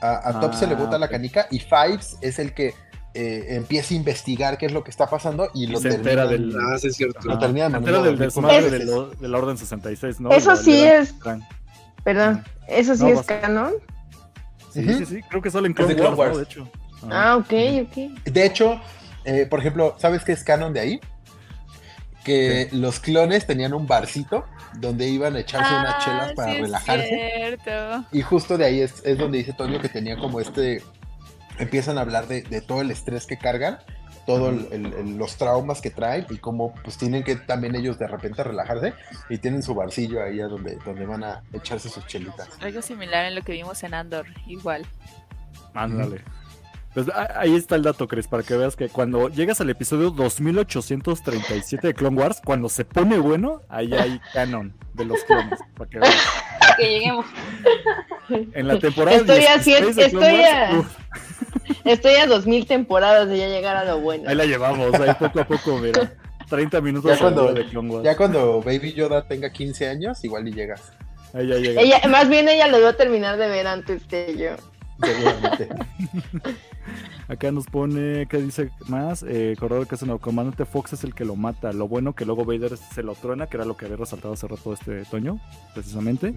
A, 0.00 0.28
a 0.28 0.40
Top 0.40 0.54
se 0.54 0.66
le 0.66 0.74
Ah, 0.74 0.78
bota 0.78 0.98
la 0.98 1.06
ok. 1.06 1.12
canica 1.12 1.46
y 1.50 1.58
Fives 1.58 2.16
es 2.20 2.38
el 2.38 2.54
que 2.54 2.72
eh, 3.14 3.46
empieza 3.56 3.94
a 3.94 3.96
investigar 3.96 4.58
qué 4.58 4.66
es 4.66 4.72
lo 4.72 4.82
que 4.84 4.90
está 4.90 5.08
pasando 5.08 5.48
y, 5.54 5.64
Y 5.64 5.66
lo 5.68 5.78
se 5.78 5.88
entera 5.94 6.26
del- 6.26 6.54
Ah, 6.56 6.76
sí, 6.78 6.88
es 6.88 6.96
cierto. 6.96 7.20
Lo 7.22 7.38
termina 7.38 7.70
Se 7.70 7.76
entera 7.76 8.02
del 8.02 8.18
desmadre 8.18 8.62
de, 8.62 8.70
jefes. 8.70 8.86
lo- 8.86 9.10
de 9.10 9.28
la 9.28 9.38
Orden 9.38 9.56
66, 9.56 10.20
¿no? 10.20 10.30
Eso 10.32 10.50
La- 10.50 10.56
sí 10.56 10.80
la- 10.80 10.96
es, 10.98 11.12
Frank. 11.20 11.42
perdón, 12.02 12.44
eso 12.68 12.94
sí 12.96 13.02
No, 13.04 13.08
es 13.10 13.16
vas- 13.16 13.26
canon. 13.26 13.72
Sí, 14.72 14.82
sí, 14.94 15.06
sí, 15.06 15.20
creo 15.28 15.40
que 15.40 15.50
sale 15.52 15.68
en 15.68 15.74
Clone 15.74 15.94
Clone 15.94 16.16
Wars, 16.16 16.32
¿no? 16.32 16.36
Wars. 16.36 16.36
De 16.38 16.42
hecho. 16.44 16.68
Ajá. 17.04 17.32
Ah, 17.32 17.36
ok, 17.36 17.52
ok. 17.82 18.24
De 18.24 18.44
hecho, 18.46 18.80
eh, 19.24 19.46
por 19.48 19.60
ejemplo, 19.60 19.94
¿sabes 19.98 20.24
qué 20.24 20.32
es 20.32 20.42
canon 20.42 20.72
de 20.72 20.80
ahí? 20.80 21.00
Que 22.24 22.68
los 22.72 23.00
clones 23.00 23.46
tenían 23.46 23.74
un 23.74 23.86
barcito 23.86 24.46
donde 24.80 25.06
iban 25.06 25.36
a 25.36 25.40
echarse 25.40 25.72
unas 25.74 25.94
Ah, 25.96 26.02
chelas 26.04 26.32
para 26.32 26.50
sí 26.50 26.56
es 26.56 26.62
relajarse. 26.62 27.30
cierto. 27.36 28.04
Y 28.12 28.22
justo 28.22 28.56
de 28.56 28.64
ahí 28.64 28.80
es, 28.80 28.94
es 29.04 29.18
donde 29.18 29.38
dice 29.38 29.52
Toño 29.52 29.78
que 29.80 29.88
tenía 29.90 30.16
como 30.16 30.40
este. 30.40 30.82
Empiezan 31.58 31.98
a 31.98 32.02
hablar 32.02 32.26
de, 32.28 32.42
de 32.42 32.60
todo 32.60 32.80
el 32.80 32.90
estrés 32.90 33.26
que 33.26 33.36
cargan, 33.38 33.78
todos 34.26 34.54
los 34.72 35.36
traumas 35.36 35.80
que 35.82 35.90
traen 35.90 36.26
y 36.30 36.38
cómo 36.38 36.74
pues 36.82 36.96
tienen 36.96 37.22
que 37.24 37.36
también 37.36 37.74
ellos 37.76 37.98
de 37.98 38.06
repente 38.08 38.42
relajarse 38.42 38.94
y 39.28 39.38
tienen 39.38 39.62
su 39.62 39.74
barcillo 39.74 40.22
ahí 40.22 40.40
a 40.40 40.46
donde, 40.46 40.78
donde 40.84 41.04
van 41.06 41.22
a 41.24 41.42
echarse 41.52 41.88
sus 41.90 42.06
chelitas. 42.06 42.48
Algo 42.60 42.80
similar 42.82 43.26
en 43.26 43.34
lo 43.34 43.42
que 43.42 43.52
vimos 43.52 43.82
en 43.82 43.92
Andor, 43.94 44.26
igual. 44.46 44.86
Ándale. 45.74 46.22
Pues 46.94 47.06
ahí 47.36 47.56
está 47.56 47.74
el 47.74 47.82
dato, 47.82 48.06
Chris, 48.06 48.28
para 48.28 48.44
que 48.44 48.56
veas 48.56 48.76
que 48.76 48.88
cuando 48.88 49.28
llegas 49.28 49.60
al 49.60 49.68
episodio 49.68 50.10
2837 50.10 51.88
de 51.88 51.94
Clone 51.94 52.20
Wars, 52.20 52.40
cuando 52.44 52.68
se 52.68 52.84
pone 52.84 53.18
bueno, 53.18 53.62
ahí 53.68 53.92
hay 53.92 54.20
canon 54.32 54.72
de 54.94 55.04
los 55.04 55.22
clones. 55.24 55.58
Para 55.76 55.90
que 55.90 55.98
veas. 55.98 56.14
Que 56.78 56.88
lleguemos. 56.88 57.26
En 58.30 58.68
la 58.68 58.78
temporada 58.78 59.16
Estoy 59.18 59.44
a 59.44 59.58
16 59.58 59.64
cien- 59.64 59.94
de 59.94 60.10
Clone 60.10 60.26
estoy 60.26 60.40
Wars, 60.40 60.54
a- 60.54 60.78
uf, 60.78 61.43
Estoy 61.84 62.14
a 62.14 62.26
dos 62.26 62.46
mil 62.46 62.66
temporadas 62.66 63.28
de 63.28 63.38
ya 63.38 63.48
llegar 63.48 63.76
a 63.76 63.84
lo 63.84 64.00
bueno. 64.00 64.28
ahí 64.28 64.34
la 64.34 64.44
llevamos, 64.46 64.94
ahí 64.94 65.14
poco 65.18 65.40
a 65.40 65.44
poco, 65.46 65.78
mira. 65.78 66.12
30 66.48 66.80
minutos 66.80 67.10
Ya 67.12 67.18
cuando- 67.18 67.52
de 67.52 67.64
Clone 67.66 67.90
Wars. 67.90 68.04
Ya 68.04 68.16
cuando 68.16 68.60
Baby 68.62 68.92
Yoda 68.92 69.26
tenga 69.26 69.50
15 69.50 69.88
años, 69.88 70.22
igual 70.24 70.46
y 70.48 70.52
llegas, 70.52 70.92
Ahí 71.32 71.48
ya 71.48 71.56
llega. 71.56 71.80
Ella, 71.80 72.00
más 72.08 72.28
bien 72.28 72.48
ella 72.48 72.68
lo 72.68 72.80
va 72.80 72.90
a 72.90 72.96
terminar 72.96 73.36
de 73.38 73.48
ver 73.48 73.66
antes 73.66 74.04
que 74.04 74.36
yo. 74.36 74.50
seguramente. 75.04 75.68
Acá 77.28 77.50
nos 77.50 77.66
pone, 77.66 78.26
¿qué 78.28 78.36
dice 78.36 78.70
más? 78.86 79.24
Eh, 79.26 79.56
corredor 79.58 79.86
que 79.88 79.94
es 79.94 80.02
el 80.02 80.20
comandante 80.20 80.64
Fox 80.66 80.92
es 80.92 81.04
el 81.04 81.14
que 81.14 81.24
lo 81.24 81.34
mata. 81.36 81.72
Lo 81.72 81.88
bueno 81.88 82.14
que 82.14 82.24
luego 82.26 82.44
Vader 82.44 82.76
se 82.76 83.02
lo 83.02 83.14
truena, 83.14 83.46
que 83.46 83.56
era 83.56 83.64
lo 83.64 83.76
que 83.76 83.86
había 83.86 83.96
resaltado 83.96 84.34
hace 84.34 84.46
rato 84.46 84.72
este 84.74 85.04
Toño, 85.06 85.40
precisamente. 85.74 86.34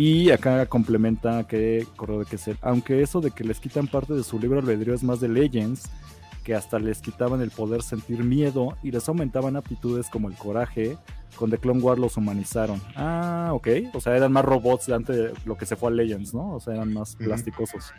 Y 0.00 0.30
acá 0.30 0.64
complementa 0.66 1.44
que 1.48 1.84
corredor 1.96 2.24
que 2.24 2.36
es 2.36 2.46
el, 2.46 2.56
aunque 2.62 3.02
eso 3.02 3.20
de 3.20 3.32
que 3.32 3.42
les 3.42 3.58
quitan 3.58 3.88
parte 3.88 4.14
de 4.14 4.22
su 4.22 4.38
libro 4.38 4.60
albedrío 4.60 4.94
es 4.94 5.02
más 5.02 5.18
de 5.18 5.28
Legends, 5.28 5.90
que 6.44 6.54
hasta 6.54 6.78
les 6.78 7.00
quitaban 7.00 7.40
el 7.40 7.50
poder 7.50 7.82
sentir 7.82 8.22
miedo 8.22 8.76
y 8.84 8.92
les 8.92 9.08
aumentaban 9.08 9.56
aptitudes 9.56 10.08
como 10.08 10.28
el 10.28 10.36
coraje, 10.36 10.96
con 11.34 11.50
The 11.50 11.58
Clone 11.58 11.80
Wars 11.80 11.98
los 11.98 12.16
humanizaron. 12.16 12.80
Ah, 12.94 13.50
ok. 13.52 13.66
O 13.92 14.00
sea, 14.00 14.16
eran 14.16 14.30
más 14.30 14.44
robots 14.44 14.86
de 14.86 14.94
antes 14.94 15.16
de 15.16 15.32
lo 15.44 15.56
que 15.56 15.66
se 15.66 15.74
fue 15.74 15.88
a 15.90 15.92
Legends, 15.92 16.32
¿no? 16.32 16.54
O 16.54 16.60
sea, 16.60 16.74
eran 16.74 16.92
más 16.94 17.16
Ujú. 17.16 17.24
plasticosos. 17.24 17.92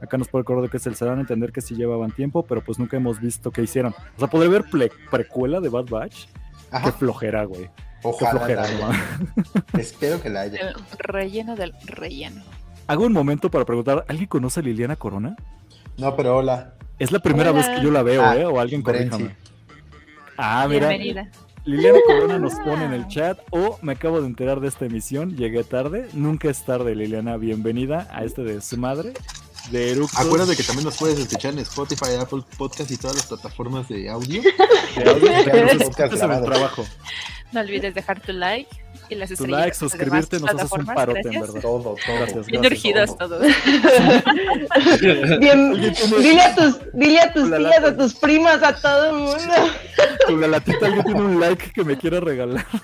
Acá 0.00 0.16
nos 0.16 0.28
puede 0.28 0.44
acordar 0.44 0.70
que 0.70 0.78
se 0.78 0.90
dan 1.04 1.18
a 1.18 1.20
entender 1.20 1.52
que 1.52 1.60
sí 1.60 1.74
llevaban 1.74 2.10
tiempo, 2.10 2.42
pero 2.42 2.64
pues 2.64 2.78
nunca 2.78 2.96
hemos 2.96 3.20
visto 3.20 3.50
qué 3.50 3.60
hicieron. 3.62 3.92
O 4.16 4.18
sea, 4.18 4.28
podré 4.28 4.48
ver 4.48 4.64
precuela 5.10 5.60
de 5.60 5.68
Bad 5.68 5.90
Batch. 5.90 6.24
Qué 6.82 6.90
flojera, 6.90 7.44
güey. 7.44 7.68
Ojalá. 8.04 8.30
flojera, 8.30 8.62
la 8.62 8.88
haya. 8.88 9.18
Espero 9.78 10.22
que 10.22 10.28
la 10.30 10.42
haya. 10.42 10.58
El 10.70 10.74
relleno 10.98 11.56
del 11.56 11.72
relleno. 11.86 12.42
Hago 12.86 13.04
un 13.06 13.12
momento 13.12 13.50
para 13.50 13.64
preguntar, 13.64 14.04
¿alguien 14.08 14.28
conoce 14.28 14.60
a 14.60 14.62
Liliana 14.62 14.96
Corona? 14.96 15.36
No, 15.96 16.14
pero 16.16 16.36
hola. 16.36 16.74
Es 16.98 17.10
la 17.12 17.18
primera 17.18 17.50
Hola. 17.50 17.60
vez 17.60 17.68
que 17.78 17.84
yo 17.84 17.90
la 17.90 18.02
veo, 18.02 18.24
Ah, 18.24 18.36
¿eh? 18.36 18.44
O 18.44 18.60
alguien 18.60 18.82
corríjame. 18.82 19.34
Ah, 20.36 20.66
mira. 20.68 20.88
Bienvenida. 20.88 21.28
Liliana 21.64 21.98
Corona 22.06 22.38
nos 22.38 22.54
pone 22.56 22.84
en 22.84 22.92
el 22.92 23.08
chat. 23.08 23.38
O 23.50 23.78
me 23.82 23.92
acabo 23.94 24.20
de 24.20 24.26
enterar 24.26 24.60
de 24.60 24.68
esta 24.68 24.84
emisión. 24.84 25.36
Llegué 25.36 25.64
tarde. 25.64 26.08
Nunca 26.12 26.50
es 26.50 26.64
tarde, 26.64 26.94
Liliana. 26.94 27.36
Bienvenida 27.38 28.06
a 28.12 28.22
este 28.24 28.42
desmadre 28.42 29.14
de 29.70 29.92
Eructos. 29.92 30.20
Acuérdate 30.20 30.56
que 30.56 30.62
también 30.62 30.84
nos 30.84 30.98
puedes 30.98 31.18
escuchar 31.18 31.54
en 31.54 31.60
Spotify, 31.60 32.16
Apple 32.20 32.42
Podcast 32.58 32.90
y 32.90 32.96
todas 32.98 33.16
las 33.16 33.26
plataformas 33.26 33.88
de 33.88 34.10
audio. 34.10 34.42
de 34.42 35.10
audio, 35.10 35.28
podcast 35.44 35.80
escuchas 35.80 36.20
en 36.22 36.30
el 36.32 36.44
trabajo. 36.44 36.84
No 37.54 37.60
olvides 37.60 37.94
dejar 37.94 38.18
tu 38.20 38.32
like 38.32 38.83
y 39.08 39.14
las 39.14 39.28
Tu 39.28 39.34
estrellitas 39.34 39.60
like, 39.60 39.76
suscribirte, 39.76 40.40
nos 40.40 40.50
haces 40.50 40.72
un 40.72 40.86
parote, 40.86 41.20
en 41.24 41.40
verdad. 41.40 41.60
Todo, 41.60 41.82
todo. 41.82 41.96
Gracias, 42.18 42.46
Bien 42.46 42.64
urgidos 42.64 43.18
todos. 43.18 43.46
Bien, 45.40 45.72
dile 45.72 46.40
a 46.40 46.54
tus, 46.54 46.80
dile 46.92 47.20
a 47.20 47.32
tus 47.32 47.48
tías, 47.48 47.60
lata. 47.60 47.88
a 47.88 47.96
tus 47.96 48.14
primas, 48.14 48.62
a 48.62 48.74
todo 48.74 49.10
el 49.10 49.16
mundo. 49.16 49.54
Con 50.26 50.40
la 50.40 50.48
latita 50.48 50.86
alguien 50.86 51.04
tiene 51.04 51.20
un 51.20 51.40
like 51.40 51.72
que 51.72 51.84
me 51.84 51.96
quiera 51.96 52.20
regalar. 52.20 52.64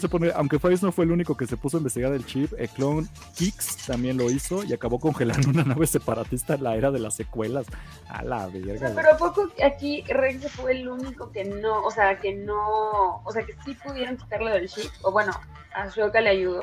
Se 0.00 0.08
pone, 0.08 0.30
aunque 0.34 0.58
Faiz 0.58 0.82
no 0.82 0.92
fue 0.92 1.04
el 1.04 1.10
único 1.10 1.36
que 1.36 1.46
se 1.46 1.56
puso 1.56 1.76
a 1.76 1.78
investigar 1.78 2.12
el 2.12 2.24
chip, 2.24 2.52
el 2.56 2.68
clon 2.68 3.08
Kix 3.34 3.86
también 3.86 4.16
lo 4.16 4.30
hizo 4.30 4.62
y 4.64 4.72
acabó 4.72 5.00
congelando 5.00 5.50
una 5.50 5.64
nave 5.64 5.86
separatista 5.86 6.54
en 6.54 6.62
la 6.62 6.76
era 6.76 6.90
de 6.90 7.00
las 7.00 7.14
secuelas. 7.14 7.66
A 8.08 8.22
la 8.22 8.46
verga. 8.46 8.92
pero 8.94 9.12
a 9.12 9.16
poco 9.16 9.50
aquí 9.62 10.02
Rex 10.08 10.50
fue 10.52 10.72
el 10.72 10.88
único 10.88 11.32
que 11.32 11.44
no, 11.44 11.82
o 11.82 11.90
sea, 11.90 12.18
que 12.18 12.32
no, 12.32 13.22
o 13.24 13.32
sea, 13.32 13.44
que 13.44 13.54
sí 13.64 13.74
pudieron 14.00 14.16
quitarlo 14.16 14.50
del 14.50 14.68
chip, 14.68 14.90
o 15.02 15.12
bueno, 15.12 15.32
a 15.74 15.88
Shoka 15.88 16.20
le 16.20 16.30
ayudó. 16.30 16.62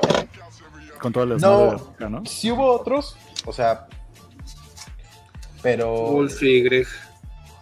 Con 1.00 1.12
toda 1.12 1.26
la 1.26 1.36
No. 1.36 1.94
¿no? 2.08 2.26
Sí 2.26 2.50
hubo 2.50 2.72
otros, 2.72 3.16
o 3.46 3.52
sea, 3.52 3.86
pero... 5.62 5.92
Wolf 5.92 6.42
y 6.42 6.62
Greg. 6.62 6.86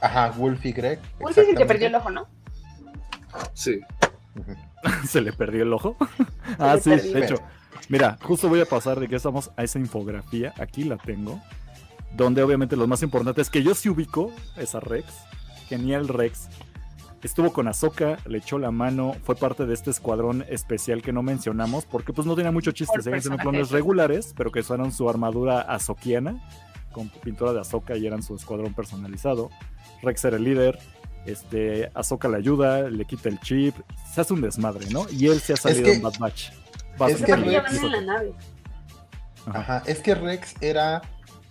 Ajá, 0.00 0.30
Wolf 0.30 0.64
y 0.64 0.72
Greg. 0.72 0.98
Wolf 1.20 1.36
es 1.36 1.48
el 1.48 1.56
que 1.56 1.66
perdió 1.66 1.88
el 1.88 1.94
ojo, 1.94 2.10
¿no? 2.10 2.26
Sí. 3.52 3.80
Se 5.08 5.20
le 5.20 5.32
perdió 5.32 5.62
el 5.62 5.72
ojo. 5.72 5.96
ah, 6.58 6.76
sí, 6.80 6.90
perdió. 6.90 7.12
de 7.12 7.24
hecho. 7.24 7.36
Mira, 7.88 8.18
justo 8.22 8.48
voy 8.48 8.60
a 8.60 8.66
pasar 8.66 8.98
de 8.98 9.08
que 9.08 9.16
estamos 9.16 9.50
a 9.56 9.62
esa 9.62 9.78
infografía. 9.78 10.54
Aquí 10.58 10.84
la 10.84 10.96
tengo. 10.96 11.40
Donde 12.14 12.42
obviamente 12.42 12.76
lo 12.76 12.86
más 12.86 13.02
importante 13.02 13.42
es 13.42 13.50
que 13.50 13.62
yo 13.62 13.74
sí 13.74 13.88
ubico 13.88 14.32
esa 14.56 14.80
Rex. 14.80 15.06
Genial 15.68 16.08
Rex. 16.08 16.48
Estuvo 17.26 17.52
con 17.52 17.66
Ahsoka, 17.66 18.18
le 18.26 18.38
echó 18.38 18.56
la 18.56 18.70
mano, 18.70 19.16
fue 19.24 19.34
parte 19.34 19.66
de 19.66 19.74
este 19.74 19.90
escuadrón 19.90 20.44
especial 20.48 21.02
que 21.02 21.12
no 21.12 21.24
mencionamos, 21.24 21.84
porque 21.84 22.12
pues 22.12 22.24
no 22.24 22.36
tenía 22.36 22.52
mucho 22.52 22.70
chiste, 22.70 23.02
seguían 23.02 23.20
siendo 23.20 23.38
clones 23.42 23.70
regulares, 23.72 24.32
pero 24.36 24.52
que 24.52 24.60
usaron 24.60 24.92
su 24.92 25.10
armadura 25.10 25.60
azokiana, 25.62 26.40
con 26.92 27.08
pintura 27.08 27.52
de 27.52 27.60
Ahsoka 27.60 27.96
y 27.96 28.06
eran 28.06 28.22
su 28.22 28.36
escuadrón 28.36 28.74
personalizado. 28.74 29.50
Rex 30.02 30.24
era 30.24 30.36
el 30.36 30.44
líder, 30.44 30.78
este, 31.26 31.90
Ahsoka 31.94 32.28
le 32.28 32.36
ayuda, 32.36 32.88
le 32.88 33.04
quita 33.04 33.28
el 33.28 33.40
chip, 33.40 33.74
se 34.14 34.20
hace 34.20 34.32
un 34.32 34.40
desmadre, 34.40 34.86
¿no? 34.90 35.06
Y 35.10 35.26
él 35.26 35.40
se 35.40 35.54
ha 35.54 35.56
salido 35.56 35.82
que- 35.82 35.94
en 35.94 36.02
Bad 36.02 36.18
Batch. 36.20 36.50
es 37.08 37.22
que 37.22 37.34
Rex- 37.34 37.82
en 37.84 37.90
la 37.92 38.00
nave. 38.02 38.32
Ajá, 39.46 39.82
es 39.86 39.98
que 39.98 40.14
Rex 40.14 40.54
era 40.60 41.02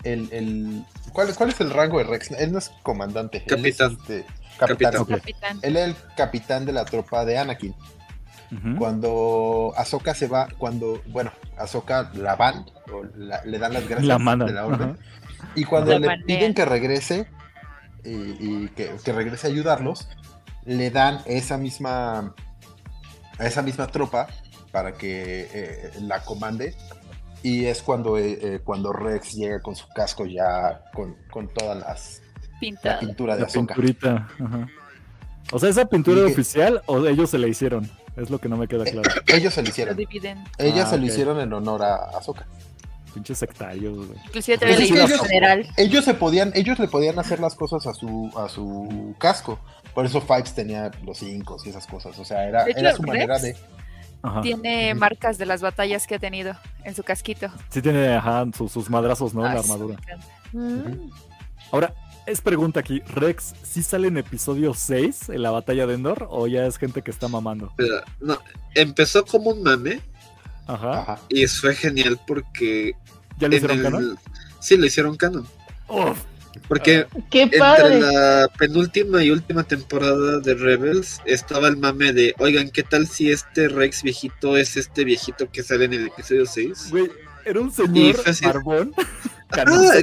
el... 0.03 0.29
el... 0.31 0.85
¿Cuál, 1.11 1.33
¿Cuál 1.35 1.49
es 1.49 1.59
el 1.61 1.69
rango 1.69 1.97
de 1.97 2.05
Rex? 2.05 2.31
Él 2.31 2.51
no 2.53 2.59
es 2.59 2.69
comandante. 2.81 3.43
él 3.45 3.65
es, 3.65 3.77
Capitán. 3.77 3.97
este, 3.99 4.25
capitán. 4.57 4.91
Capitán. 4.93 5.01
Ok. 5.01 5.09
Capitán. 5.09 5.59
Él 5.61 5.75
era 5.77 5.85
el 5.85 5.95
capitán 6.15 6.65
de 6.65 6.73
la 6.73 6.85
tropa 6.85 7.25
de 7.25 7.37
Anakin. 7.37 7.75
Cuando 8.77 9.73
Ahsoka 9.75 10.13
se 10.13 10.27
va, 10.27 10.47
cuando, 10.57 11.01
bueno, 11.07 11.31
Ahsoka 11.57 12.09
la 12.13 12.35
van, 12.37 12.65
o 12.91 13.03
la- 13.17 13.43
le 13.43 13.57
dan 13.59 13.73
las 13.73 13.83
gracias 13.87 14.07
La 14.07 14.17
mandan, 14.17 14.47
de 14.47 14.53
la 14.53 14.65
orden, 14.65 14.97
y 15.55 15.65
cuando 15.65 15.91
La 15.99 16.15
le 16.15 16.23
piden 16.23 16.53
que 16.53 16.63
regrese, 16.63 17.27
y, 18.05 18.11
y 18.11 18.69
que, 18.69 18.91
que 19.03 19.11
regrese 19.11 19.47
a 19.47 19.49
ayudarlos, 19.49 20.07
le 20.63 20.89
dan 20.89 21.19
esa 21.25 21.57
misma, 21.57 22.33
a 23.39 23.45
esa 23.45 23.61
misma 23.61 23.87
tropa 23.87 24.27
para 24.71 24.93
que 24.93 25.49
eh, 25.51 25.91
la 26.01 26.21
comande, 26.21 26.75
y 27.43 27.65
es 27.65 27.81
cuando, 27.81 28.17
eh, 28.17 28.39
eh, 28.41 28.59
cuando 28.63 28.93
Rex 28.93 29.33
llega 29.33 29.59
con 29.61 29.75
su 29.75 29.87
casco 29.89 30.25
ya 30.25 30.81
con, 30.93 31.15
con 31.29 31.49
todas 31.53 31.77
las, 31.77 32.21
la 32.83 32.99
pintura 32.99 33.35
de 33.35 33.41
La 33.41 33.47
pinturita. 33.47 34.27
ajá. 34.43 34.67
O 35.51 35.59
sea, 35.59 35.69
¿esa 35.69 35.85
pintura 35.85 36.25
oficial 36.25 36.81
o 36.87 37.05
ellos 37.05 37.29
se 37.29 37.37
la 37.37 37.47
hicieron? 37.47 37.89
Es 38.17 38.29
lo 38.29 38.39
que 38.39 38.49
no 38.49 38.57
me 38.57 38.67
queda 38.67 38.83
claro. 38.85 39.09
Ellos 39.27 39.53
se 39.53 39.61
Lo 39.61 39.69
hicieron. 39.69 39.97
Ellas 40.57 40.87
Ah, 40.87 40.89
se 40.91 40.97
lo 40.97 41.05
hicieron 41.05 41.39
en 41.39 41.51
honor 41.53 41.83
a 41.83 41.95
Ahsoka. 42.17 42.47
Pinches 43.13 43.37
sectarios, 43.37 43.95
güey. 43.95 44.19
Inclusive 44.25 44.57
leído 44.65 44.97
en 44.97 45.05
ellos- 45.11 45.21
general. 45.21 45.67
ellos 45.77 46.03
se 46.03 46.13
podían, 46.15 46.51
ellos 46.55 46.79
le 46.79 46.87
podían 46.87 47.17
hacer 47.19 47.39
las 47.39 47.55
cosas 47.55 47.85
a 47.87 47.93
su, 47.93 48.31
a 48.37 48.49
su 48.49 49.15
casco. 49.19 49.59
Por 49.93 50.05
eso 50.05 50.19
Fives 50.19 50.53
tenía 50.53 50.91
los 51.05 51.19
cinco 51.19 51.57
y 51.63 51.69
esas 51.69 51.85
cosas. 51.87 52.17
O 52.19 52.25
sea, 52.25 52.45
era, 52.47 52.67
hecho, 52.67 52.79
era 52.79 52.93
su 52.95 53.03
Rex- 53.03 53.07
manera 53.07 53.39
de. 53.39 53.55
Ajá. 54.23 54.41
Tiene 54.41 54.95
marcas 54.95 55.37
de 55.37 55.45
las 55.45 55.61
batallas 55.61 56.07
que 56.07 56.15
ha 56.15 56.19
tenido 56.19 56.55
en 56.83 56.95
su 56.95 57.03
casquito. 57.03 57.47
Sí 57.69 57.81
tiene, 57.81 58.15
ajá, 58.15 58.45
sus, 58.57 58.71
sus 58.71 58.89
madrazos, 58.89 59.33
¿no? 59.35 59.45
En 59.45 59.53
la 59.53 59.59
Ah, 59.59 59.63
sí, 59.63 59.71
armadura. 59.71 59.97
Mm. 60.51 61.09
Ahora, 61.71 61.93
es 62.27 62.41
pregunta 62.41 62.79
aquí, 62.79 63.01
¿Rex 63.13 63.53
sí 63.63 63.83
sale 63.83 64.07
en 64.07 64.17
episodio 64.17 64.73
6 64.73 65.29
en 65.29 65.41
la 65.43 65.51
batalla 65.51 65.85
de 65.87 65.93
Endor 65.95 66.27
o 66.29 66.47
ya 66.47 66.65
es 66.65 66.77
gente 66.77 67.01
que 67.01 67.11
está 67.11 67.27
mamando? 67.27 67.71
Pero, 67.77 68.01
no, 68.19 68.37
empezó 68.73 69.25
como 69.25 69.51
un 69.51 69.61
mame 69.63 70.01
Ajá. 70.67 71.01
Ajá. 71.01 71.19
y 71.29 71.45
fue 71.47 71.75
genial 71.75 72.19
porque 72.25 72.93
¿Ya 73.39 73.47
le 73.47 73.57
hicieron 73.57 73.77
el- 73.77 73.83
canon? 73.83 74.19
sí 74.59 74.77
le 74.77 74.87
hicieron 74.87 75.15
canon. 75.17 75.45
Uf, 75.87 76.17
Porque 76.67 77.05
Qué 77.29 77.43
entre 77.43 77.99
la 77.99 78.49
penúltima 78.57 79.23
y 79.23 79.29
última 79.29 79.63
temporada 79.63 80.39
de 80.39 80.55
Rebels 80.55 81.21
estaba 81.25 81.67
el 81.67 81.77
mame 81.77 82.11
de, 82.13 82.33
oigan, 82.39 82.69
¿qué 82.71 82.81
tal 82.81 83.07
si 83.07 83.29
este 83.29 83.67
Rex 83.67 84.01
viejito 84.01 84.57
es 84.57 84.77
este 84.77 85.03
viejito 85.03 85.51
que 85.51 85.61
sale 85.61 85.85
en 85.85 85.93
el 85.93 86.07
episodio 86.07 86.45
6? 86.47 86.87
güey, 86.89 87.11
era 87.45 87.59
un 87.59 87.71
señor 87.71 88.15
barbón 88.41 88.93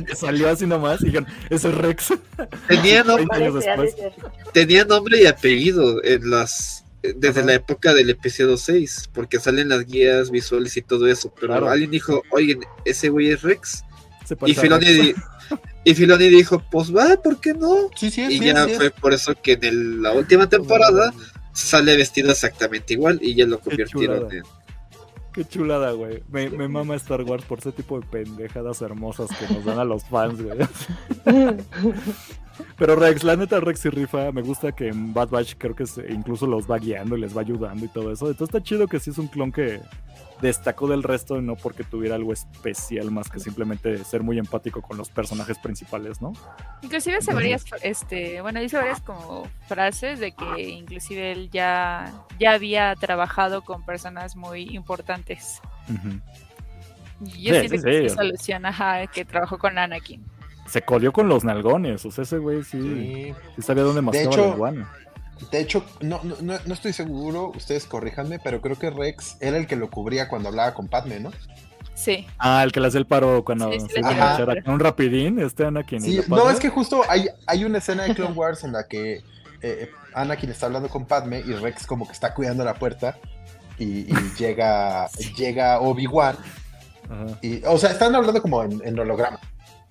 que 0.07 0.15
salió 0.17 0.49
así 0.49 0.67
nomás 0.67 1.01
y 1.03 1.07
dijeron, 1.07 1.27
ese 1.51 1.69
es 1.69 1.75
Rex. 1.75 2.09
Tenía, 2.69 3.05
nom- 3.05 3.17
20 3.17 3.35
años 3.37 3.53
Parece, 3.65 3.71
ha 3.71 3.77
de 3.77 3.83
después. 3.83 4.13
ser. 4.15 4.53
tenía 4.53 4.85
nombre 4.85 5.23
y 5.23 5.27
apellido 5.27 6.03
en 6.05 6.31
las 6.31 6.85
desde 7.03 7.41
Ajá. 7.41 7.47
la 7.49 7.55
época 7.55 7.93
del 7.95 8.11
episodio 8.11 8.57
6, 8.57 9.11
porque 9.13 9.41
salen 9.41 9.71
las 9.71 9.85
guías 9.87 10.31
visuales 10.31 10.77
y 10.77 10.83
todo 10.83 11.09
eso, 11.09 11.33
pero 11.35 11.49
Claro. 11.55 11.69
alguien 11.69 11.91
dijo, 11.91 12.23
oigan, 12.31 12.61
ese 12.85 13.09
güey 13.09 13.31
es 13.31 13.43
Rex. 13.43 13.83
Y 14.47 14.55
Filoni, 14.55 14.87
Rex. 14.87 15.21
y 15.85 15.95
Filoni 15.97 16.29
dijo, 16.29 16.63
pues 16.71 16.95
va, 16.95 17.17
¿por 17.21 17.41
qué 17.41 17.55
no? 17.55 17.91
Sí, 17.97 18.09
sí, 18.09 18.23
Y 18.31 18.39
sí, 18.39 18.45
ya 18.45 18.67
sí, 18.67 18.75
fue 18.75 18.91
por 18.93 19.13
eso 19.13 19.35
que 19.43 19.55
en 19.55 19.65
el- 19.65 20.03
la 20.03 20.13
última 20.13 20.49
temporada 20.49 21.13
sale 21.53 21.97
vestido 21.97 22.31
exactamente 22.31 22.95
igual 22.95 23.19
y 23.21 23.35
ya 23.35 23.47
lo 23.47 23.59
convirtieron 23.59 24.33
en... 24.33 24.43
Qué 25.33 25.45
chulada, 25.47 25.93
güey. 25.93 26.23
Me, 26.31 26.51
me 26.51 26.69
mama 26.69 26.95
Star 26.97 27.23
Wars 27.23 27.45
por 27.45 27.59
ese 27.59 27.73
tipo 27.73 27.99
de 27.99 28.07
pendejadas 28.07 28.83
hermosas 28.83 29.31
que 29.39 29.55
nos 29.55 29.65
dan 29.65 29.79
a 29.79 29.85
los 29.85 30.05
fans, 30.05 30.43
güey. 30.43 30.59
Pero 32.77 32.97
Rex, 32.97 33.25
la 33.25 33.35
neta 33.37 33.59
Rex 33.61 33.87
y 33.87 33.89
rifa, 33.91 34.31
me 34.31 34.43
gusta 34.43 34.73
que 34.73 34.89
en 34.89 35.15
Bad 35.15 35.31
Batch 35.31 35.55
creo 35.57 35.75
que 35.75 35.87
se- 35.87 36.13
incluso 36.13 36.47
los 36.47 36.71
va 36.71 36.79
guiando 36.79 37.17
y 37.17 37.21
les 37.21 37.35
va 37.37 37.41
ayudando 37.41 37.85
y 37.85 37.89
todo 37.89 38.13
eso. 38.13 38.27
Entonces 38.29 38.55
está 38.55 38.63
chido 38.63 38.87
que 38.87 39.01
sí 39.01 39.11
es 39.11 39.19
un 39.19 39.27
clon 39.29 39.51
que 39.53 39.81
destacó 40.43 40.89
del 40.89 41.03
resto 41.05 41.39
y 41.39 41.43
no 41.43 41.57
porque 41.57 41.85
tuviera 41.85 42.17
algo 42.17 42.33
especial 42.33 43.11
más 43.11 43.31
que 43.31 43.41
simplemente 43.41 44.05
ser 44.05 44.23
muy 44.23 44.39
empático 44.39 44.83
con 44.83 44.99
los 44.99 45.09
personajes 45.09 45.57
principales, 45.59 46.21
¿no? 46.21 46.33
Inclusive 46.83 47.17
hace 47.17 47.33
varias, 47.33 47.65
este, 47.83 48.43
bueno, 48.43 48.61
dice 48.61 48.77
varias 48.77 49.01
como 49.01 49.49
frases 49.69 50.19
de 50.19 50.33
que 50.33 50.61
inclusive 50.69 51.33
él 51.33 51.49
ya, 51.51 52.13
ya 52.39 52.53
había 52.53 52.95
trabajado 52.97 53.63
con 53.63 53.85
personas 53.87 54.37
muy 54.37 54.63
importantes. 54.75 55.61
Y 57.25 57.43
yo 57.45 57.55
Sí, 57.55 57.61
siento 57.69 57.77
sí, 57.79 57.83
que 57.85 57.99
sí. 58.01 58.05
es 58.07 58.19
alusión, 58.19 58.67
ajá, 58.67 59.07
que 59.07 59.25
trabajó 59.25 59.59
con 59.59 59.79
Anakin. 59.79 60.25
Se 60.67 60.83
colió 60.83 61.13
con 61.13 61.29
los 61.29 61.45
nalgones, 61.45 62.05
o 62.05 62.11
sea, 62.11 62.23
ese 62.23 62.39
güey 62.39 62.65
sí, 62.65 62.81
sí. 62.81 63.35
Sí. 63.57 63.63
sabía 63.63 63.85
dónde 63.85 64.03
mascaba 64.03 64.27
hecho, 64.27 64.49
la 64.49 64.55
iguana. 64.55 64.93
De 65.51 65.61
hecho, 65.61 65.85
no, 66.01 66.21
no, 66.23 66.37
no, 66.41 66.55
no 66.65 66.75
estoy 66.75 66.93
seguro, 66.93 67.53
ustedes 67.57 67.85
corríjanme, 67.87 68.39
pero 68.39 68.61
creo 68.61 68.79
que 68.79 68.91
Rex 68.91 69.37
era 69.41 69.57
el 69.57 69.67
que 69.67 69.77
lo 69.77 69.91
cubría 69.91 70.29
cuando 70.29 70.49
hablaba 70.49 70.73
con 70.75 70.89
Padme, 70.89 71.21
¿no? 71.21 71.31
Sí. 71.95 72.27
Ah, 72.39 72.63
el 72.63 72.73
que 72.73 72.81
le 72.81 72.89
hacía 72.89 73.01
el 73.01 73.07
paro 73.07 73.45
cuando 73.45 73.71
Sí, 73.73 73.81
sí, 73.81 73.89
se 73.89 74.71
un 74.71 74.81
rapidín, 74.81 75.39
este 75.39 75.67
Anakin. 75.67 76.01
Sí, 76.01 76.21
no, 76.29 76.51
es 76.51 76.59
que 76.59 76.69
justo 76.69 77.03
hay, 77.09 77.29
hay 77.47 77.65
una 77.65 77.79
escena 77.79 78.05
de 78.05 78.15
Clone 78.17 78.35
Wars 78.35 78.65
en 78.65 78.73
la 78.73 78.87
que 78.87 79.23
eh, 79.61 79.91
Anakin 80.15 80.51
está 80.51 80.67
hablando 80.67 80.89
con 80.89 81.07
Padme 81.07 81.41
y 81.41 81.53
Rex 81.53 81.87
como 81.87 82.07
que 82.07 82.13
está 82.13 82.35
cuidando 82.35 82.65
la 82.65 82.75
puerta 82.75 83.19
y, 83.79 84.11
y 84.11 84.15
llega, 84.39 85.09
llega 85.37 85.81
Obi-Wan. 85.81 86.37
Y, 87.43 87.63
o 87.67 87.77
sea, 87.77 87.91
están 87.91 88.15
hablando 88.15 88.41
como 88.41 88.63
en, 88.63 88.81
en 88.85 88.99
holograma. 88.99 89.39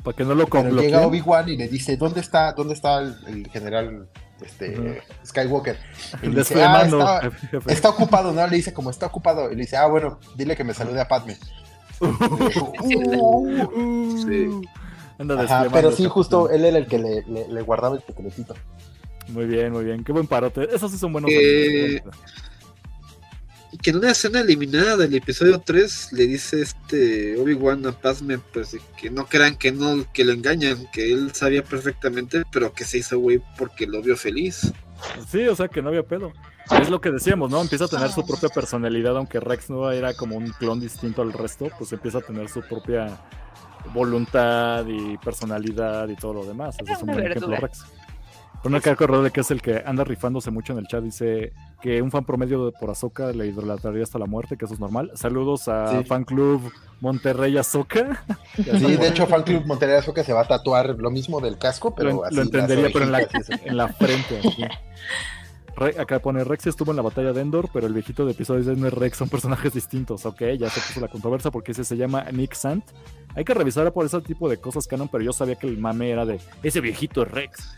Para 0.04 0.18
que 0.18 0.24
no 0.24 0.34
lo 0.34 0.48
Pero 0.48 0.82
llega 0.82 1.06
Obi-Wan 1.06 1.50
y 1.50 1.58
le 1.58 1.68
dice, 1.68 1.98
¿dónde 1.98 2.20
está, 2.20 2.54
dónde 2.54 2.74
está 2.74 3.00
el, 3.00 3.16
el 3.28 3.50
general 3.52 4.10
este. 4.44 5.02
Skywalker? 5.26 5.78
Y 6.24 6.28
le 6.28 6.40
dice, 6.40 6.64
ah, 6.64 7.22
está, 7.68 7.90
ocupado, 7.90 8.32
¿no? 8.34 8.46
Le 8.48 8.56
dice, 8.58 8.74
como 8.74 8.90
está 8.90 9.06
ocupado. 9.08 9.52
Y 9.52 9.56
le 9.56 9.62
dice, 9.62 9.78
ah, 9.78 9.88
bueno, 9.88 10.20
dile 10.36 10.56
que 10.56 10.64
me 10.64 10.74
salude 10.74 11.02
a 11.02 11.08
Padme. 11.08 11.38
Sí. 14.26 14.62
Anda 15.20 15.42
Ajá, 15.42 15.68
pero 15.72 15.92
sí, 15.92 16.06
justo 16.06 16.50
él 16.50 16.66
era 16.66 16.78
el 16.80 16.88
que 16.88 16.98
le, 16.98 17.22
le- 17.24 17.48
le 17.48 17.62
guardaba 17.62 17.96
el 17.96 18.02
secretito. 18.04 18.56
Muy 19.28 19.46
bien, 19.46 19.72
muy 19.72 19.86
bien. 19.86 20.04
Qué 20.04 20.12
buen 20.12 20.26
parote. 20.28 20.68
Esos 20.74 20.92
sí 20.92 20.98
son 20.98 21.14
buenos. 21.14 21.30
Eh, 21.32 22.02
amigos. 22.02 22.18
Que 23.82 23.90
en 23.90 23.98
una 23.98 24.12
escena 24.12 24.42
eliminada 24.42 24.96
del 24.96 25.16
episodio 25.16 25.60
3 25.60 26.14
le 26.14 26.28
dice 26.28 26.62
este 26.62 27.36
Obi-Wan 27.40 27.86
a 27.88 27.92
Padme 27.92 28.38
pues 28.38 28.78
que 28.96 29.10
no 29.10 29.26
crean 29.26 29.56
que 29.56 29.72
no 29.72 30.06
que 30.14 30.24
lo 30.24 30.34
engañan, 30.34 30.88
que 30.94 31.12
él 31.12 31.32
sabía 31.34 31.64
perfectamente, 31.64 32.44
pero 32.52 32.74
que 32.74 32.86
se 32.86 33.00
hizo 33.00 33.18
güey 33.18 33.42
porque 33.58 33.88
lo 33.88 34.02
vio 34.04 34.16
feliz. 34.16 34.72
Sí, 35.28 35.48
o 35.48 35.56
sea 35.56 35.68
que 35.68 35.82
no 35.82 35.90
había 35.90 36.04
pedo. 36.04 36.32
Es 36.80 36.90
lo 36.90 37.02
que 37.02 37.12
decíamos, 37.12 37.50
¿no? 37.50 37.60
Empieza 37.60 37.86
a 37.86 37.88
tener 37.88 38.12
su 38.12 38.26
propia 38.26 38.50
personalidad, 38.50 39.18
aunque 39.18 39.40
Rex 39.40 39.70
no 39.70 39.92
era 39.92 40.14
como 40.14 40.38
un 40.38 40.52
clon 40.52 40.80
distinto 40.80 41.22
al 41.22 41.34
resto, 41.34 41.70
pues 41.78 41.92
empieza 41.92 42.20
a 42.20 42.22
tener 42.22 42.50
su 42.50 42.62
propia 42.62 43.20
voluntad 43.94 44.86
y 44.88 45.18
personalidad 45.18 46.08
y 46.08 46.16
todo 46.16 46.34
lo 46.34 46.46
demás. 46.46 46.76
Ese 46.80 46.94
es 46.94 47.02
un 47.02 47.08
buen 47.08 47.26
ejemplo. 47.26 47.58
Rex. 47.58 47.84
Una 48.64 48.80
que 48.80 48.92
acordar 48.92 49.22
de 49.24 49.32
que 49.32 49.42
es 49.42 49.50
el 49.50 49.60
que 49.62 49.82
anda 49.86 50.04
rifándose 50.04 50.52
mucho 50.52 50.74
en 50.74 50.80
el 50.80 50.88
chat, 50.88 51.04
dice 51.04 51.52
que 51.82 52.00
un 52.02 52.12
fan 52.12 52.24
promedio 52.26 52.68
de 52.68 52.72
por 52.72 52.92
Azoka 52.92 53.32
le 53.32 53.48
idolatraría 53.48 54.04
hasta 54.04 54.20
la 54.20 54.28
muerte, 54.28 54.56
que 54.56 54.66
eso 54.66 54.76
es 54.76 54.80
normal. 54.80 55.12
Saludos 55.16 55.68
a 55.68 55.88
Sí. 56.00 56.04
fan 56.06 56.24
club 56.26 56.72
Monterrey 57.00 57.58
Azoka. 57.58 58.24
Sí, 58.56 58.96
de 58.98 59.08
hecho, 59.08 59.26
Fan 59.26 59.42
Club 59.42 59.66
Monterrey 59.66 59.96
Azoka 59.96 60.24
se 60.24 60.34
va 60.34 60.42
a 60.42 60.48
tatuar 60.48 60.90
lo 61.00 61.10
mismo 61.10 61.42
del 61.42 61.58
casco, 61.58 61.96
pero 61.96 62.12
lo, 62.12 62.26
así. 62.26 62.36
lo 62.36 62.44
entendería, 62.44 62.90
pero 62.94 63.06
en 63.06 63.12
la, 63.12 63.22
en 63.22 63.94
frente. 63.96 64.38
así. 64.48 64.64
Re- 65.76 66.00
acá 66.00 66.20
pone 66.20 66.44
Rex 66.44 66.68
estuvo 66.68 66.92
en 66.92 66.98
la 66.98 67.02
batalla 67.02 67.32
de 67.34 67.42
Endor, 67.42 67.70
pero 67.74 67.88
el 67.88 67.94
viejito 67.94 68.26
de 68.26 68.34
episodio 68.34 68.64
6 68.64 68.78
no 68.78 68.88
es 68.88 68.94
Rex, 68.94 69.18
son 69.18 69.30
personajes 69.30 69.74
distintos. 69.74 70.26
Ok, 70.28 70.42
ya 70.60 70.70
se 70.70 70.80
puso 70.82 71.00
la 71.00 71.08
controversia 71.08 71.50
porque 71.50 71.72
ese 71.72 71.84
se 71.84 71.98
llama 71.98 72.26
Nick 72.32 72.54
Sant. 72.54 72.86
Hay 73.36 73.44
que 73.46 73.54
revisar 73.56 73.92
por 73.94 74.06
ese 74.06 74.22
tipo 74.22 74.48
de 74.50 74.58
cosas 74.58 74.86
canon, 74.86 75.08
pero 75.08 75.24
yo 75.24 75.34
sabía 75.34 75.56
que 75.56 75.66
el 75.68 75.78
mame 75.80 76.12
era 76.12 76.26
de 76.26 76.40
ese 76.62 76.82
viejito 76.82 77.24
es 77.24 77.32
Rex. 77.32 77.76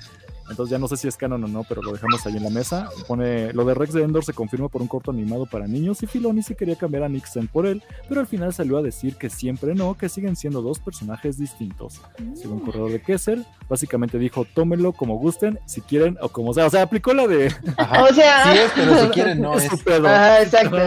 Entonces 0.49 0.71
ya 0.71 0.79
no 0.79 0.87
sé 0.87 0.97
si 0.97 1.07
es 1.07 1.17
canon 1.17 1.43
o 1.43 1.47
no, 1.47 1.63
pero 1.63 1.81
lo 1.81 1.91
dejamos 1.91 2.25
ahí 2.25 2.37
en 2.37 2.43
la 2.43 2.49
mesa. 2.49 2.89
Pone 3.07 3.53
lo 3.53 3.65
de 3.65 3.73
Rex 3.73 3.93
de 3.93 4.03
Endor 4.03 4.23
se 4.23 4.33
confirma 4.33 4.69
por 4.69 4.81
un 4.81 4.87
corto 4.87 5.11
animado 5.11 5.45
para 5.45 5.67
niños 5.67 6.03
y 6.03 6.07
Filoni 6.07 6.43
sí 6.43 6.55
quería 6.55 6.75
cambiar 6.75 7.03
a 7.03 7.09
Sant 7.25 7.49
por 7.49 7.65
él, 7.65 7.83
pero 8.09 8.21
al 8.21 8.27
final 8.27 8.53
salió 8.53 8.77
a 8.77 8.81
decir 8.81 9.15
que 9.15 9.29
siempre 9.29 9.73
no, 9.75 9.95
que 9.95 10.09
siguen 10.09 10.35
siendo 10.35 10.61
dos 10.61 10.79
personajes 10.79 11.37
distintos. 11.37 12.01
Según 12.35 12.59
corredor 12.59 12.91
de 12.91 13.01
Kessel, 13.01 13.45
básicamente 13.69 14.17
dijo, 14.17 14.45
tómenlo 14.53 14.93
como 14.93 15.17
gusten, 15.17 15.59
si 15.65 15.81
quieren 15.81 16.17
o 16.21 16.29
como 16.29 16.53
sea. 16.53 16.67
O 16.67 16.69
sea, 16.69 16.83
aplicó 16.83 17.13
la 17.13 17.27
de... 17.27 17.53
Ajá. 17.77 18.03
O 18.03 18.13
sea, 18.13 18.53
Sí 18.53 18.59
es, 18.59 18.71
pero 18.75 19.01
si 19.01 19.07
quieren 19.09 19.41
no 19.41 19.53
es 19.57 19.71
es. 19.71 19.87
Ajá, 19.87 20.41
exacto. 20.41 20.77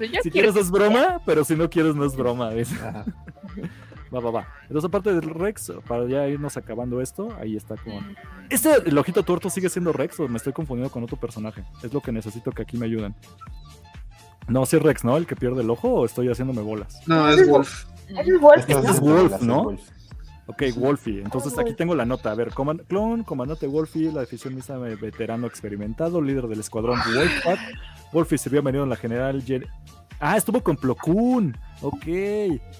Yo 0.00 0.20
Si 0.22 0.30
quieres 0.30 0.54
es 0.56 0.70
broma, 0.70 1.20
pero 1.26 1.44
si 1.44 1.56
no 1.56 1.68
quieres 1.68 1.94
no 1.94 2.04
es 2.04 2.14
broma. 2.14 2.50
Va, 4.14 4.20
va, 4.20 4.30
va. 4.30 4.48
Entonces, 4.62 4.88
aparte 4.88 5.12
del 5.12 5.30
Rex, 5.30 5.72
para 5.86 6.06
ya 6.06 6.26
irnos 6.28 6.56
acabando 6.56 7.00
esto, 7.00 7.28
ahí 7.38 7.56
está 7.56 7.76
con... 7.76 8.16
¿Este 8.48 8.70
el 8.86 8.96
ojito 8.96 9.22
tuerto 9.22 9.50
sigue 9.50 9.68
siendo 9.68 9.92
Rex 9.92 10.18
o 10.20 10.28
me 10.28 10.38
estoy 10.38 10.52
confundiendo 10.52 10.90
con 10.90 11.02
otro 11.02 11.16
personaje? 11.18 11.64
Es 11.82 11.92
lo 11.92 12.00
que 12.00 12.10
necesito 12.12 12.50
que 12.52 12.62
aquí 12.62 12.76
me 12.78 12.86
ayuden. 12.86 13.14
No, 14.46 14.64
sí 14.64 14.76
es 14.76 14.82
Rex, 14.82 15.04
¿no? 15.04 15.16
El 15.16 15.26
que 15.26 15.36
pierde 15.36 15.60
el 15.62 15.68
ojo 15.70 15.88
o 15.92 16.04
estoy 16.06 16.28
haciéndome 16.30 16.62
bolas. 16.62 17.00
No, 17.06 17.28
es 17.28 17.46
Wolf. 17.46 17.84
Es 18.08 18.40
Wolf. 18.40 18.58
Estas 18.66 18.84
es 18.84 18.96
son 18.96 19.04
Wolf, 19.04 19.42
¿no? 19.42 19.76
Ok, 20.46 20.62
Wolfie. 20.76 21.20
Entonces 21.20 21.58
aquí 21.58 21.74
tengo 21.74 21.94
la 21.94 22.06
nota. 22.06 22.30
A 22.30 22.34
ver, 22.34 22.52
coman- 22.52 22.82
clon, 22.86 23.22
comandante 23.22 23.66
Wolfie, 23.66 24.10
la 24.10 24.20
definición 24.20 24.54
misa 24.54 24.78
veterano 24.78 25.46
experimentado, 25.46 26.22
líder 26.22 26.48
del 26.48 26.60
escuadrón 26.60 26.98
Wolfpack. 27.14 27.58
Wolfie 28.14 28.38
sirvió 28.38 28.60
a 28.60 28.62
menudo 28.62 28.84
en 28.84 28.88
la 28.88 28.96
general 28.96 29.44
Ah, 30.20 30.36
estuvo 30.36 30.62
con 30.62 30.76
Plo 30.76 30.94
Koon. 30.96 31.56
Ok. 31.82 32.06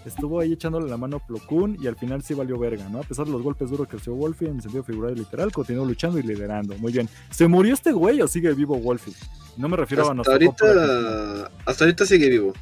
Estuvo 0.05 0.41
ahí 0.41 0.53
echándole 0.55 0.89
la 0.91 0.97
mano 0.97 1.19
a 1.19 1.27
Plo 1.27 1.39
Koon 1.47 1.77
y 1.81 1.87
al 1.87 1.97
final 1.97 2.23
sí 2.23 2.35
valió 2.35 2.59
verga, 2.59 2.89
¿no? 2.89 2.99
A 2.99 3.03
pesar 3.03 3.27
de 3.27 3.33
los 3.33 3.43
golpes 3.43 3.71
duros 3.71 3.87
que 3.87 3.97
recibió 3.97 4.17
Wolfie 4.17 4.49
en 4.49 4.61
sentido 4.61 4.83
figural 4.83 5.13
y 5.13 5.21
literal, 5.21 5.53
continuó 5.53 5.85
luchando 5.85 6.19
y 6.19 6.23
liderando. 6.23 6.77
Muy 6.79 6.93
bien. 6.93 7.09
¿Se 7.31 7.47
murió 7.47 7.75
este 7.75 7.93
güey 7.93 8.21
o 8.23 8.29
sigue 8.29 8.53
vivo 8.55 8.77
Wolfie? 8.77 9.15
No 9.57 9.69
me 9.69 9.77
refiero 9.77 10.09
a 10.09 10.13
Hasta 10.13 10.23
de- 10.39 10.47
ahorita, 10.47 11.51
hasta 11.67 11.85
ahorita 11.85 12.07
sigue 12.07 12.29
vivo. 12.29 12.53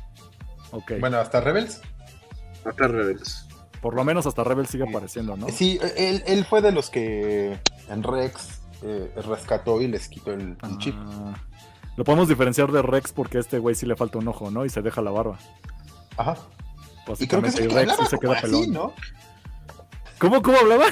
Ok. 0.73 0.93
Bueno, 1.01 1.19
hasta 1.19 1.41
Rebels. 1.41 1.81
Acá 2.65 2.89
Rebels. 2.89 3.47
Por 3.81 3.95
lo 3.95 4.05
menos 4.05 4.27
hasta 4.27 4.43
Rebel 4.45 4.67
sigue 4.67 4.85
apareciendo, 4.89 5.37
¿no? 5.37 5.49
Sí, 5.49 5.79
él, 5.97 6.23
él 6.27 6.45
fue 6.45 6.61
de 6.61 6.73
los 6.73 6.91
que 6.91 7.59
en 7.89 8.03
Rex 8.03 8.61
eh, 8.83 9.11
rescató 9.27 9.81
y 9.81 9.87
les 9.89 10.09
quitó 10.09 10.33
el, 10.33 10.57
el 10.63 10.79
chip. 10.79 10.95
Ah, 10.99 11.35
lo 11.97 12.05
podemos 12.05 12.29
diferenciar 12.29 12.71
de 12.73 12.83
Rex 12.83 13.13
porque 13.13 13.39
a 13.39 13.41
este 13.41 13.59
güey 13.59 13.75
sí 13.75 13.87
le 13.87 13.97
falta 13.97 14.19
un 14.19 14.29
ojo, 14.29 14.51
¿no? 14.51 14.65
Y 14.65 14.71
se 14.71 14.83
deja 14.83 15.03
la 15.03 15.11
barba. 15.11 15.39
Ajá. 16.17 16.37
Y 17.19 17.27
creo 17.27 17.43
que 17.43 17.51
que 17.51 17.69
Rex 17.69 17.77
hablaba 17.77 18.05
sí 18.05 18.11
se 18.11 18.19
queda 18.19 18.33
así, 18.33 18.43
pelón. 18.43 18.73
¿no? 18.73 18.93
¿Cómo, 20.19 20.43
cómo 20.43 20.59
hablaba? 20.59 20.87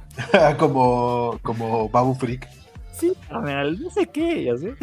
como, 0.58 1.38
como 1.42 1.88
Babu 1.88 2.14
Freak. 2.14 2.48
Sí, 2.92 3.12
no 3.30 3.90
sé 3.90 4.06
qué, 4.06 4.44
ya 4.44 4.56
sé. 4.56 4.74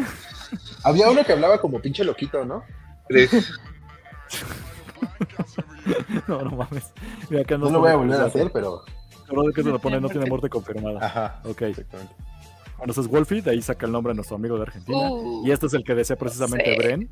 Había 0.84 1.10
uno 1.10 1.24
que 1.24 1.34
hablaba 1.34 1.60
como 1.60 1.80
pinche 1.80 2.04
loquito, 2.04 2.46
¿no? 2.46 2.64
No, 6.28 6.42
no 6.42 6.52
mames. 6.52 6.94
Mira, 7.30 7.44
acá 7.44 7.58
No 7.58 7.70
lo 7.70 7.80
voy 7.80 7.92
a 7.92 7.96
volver 7.96 8.22
a 8.22 8.26
hacer, 8.26 8.52
pero. 8.52 8.84
Cabrón, 9.26 9.52
que 9.54 9.64
se 9.64 9.70
lo 9.70 9.80
pone, 9.80 10.00
no 10.00 10.10
tiene 10.10 10.26
muerte 10.26 10.50
confirmada. 10.50 11.06
Ajá. 11.06 11.42
Ok. 11.44 11.64
Exactamente. 11.64 12.14
Bueno, 12.78 12.92
ese 12.92 13.02
es 13.02 13.08
Wolfie, 13.08 13.42
de 13.42 13.52
ahí 13.52 13.62
saca 13.62 13.86
el 13.86 13.92
nombre 13.92 14.12
a 14.12 14.14
nuestro 14.16 14.36
amigo 14.36 14.56
de 14.58 14.64
Argentina. 14.64 15.12
Uh, 15.12 15.46
Y 15.48 15.52
este 15.52 15.66
es 15.68 15.74
el 15.74 15.84
que 15.84 15.96
decía 15.96 16.16
precisamente 16.16 16.72
sí. 16.74 16.78
Bren. 16.78 17.10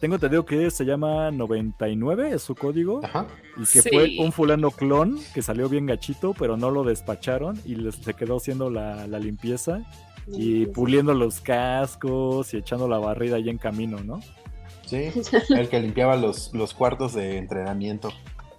Tengo 0.00 0.16
entendido 0.16 0.44
que 0.44 0.70
se 0.70 0.84
llama 0.84 1.30
99, 1.30 2.32
es 2.34 2.42
su 2.42 2.54
código. 2.54 3.00
Ajá. 3.04 3.26
Y 3.56 3.60
que 3.60 3.80
Sí. 3.82 3.88
fue 3.90 4.16
un 4.18 4.32
fulano 4.32 4.70
clon 4.70 5.18
que 5.34 5.40
salió 5.42 5.68
bien 5.68 5.86
gachito, 5.86 6.34
pero 6.38 6.56
no 6.56 6.70
lo 6.70 6.84
despacharon 6.84 7.58
y 7.64 7.76
les, 7.76 7.94
se 7.96 8.14
quedó 8.14 8.36
haciendo 8.36 8.70
la, 8.70 9.06
la 9.06 9.18
limpieza 9.18 9.82
y 10.26 10.66
puliendo 10.66 11.14
los 11.14 11.40
cascos 11.40 12.52
y 12.54 12.58
echando 12.58 12.88
la 12.88 12.98
barrida 12.98 13.36
ahí 13.36 13.48
en 13.48 13.58
camino, 13.58 13.98
¿no? 14.02 14.20
Sí. 14.86 15.10
El 15.50 15.68
que 15.68 15.80
limpiaba 15.80 16.16
los, 16.16 16.52
los 16.52 16.74
cuartos 16.74 17.14
de 17.14 17.38
entrenamiento. 17.38 18.10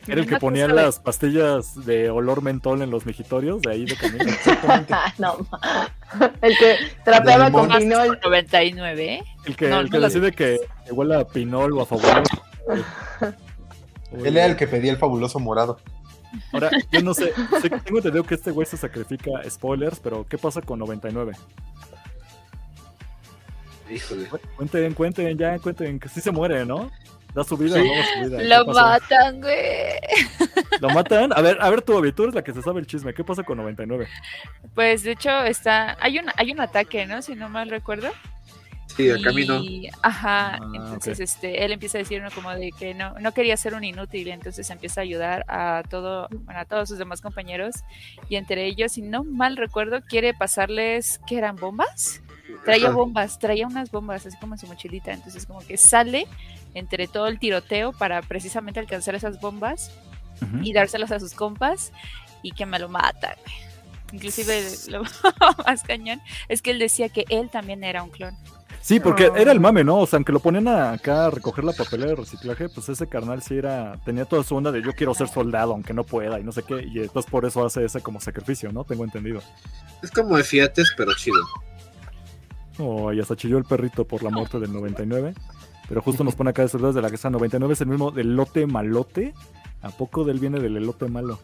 Era 0.08 0.22
el 0.22 0.28
que 0.28 0.38
ponía 0.38 0.68
las 0.68 1.00
pastillas 1.00 1.84
de 1.86 2.10
olor 2.12 2.42
mentol 2.44 2.82
en 2.84 2.92
los 2.92 3.06
migitorios 3.06 3.62
de 3.62 3.72
ahí 3.72 3.86
de 3.86 3.96
camino. 3.96 4.26
No, 5.18 5.38
el 6.42 6.58
que 6.58 6.76
trapeaba 7.04 7.52
con 7.52 7.70
pinol. 7.70 8.20
99, 8.24 9.14
¿eh? 9.16 9.24
El 9.46 9.56
que, 9.56 9.68
No, 9.70 9.80
el 9.80 9.86
no 9.86 9.92
que 9.92 9.98
lo- 10.00 10.06
decide 10.08 10.32
que, 10.32 10.60
que 10.86 10.92
huele 10.92 11.16
a 11.16 11.26
pinol 11.26 11.74
o 11.78 11.82
a 11.82 11.86
fabuloso. 11.86 12.44
Él 14.24 14.38
era 14.38 14.46
el 14.46 14.56
que 14.56 14.68
pedía 14.68 14.92
el 14.92 14.98
fabuloso 14.98 15.40
morado. 15.40 15.80
Ahora, 16.54 16.70
yo 16.92 17.02
no 17.02 17.14
sé, 17.14 17.34
sé 17.62 17.70
que 17.70 17.80
tengo 17.80 17.98
entendido 18.00 18.24
que 18.24 18.36
este 18.36 18.52
güey 18.52 18.68
se 18.68 18.78
sacrifica, 18.78 19.32
spoilers, 19.50 20.00
pero 20.00 20.26
¿qué 20.28 20.38
pasa 20.38 20.62
con 20.62 20.80
99? 20.80 21.34
Híjole. 23.90 24.28
Cuenten, 24.58 24.94
cuenten, 24.94 25.38
ya, 25.38 25.60
cuenten, 25.60 26.00
que 26.00 26.10
sí 26.10 26.20
se 26.22 26.32
muere, 26.32 26.66
¿no? 26.66 26.92
Da 27.36 27.44
su 27.44 27.58
vida 27.58 27.76
o 27.76 27.84
Sí. 27.84 27.88
no 27.88 27.96
da 27.96 28.04
su 28.06 28.20
vida. 28.30 28.38
¿Qué 28.40 28.44
Lo 28.46 28.66
matan, 28.66 29.42
güey. 29.42 30.00
¿Lo 30.80 30.90
matan? 30.90 31.34
A 31.36 31.42
ver, 31.42 31.58
a 31.62 31.70
ver, 31.70 31.82
tú, 31.82 31.98
Abby, 31.98 32.12
tú 32.14 32.24
eres 32.24 32.36
la 32.36 32.44
que 32.44 32.54
se 32.54 32.62
sabe 32.62 32.80
el 32.80 32.88
chisme. 32.88 33.14
¿Qué 33.14 33.24
pasa 33.24 33.44
con 33.44 33.58
99? 33.58 34.08
Pues 34.74 35.04
de 35.04 35.12
hecho 35.12 35.44
está, 35.44 35.98
hay 36.00 36.18
un, 36.20 36.26
hay 36.38 36.52
un 36.52 36.62
ataque, 36.62 37.06
¿no? 37.06 37.22
Si 37.22 37.36
no 37.36 37.50
mal 37.50 37.70
recuerdo. 37.70 38.10
Sí, 38.96 39.10
a 39.10 39.18
camino. 39.22 39.62
Ajá, 40.04 40.56
Ah, 40.56 40.72
entonces 40.74 41.20
este, 41.20 41.66
él 41.66 41.74
empieza 41.74 41.98
a 41.98 42.00
decir 42.00 42.22
¿no? 42.22 42.32
como 42.32 42.52
de 42.52 42.72
que 42.72 42.94
no, 42.94 43.14
no 43.20 43.34
quería 43.34 43.58
ser 43.58 43.74
un 43.74 43.84
inútil, 43.84 44.30
entonces 44.30 44.70
empieza 44.70 45.02
a 45.02 45.04
ayudar 45.04 45.44
a 45.50 45.84
todo, 45.90 46.30
bueno, 46.32 46.62
a 46.62 46.64
todos 46.66 46.88
sus 46.88 46.98
demás 46.98 47.20
compañeros, 47.20 47.76
y 48.30 48.38
entre 48.38 48.66
ellos, 48.66 48.94
si 48.94 49.02
no 49.02 49.26
mal 49.26 49.58
recuerdo, 49.58 50.00
quiere 50.08 50.34
pasarles, 50.34 51.20
¿qué 51.28 51.38
eran 51.40 51.58
bombas? 51.58 52.22
Traía 52.64 52.92
bombas, 52.92 53.40
traía 53.40 53.68
unas 53.68 53.90
bombas 53.92 54.26
así 54.26 54.38
como 54.38 54.54
en 54.54 54.60
su 54.60 54.68
mochilita, 54.68 55.12
entonces 55.12 55.46
como 55.46 55.60
que 55.60 55.78
sale 55.78 56.28
entre 56.74 57.08
todo 57.08 57.28
el 57.28 57.40
tiroteo 57.40 57.92
para 57.92 58.22
precisamente 58.22 58.80
alcanzar 58.80 59.16
esas 59.16 59.40
bombas 59.40 59.92
y 60.62 60.74
dárselas 60.74 61.12
a 61.12 61.20
sus 61.20 61.34
compas 61.34 61.92
y 62.42 62.52
que 62.52 62.66
me 62.66 62.78
lo 62.78 62.90
matan. 62.90 63.36
güey. 63.44 63.56
Inclusive 64.12 64.64
lo 64.90 65.04
más 65.66 65.84
cañón 65.84 66.22
es 66.48 66.62
que 66.62 66.72
él 66.72 66.80
decía 66.80 67.10
que 67.10 67.26
él 67.30 67.50
también 67.50 67.84
era 67.84 68.04
un 68.04 68.10
clon. 68.10 68.36
Sí, 68.82 69.00
porque 69.00 69.32
era 69.36 69.52
el 69.52 69.60
mame, 69.60 69.84
¿no? 69.84 69.98
O 69.98 70.06
sea, 70.06 70.18
aunque 70.18 70.32
lo 70.32 70.40
ponían 70.40 70.68
acá 70.68 71.26
a 71.26 71.32
recoger 71.32 71.64
la 71.64 71.74
papelera 71.74 72.12
de 72.12 72.18
reciclaje, 72.18 72.70
pues 72.70 72.88
ese 72.88 73.08
carnal 73.08 73.42
sí 73.42 73.58
era, 73.58 74.00
tenía 74.06 74.26
toda 74.26 74.44
su 74.44 74.56
onda 74.56 74.72
de 74.72 74.84
yo 74.84 74.94
quiero 74.94 75.16
ser 75.16 75.28
soldado, 75.28 75.74
aunque 75.74 75.92
no 75.92 76.04
pueda, 76.04 76.40
y 76.40 76.44
no 76.44 76.52
sé 76.52 76.62
qué, 76.62 76.86
y 76.86 77.00
entonces 77.00 77.32
por 77.32 77.46
eso 77.46 77.66
hace 77.66 77.84
ese 77.84 78.02
como 78.02 78.22
sacrificio, 78.22 78.72
¿no? 78.72 78.84
Tengo 78.84 79.04
entendido. 79.04 79.42
Es 80.04 80.12
como 80.12 80.38
de 80.38 80.44
fiates, 80.44 80.94
pero 80.96 81.16
chido. 81.16 81.40
Oh, 82.78 83.12
y 83.14 83.20
hasta 83.20 83.36
chilló 83.36 83.58
el 83.58 83.64
perrito 83.64 84.06
por 84.06 84.22
la 84.24 84.30
muerte 84.30 84.60
del 84.60 84.74
99. 84.74 85.34
Pero 85.88 86.02
justo 86.02 86.24
nos 86.24 86.36
pone 86.36 86.50
acá 86.50 86.64
desde 86.64 87.02
la 87.02 87.10
casa 87.12 87.30
99 87.30 87.74
es 87.74 87.82
el 87.82 87.88
mismo 87.88 88.12
del 88.12 88.36
lote 88.36 88.66
malote. 88.66 89.34
¿A 89.82 89.90
poco 89.90 90.24
del 90.24 90.40
viene 90.40 90.60
del 90.60 90.78
elote 90.78 91.08
malo? 91.08 91.40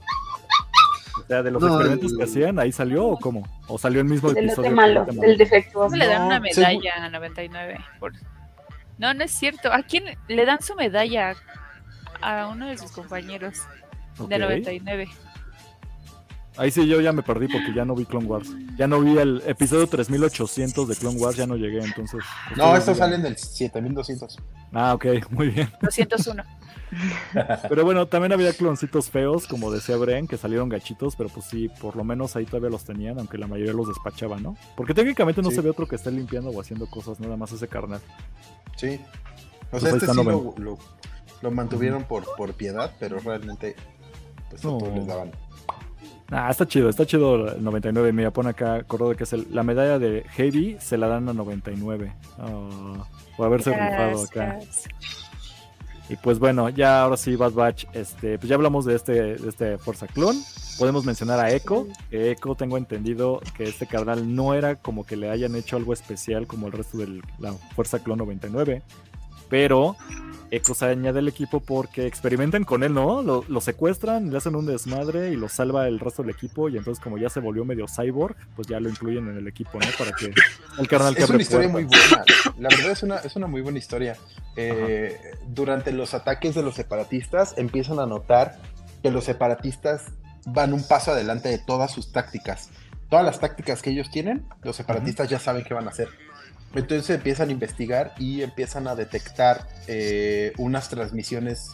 O 1.22 1.28
sea, 1.28 1.44
de 1.44 1.52
los 1.52 1.62
No, 1.62 1.68
experimentos 1.70 2.12
el- 2.14 2.18
que 2.18 2.24
hacían, 2.24 2.58
ahí 2.60 2.72
salió 2.72 3.06
o 3.06 3.18
cómo? 3.20 3.48
¿O 3.68 3.78
salió 3.78 4.02
el 4.02 4.08
mismo 4.08 4.32
Del 4.32 4.46
episodio? 4.46 4.72
lote 4.72 4.76
malo, 4.76 5.06
del 5.06 5.18
del 5.20 5.38
defectuoso. 5.38 5.96
le 5.96 6.08
dan 6.08 6.24
una 6.24 6.40
medalla 6.40 7.06
a 7.06 7.10
99. 7.10 7.78
por- 8.00 8.14
No, 8.98 9.14
no 9.14 9.24
es 9.24 9.32
cierto. 9.32 9.72
¿A 9.72 9.84
quién 9.84 10.06
le 10.28 10.46
dan 10.46 10.62
su 10.62 10.74
medalla? 10.76 11.36
A 12.22 12.48
uno 12.48 12.68
de 12.68 12.78
sus 12.78 12.92
compañeros 12.92 13.60
de 14.28 14.36
Ok. 14.36 14.42
99. 14.42 15.08
Ahí 16.62 16.70
sí 16.70 16.88
yo 16.88 17.02
ya 17.02 17.12
me 17.12 17.24
perdí 17.24 17.48
porque 17.48 17.74
ya 17.74 17.86
no 17.86 17.96
vi 17.96 18.06
Clone 18.06 18.28
Wars. 18.28 18.50
Ya 18.78 18.86
no 18.86 19.02
vi 19.02 19.18
el 19.18 19.42
episodio 19.48 19.88
3800 19.88 20.88
de 20.88 20.96
Clone 20.96 21.18
Wars, 21.20 21.36
ya 21.36 21.48
no 21.48 21.56
llegué, 21.56 21.84
entonces. 21.84 22.22
No, 22.56 22.66
ustedes 22.66 22.80
estos 22.82 22.98
salen 23.00 23.24
del 23.24 23.36
7200. 23.36 24.38
Ah, 24.72 24.94
ok, 24.94 25.06
muy 25.32 25.50
bien. 25.50 25.72
201. 25.82 26.44
Pero 27.70 27.84
bueno, 27.84 28.06
también 28.08 28.34
había 28.34 28.54
cloncitos 28.54 29.10
feos, 29.10 29.48
como 29.48 29.72
decía 29.72 29.98
Bren, 29.98 30.28
que 30.28 30.38
salieron 30.38 30.70
gachitos, 30.70 31.16
pero 31.16 31.30
pues 31.30 31.46
sí, 31.46 31.70
por 31.82 31.96
lo 31.96 32.04
menos 32.04 32.36
ahí 32.36 32.46
todavía 32.46 32.70
los 32.70 32.84
tenían, 32.84 33.18
aunque 33.18 33.38
la 33.38 33.48
mayoría 33.48 33.74
los 33.74 33.88
despachaban, 33.88 34.44
¿no? 34.44 34.56
Porque 34.76 34.94
técnicamente 34.94 35.42
no 35.42 35.50
Sí. 35.50 35.56
se 35.56 35.62
ve 35.62 35.70
otro 35.72 35.88
que 35.88 35.96
esté 35.96 36.12
limpiando 36.12 36.50
o 36.52 36.60
haciendo 36.62 36.88
cosas, 36.88 37.20
nada 37.22 37.38
más 37.38 37.52
ese 37.54 37.68
carnal. 37.68 38.02
Sí. 38.76 39.00
O 39.00 39.70
Pues 39.72 39.84
sea, 39.84 39.92
ahí 39.94 39.98
este 39.98 40.12
sí 40.12 40.16
lo, 40.24 40.54
lo, 40.58 40.78
lo 41.42 41.52
mantuvieron 41.52 42.04
por, 42.04 42.26
por 42.36 42.54
piedad, 42.54 42.92
pero 43.00 43.20
realmente 43.20 43.76
pues 44.50 44.64
a 44.64 44.68
No. 44.68 44.78
todos 44.78 44.94
les 44.94 45.08
daban. 45.08 45.32
Ah, 46.32 46.50
está 46.50 46.66
chido, 46.66 46.88
está 46.90 47.06
chido 47.06 47.50
el 47.56 47.62
99. 47.64 48.14
Mira, 48.14 48.32
pone 48.32 48.50
acá, 48.52 48.76
acordado 48.76 49.16
que 49.16 49.26
es 49.26 49.34
el- 49.34 49.48
la 49.52 49.64
medalla 49.64 50.00
de 50.00 50.24
Heavy, 50.32 50.78
se 50.80 50.98
la 50.98 51.08
dan 51.08 51.28
a 51.28 51.34
99. 51.34 52.14
Ah, 52.40 53.04
por 53.36 53.46
haberse 53.48 53.72
rifado 53.72 54.24
acá. 54.24 54.60
Y 56.10 56.16
pues 56.18 56.40
bueno, 56.40 56.70
ya 56.70 57.04
ahora 57.04 57.16
sí, 57.18 57.36
Bad 57.36 57.52
Batch, 57.54 57.86
este, 57.94 58.38
pues 58.38 58.50
ya 58.50 58.56
hablamos 58.56 58.84
de 58.86 58.96
este, 58.96 59.14
de 59.36 59.50
este 59.50 59.78
Fuerza 59.78 60.08
Clon. 60.08 60.36
Podemos 60.78 61.06
mencionar 61.06 61.40
a 61.40 61.52
Echo. 61.52 61.88
que 62.10 62.32
Echo 62.32 62.56
tengo 62.56 62.78
entendido 62.78 63.42
que 63.56 63.64
este 63.66 63.86
carnal 63.88 64.34
no 64.36 64.54
era 64.54 64.76
como 64.76 65.06
que 65.06 65.16
le 65.16 65.30
hayan 65.30 65.56
hecho 65.56 65.78
algo 65.78 65.94
especial 65.94 66.48
como 66.48 66.68
el 66.68 66.74
resto 66.74 66.98
de 66.98 67.22
la 67.40 67.54
Fuerza 67.76 68.00
Clon 68.00 68.18
99. 68.18 68.82
Pero 69.50 69.96
Echo 70.52 70.74
se 70.74 70.86
añade 70.86 71.20
al 71.20 71.28
equipo 71.30 71.62
porque 71.62 72.06
experimentan 72.06 72.66
con 72.66 72.84
él, 72.84 72.94
¿no? 72.94 73.22
Lo, 73.22 73.46
lo 73.48 73.62
secuestran, 73.62 74.30
le 74.30 74.38
hacen 74.38 74.56
un 74.56 74.66
desmadre 74.66 75.32
y 75.32 75.38
lo 75.38 75.48
salva 75.48 75.88
el 75.88 76.00
resto 76.00 76.24
del 76.24 76.32
equipo. 76.32 76.68
Y 76.68 76.78
entonces, 76.78 77.02
como 77.02 77.18
ya 77.18 77.30
se 77.30 77.40
volvió 77.40 77.64
medio 77.64 77.86
cyborg, 77.88 78.36
pues 78.56 78.68
ya 78.68 78.80
lo 78.82 78.90
incluyen 78.90 79.30
en 79.30 79.38
el 79.38 79.48
equipo, 79.48 79.80
¿no? 79.80 79.88
Para 79.98 80.12
que 80.12 80.34
el 80.78 80.88
carnal 80.90 81.16
que 81.16 81.24
Es 81.24 81.30
una 81.30 81.42
historia 81.42 81.70
muy 81.70 81.86
buena. 81.86 82.24
La 82.60 82.70
verdad 82.70 82.92
es 82.92 83.02
una, 83.02 83.16
es 83.18 83.36
una 83.36 83.48
muy 83.48 83.62
buena 83.62 83.80
historia. 83.80 84.18
Eh, 84.58 85.18
durante 85.48 85.94
los 85.94 86.14
ataques 86.14 86.54
de 86.54 86.64
los 86.64 86.76
separatistas 86.76 87.54
empiezan 87.58 88.00
a 88.00 88.06
notar 88.06 88.60
que 89.02 89.10
los 89.10 89.24
separatistas 89.24 90.12
van 90.46 90.74
un 90.74 90.86
paso 90.86 91.12
adelante 91.12 91.50
de 91.50 91.60
todas 91.60 91.92
sus 91.92 92.12
tácticas. 92.12 92.70
Todas 93.10 93.26
las 93.26 93.40
tácticas 93.40 93.82
que 93.82 93.90
ellos 93.90 94.10
tienen, 94.10 94.46
los 94.64 94.76
separatistas 94.76 95.30
ya 95.30 95.40
saben 95.40 95.64
qué 95.64 95.74
van 95.74 95.88
a 95.88 95.92
hacer. 95.92 96.10
Entonces 96.74 97.10
empiezan 97.10 97.50
a 97.50 97.52
investigar 97.52 98.14
y 98.18 98.42
empiezan 98.44 98.88
a 98.88 98.96
detectar 98.96 99.68
eh, 99.88 100.54
unas 100.58 100.88
transmisiones 100.90 101.68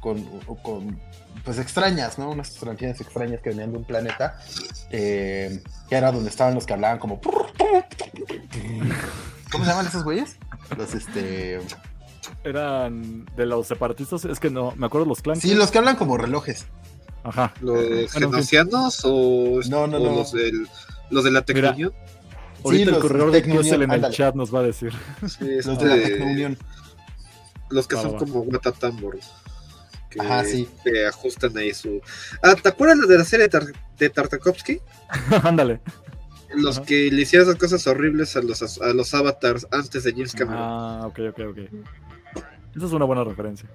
con, 0.00 0.22
con, 0.62 0.98
pues 1.44 1.58
extrañas, 1.58 2.18
¿no? 2.18 2.30
Unas 2.30 2.52
transmisiones 2.54 3.00
extrañas 3.00 3.40
que 3.40 3.50
venían 3.50 3.72
de 3.72 3.78
un 3.78 3.84
planeta, 3.84 4.38
eh, 4.90 5.62
que 5.88 5.94
era 5.96 6.12
donde 6.12 6.28
estaban 6.30 6.54
los 6.54 6.66
que 6.66 6.72
hablaban 6.74 6.98
como... 6.98 7.20
¿Cómo 9.50 9.64
se 9.64 9.70
llaman 9.70 9.86
esos 9.86 10.04
güeyes? 10.04 10.36
Los 10.76 10.94
este... 10.94 11.60
Eran 12.44 13.26
de 13.36 13.46
los 13.46 13.66
separatistas, 13.66 14.24
es 14.24 14.38
que 14.38 14.50
no, 14.50 14.72
me 14.76 14.86
acuerdo 14.86 15.06
los 15.06 15.20
clans. 15.20 15.40
Sí, 15.40 15.54
los 15.54 15.70
que 15.70 15.78
hablan 15.78 15.96
como 15.96 16.16
relojes. 16.16 16.66
Ajá. 17.24 17.52
¿Los 17.60 17.74
Bueno, 17.76 18.08
genocianos 18.08 19.00
o, 19.04 19.60
No, 19.68 19.86
no, 19.86 19.96
o 19.98 20.00
no. 20.00 20.16
los, 20.16 20.32
del- 20.32 20.68
los 21.10 21.24
de 21.24 21.30
la 21.32 21.42
tecnología? 21.42 21.90
Ahorita 22.64 22.84
el 22.84 22.90
los 22.92 22.98
corredor 23.02 23.30
de 23.30 23.42
Kiesel 23.42 23.82
en 23.82 23.90
el 23.92 24.10
chat 24.10 24.34
nos 24.34 24.54
va 24.54 24.60
a 24.60 24.62
decir. 24.64 24.92
Sí, 25.26 25.44
Los 25.64 25.78
de 25.78 25.86
la 25.86 25.96
este, 25.96 26.10
Tecnounión. 26.10 26.58
Los 27.70 27.86
que 27.86 27.96
son 27.96 28.14
va. 28.14 28.18
como 28.18 28.40
Watatambors. 28.40 29.30
Que, 30.10 30.20
Ajá, 30.20 30.44
sí. 30.44 30.68
que 30.82 31.06
ajustan 31.06 31.56
ahí 31.56 31.72
su. 31.72 32.00
Ah, 32.42 32.54
¿te 32.60 32.68
acuerdas 32.68 33.06
de 33.06 33.16
la 33.18 33.24
serie 33.24 33.44
de, 33.44 33.50
Tar- 33.50 33.72
de 33.96 34.10
Tartakovsky? 34.10 34.80
Ándale. 35.44 35.80
Los 36.52 36.78
Ajá. 36.78 36.86
que 36.86 37.10
le 37.12 37.22
hicieron 37.22 37.48
esas 37.48 37.60
cosas 37.60 37.86
horribles 37.86 38.34
a 38.36 38.42
los, 38.42 38.80
a 38.80 38.92
los 38.92 39.14
avatars 39.14 39.68
antes 39.70 40.02
de 40.02 40.10
James 40.12 40.32
Cameron. 40.32 40.60
Ah, 40.60 41.06
ok, 41.06 41.20
ok, 41.30 41.40
ok. 41.50 41.58
Esa 42.76 42.86
es 42.86 42.92
una 42.92 43.04
buena 43.04 43.22
referencia. 43.22 43.68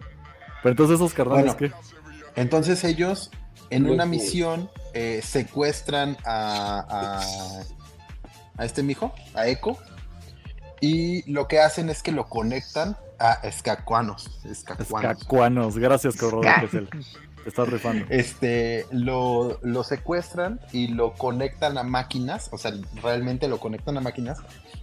Pero 0.62 0.72
entonces 0.72 0.96
esos 0.96 1.14
carnales, 1.14 1.56
Bueno. 1.58 1.74
¿qué? 1.74 2.42
Entonces 2.42 2.84
ellos, 2.84 3.32
en 3.70 3.90
una 3.90 4.06
misión, 4.06 4.70
eh, 4.94 5.22
secuestran 5.24 6.18
a, 6.26 7.22
a, 8.58 8.66
este 8.66 8.84
mijo, 8.84 9.14
a 9.34 9.48
Echo, 9.48 9.78
y 10.82 11.30
lo 11.32 11.48
que 11.48 11.60
hacen 11.60 11.90
es 11.90 12.04
que 12.04 12.12
lo 12.12 12.28
conectan 12.28 12.98
a 13.20 13.34
escacuanos. 13.44 14.30
Escacuanos. 14.46 15.18
Escacuanos. 15.18 15.78
Gracias, 15.78 16.18
de 16.18 16.30
Kiesel. 16.60 16.90
Te 16.90 17.50
estás 17.50 17.70
rifando. 17.70 18.06
Este, 18.10 18.86
lo, 18.92 19.60
lo 19.62 19.84
secuestran 19.84 20.60
y 20.72 20.88
lo 20.88 21.14
conectan 21.14 21.78
a 21.78 21.84
máquinas, 21.84 22.50
o 22.52 22.58
sea, 22.58 22.74
realmente 23.04 23.48
lo 23.48 23.60
conectan 23.60 23.98
a 23.98 24.02
máquinas, 24.02 24.40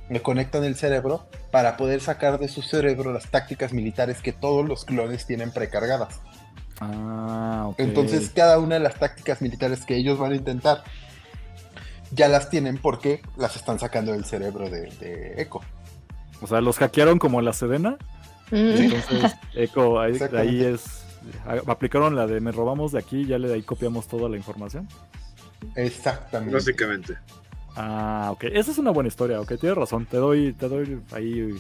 le 0.09 0.23
conectan 0.23 0.63
el 0.63 0.77
cerebro 0.77 1.27
para 1.51 1.77
poder 1.77 2.01
sacar 2.01 2.39
de 2.39 2.47
su 2.47 2.63
cerebro 2.63 3.13
las 3.13 3.31
tácticas 3.31 3.73
militares 3.73 4.23
que 4.23 4.33
todos 4.33 4.67
los 4.67 4.85
clones 4.85 5.27
tienen 5.27 5.51
precargadas. 5.51 6.21
Ah, 6.81 7.65
ok. 7.67 7.81
Entonces, 7.81 8.31
cada 8.31 8.59
una 8.59 8.77
de 8.77 8.81
las 8.81 8.95
tácticas 8.95 9.43
militares 9.43 9.85
que 9.85 9.97
ellos 9.97 10.19
van 10.19 10.33
a 10.33 10.37
intentar 10.37 10.85
ya 12.13 12.29
las 12.29 12.51
tienen 12.51 12.79
porque 12.79 13.23
las 13.37 13.57
están 13.57 13.79
sacando 13.79 14.13
del 14.13 14.25
cerebro 14.25 14.71
de, 14.71 14.91
de 15.01 15.43
Echo. 15.43 15.61
O 16.41 16.47
sea, 16.47 16.61
los 16.61 16.79
hackearon 16.79 17.19
como 17.19 17.41
la 17.41 17.53
Sedena. 17.53 17.97
Mm. 18.51 18.55
Entonces, 18.57 19.33
Eco, 19.55 20.01
ahí, 20.01 20.19
ahí 20.37 20.65
es. 20.65 21.05
Aplicaron 21.67 22.17
la 22.17 22.27
de 22.27 22.41
me 22.41 22.51
robamos 22.51 22.93
de 22.93 22.99
aquí 22.99 23.21
y 23.21 23.27
ya 23.27 23.39
le 23.39 23.49
de 23.49 23.55
ahí 23.55 23.63
copiamos 23.63 24.09
toda 24.09 24.29
la 24.29 24.37
información. 24.37 24.89
Exactamente. 25.77 26.55
Básicamente. 26.55 27.17
Ah, 27.77 28.31
ok. 28.33 28.45
Esa 28.45 28.73
es 28.73 28.79
una 28.79 28.91
buena 28.91 29.09
historia, 29.09 29.41
ok. 29.41 29.55
Tienes 29.59 29.79
razón. 29.79 30.07
Te 30.07 30.17
doy, 30.17 30.53
te 30.53 30.69
doy 30.69 31.01
ahí 31.13 31.55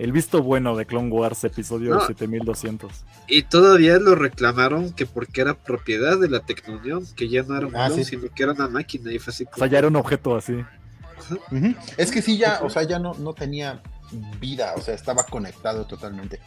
el 0.00 0.12
visto 0.12 0.42
bueno 0.42 0.76
de 0.76 0.86
Clone 0.86 1.10
Wars, 1.10 1.44
episodio 1.44 1.94
No. 1.94 2.06
7200. 2.06 2.90
Y 3.28 3.42
todavía 3.42 3.98
lo 3.98 4.14
reclamaron 4.14 4.92
que 4.92 5.04
porque 5.06 5.42
era 5.42 5.54
propiedad 5.54 6.18
de 6.18 6.28
la 6.28 6.40
Tecnounión, 6.40 7.04
que 7.16 7.28
ya 7.28 7.42
no 7.42 7.56
era 7.56 7.66
un 7.66 7.76
Ah, 7.76 7.86
clon, 7.86 7.98
sí. 7.98 8.04
sino 8.04 8.32
que 8.34 8.42
era 8.42 8.52
una 8.52 8.68
máquina. 8.68 9.12
Y 9.12 9.18
fue 9.18 9.32
así 9.32 9.44
O 9.52 9.58
sea, 9.58 9.66
ya 9.66 9.78
era 9.78 9.88
un 9.88 9.96
objeto 9.96 10.34
así. 10.36 10.54
Es 11.96 12.10
que 12.10 12.22
sí, 12.22 12.38
ya, 12.38 12.60
o 12.62 12.70
sea, 12.70 12.82
ya 12.84 12.98
no, 12.98 13.12
no 13.14 13.34
tenía 13.34 13.82
vida, 14.40 14.72
o 14.76 14.80
sea, 14.80 14.94
estaba 14.94 15.24
conectado 15.24 15.84
totalmente. 15.86 16.40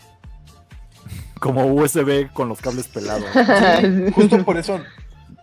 Como 1.39 1.65
USB 1.67 2.31
con 2.33 2.49
los 2.49 2.59
cables 2.59 2.87
pelados. 2.87 3.25
Justo 4.15 4.43
por 4.43 4.57
eso, 4.57 4.79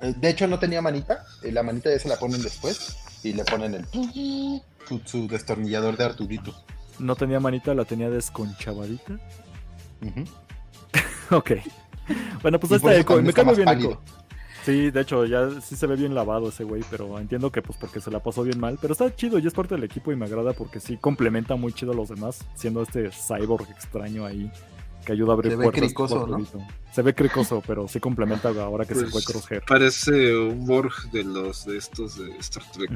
eh, 0.01 0.15
de 0.16 0.31
hecho 0.31 0.47
no 0.47 0.59
tenía 0.59 0.82
manita, 0.82 1.24
la 1.43 1.62
manita 1.62 1.91
ya 1.91 1.99
se 1.99 2.09
la 2.09 2.16
ponen 2.16 2.43
después 2.43 2.97
y 3.23 3.35
le 3.35 3.45
ponen 3.45 3.74
el 3.74 3.87
su, 4.89 5.01
su 5.05 5.28
destornillador 5.28 5.97
de 5.97 6.05
Arturito. 6.05 6.55
No 7.01 7.16
tenía 7.16 7.40
manita, 7.40 7.74
la 7.74 7.85
tenía 7.85 8.10
desconchavadita. 8.10 9.14
Ujú. 10.02 10.24
Ok. 11.36 11.52
Bueno, 12.43 12.59
pues 12.59 12.72
Eco. 12.72 13.14
también 13.14 13.35
Me 13.36 13.44
más 13.44 13.56
bien 13.56 13.64
pálido. 13.66 13.90
Eco. 13.93 14.02
Sí, 14.64 14.90
de 14.90 15.01
hecho, 15.01 15.24
ya 15.24 15.48
sí 15.60 15.74
se 15.77 15.86
ve 15.86 15.97
bien 15.97 16.14
lavado 16.14 16.48
ese 16.48 16.64
güey, 16.64 16.82
pero 16.90 17.18
entiendo 17.18 17.51
que 17.51 17.62
pues 17.62 17.78
porque 17.78 18.01
se 18.01 18.10
la 18.10 18.20
pasó 18.20 18.43
bien 18.43 18.59
mal. 18.60 18.78
Pero 18.81 18.93
está 18.93 19.14
chido 19.14 19.39
y 19.39 19.47
es 19.47 19.55
parte 19.55 19.74
del 19.74 19.85
equipo 19.85 20.12
y 20.12 20.16
me 20.16 20.27
agrada 20.27 20.52
porque 20.52 20.81
sí 20.81 20.97
complementa 20.98 21.56
muy 21.56 21.72
chido 21.72 21.93
a 21.93 21.94
los 21.94 22.09
demás, 22.09 22.44
siendo 22.55 22.82
este 22.82 23.10
cyborg 23.10 23.70
extraño 23.70 24.27
ahí 24.27 24.51
que 25.06 25.12
ayuda 25.12 25.31
a 25.31 25.35
abrir 25.35 25.52
Se 25.52 25.56
ve 25.56 25.64
puertas. 25.64 25.82
cricoso, 25.82 26.14
tipo 26.16 26.27
¿no? 26.27 26.36
Arturito. 26.44 26.66
Se 26.93 27.02
ve 27.02 27.14
cricoso, 27.14 27.62
pero 27.66 27.89
sí 27.89 28.01
complementa 28.01 28.48
ahora 28.48 28.85
que 28.85 28.94
se 28.94 29.02
Pues, 29.06 29.12
fue 29.12 29.22
Crosshair. 29.22 29.62
Parece 29.66 30.36
un 30.36 30.66
Morg 30.66 30.93
de 31.10 31.24
los 31.24 31.64
de 31.64 31.78
estos 31.78 32.18
de 32.18 32.31
Star 32.39 32.64
Trek. 32.72 32.90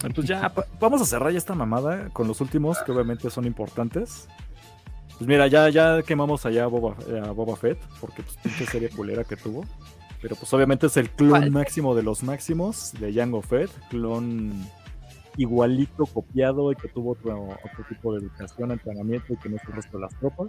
Pues 0.00 0.26
ya, 0.26 0.52
vamos 0.80 1.02
a 1.02 1.04
cerrar 1.04 1.32
ya 1.32 1.38
esta 1.38 1.54
mamada 1.54 2.08
con 2.10 2.26
los 2.26 2.40
últimos, 2.40 2.78
que 2.82 2.92
obviamente 2.92 3.28
son 3.30 3.44
importantes. 3.44 4.28
Pues 5.18 5.28
mira, 5.28 5.46
ya, 5.46 5.68
ya 5.68 6.02
quemamos 6.02 6.46
allá 6.46 6.64
a 6.64 6.66
Boba, 6.66 6.96
a 7.24 7.30
Boba 7.32 7.56
Fett, 7.56 7.78
porque 8.00 8.22
pues 8.22 8.36
pinche 8.38 8.66
serie 8.66 8.88
culera 8.88 9.24
que 9.24 9.36
tuvo. 9.36 9.64
Pero 10.20 10.36
pues 10.36 10.52
obviamente 10.54 10.86
es 10.86 10.96
el 10.96 11.10
clon 11.10 11.30
¿Cuál? 11.30 11.50
máximo 11.50 11.94
de 11.94 12.02
los 12.02 12.22
máximos 12.22 12.92
de 12.98 13.12
Jango 13.12 13.42
Fett, 13.42 13.70
clon 13.90 14.52
igualito, 15.36 16.06
copiado 16.06 16.72
y 16.72 16.76
que 16.76 16.88
tuvo 16.88 17.12
otro, 17.12 17.48
otro 17.48 17.84
tipo 17.88 18.14
de 18.14 18.20
educación, 18.20 18.70
entrenamiento 18.70 19.32
y 19.32 19.36
que 19.36 19.48
no 19.48 19.56
es 19.56 19.62
el 19.64 19.72
resto 19.72 19.98
de 19.98 20.02
las 20.02 20.18
tropas. 20.18 20.48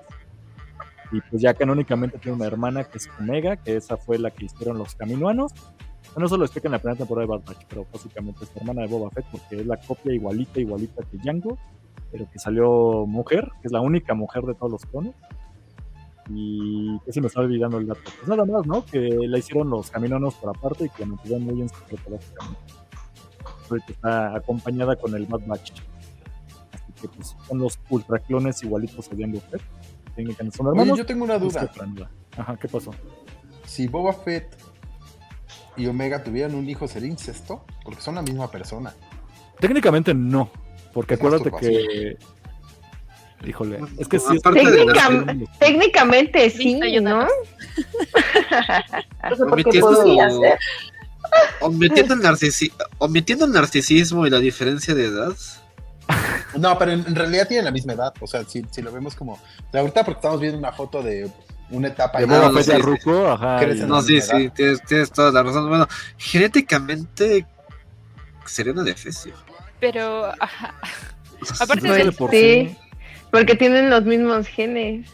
Y 1.11 1.21
pues 1.21 1.41
ya 1.41 1.53
canónicamente 1.53 2.17
tiene 2.17 2.37
una 2.37 2.47
hermana 2.47 2.83
que 2.85 2.97
es 2.97 3.09
Omega, 3.19 3.57
que 3.57 3.75
esa 3.75 3.97
fue 3.97 4.17
la 4.17 4.31
que 4.31 4.45
hicieron 4.45 4.77
los 4.77 4.95
caminoanos. 4.95 5.53
Bueno, 6.13 6.27
eso 6.27 6.37
lo 6.37 6.45
explica 6.45 6.67
en 6.67 6.73
la 6.73 6.79
primera 6.79 6.97
temporada 6.97 7.25
de 7.27 7.31
Bad 7.37 7.45
Batch, 7.45 7.65
pero 7.67 7.85
básicamente 7.91 8.43
es 8.43 8.55
la 8.55 8.61
hermana 8.61 8.81
de 8.81 8.87
Boba 8.87 9.09
Fett 9.11 9.25
porque 9.31 9.61
es 9.61 9.65
la 9.65 9.77
copia 9.77 10.13
igualita, 10.13 10.59
igualita 10.59 11.03
que 11.09 11.17
Django. 11.17 11.57
pero 12.11 12.29
que 12.31 12.37
salió 12.37 13.05
mujer, 13.07 13.49
que 13.61 13.67
es 13.67 13.71
la 13.71 13.81
única 13.81 14.13
mujer 14.13 14.43
de 14.43 14.53
todos 14.53 14.71
los 14.73 14.85
clones. 14.85 15.15
Y 16.29 16.99
que 16.99 17.11
se 17.11 17.19
me 17.19 17.27
está 17.27 17.41
olvidando 17.41 17.79
el 17.79 17.87
dato. 17.87 17.99
Pues 18.03 18.27
nada 18.29 18.45
más, 18.45 18.65
¿no? 18.65 18.85
Que 18.85 18.99
la 19.27 19.37
hicieron 19.39 19.69
los 19.69 19.89
caminonos 19.91 20.35
por 20.35 20.55
aparte 20.55 20.85
y 20.85 20.89
que 20.89 21.01
la 21.01 21.07
mantuvieron 21.07 21.43
muy 21.43 21.61
en 21.61 21.69
secreto, 21.69 22.11
básicamente. 22.11 22.59
Ahorita 23.69 23.91
está 23.91 24.35
acompañada 24.37 24.95
con 24.95 25.15
el 25.15 25.25
Bad 25.25 25.41
Batch. 25.47 25.71
Así 26.71 26.91
que 27.01 27.07
pues 27.09 27.35
son 27.47 27.57
los 27.57 27.79
ultraclones 27.89 28.63
igualitos 28.63 29.09
a 29.11 29.15
Jango 29.17 29.39
Fett. 29.39 29.61
Son 30.53 30.67
Oye, 30.67 30.79
hermanos. 30.79 30.97
yo 30.97 31.05
tengo 31.05 31.23
una 31.25 31.39
duda. 31.39 31.69
Ajá, 32.37 32.55
¿qué 32.57 32.67
pasó? 32.67 32.91
Si 33.65 33.87
Boba 33.87 34.13
Fett 34.13 34.55
y 35.77 35.87
Omega 35.87 36.23
tuvieran 36.23 36.55
un 36.55 36.69
hijo, 36.69 36.87
¿sería 36.87 37.09
incesto? 37.09 37.65
Porque 37.83 38.01
son 38.01 38.15
la 38.15 38.21
misma 38.21 38.49
persona. 38.51 38.93
Técnicamente 39.59 40.13
no, 40.13 40.49
porque 40.93 41.13
Es 41.15 41.19
acuérdate 41.19 41.51
que. 41.59 42.17
Híjole, 43.45 43.79
es 43.97 44.07
que 44.07 44.19
sí. 44.19 44.37
De 44.43 44.85
la- 44.85 44.93
Técnicam- 44.93 45.49
técnicamente 45.59 46.49
sí, 46.49 46.75
¿no? 47.01 47.27
Omitiendo, 51.61 52.15
ser. 52.15 52.17
el 52.17 52.23
narcisi- 52.23 52.71
omitiendo 52.99 53.45
el 53.45 53.51
narcisismo 53.51 54.25
y 54.27 54.29
la 54.29 54.39
diferencia 54.39 54.93
de 54.93 55.05
edad. 55.05 55.33
No, 56.57 56.77
pero 56.77 56.91
en, 56.91 57.05
en 57.07 57.15
realidad 57.15 57.47
tienen 57.47 57.65
la 57.65 57.71
misma 57.71 57.93
edad. 57.93 58.13
O 58.19 58.27
sea, 58.27 58.43
si, 58.43 58.63
si 58.69 58.81
lo 58.81 58.91
vemos 58.91 59.15
como. 59.15 59.39
de 59.71 59.79
ahorita, 59.79 60.03
porque 60.03 60.19
estamos 60.19 60.39
viendo 60.39 60.57
una 60.59 60.71
foto 60.71 61.01
de 61.01 61.29
una 61.69 61.87
etapa. 61.89 62.19
De. 62.19 62.25
Boba 62.25 62.49
no, 62.49 62.53
Fett 62.53 62.65
sí, 62.65 62.71
y 62.71 62.75
sí. 62.75 62.81
Ruko, 62.81 63.27
ajá. 63.31 63.65
No, 63.87 64.01
sí, 64.01 64.21
sí, 64.21 64.49
tienes, 64.55 64.81
tienes 64.83 65.11
toda 65.11 65.31
la 65.31 65.43
razón. 65.43 65.69
Bueno, 65.69 65.87
genéticamente 66.17 67.45
sería 68.45 68.73
una 68.73 68.83
defecio. 68.83 69.33
Pero, 69.79 70.25
ajá, 70.39 70.73
aparte 71.59 71.87
Pues, 71.87 72.05
de 72.05 72.11
por 72.11 72.31
sí. 72.31 72.67
sí. 72.69 72.77
Porque 73.31 73.55
tienen 73.55 73.89
los 73.89 74.03
mismos 74.05 74.47
genes. 74.47 75.09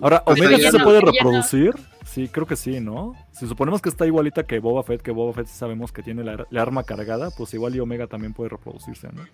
Ahora, 0.00 0.22
Pues 0.24 0.40
¿Omega 0.40 0.56
sí 0.56 0.70
se 0.70 0.78
no, 0.78 0.84
puede 0.84 1.00
no. 1.02 1.10
reproducir? 1.12 1.74
Sí, 2.06 2.28
creo 2.28 2.46
que 2.46 2.56
sí, 2.56 2.80
¿no? 2.80 3.14
Si 3.32 3.46
suponemos 3.46 3.82
que 3.82 3.90
está 3.90 4.06
igualita 4.06 4.42
que 4.44 4.58
Boba 4.58 4.82
Fett, 4.82 5.02
que 5.02 5.10
Boba 5.10 5.34
Fett 5.34 5.46
sí 5.46 5.56
sabemos 5.58 5.92
que 5.92 6.02
tiene 6.02 6.24
la, 6.24 6.46
la 6.50 6.62
arma 6.62 6.82
cargada, 6.84 7.30
pues 7.30 7.52
igual 7.54 7.76
y 7.76 7.80
Omega 7.80 8.06
también 8.06 8.32
puede 8.32 8.48
reproducirse, 8.50 9.08
¿no? 9.12 9.24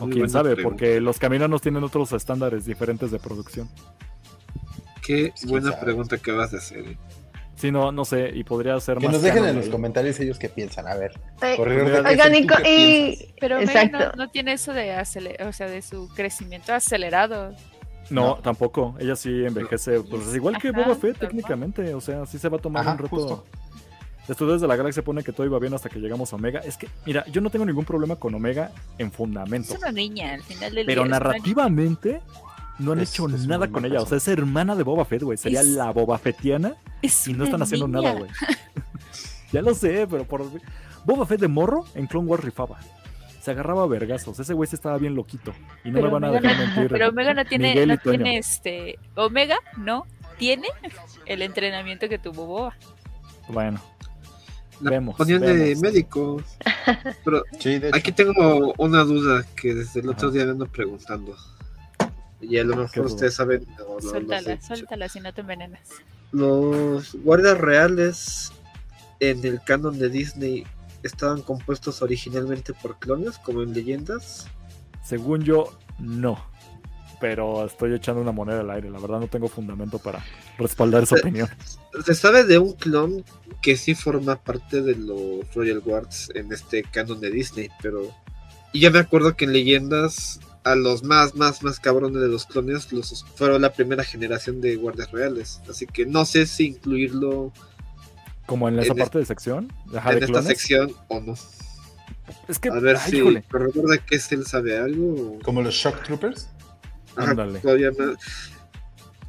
O 0.00 0.08
quién 0.08 0.28
sabe, 0.28 0.54
pregunta. 0.54 0.68
porque 0.78 1.00
los 1.00 1.18
caminonos 1.18 1.60
tienen 1.62 1.84
otros 1.84 2.12
estándares 2.12 2.64
diferentes 2.64 3.10
de 3.10 3.18
producción. 3.18 3.68
Qué 5.02 5.32
quién 5.36 5.50
buena 5.50 5.70
sabe. 5.72 5.82
pregunta 5.84 6.18
que 6.18 6.32
vas 6.32 6.54
a 6.54 6.58
hacer. 6.58 6.78
eh. 6.86 6.96
Sí, 7.56 7.70
no, 7.70 7.92
no 7.92 8.04
sé, 8.04 8.30
y 8.34 8.42
podría 8.44 8.78
ser 8.80 8.98
Que 8.98 9.04
más. 9.06 9.12
nos 9.14 9.22
dejen 9.22 9.44
en 9.44 9.56
los 9.56 9.66
ahí. 9.66 9.70
comentarios 9.70 10.18
ellos 10.20 10.38
qué 10.38 10.48
piensan. 10.48 10.88
A 10.88 10.94
ver. 10.94 11.12
Ay, 11.40 11.56
Oigan, 11.58 12.04
Red, 12.04 12.24
¿tú 12.24 12.30
Nico, 12.30 12.54
qué 12.62 13.10
y- 13.10 13.34
pero 13.40 13.58
Omega 13.58 13.84
no, 13.84 14.12
no 14.16 14.30
tiene 14.30 14.54
eso 14.54 14.72
de 14.72 14.92
acele- 14.96 15.40
o 15.46 15.52
sea, 15.52 15.68
de 15.68 15.82
su 15.82 16.08
crecimiento 16.08 16.72
acelerado. 16.72 17.54
No, 18.10 18.26
No. 18.28 18.34
tampoco. 18.36 18.96
Ella 18.98 19.14
sí 19.14 19.44
envejece, 19.44 20.00
pues 20.00 20.26
es 20.26 20.34
igual 20.34 20.58
que 20.58 20.68
Ajá, 20.70 20.82
Boba 20.82 20.96
Fett 20.96 21.18
técnicamente. 21.18 21.94
O 21.94 22.00
sea, 22.00 22.26
sí 22.26 22.38
se 22.38 22.48
va 22.48 22.56
a 22.56 22.60
tomar 22.60 22.82
Ajá, 22.82 22.92
un 22.92 22.98
reto. 22.98 23.10
justo. 23.16 23.44
Estudios 24.28 24.60
de 24.60 24.66
la 24.68 24.76
galaxia 24.76 25.02
pone 25.02 25.22
que 25.22 25.32
todo 25.32 25.46
iba 25.46 25.58
bien 25.58 25.74
hasta 25.74 25.88
que 25.88 25.98
llegamos 25.98 26.32
a 26.32 26.36
Omega. 26.36 26.60
Es 26.60 26.76
que, 26.76 26.88
mira, 27.06 27.24
yo 27.26 27.40
no 27.40 27.50
tengo 27.50 27.64
ningún 27.64 27.84
problema 27.84 28.16
con 28.16 28.34
Omega 28.34 28.70
en 28.98 29.08
Es 29.08 29.12
fundamento. 29.12 29.74
una 29.78 29.92
niña 29.92 30.34
al 30.34 30.42
final 30.42 30.74
del 30.74 30.86
Pero 30.86 31.02
día. 31.02 31.06
es 31.06 31.10
narrativamente 31.10 32.20
no 32.78 32.92
han 32.92 33.00
Es- 33.00 33.10
hecho 33.10 33.28
es 33.28 33.46
nada 33.46 33.68
con 33.68 33.84
ella. 33.84 34.00
O 34.00 34.06
sea, 34.06 34.18
es 34.18 34.28
hermana 34.28 34.74
de 34.76 34.82
Boba 34.82 35.04
Fett, 35.04 35.22
güey. 35.22 35.38
Sería 35.38 35.60
Es- 35.60 35.68
la 35.68 35.90
Boba 35.92 36.18
Fettiana 36.18 36.74
y 37.02 37.32
no 37.34 37.44
están 37.44 37.62
haciendo 37.62 37.86
niña. 37.88 38.00
nada, 38.02 38.18
güey. 38.18 38.30
ya 39.52 39.62
lo 39.62 39.74
sé, 39.74 40.06
pero 40.10 40.24
por... 40.24 40.44
Boba 41.04 41.26
Fett 41.26 41.40
de 41.40 41.48
morro 41.48 41.84
en 41.94 42.06
Clone 42.06 42.28
Wars 42.28 42.44
rifaba. 42.44 42.78
Se 43.40 43.50
agarraba 43.50 43.82
a 43.82 43.86
vergazos. 43.86 44.38
Ese 44.38 44.54
güey 44.54 44.68
sí 44.68 44.76
estaba 44.76 44.98
bien 44.98 45.16
loquito. 45.16 45.52
Y 45.84 45.90
no 45.90 45.94
Pero 45.96 46.06
me 46.06 46.12
van 46.12 46.24
a 46.24 46.30
Omega 46.30 46.48
dejar 46.48 46.66
mentir. 46.68 46.88
Pero 46.90 47.08
Omega 47.08 47.34
no 47.34 47.44
tiene, 47.44 47.68
Miguel 47.70 47.88
y 47.90 47.92
no 47.92 47.98
Toño. 47.98 48.16
tiene 48.18 48.38
este. 48.38 48.98
Omega 49.16 49.56
no 49.78 50.06
tiene 50.38 50.68
el 51.26 51.42
entrenamiento 51.42 52.08
que 52.08 52.18
tuvo 52.20 52.46
Boba. 52.46 52.76
Bueno, 53.48 53.80
La 54.80 54.90
Vemos, 54.92 55.16
ponían 55.16 55.40
de 55.40 55.52
vemos. 55.54 55.82
médico. 55.82 56.40
Pero 57.24 57.42
Sí, 57.58 57.80
aquí 57.92 58.12
tengo 58.12 58.72
una 58.78 59.02
duda 59.02 59.44
que 59.56 59.74
desde 59.74 60.00
el 60.00 60.08
otro 60.10 60.28
Ajá. 60.28 60.36
día 60.36 60.44
me 60.44 60.52
ando 60.52 60.66
preguntando. 60.66 61.34
Y 62.42 62.58
a 62.58 62.64
lo 62.64 62.74
¿Qué 62.74 62.80
mejor 62.80 63.06
ustedes 63.06 63.34
saben. 63.34 63.66
Suéltala, 64.00 64.60
sé. 64.60 64.66
suéltala 64.66 65.08
si 65.08 65.20
no 65.20 65.32
te 65.32 65.40
envenenas. 65.42 65.88
Los 66.32 67.14
guardias 67.14 67.58
reales 67.58 68.52
en 69.20 69.44
el 69.46 69.60
canon 69.62 69.98
de 69.98 70.08
Disney 70.08 70.66
estaban 71.02 71.42
compuestos 71.42 72.02
originalmente 72.02 72.72
por 72.74 72.98
clones, 72.98 73.38
como 73.38 73.62
en 73.62 73.72
leyendas. 73.72 74.48
según 75.04 75.42
yo, 75.42 75.72
no. 75.98 76.44
Pero 77.20 77.64
estoy 77.64 77.94
echando 77.94 78.20
una 78.20 78.32
moneda 78.32 78.60
al 78.60 78.70
aire. 78.70 78.90
La 78.90 78.98
verdad 78.98 79.20
no 79.20 79.28
tengo 79.28 79.48
fundamento 79.48 80.00
para 80.00 80.24
respaldar 80.58 81.04
esa 81.04 81.14
opinión. 81.16 81.48
Se 82.04 82.14
sabe 82.14 82.42
de 82.42 82.58
un 82.58 82.72
clon 82.72 83.24
que 83.60 83.76
sí 83.76 83.94
forma 83.94 84.36
parte 84.42 84.82
de 84.82 84.96
los 84.96 85.54
Royal 85.54 85.78
Guards 85.80 86.30
en 86.34 86.52
este 86.52 86.82
canon 86.82 87.20
de 87.20 87.30
Disney, 87.30 87.68
pero. 87.80 88.10
Y 88.72 88.80
ya 88.80 88.90
me 88.90 88.98
acuerdo 88.98 89.36
que 89.36 89.44
en 89.44 89.52
leyendas 89.52 90.40
a 90.64 90.74
los 90.76 91.02
más, 91.02 91.34
más, 91.34 91.62
más 91.62 91.80
cabrones 91.80 92.20
de 92.22 92.28
los 92.28 92.46
clones 92.46 92.92
los 92.92 93.24
fueron 93.34 93.62
la 93.62 93.72
primera 93.72 94.04
generación 94.04 94.60
de 94.60 94.76
guardias 94.76 95.10
reales. 95.10 95.60
Así 95.68 95.86
que 95.86 96.06
no 96.06 96.24
sé 96.24 96.46
si 96.46 96.66
incluirlo 96.68 97.52
Como 98.46 98.68
en 98.68 98.78
esa 98.78 98.92
en 98.92 98.98
parte 98.98 99.18
de 99.18 99.24
sección. 99.26 99.72
Ajá, 99.94 100.12
en 100.12 100.20
de 100.20 100.24
esta 100.26 100.38
clones. 100.40 100.46
sección 100.58 100.92
o 101.08 101.20
no. 101.20 101.34
Es 102.48 102.58
que, 102.58 102.68
A 102.68 102.74
ver 102.74 102.96
ay, 102.96 103.10
si 103.10 103.20
recuerda 103.20 103.98
que 103.98 104.14
es 104.16 104.30
él 104.32 104.46
sabe 104.46 104.78
algo. 104.78 105.36
o- 105.36 105.38
Como 105.42 105.62
los 105.62 105.74
Shock 105.74 106.02
Troopers. 106.04 106.48
Ajá, 107.16 107.30
Ándale. 107.32 107.58
todavía 107.58 107.90
no- 107.90 108.12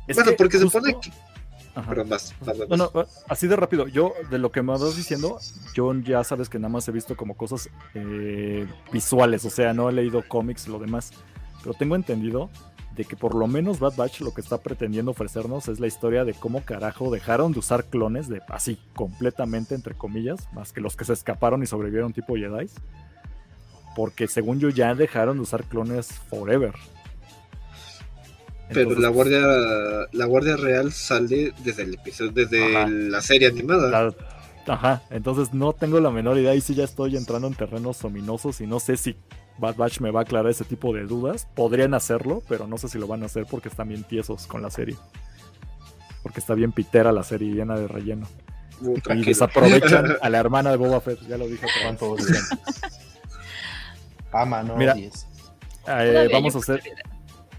Es 0.08 0.16
Bueno, 0.18 0.32
que 0.32 0.38
porque 0.38 0.58
se 0.58 0.64
supone 0.64 0.96
que. 1.02 1.12
Ajá. 1.76 1.94
Vas, 2.04 2.36
vas. 2.42 2.58
No, 2.70 2.78
no, 2.78 2.92
así 3.28 3.48
de 3.48 3.56
rápido. 3.56 3.88
Yo, 3.88 4.14
de 4.30 4.38
lo 4.38 4.52
que 4.52 4.62
me 4.62 4.72
vas 4.72 4.96
diciendo, 4.96 5.40
yo 5.74 5.94
ya 5.94 6.24
sabes 6.24 6.50
que 6.50 6.60
nada 6.60 6.70
más 6.70 6.88
he 6.88 6.92
visto 6.92 7.18
como 7.18 7.36
cosas 7.36 7.70
eh, 7.96 8.68
visuales, 8.92 9.44
o 9.46 9.50
sea, 9.50 9.74
no 9.74 9.90
he 9.90 9.94
leído 9.94 10.24
cómics, 10.28 10.68
lo 10.68 10.80
demás. 10.80 11.12
Pero 11.64 11.74
tengo 11.74 11.96
entendido 11.96 12.50
de 12.96 13.06
que 13.06 13.16
por 13.16 13.36
lo 13.36 13.48
menos 13.48 13.80
Bad 13.80 13.96
Batch 13.96 14.22
lo 14.22 14.34
que 14.34 14.42
está 14.42 14.60
pretendiendo 14.60 15.12
ofrecernos 15.12 15.68
es 15.68 15.80
la 15.80 15.88
historia 15.88 16.26
de 16.26 16.34
cómo 16.34 16.64
carajo 16.64 17.10
dejaron 17.10 17.52
de 17.52 17.60
usar 17.60 17.86
clones 17.86 18.28
de 18.28 18.42
así 18.50 18.78
completamente 18.96 19.74
entre 19.74 19.96
comillas, 19.96 20.48
más 20.54 20.72
que 20.74 20.82
los 20.82 20.96
que 20.96 21.06
se 21.06 21.14
escaparon 21.14 21.64
y 21.64 21.66
sobrevivieron 21.66 22.14
tipo 22.14 22.36
Jedi. 22.36 22.70
Porque 23.96 24.28
según 24.28 24.60
yo 24.60 24.70
ya 24.70 24.94
dejaron 24.96 25.38
de 25.38 25.44
usar 25.44 25.64
clones 25.66 26.12
forever. 26.30 26.74
Pero 28.74 28.90
Entonces, 28.92 29.04
la 29.04 29.10
guardia, 29.10 30.08
la 30.12 30.26
guardia 30.26 30.56
real 30.58 30.92
sale 30.92 31.54
desde 31.64 31.84
el 31.84 31.94
episodio, 31.96 32.32
desde 32.32 32.76
Ajá. 32.78 32.88
la 32.90 33.22
serie 33.22 33.48
animada. 33.48 33.90
La- 33.90 34.14
Ajá, 34.66 35.02
entonces 35.10 35.54
no 35.54 35.74
tengo 35.74 36.00
la 36.00 36.10
menor 36.10 36.38
idea 36.38 36.56
y 36.56 36.62
sí 36.62 36.74
ya 36.74 36.86
estoy 36.86 37.18
entrando 37.18 37.48
en 37.48 37.54
terrenos 37.54 38.02
ominosos 38.06 38.62
y 38.62 38.66
no 38.68 38.80
sé 38.80 38.96
si 38.96 39.18
Bad 39.58 39.76
Batch 39.76 40.00
me 40.00 40.10
va 40.10 40.22
a 40.22 40.24
aclarar 40.24 40.50
ese 40.50 40.64
tipo 40.64 40.94
de 40.94 41.04
dudas. 41.04 41.48
Podrían 41.54 41.94
hacerlo, 41.94 42.42
pero 42.48 42.66
no 42.66 42.78
sé 42.78 42.88
si 42.88 42.98
lo 42.98 43.06
van 43.06 43.24
a 43.24 43.26
hacer 43.26 43.46
porque 43.46 43.68
están 43.68 43.90
bien 43.90 44.04
tiesos 44.06 44.48
con 44.48 44.62
la 44.62 44.70
serie. 44.70 44.96
Porque 46.24 46.40
está 46.40 46.54
bien 46.54 46.72
pitera 46.72 47.12
la 47.12 47.24
serie 47.24 47.54
llena 47.54 47.78
de 47.78 47.90
relleno. 47.90 48.26
Uh, 48.80 48.96
Y 49.14 49.24
desaprovechan 49.26 50.16
a 50.22 50.30
la 50.30 50.38
hermana 50.40 50.72
de 50.72 50.78
Boba 50.78 51.02
Fett, 51.02 51.20
ya 51.28 51.38
lo 51.38 51.46
dije. 51.46 51.66
otra 51.66 51.74
vez. 51.76 51.84
¿Cuánto 51.84 52.12
odian? 52.12 52.44
Ama, 54.32 54.64
no 54.64 54.78
Mira. 54.78 54.96
Eh, 54.98 56.30
vamos 56.32 56.56
a 56.56 56.60
hacer. 56.60 56.82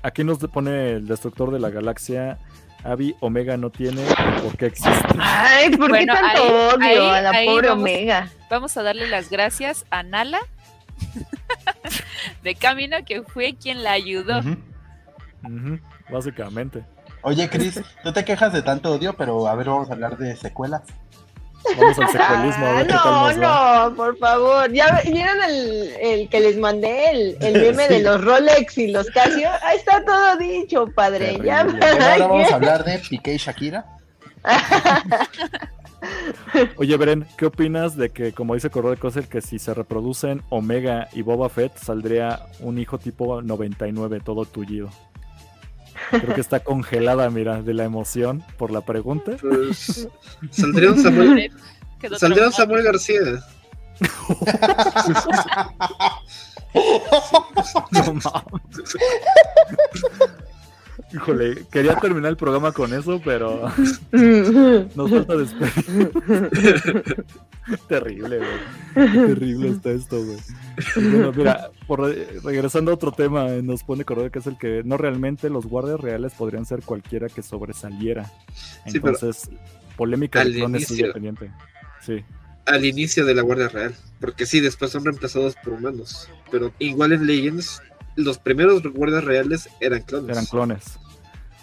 Aquí 0.04 0.22
nos 0.22 0.36
pone 0.38 0.90
el 0.96 1.06
destructor 1.06 1.50
de 1.50 1.58
la 1.58 1.70
galaxia. 1.70 2.36
Abby, 2.84 3.16
Omega 3.20 3.56
no 3.56 3.70
tiene. 3.70 4.04
¿Por 4.42 4.54
qué 4.58 4.66
existe? 4.66 4.92
Ay, 5.18 5.70
¿por 5.74 5.88
Bueno, 5.88 6.12
qué 6.14 6.20
tanto 6.20 6.42
ahí- 6.42 6.50
odio 6.74 7.02
ahí- 7.02 7.08
a 7.16 7.22
la 7.22 7.30
ahí 7.30 7.46
pobre 7.46 7.68
vamos. 7.68 7.82
Omega? 7.82 8.28
Vamos 8.50 8.76
a 8.76 8.82
darle 8.82 9.08
las 9.08 9.30
gracias 9.30 9.86
a 9.90 10.02
Nala 10.02 10.40
de 12.42 12.54
Camino, 12.54 12.98
que 13.06 13.22
fue 13.22 13.54
quien 13.56 13.82
la 13.82 13.92
ayudó. 13.92 14.42
Básicamente. 16.10 16.84
Oye, 17.22 17.48
Chris, 17.48 17.80
no 18.04 18.12
te 18.12 18.24
quejas 18.26 18.52
de 18.52 18.60
tanto 18.60 18.92
odio, 18.92 19.14
pero 19.16 19.48
a 19.48 19.54
ver, 19.54 19.68
vamos 19.68 19.88
a 19.88 19.94
hablar 19.94 20.18
de 20.18 20.36
secuelas. 20.36 20.82
Vamos 21.78 21.98
al 21.98 22.08
secuelismo 22.12 22.66
a 22.66 22.72
ver 22.72 22.80
Ah, 22.80 22.84
qué 22.86 22.92
tal 22.92 23.04
no, 23.04 23.28
nos 23.28 23.36
no, 23.90 23.96
por 23.96 24.18
favor. 24.18 24.72
¿Ya 24.72 25.00
vieron 25.04 25.42
el, 25.48 25.92
el 26.00 26.28
que 26.28 26.40
les 26.40 26.56
mandé? 26.58 27.10
El, 27.10 27.36
el 27.40 27.52
meme 27.76 27.86
Sí. 27.88 27.94
de 27.94 28.02
los 28.02 28.22
Rolex 28.24 28.78
y 28.78 28.88
los 28.88 29.06
Casio. 29.10 29.48
Ahí 29.62 29.76
está 29.78 30.04
todo 30.04 30.36
dicho, 30.36 30.86
padre. 30.94 31.38
Ya, 31.42 31.60
ahora 31.62 32.26
vamos 32.26 32.50
a 32.52 32.54
hablar 32.56 32.84
de 32.84 32.98
Piqué 32.98 33.34
y 33.34 33.38
Shakira. 33.38 33.84
Oye, 36.76 36.96
Beren, 36.98 37.26
¿qué 37.38 37.46
opinas 37.46 37.96
de 37.96 38.10
que, 38.10 38.32
como 38.32 38.54
dice 38.54 38.68
Correo 38.70 38.90
de 38.90 38.98
Coser, 38.98 39.26
que 39.26 39.40
si 39.40 39.58
se 39.58 39.72
reproducen 39.72 40.42
Omega 40.50 41.08
y 41.12 41.22
Boba 41.22 41.48
Fett, 41.48 41.76
saldría 41.78 42.40
un 42.60 42.78
hijo 42.78 42.98
tipo 42.98 43.40
99, 43.40 44.20
todo 44.22 44.44
tullido? 44.44 44.90
Creo 46.10 46.34
que 46.34 46.40
está 46.40 46.60
congelada, 46.60 47.28
mira, 47.30 47.62
de 47.62 47.74
la 47.74 47.84
emoción 47.84 48.44
por 48.56 48.70
la 48.70 48.82
pregunta. 48.82 49.32
Pues, 49.40 50.08
saldría 50.50 50.92
un 50.92 51.02
Samuel, 51.02 51.50
Quedó 52.00 52.18
saldría 52.18 52.46
un 52.46 52.52
traumado. 52.52 52.52
Samuel 52.52 52.84
García. 52.84 53.20
No 57.92 58.14
mames. 58.14 58.96
Híjole, 61.12 61.66
quería 61.70 61.96
terminar 61.96 62.30
el 62.30 62.36
programa 62.36 62.72
con 62.72 62.92
eso, 62.92 63.20
pero 63.24 63.70
nos 64.12 65.10
falta 65.10 65.36
después. 65.36 65.72
Terrible, 67.88 68.38
güey. 68.38 69.12
Terrible 69.26 69.68
está 69.70 69.90
esto, 69.90 70.22
güey. 70.24 70.38
Bueno, 70.96 71.32
mira, 71.34 71.70
por 71.86 72.00
re- 72.02 72.26
regresando 72.42 72.90
a 72.90 72.94
otro 72.94 73.12
tema, 73.12 73.48
eh, 73.48 73.62
nos 73.62 73.82
pone 73.84 74.04
correo 74.04 74.30
que 74.30 74.38
es 74.40 74.46
el 74.46 74.58
que 74.58 74.82
no 74.84 74.96
realmente 74.96 75.48
los 75.50 75.66
guardias 75.66 76.00
reales 76.00 76.32
podrían 76.34 76.66
ser 76.66 76.82
cualquiera 76.82 77.28
que 77.28 77.42
sobresaliera. 77.42 78.24
Sí, 78.86 78.98
pero 79.00 79.14
Entonces, 79.14 79.50
polémica 79.96 80.40
de 80.40 80.46
al 80.46 80.52
clones 80.54 80.86
sigue 80.88 81.00
inicio- 81.04 81.12
pendiente. 81.12 81.50
Sí. 82.02 82.22
al 82.66 82.84
inicio 82.84 83.24
de 83.24 83.34
la 83.34 83.42
Guardia 83.42 83.68
Real, 83.68 83.94
porque 84.20 84.44
sí, 84.46 84.60
después 84.60 84.90
son 84.90 85.04
reemplazados 85.04 85.54
por 85.64 85.74
humanos, 85.74 86.28
pero 86.50 86.72
igual 86.78 87.12
en 87.12 87.26
Legends 87.26 87.80
los 88.16 88.38
primeros 88.38 88.82
guardias 88.82 89.24
reales 89.24 89.68
eran 89.80 90.02
clones. 90.02 90.30
Eran 90.30 90.46
clones. 90.46 90.98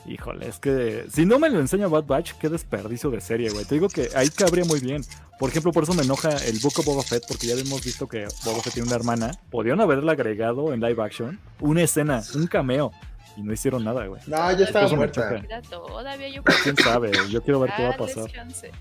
Híjole, 0.05 0.47
es 0.47 0.57
que 0.59 1.05
si 1.13 1.25
no 1.25 1.37
me 1.37 1.49
lo 1.49 1.59
enseña 1.59 1.87
Bad 1.87 2.05
Batch, 2.05 2.33
qué 2.33 2.49
desperdicio 2.49 3.11
de 3.11 3.21
serie, 3.21 3.49
güey. 3.51 3.65
Te 3.65 3.75
digo 3.75 3.87
que 3.87 4.09
ahí 4.15 4.29
cabría 4.29 4.65
muy 4.65 4.79
bien. 4.79 5.03
Por 5.37 5.49
ejemplo, 5.49 5.71
por 5.71 5.83
eso 5.83 5.93
me 5.93 6.03
enoja 6.03 6.29
el 6.45 6.59
Book 6.59 6.73
of 6.79 6.85
Boba 6.85 7.03
Fett, 7.03 7.23
porque 7.27 7.47
ya 7.47 7.53
hemos 7.53 7.83
visto 7.83 8.07
que 8.07 8.27
Boba 8.43 8.61
Fett 8.61 8.73
tiene 8.73 8.87
una 8.87 8.95
hermana. 8.95 9.31
Podrían 9.49 9.79
haberle 9.79 10.11
agregado 10.11 10.73
en 10.73 10.81
live 10.81 11.01
action 11.03 11.39
una 11.59 11.83
escena, 11.83 12.23
un 12.35 12.47
cameo, 12.47 12.91
y 13.37 13.43
no 13.43 13.53
hicieron 13.53 13.83
nada, 13.83 14.05
güey. 14.07 14.21
No, 14.27 14.51
ya 14.51 14.65
estaba 14.65 14.85
Eso 14.85 14.95
me 14.95 14.99
muerta. 14.99 15.41
todavía 15.69 16.29
yo 16.29 16.43
¿Quién 16.63 16.77
sabe? 16.77 17.11
Yo 17.29 17.41
quiero 17.41 17.59
ver 17.59 17.71
qué 17.75 17.83
va 17.83 17.89
a 17.89 17.97
Dales 17.97 18.15
pasar. 18.15 18.31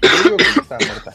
Yo 0.02 0.22
digo 0.24 0.36
que 0.36 0.44
ya 0.44 0.62
estaba 0.62 0.86
muerta. 0.86 1.14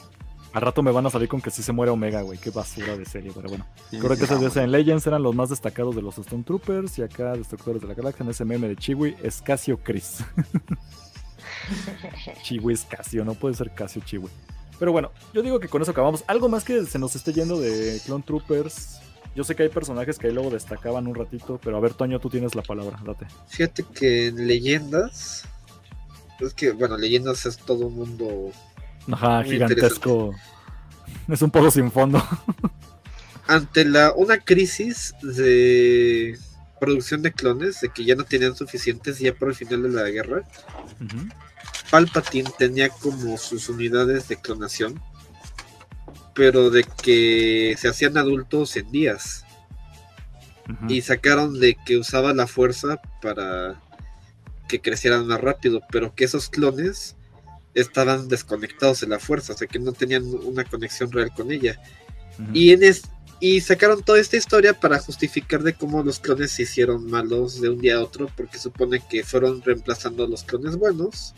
Al 0.55 0.61
rato 0.61 0.81
me 0.81 0.89
van 0.89 1.05
a 1.05 1.09
salir 1.09 1.27
con 1.27 1.41
que 1.41 1.51
sí 1.51 1.61
se 1.61 1.73
muere 1.73 1.91
Omega, 1.91 2.21
güey. 2.21 2.39
Qué 2.39 2.49
basura 2.49 2.95
de 2.95 3.03
serie, 3.03 3.29
pero 3.35 3.49
bueno. 3.49 3.65
Sí, 3.91 3.99
Creo 3.99 4.15
que 4.15 4.23
esos 4.23 4.39
días 4.39 4.55
en 4.55 4.71
Legends 4.71 5.05
eran 5.05 5.21
los 5.21 5.35
más 5.35 5.49
destacados 5.49 5.93
de 5.97 6.01
los 6.01 6.15
Stormtroopers 6.15 6.97
y 6.97 7.01
acá 7.01 7.33
Destructores 7.33 7.81
de 7.81 7.89
la 7.89 7.93
Galaxia 7.93 8.23
en 8.23 8.29
ese 8.29 8.45
meme 8.45 8.69
de 8.69 8.77
Chiwi 8.77 9.17
es 9.21 9.41
Casio 9.41 9.77
Chris. 9.83 10.19
Chiwi 12.43 12.73
es 12.73 12.85
Casio, 12.85 13.25
no 13.25 13.33
puede 13.33 13.53
ser 13.55 13.71
Casio 13.75 14.01
Chiwi. 14.05 14.29
Pero 14.79 14.93
bueno, 14.93 15.11
yo 15.33 15.41
digo 15.41 15.59
que 15.59 15.67
con 15.67 15.81
eso 15.81 15.91
acabamos. 15.91 16.23
Algo 16.25 16.47
más 16.47 16.63
que 16.63 16.85
se 16.85 16.99
nos 16.99 17.17
esté 17.17 17.33
yendo 17.33 17.59
de 17.59 17.99
Clone 18.05 18.23
Troopers. 18.25 18.99
Yo 19.35 19.43
sé 19.43 19.57
que 19.57 19.63
hay 19.63 19.69
personajes 19.69 20.17
que 20.17 20.27
ahí 20.27 20.33
luego 20.33 20.51
destacaban 20.51 21.05
un 21.07 21.15
ratito, 21.15 21.59
pero 21.61 21.75
a 21.75 21.81
ver, 21.81 21.95
Toño, 21.95 22.21
tú 22.21 22.29
tienes 22.29 22.55
la 22.55 22.61
palabra, 22.61 22.97
date. 23.05 23.27
Fíjate 23.49 23.83
que 23.93 24.27
en 24.27 24.47
Leyendas, 24.47 25.43
es 26.39 26.53
que, 26.53 26.71
bueno, 26.71 26.95
Leyendas 26.95 27.45
es 27.45 27.57
todo 27.57 27.87
un 27.87 27.95
mundo 27.95 28.53
Ajá, 29.11 29.41
Muy 29.41 29.51
gigantesco. 29.51 30.33
Es 31.27 31.41
un 31.41 31.51
poco 31.51 31.71
sin 31.71 31.91
fondo. 31.91 32.23
ante 33.47 33.85
la 33.85 34.13
una 34.13 34.39
crisis 34.39 35.13
de 35.21 36.37
producción 36.79 37.21
de 37.21 37.31
clones, 37.31 37.81
de 37.81 37.89
que 37.89 38.03
ya 38.03 38.15
no 38.15 38.23
tenían 38.23 38.55
suficientes 38.55 39.19
ya 39.19 39.33
por 39.33 39.49
el 39.49 39.55
final 39.55 39.83
de 39.83 39.89
la 39.89 40.09
guerra. 40.09 40.43
Palpatine 41.89 42.49
tenía 42.57 42.89
como 42.89 43.37
sus 43.37 43.69
unidades 43.69 44.27
de 44.27 44.37
clonación, 44.37 45.01
pero 46.33 46.69
de 46.69 46.83
que 46.83 47.75
se 47.77 47.87
hacían 47.87 48.17
adultos 48.17 48.75
en 48.75 48.91
días 48.91 49.45
y 50.89 51.01
sacaron 51.01 51.59
de 51.59 51.77
que 51.85 51.97
usaba 51.97 52.33
la 52.33 52.47
fuerza 52.47 52.99
para 53.21 53.79
que 54.67 54.81
crecieran 54.81 55.27
más 55.27 55.39
rápido, 55.39 55.81
pero 55.91 56.15
que 56.15 56.25
esos 56.25 56.49
clones 56.49 57.15
estaban 57.75 58.27
desconectados 58.27 59.01
de 59.01 59.07
la 59.07 59.19
fuerza, 59.19 59.53
o 59.53 59.57
sea 59.57 59.67
que 59.67 59.77
no 59.79 59.91
tenían 59.91 60.23
una 60.43 60.63
conexión 60.63 61.11
real 61.11 61.31
con 61.35 61.51
ella. 61.51 61.79
Y, 62.53 62.71
en 62.71 62.83
es- 62.83 63.03
y 63.39 63.61
sacaron 63.61 64.01
toda 64.01 64.19
esta 64.19 64.37
historia 64.37 64.73
para 64.73 64.97
justificar 64.99 65.61
de 65.61 65.73
cómo 65.73 66.01
los 66.03 66.19
clones 66.19 66.51
se 66.51 66.63
hicieron 66.63 67.09
malos 67.09 67.61
de 67.61 67.69
un 67.69 67.79
día 67.79 67.97
a 67.97 68.01
otro, 68.03 68.29
porque 68.35 68.57
supone 68.57 69.01
que 69.09 69.23
fueron 69.23 69.61
reemplazando 69.61 70.23
a 70.23 70.27
los 70.27 70.43
clones 70.43 70.77
buenos, 70.77 71.33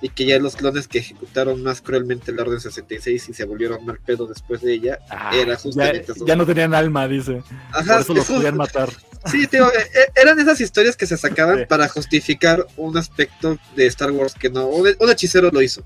y 0.00 0.08
que 0.10 0.26
ya 0.26 0.38
los 0.38 0.54
clones 0.56 0.86
que 0.86 0.98
ejecutaron 0.98 1.62
más 1.62 1.80
cruelmente 1.80 2.30
la 2.32 2.42
Orden 2.42 2.60
66 2.60 3.28
y 3.28 3.32
se 3.34 3.44
volvieron 3.44 3.84
mal 3.86 3.98
pedo 4.04 4.26
después 4.26 4.60
de 4.60 4.74
ella, 4.74 4.98
Ah, 5.08 5.30
era 5.34 5.54
ya, 5.54 5.58
justamente 5.60 6.12
eso. 6.12 6.26
ya 6.26 6.36
no 6.36 6.44
tenían 6.46 6.74
alma, 6.74 7.08
dice. 7.08 7.42
Ajá, 7.72 7.94
Por 7.94 8.00
eso 8.02 8.14
los 8.14 8.26
podían 8.26 8.56
matar. 8.56 8.90
Sí, 9.26 9.44
eh, 9.44 9.48
eh, 9.52 10.12
eran 10.16 10.38
esas 10.38 10.60
historias 10.60 10.96
que 10.96 11.06
se 11.06 11.16
sacaban 11.16 11.60
Sí. 11.60 11.64
para 11.66 11.88
justificar 11.88 12.66
un 12.76 12.96
aspecto 12.96 13.56
de 13.76 13.86
Star 13.86 14.10
Wars 14.10 14.34
que 14.34 14.50
no, 14.50 14.66
un, 14.66 14.88
un 14.98 15.10
hechicero 15.10 15.50
lo 15.50 15.62
hizo. 15.62 15.82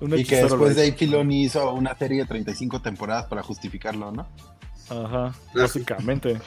Un 0.00 0.18
Y 0.18 0.24
que 0.24 0.36
después 0.36 0.72
hizo. 0.72 0.80
Dave 0.80 0.92
Filoni 0.92 1.44
hizo 1.44 1.72
una 1.72 1.96
serie 1.96 2.22
de 2.22 2.26
35 2.26 2.82
temporadas 2.82 3.26
para 3.26 3.42
justificarlo, 3.42 4.12
¿no? 4.12 4.28
Ajá, 4.90 5.34
básicamente. 5.54 6.38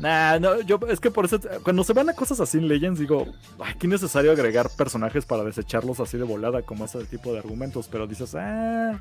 Nah, 0.00 0.38
no, 0.38 0.60
yo 0.62 0.80
es 0.88 0.98
que 0.98 1.10
por 1.10 1.26
eso 1.26 1.38
cuando 1.62 1.84
se 1.84 1.92
van 1.92 2.08
a 2.08 2.14
cosas 2.14 2.40
así 2.40 2.56
en 2.58 2.68
Legends 2.68 2.98
digo, 2.98 3.26
ay, 3.62 3.74
qué 3.78 3.86
necesario 3.86 4.32
agregar 4.32 4.70
personajes 4.70 5.26
para 5.26 5.44
desecharlos 5.44 6.00
así 6.00 6.16
de 6.16 6.24
volada 6.24 6.62
como 6.62 6.86
ese 6.86 7.04
tipo 7.04 7.32
de 7.32 7.38
argumentos, 7.40 7.86
pero 7.92 8.06
dices, 8.06 8.34
ah, 8.34 8.98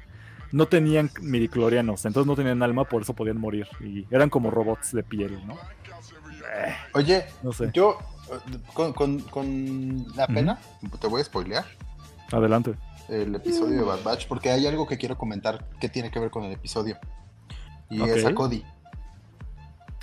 no 0.51 0.65
tenían 0.67 1.09
midiclorianos, 1.21 2.05
entonces 2.05 2.27
no 2.27 2.35
tenían 2.35 2.61
alma, 2.61 2.83
por 2.83 3.01
eso 3.03 3.13
podían 3.13 3.37
morir 3.39 3.67
y 3.79 4.05
eran 4.13 4.29
como 4.29 4.51
robots 4.51 4.91
de 4.91 5.03
piel, 5.03 5.39
¿no? 5.47 5.57
Eh, 6.51 6.75
Oye, 6.95 7.25
no 7.43 7.51
sé. 7.53 7.69
yo 7.73 7.97
con, 8.73 8.93
con- 8.93 9.19
con 9.21 10.05
la 10.15 10.27
pena, 10.27 10.59
te 10.99 11.07
voy 11.07 11.21
a 11.21 11.23
spoilear 11.23 11.65
Adelante. 12.31 12.75
el 13.07 13.33
episodio 13.35 13.77
de 13.79 13.83
Bad 13.83 14.03
Batch 14.03 14.27
porque 14.27 14.51
hay 14.51 14.65
algo 14.67 14.87
que 14.87 14.97
quiero 14.97 15.17
comentar 15.17 15.65
que 15.79 15.89
tiene 15.89 16.11
que 16.11 16.19
ver 16.19 16.29
con 16.29 16.43
el 16.43 16.51
episodio. 16.51 16.97
Y 17.89 18.01
es 18.03 18.23
a 18.25 18.33
Cody. 18.35 18.63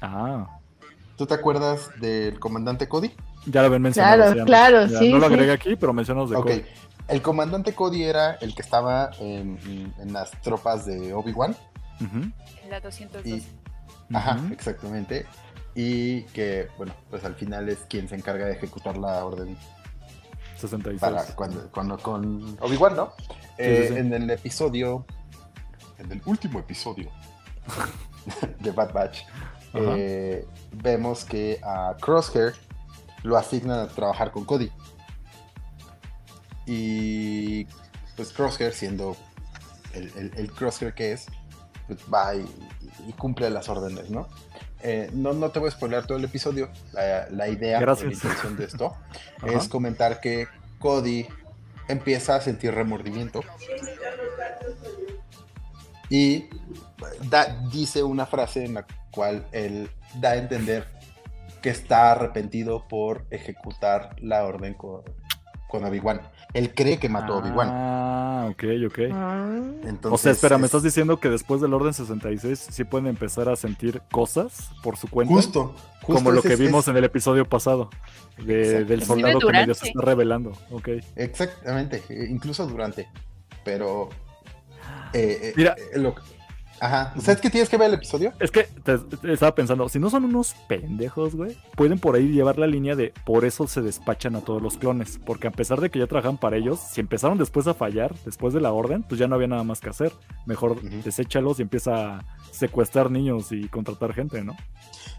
Ah, 0.03 0.59
¿Tú 1.17 1.27
te 1.27 1.35
acuerdas 1.35 1.91
del 2.01 2.39
comandante 2.39 2.89
Cody? 2.89 3.13
ya 3.47 3.61
lo 3.61 3.67
habían 3.69 3.83
mencionado. 3.83 4.33
Claro, 4.33 4.45
claro, 4.45 4.87
Ya, 4.87 4.99
sí, 4.99 5.11
No 5.13 5.19
lo 5.19 5.29
sí. 5.29 5.33
agregué 5.35 5.53
aquí, 5.53 5.77
pero 5.77 5.93
mencionamos 5.93 6.31
de 6.31 6.37
Ok. 6.37 6.47
Cody. 6.47 6.65
El 7.09 7.23
comandante 7.23 7.73
Cody 7.75 8.03
era 8.03 8.33
el 8.35 8.55
que 8.57 8.63
estaba 8.63 9.11
en, 9.21 9.93
las 10.13 10.33
tropas 10.43 10.85
de 10.85 11.15
Obi-Wan. 11.15 11.55
En 12.01 12.35
la 12.69 12.81
212. 12.81 13.29
Y, 13.29 13.47
ajá, 14.15 14.41
exactamente. 14.51 15.27
Y 15.79 16.23
que, 16.33 16.69
bueno, 16.79 16.95
pues 17.11 17.23
al 17.25 17.35
final 17.35 17.69
es 17.69 17.81
quien 17.89 18.09
se 18.09 18.15
encarga 18.15 18.47
de 18.47 18.53
ejecutar 18.53 18.97
la 18.97 19.23
orden 19.25 19.57
66. 20.57 20.99
para 21.01 21.25
cuando, 21.35 21.71
cuando 21.71 21.99
con 21.99 22.57
Obi-Wan, 22.63 22.97
¿no? 22.97 23.13
Eh, 23.59 23.85
sí, 23.89 23.93
sí. 23.95 24.01
En 24.01 24.13
el 24.15 24.31
episodio, 24.31 25.05
en 25.99 26.13
el 26.13 26.23
último 26.25 26.61
episodio 26.61 27.11
de 28.61 28.71
Bad 28.71 28.93
Batch, 28.95 29.19
eh, 29.75 30.47
vemos 30.73 31.27
que 31.27 31.61
a 31.63 31.95
Crosshair 32.01 32.55
lo 33.23 33.37
asignan 33.37 33.81
a 33.81 33.89
trabajar 33.89 34.31
con 34.33 34.47
Cody. 34.47 34.73
Y 36.67 37.65
pues 38.17 38.33
Crosshair, 38.33 38.73
siendo 38.73 39.17
el, 39.93 40.11
el- 40.17 40.33
el 40.37 40.51
Crosshair 40.53 40.95
que 40.95 41.13
es, 41.13 41.27
pues 41.87 41.99
va 42.13 42.35
y, 42.35 42.45
y 43.07 43.13
cumple 43.13 43.51
las 43.51 43.69
órdenes, 43.69 44.11
¿no? 44.11 44.27
Eh, 44.83 45.11
no, 45.13 45.33
no 45.33 45.51
te 45.51 45.59
voy 45.59 45.69
a 45.69 45.71
spoiler 45.73 46.07
todo 46.07 46.19
el 46.19 46.25
episodio. 46.25 46.69
La, 46.93 47.29
la 47.31 47.49
idea, 47.49 47.81
la 47.81 48.13
intención 48.15 48.57
de 48.57 48.65
esto 48.65 48.95
es 49.47 49.69
comentar 49.69 50.21
que 50.21 50.47
Cody 50.79 51.27
empieza 51.89 52.37
a 52.37 52.41
sentir 52.41 52.75
remordimiento. 52.75 53.41
Y 56.09 56.45
da- 57.29 57.61
dice 57.73 58.03
una 58.03 58.27
frase 58.27 58.65
en 58.65 58.75
la 58.75 58.87
cual 59.11 59.47
él 59.53 59.91
da 60.21 60.31
a 60.33 60.37
entender 60.37 60.87
que 61.63 61.71
está 61.71 62.13
arrepentido 62.13 62.87
por 62.87 63.27
ejecutar 63.31 64.15
la 64.21 64.45
orden 64.45 64.75
con, 64.75 65.03
con 65.69 65.85
Obi-Wan. 65.85 66.21
Él 66.55 66.73
cree 66.75 66.99
que 66.99 67.09
mató 67.09 67.35
a 67.35 67.37
Obi-Wan. 67.39 67.69
Ah, 67.71 68.49
ok, 68.51 68.65
ok. 68.87 68.99
Entonces, 68.99 70.13
o 70.13 70.19
sea, 70.19 70.33
espera, 70.33 70.57
¿me 70.59 70.63
es 70.63 70.69
estás 70.69 70.83
diciendo 70.83 71.19
que 71.19 71.29
después 71.29 71.61
del 71.61 71.75
Orden 71.75 71.93
66 71.93 72.69
sí 72.71 72.85
pueden 72.85 73.07
empezar 73.09 73.49
a 73.49 73.57
sentir 73.57 74.01
cosas 74.11 74.71
por 74.83 74.97
su 74.97 75.09
cuenta? 75.09 75.35
Justo, 75.35 75.75
justo 76.03 76.15
como 76.15 76.31
lo 76.31 76.43
que 76.43 76.55
es- 76.55 76.59
vimos 76.59 76.85
es- 76.85 76.89
en 76.89 76.97
el 76.97 77.05
episodio 77.05 77.49
pasado, 77.49 77.91
de- 78.39 78.85
del 78.85 79.03
soldado 79.05 79.39
que 79.41 79.53
medio 79.53 79.75
se 79.75 79.89
está 79.89 80.01
revelando. 80.03 80.53
Ok. 80.71 80.89
Exactamente, 81.17 82.03
eh, 82.09 82.27
incluso 82.31 82.67
durante. 82.67 83.09
Pero. 83.65 84.09
eh, 85.13 85.39
eh, 85.43 85.53
Mira. 85.57 85.75
eh, 85.93 85.99
lo- 85.99 86.15
ajá. 86.81 87.15
¿Sabes 87.21 87.41
que 87.41 87.51
tienes 87.51 87.69
que 87.69 87.77
ver 87.77 87.89
el 87.89 87.95
episodio? 87.95 88.33
Es 88.41 88.51
que 88.51 88.65
te, 88.65 88.99
te 88.99 89.33
estaba 89.33 89.55
pensando, 89.55 89.89
si 89.89 89.99
no 89.99 90.11
son 90.11 90.25
unos 90.25 90.55
pendejos, 90.69 91.35
güey, 91.35 91.57
pueden 91.77 91.99
por 91.99 92.17
ahí 92.17 92.29
llevar 92.29 92.59
la 92.59 92.67
línea 92.67 92.95
de 92.97 93.13
por 93.25 93.45
eso 93.45 93.67
se 93.67 93.81
despachan 93.83 94.37
a 94.37 94.41
todos 94.41 94.63
los 94.63 94.77
clones. 94.77 95.19
Porque 95.25 95.49
a 95.49 95.51
pesar 95.51 95.81
de 95.81 95.91
que 95.91 95.99
ya 95.99 96.07
trabajan 96.07 96.39
para 96.39 96.57
ellos, 96.57 96.81
si 96.81 97.01
empezaron 97.01 97.39
después 97.39 97.67
a 97.67 97.75
fallar, 97.75 98.15
después 98.25 98.55
de 98.55 98.61
la 98.61 98.73
orden, 98.73 99.03
pues 99.03 99.19
ya 99.19 99.27
no 99.27 99.35
había 99.35 99.49
nada 99.49 99.65
más 99.65 99.81
que 99.81 99.91
hacer. 99.91 100.13
Mejor 100.47 100.73
Ujú. 100.73 101.03
deséchalos 101.05 101.59
y 101.59 101.63
empieza 101.63 102.17
a 102.19 102.25
secuestrar 102.51 103.11
niños 103.11 103.53
y 103.53 103.69
contratar 103.69 104.15
gente, 104.15 104.43
¿no? 104.43 104.57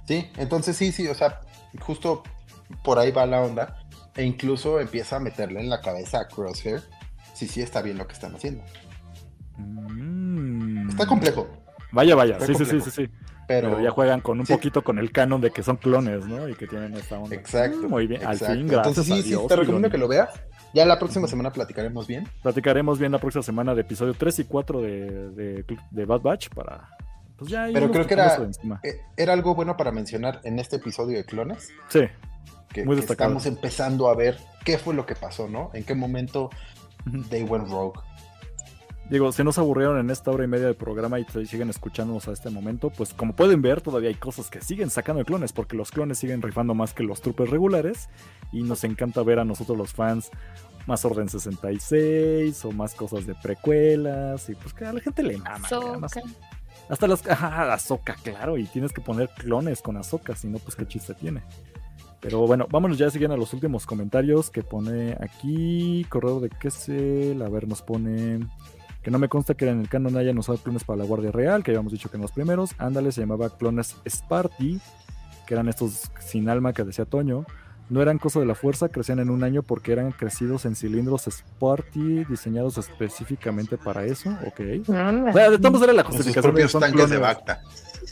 Sí, 0.08 0.30
entonces 0.38 0.76
sí, 0.78 0.92
sí, 0.92 1.08
o 1.08 1.16
sea, 1.16 1.42
justo 1.80 2.24
por 2.84 3.00
ahí 3.00 3.12
va 3.12 3.26
la 3.26 3.42
onda. 3.42 3.80
E 4.16 4.24
incluso 4.24 4.80
empieza 4.80 5.18
a 5.18 5.20
meterle 5.20 5.60
en 5.60 5.70
la 5.70 5.80
cabeza 5.82 6.22
a 6.22 6.28
Crosshair 6.28 6.82
si 7.34 7.48
sí 7.48 7.62
está 7.62 7.84
bien 7.84 8.00
lo 8.00 8.08
que 8.08 8.14
están 8.14 8.34
haciendo. 8.36 8.64
Mm. 9.58 10.90
Está 10.90 11.06
complejo. 11.06 11.48
Vaya, 11.92 12.16
vaya, 12.16 12.40
sí, 12.40 12.54
sí, 12.54 12.66
sí, 12.66 12.82
sí, 12.82 12.92
sí. 12.92 13.10
Pero, 13.48 13.70
Pero 13.70 13.82
ya 13.82 13.92
juegan 13.92 14.20
con 14.20 14.40
un 14.42 14.46
sí. 14.46 14.54
poquito 14.54 14.84
con 14.84 15.00
el 15.00 15.12
canon 15.12 15.40
de 15.40 15.52
que 15.52 15.64
son 15.64 15.78
clones, 15.78 16.26
¿no? 16.26 16.50
Y 16.50 16.56
que 16.56 16.68
tienen 16.68 16.94
esta 16.96 17.18
onda. 17.18 17.34
Exacto. 17.34 17.78
Mm, 17.88 17.90
Muy 17.90 18.06
bien, 18.08 18.26
al 18.26 18.38
fin, 18.38 18.68
gracias 18.68 18.88
Entonces 18.88 19.06
sí, 19.06 19.22
sí, 19.22 19.30
Dios, 19.30 19.48
te 19.48 19.56
recomiendo 19.56 19.90
que 19.90 19.98
lo 19.98 20.08
veas. 20.10 20.30
Ya 20.74 20.86
la 20.86 21.00
próxima 21.00 21.28
semana 21.28 21.52
platicaremos 21.52 22.08
bien. 22.08 22.28
Platicaremos 22.44 23.00
bien 23.00 23.14
la 23.14 23.20
próxima 23.20 23.42
semana 23.44 23.74
de 23.74 23.82
episodio 23.82 24.14
3 24.14 24.40
y 24.40 24.44
4 24.44 24.82
de, 24.82 25.30
de, 25.30 25.66
de 25.92 26.06
Bad 26.06 26.22
Batch 26.22 26.50
para. 26.50 26.90
Pues 27.38 27.50
ya 27.50 27.70
Pero 27.72 27.90
creo 27.90 28.06
que 28.06 28.16
era, 28.16 28.36
eh, 28.84 29.02
era 29.16 29.32
algo 29.34 29.56
bueno 29.56 29.78
para 29.78 29.92
mencionar 29.92 30.42
en 30.44 30.60
este 30.60 30.76
episodio 30.78 31.18
de 31.18 31.24
Clones. 31.24 31.70
Sí, 31.88 32.02
Que, 32.74 32.84
Muy 32.84 32.96
que 32.96 33.02
destacado. 33.02 33.30
estamos 33.30 33.46
empezando 33.46 34.10
a 34.10 34.16
ver 34.16 34.38
qué 34.66 34.78
fue 34.78 34.94
lo 34.94 35.06
que 35.06 35.16
pasó, 35.16 35.48
¿no? 35.48 35.70
En 35.74 35.84
qué 35.86 35.96
momento 35.96 36.50
they 37.30 37.44
went 37.44 37.70
rogue. 37.70 38.00
Digo, 39.10 39.32
si 39.32 39.44
no 39.44 39.54
se 39.54 39.62
aburrieron 39.62 40.00
en 40.00 40.10
esta 40.10 40.32
hora 40.32 40.44
y 40.44 40.48
media 40.48 40.68
de 40.68 40.74
programa 40.74 41.18
y 41.20 41.26
siguen 41.46 41.70
escuchándonos 41.70 42.28
a 42.28 42.34
este 42.34 42.50
momento, 42.50 42.90
pues 42.90 43.14
como 43.14 43.34
pueden 43.36 43.62
ver, 43.62 43.82
todavía 43.82 44.10
hay 44.10 44.16
cosas 44.16 44.50
que 44.50 44.62
siguen 44.62 44.90
sacando 44.90 45.20
de 45.20 45.26
clones, 45.26 45.54
porque 45.54 45.78
los 45.78 45.92
clones 45.92 46.18
siguen 46.18 46.42
rifando 46.42 46.74
más 46.74 46.94
que 46.94 47.04
los 47.04 47.22
troopers 47.22 47.50
regulares, 47.50 48.10
y 48.52 48.64
nos 48.64 48.84
encanta 48.84 49.24
ver 49.24 49.40
a 49.40 49.46
nosotros 49.46 49.78
los 49.78 49.94
fans 49.94 50.30
más 50.88 51.06
Orden 51.06 51.30
66 51.30 52.66
o 52.66 52.72
más 52.72 52.96
cosas 52.96 53.26
de 53.26 53.36
precuelas, 53.36 54.50
y 54.50 54.56
pues 54.56 54.74
que 54.74 54.86
a 54.86 54.92
la 54.92 55.00
gente 55.00 55.24
le 55.24 55.38
mama. 55.38 55.68
Hasta 56.90 57.08
las... 57.08 57.26
Ajá, 57.28 57.78
claro, 58.24 58.58
y 58.58 58.66
tienes 58.66 58.92
que 58.92 59.02
poner 59.02 59.30
clones 59.30 59.82
con 59.82 59.98
Ahsoka, 59.98 60.36
si 60.36 60.48
no, 60.48 60.60
pues 60.60 60.76
qué 60.76 60.86
chiste 60.86 61.14
tiene. 61.14 61.44
Pero 62.20 62.48
bueno, 62.48 62.68
vámonos 62.70 62.98
ya 62.98 63.10
siguiendo 63.10 63.36
a 63.36 63.38
los 63.38 63.54
últimos 63.54 63.86
comentarios 63.86 64.50
que 64.50 64.64
pone 64.64 65.16
aquí. 65.20 66.06
Correo 66.10 66.40
de 66.40 66.50
Kessel. 66.50 67.42
A 67.42 67.50
ver, 67.50 67.68
nos 67.68 67.82
pone. 67.82 68.40
Que 69.08 69.12
no 69.12 69.20
me 69.20 69.30
consta 69.30 69.54
que 69.54 69.70
en 69.70 69.80
el 69.80 69.88
canon 69.88 70.18
hayan 70.18 70.38
usado 70.38 70.58
clones 70.58 70.84
para 70.84 70.98
la 70.98 71.06
Guardia 71.06 71.32
Real, 71.32 71.64
que 71.64 71.72
habíamos 71.72 71.94
dicho 71.94 72.10
que 72.10 72.18
en 72.18 72.24
los 72.24 72.34
primeros. 72.34 72.72
Ándale, 72.78 73.14
se 73.14 73.22
llamaba 73.22 73.50
clones 73.58 73.96
Sparty, 74.06 74.82
que 75.46 75.54
eran 75.54 75.70
estos 75.70 76.12
sin 76.20 76.50
alma 76.50 76.74
que 76.74 76.84
decía 76.84 77.06
Toño. 77.06 77.46
No 77.90 78.02
eran 78.02 78.18
cosa 78.18 78.42
de 78.42 78.46
la 78.46 78.54
fuerza, 78.54 78.90
crecían 78.90 79.20
en 79.20 79.30
un 79.30 79.46
año 79.46 79.64
porque 79.64 79.94
eran 79.94 80.12
crecidos 80.12 80.66
en 80.66 80.76
cilindros 80.76 81.24
Sparty 81.24 82.26
diseñados 82.26 82.78
específicamente 82.78 83.78
para 83.78 84.04
eso. 84.04 84.30
Ok. 84.46 84.60
De 84.60 84.84
todos 84.84 85.72
modos 85.72 85.84
era 85.84 85.94
la 85.94 86.04
sus 86.04 86.16
justificación 86.18 86.52
propios 86.52 86.72
son 86.74 86.82
tanques 86.82 87.10
de 87.10 87.16
clones 87.16 87.22
Bacta. 87.22 87.62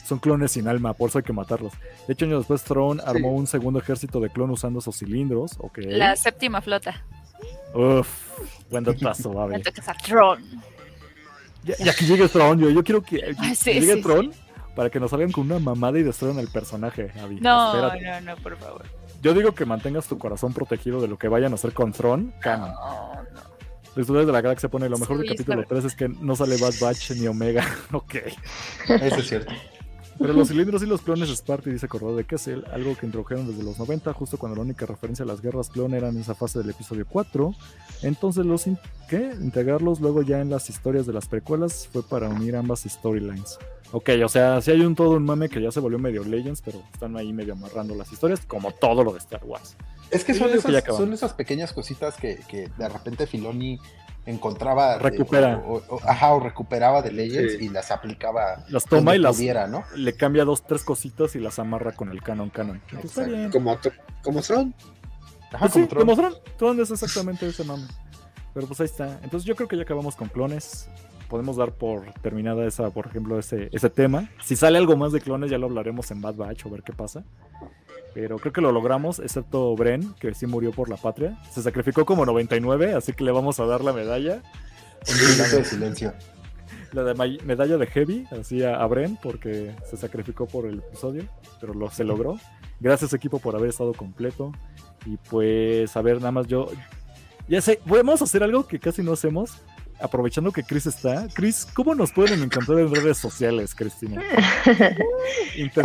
son 0.06 0.20
clones 0.20 0.54
sin 0.54 0.66
alma, 0.70 0.94
por 0.94 1.10
eso 1.10 1.18
hay 1.18 1.26
que 1.26 1.34
matarlos. 1.34 1.74
De 2.08 2.14
hecho, 2.14 2.24
años 2.24 2.40
después, 2.40 2.64
Throne 2.64 3.02
armó 3.06 3.34
un 3.34 3.48
segundo 3.48 3.80
ejército 3.80 4.22
de 4.22 4.30
clon 4.30 4.50
usando 4.50 4.80
esos 4.80 4.96
cilindros. 4.96 5.58
Ok. 5.58 5.80
La 5.88 6.16
séptima 6.16 6.62
flota. 6.62 7.04
Uf, 7.74 8.08
buen 8.70 8.86
datazo, 8.86 9.38
a 9.42 9.94
Tron. 10.02 10.42
Ya, 11.66 11.76
ya 11.78 11.94
que 11.94 12.06
llegue 12.06 12.28
Throne, 12.30 12.62
yo, 12.62 12.70
yo 12.70 12.84
quiero 12.84 13.02
que, 13.02 13.18
que 13.18 13.36
Ah, 13.40 13.56
sí, 13.56 13.74
llegue 13.74 13.96
sí, 13.96 14.02
Throne 14.02 14.30
para 14.76 14.90
que 14.90 15.00
nos 15.00 15.10
salgan 15.12 15.32
con 15.32 15.46
una 15.46 15.58
mamada 15.58 15.98
y 15.98 16.04
destruyan 16.04 16.38
el 16.40 16.48
personaje, 16.48 17.12
Abby. 17.22 17.40
No, 17.40 17.74
Espérate. 17.74 18.22
no, 18.22 18.36
no, 18.36 18.42
por 18.42 18.58
favor. 18.58 18.86
Yo 19.22 19.34
digo 19.34 19.56
que 19.56 19.66
mantengas 19.66 20.08
tu 20.08 20.18
corazón 20.20 20.54
protegido 20.54 21.02
de 21.02 21.08
lo 21.08 21.18
que 21.18 21.28
vayan 21.28 21.54
a 21.54 21.56
hacer 21.56 21.74
con 21.74 21.92
Throne, 21.92 22.32
canon. 22.42 22.72
No, 22.72 23.24
no. 23.34 23.42
Los 23.96 24.04
estudios 24.04 24.28
de 24.28 24.34
la 24.34 24.42
galaxia 24.42 24.68
pone 24.70 24.90
lo 24.90 24.98
mejor 24.98 25.18
del 25.18 25.30
capítulo 25.30 25.62
está 25.62 25.76
3 25.76 25.86
es 25.86 25.96
que 25.96 26.10
no 26.10 26.36
sale 26.36 26.58
Bad 26.58 26.74
Batch 26.82 27.12
ni 27.12 27.28
Omega. 27.28 27.66
ok. 27.94 28.16
Eso 28.90 29.16
es 29.16 29.28
cierto. 29.28 29.54
Pero 30.18 30.32
los 30.34 30.48
cilindros 30.48 30.82
y 30.82 30.86
los 30.86 31.02
clones 31.02 31.30
Sparty, 31.30 31.70
dice 31.72 31.88
Corrado 31.90 32.16
de 32.16 32.24
Kessel, 32.24 32.64
algo 32.72 32.96
que 32.96 33.06
introdujeron 33.06 33.48
desde 33.48 33.64
los 33.64 33.78
90, 33.80 34.14
justo 34.14 34.38
cuando 34.38 34.56
la 34.56 34.62
única 34.62 34.86
referencia 34.86 35.24
a 35.24 35.28
las 35.28 35.42
guerras 35.42 35.70
clon 35.70 35.94
era 35.94 36.08
en 36.10 36.18
esa 36.18 36.34
fase 36.36 36.60
del 36.60 36.70
episodio 36.70 37.06
4. 37.10 37.54
Entonces, 38.02 38.46
los 38.46 38.66
in- 38.68 38.80
¿qué? 39.10 39.32
integrarlos 39.42 40.00
luego 40.00 40.22
ya 40.22 40.40
en 40.40 40.50
las 40.50 40.70
historias 40.70 41.06
de 41.06 41.14
las 41.14 41.28
precuelas 41.28 41.90
fue 41.92 42.02
para 42.02 42.30
unir 42.30 42.56
ambas 42.56 42.84
storylines. 42.88 43.58
Ok, 43.92 44.10
o 44.24 44.30
sea, 44.30 44.62
sí 44.62 44.72
hay 44.72 44.82
un 44.82 44.96
todo 44.96 45.12
un 45.12 45.26
mame 45.26 45.48
que 45.50 45.62
ya 45.62 45.72
se 45.72 45.80
volvió 45.80 46.00
medio 46.00 46.24
Legends, 46.24 46.62
pero 46.62 46.82
están 46.94 47.16
ahí 47.18 47.32
medio 47.34 47.54
amarrando 47.54 47.94
las 47.96 48.12
historias, 48.12 48.42
como 48.46 48.72
todo 48.72 49.04
lo 49.04 49.12
de 49.12 49.20
Star 49.20 49.44
Wars. 49.44 49.76
Es 50.12 50.24
que 50.24 50.34
son 50.34 50.50
que 50.52 50.58
esas, 50.58 50.96
son 50.96 51.14
esas 51.14 51.34
pequeñas 51.34 51.72
cositas 51.74 52.16
que, 52.16 52.40
que 52.48 52.70
de 52.78 52.90
repente 52.90 53.28
Filoni 53.28 53.80
encontraba. 54.26 54.98
Recupera. 54.98 55.58
o, 55.66 55.78
o- 55.78 55.84
o- 55.96 56.02
ajá, 56.08 56.34
o 56.34 56.40
recuperaba 56.40 57.02
de 57.02 57.12
Legends 57.12 57.54
Sí. 57.60 57.66
y 57.66 57.70
las 57.70 57.92
aplicaba. 57.92 58.66
Las 58.70 58.86
toma 58.86 59.16
y 59.16 59.20
las 59.20 59.36
pudiera, 59.36 59.68
¿no? 59.68 59.84
le 59.96 60.16
cambia 60.16 60.44
dos, 60.46 60.64
tres 60.66 60.84
cositas 60.84 61.36
y 61.36 61.40
las 61.40 61.60
amarra 61.60 61.92
con 61.92 62.10
el 62.10 62.22
canon 62.22 62.50
canon. 62.50 62.82
Está 63.04 63.24
bien. 63.24 63.52
Como, 63.52 63.78
como 64.24 64.42
son. 64.42 64.74
Ajá, 65.54 65.60
Pues 65.60 65.74
sí, 65.74 65.80
como 65.80 65.88
Tron. 65.88 66.00
como 66.08 66.16
Tron. 66.16 66.34
Tron 66.58 66.80
es 66.82 66.92
exactamente 66.92 67.48
ese 67.48 67.64
mame. 67.64 67.86
Pero 68.54 68.68
pues 68.68 68.80
ahí 68.80 68.86
está. 68.86 69.20
Entonces 69.22 69.44
yo 69.44 69.56
creo 69.56 69.68
que 69.68 69.76
ya 69.78 69.84
acabamos 69.84 70.16
con 70.16 70.28
clones. 70.30 70.90
Podemos 71.30 71.58
dar 71.58 71.74
por 71.74 72.14
terminada 72.22 72.66
esa, 72.66 72.90
por 72.92 73.08
ejemplo, 73.08 73.40
ese, 73.40 73.70
ese 73.72 73.90
tema. 73.90 74.30
Si 74.44 74.56
sale 74.56 74.78
algo 74.78 74.96
más 74.96 75.12
de 75.12 75.22
clones, 75.22 75.50
ya 75.50 75.58
lo 75.58 75.68
hablaremos 75.68 76.12
en 76.12 76.22
Bad 76.22 76.36
Batch 76.36 76.66
o 76.66 76.70
ver 76.70 76.84
qué 76.84 76.94
pasa. 76.94 77.24
Pero 78.14 78.38
creo 78.40 78.54
que 78.54 78.62
lo 78.62 78.72
logramos, 78.72 79.20
excepto 79.20 79.76
Bren, 79.76 80.14
que 80.14 80.34
sí 80.34 80.48
murió 80.48 80.72
por 80.72 80.90
la 80.90 80.96
patria. 80.96 81.38
Se 81.52 81.62
sacrificó 81.62 82.06
como 82.06 82.26
99, 82.26 82.94
así 82.94 83.12
que 83.12 83.26
le 83.26 83.32
vamos 83.32 83.60
a 83.60 83.66
dar 83.66 83.84
la 83.84 83.92
medalla. 83.92 84.42
Un 85.10 85.18
minuto 85.18 85.58
de 85.58 85.66
silencio. 85.66 86.14
La 86.94 87.04
de 87.04 87.40
medalla 87.44 87.78
de 87.78 87.88
Heavy, 87.88 88.26
así 88.32 88.64
a, 88.64 88.78
a 88.78 88.88
Bren, 88.88 89.18
porque 89.22 89.76
se 89.90 89.98
sacrificó 89.98 90.46
por 90.46 90.66
el 90.66 90.80
episodio, 90.80 91.24
pero 91.60 91.74
lo, 91.74 91.92
se 91.92 92.06
logró. 92.06 92.40
Gracias 92.80 93.14
equipo 93.14 93.40
por 93.40 93.54
haber 93.56 93.70
estado 93.70 93.94
completo. 93.94 94.54
Y 95.06 95.18
pues, 95.18 95.96
a 95.98 96.02
ver, 96.02 96.18
nada 96.18 96.32
más 96.32 96.48
yo... 96.48 96.70
Ya 97.50 97.62
sé, 97.62 97.82
vamos 97.86 98.22
a 98.22 98.24
hacer 98.24 98.44
algo 98.44 98.66
que 98.66 98.80
casi 98.80 99.04
no 99.04 99.12
hacemos, 99.12 99.62
aprovechando 100.00 100.52
que 100.52 100.64
Chris 100.64 100.86
está. 100.86 101.28
Chris, 101.34 101.68
¿cómo 101.74 101.96
nos 101.96 102.12
pueden 102.12 102.44
encontrar 102.44 102.80
en 102.80 102.94
redes 102.94 103.18
sociales, 103.18 103.76
Cristina? 103.76 104.22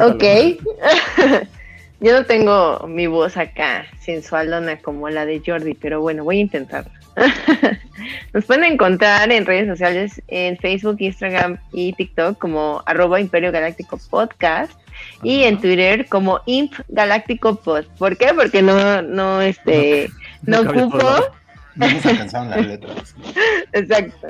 Ok. 0.01 0.25
Yo 2.01 2.19
no 2.19 2.25
tengo 2.25 2.87
mi 2.89 3.07
voz 3.07 3.37
acá 3.37 3.85
sensualona 4.01 4.79
como 4.79 5.11
la 5.11 5.27
de 5.27 5.43
Jordi, 5.45 5.75
pero 5.75 6.01
bueno, 6.01 6.25
voy 6.25 6.39
a 6.39 6.41
intentarlo. 6.41 6.91
Nos 8.33 8.45
pueden 8.47 8.65
encontrar 8.65 9.31
en 9.31 9.45
redes 9.45 9.69
sociales 9.69 10.23
en 10.29 10.57
Facebook, 10.57 10.97
Instagram 10.99 11.59
y 11.73 11.93
TikTok 11.93 12.39
como 12.39 12.83
arroba 12.87 13.21
Imperio 13.21 13.53
Galáctico 13.53 13.99
Podcast 14.09 14.73
y 15.23 15.43
en 15.43 15.61
Twitter 15.61 16.07
como 16.09 16.41
Imp 16.47 16.73
Galáctico 16.89 17.57
Pod. 17.57 17.85
¿Por 17.99 18.17
qué? 18.17 18.33
Porque 18.35 18.63
no, 18.63 19.03
no, 19.03 19.43
este, 19.43 20.09
no 20.43 20.61
ocupo. 20.61 20.99
No 21.77 21.89
nos 21.91 22.07
alcanzaron 22.07 22.51
las 22.51 22.67
letras. 22.67 23.15
Exacto. 23.73 24.29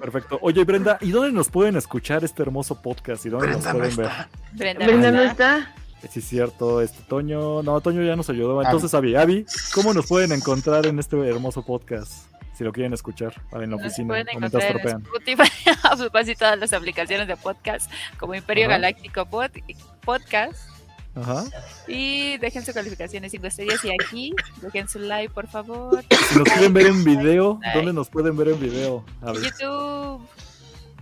Perfecto. 0.00 0.38
Oye, 0.42 0.64
Brenda, 0.64 0.98
¿y 1.00 1.10
dónde 1.10 1.32
nos 1.32 1.48
pueden 1.48 1.76
escuchar 1.76 2.24
este 2.24 2.42
hermoso 2.42 2.80
podcast? 2.80 3.24
¿Y 3.26 3.28
dónde 3.28 3.48
nos 3.48 3.62
Brenda 3.62 3.72
no 3.72 3.78
pueden 3.78 3.96
ver? 3.96 4.06
está. 4.06 4.28
Brenda, 4.52 4.86
Brenda 4.86 5.10
no 5.10 5.22
está. 5.22 5.74
Sí, 6.08 6.20
es 6.20 6.24
cierto, 6.28 6.80
este 6.80 7.02
Toño, 7.02 7.62
no, 7.62 7.80
Toño 7.82 8.02
ya 8.02 8.16
nos 8.16 8.30
ayudó. 8.30 8.62
Entonces, 8.62 8.94
Avi, 8.94 9.14
Avi, 9.16 9.44
¿cómo 9.74 9.92
nos 9.92 10.06
pueden 10.06 10.32
encontrar 10.32 10.86
en 10.86 10.98
este 10.98 11.16
hermoso 11.28 11.62
podcast? 11.64 12.12
Si 12.54 12.64
lo 12.64 12.72
quieren 12.72 12.92
escuchar, 12.92 13.34
en 13.52 13.60
la 13.60 13.66
Nos 13.68 13.80
oficina 13.80 14.08
pueden 14.08 14.28
encontrar 14.30 14.62
en. 14.80 15.02
Spotify, 15.02 15.50
casi 16.12 16.34
todas 16.34 16.58
las 16.58 16.72
aplicaciones 16.72 17.26
de 17.28 17.36
podcast, 17.36 17.90
como 18.18 18.34
Imperio 18.34 18.64
Ajá. 18.66 18.74
Galáctico 18.74 19.26
Pod- 19.26 19.62
Podcast. 20.04 20.68
Ajá. 21.14 21.44
Y 21.88 22.38
dejen 22.38 22.64
su 22.64 22.72
calificación 22.72 23.22
de 23.22 23.30
5 23.30 23.46
estrellas. 23.46 23.84
Y 23.84 23.90
aquí, 23.90 24.34
dejen 24.62 24.88
su 24.88 24.98
like, 25.00 25.32
por 25.32 25.48
favor. 25.48 26.04
Si 26.28 26.38
nos 26.38 26.48
quieren 26.48 26.72
ver 26.72 26.86
en 26.86 27.04
video. 27.04 27.60
¿dónde 27.74 27.92
nos 27.92 28.08
pueden 28.08 28.36
ver 28.36 28.48
en 28.48 28.60
video? 28.60 29.04
Avi? 29.22 29.42
YouTube. 29.42 30.26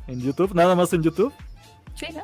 ¿En 0.06 0.20
YouTube? 0.22 0.54
¿Nada 0.54 0.74
más 0.74 0.92
en 0.92 1.02
YouTube? 1.02 1.32
Sí, 1.94 2.06
¿no? 2.14 2.22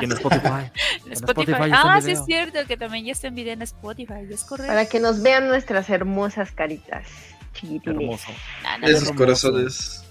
Y 0.00 0.04
en 0.04 0.12
Spotify. 0.12 0.48
En 1.04 1.06
En 1.06 1.12
Spotify. 1.12 1.52
En 1.64 1.74
ah, 1.74 2.00
sí 2.02 2.10
es 2.12 2.24
cierto, 2.24 2.58
que 2.66 2.76
también 2.76 3.04
ya 3.04 3.12
está 3.12 3.28
en 3.28 3.34
video 3.34 3.52
en 3.52 3.62
Spotify. 3.62 4.26
Es 4.28 4.42
correcto. 4.44 4.68
Para 4.72 4.86
que 4.86 4.98
nos 5.00 5.22
vean 5.22 5.48
nuestras 5.48 5.88
hermosas 5.90 6.50
caritas 6.50 7.06
chiquitines. 7.54 8.00
Hermoso. 8.00 8.28
Ah, 8.64 8.78
no, 8.78 8.86
Esos 8.86 9.02
hermoso. 9.02 9.18
corazones. 9.18 10.04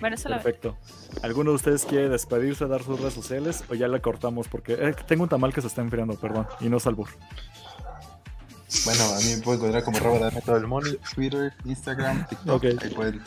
Bueno, 0.00 0.16
solo 0.16 0.36
Perfecto. 0.36 0.76
¿Alguno 1.22 1.50
de 1.50 1.56
ustedes 1.56 1.84
quiere 1.84 2.08
despedirse, 2.08 2.66
dar 2.66 2.82
sus 2.82 2.98
redes 3.00 3.14
sociales 3.14 3.64
o 3.70 3.74
ya 3.74 3.86
la 3.88 4.00
cortamos? 4.00 4.48
Porque 4.48 4.72
eh, 4.74 4.94
tengo 5.06 5.24
un 5.24 5.28
tamal 5.28 5.52
que 5.52 5.60
se 5.60 5.66
está 5.66 5.82
enfriando, 5.82 6.14
perdón, 6.14 6.46
y 6.60 6.68
no 6.68 6.78
es 6.78 6.86
albur. 6.86 7.08
Bueno, 8.84 9.02
a 9.02 9.18
mí 9.18 9.34
me 9.36 9.42
pueden 9.42 9.60
encontrar 9.60 9.82
como 9.82 9.96
arroba 9.98 10.18
darme 10.20 10.40
todo 10.42 10.56
el 10.56 10.66
money, 10.68 10.96
Twitter, 11.14 11.52
Instagram, 11.64 12.24
TikTok. 12.28 12.54
Ok. 12.56 12.64
Ahí 12.82 12.90
pueden 12.90 13.20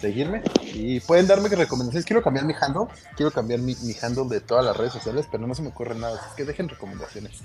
seguirme. 0.00 0.42
Y 0.74 0.98
pueden 1.00 1.28
darme 1.28 1.48
recomendaciones. 1.50 2.04
Quiero 2.04 2.20
cambiar 2.20 2.44
mi 2.46 2.52
handle. 2.60 2.86
Quiero 3.16 3.30
cambiar 3.30 3.60
mi, 3.60 3.76
mi 3.84 3.94
handle 4.02 4.24
de 4.28 4.40
todas 4.40 4.64
las 4.64 4.76
redes 4.76 4.92
sociales, 4.92 5.26
pero 5.30 5.46
no 5.46 5.54
se 5.54 5.62
me 5.62 5.68
ocurre 5.68 5.94
nada. 5.94 6.16
Así 6.20 6.34
que 6.36 6.44
dejen 6.44 6.68
recomendaciones. 6.68 7.40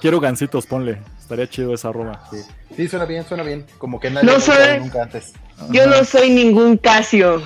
Quiero 0.00 0.18
gancitos, 0.18 0.66
ponle. 0.66 1.00
Estaría 1.20 1.48
chido 1.48 1.72
esa 1.74 1.88
arroba. 1.90 2.28
Sí, 2.30 2.38
Sí, 2.76 2.88
suena 2.88 3.04
bien, 3.04 3.24
suena 3.24 3.44
bien. 3.44 3.64
Como 3.78 4.00
que 4.00 4.10
nadie 4.10 4.26
No 4.26 4.32
lo 4.32 4.38
ha 4.38 4.40
usado 4.40 4.64
soy- 4.64 4.80
nunca 4.80 5.02
antes. 5.04 5.32
Yo 5.70 5.86
no 5.86 6.04
soy 6.04 6.30
ningún 6.30 6.76
Casio. 6.76 7.40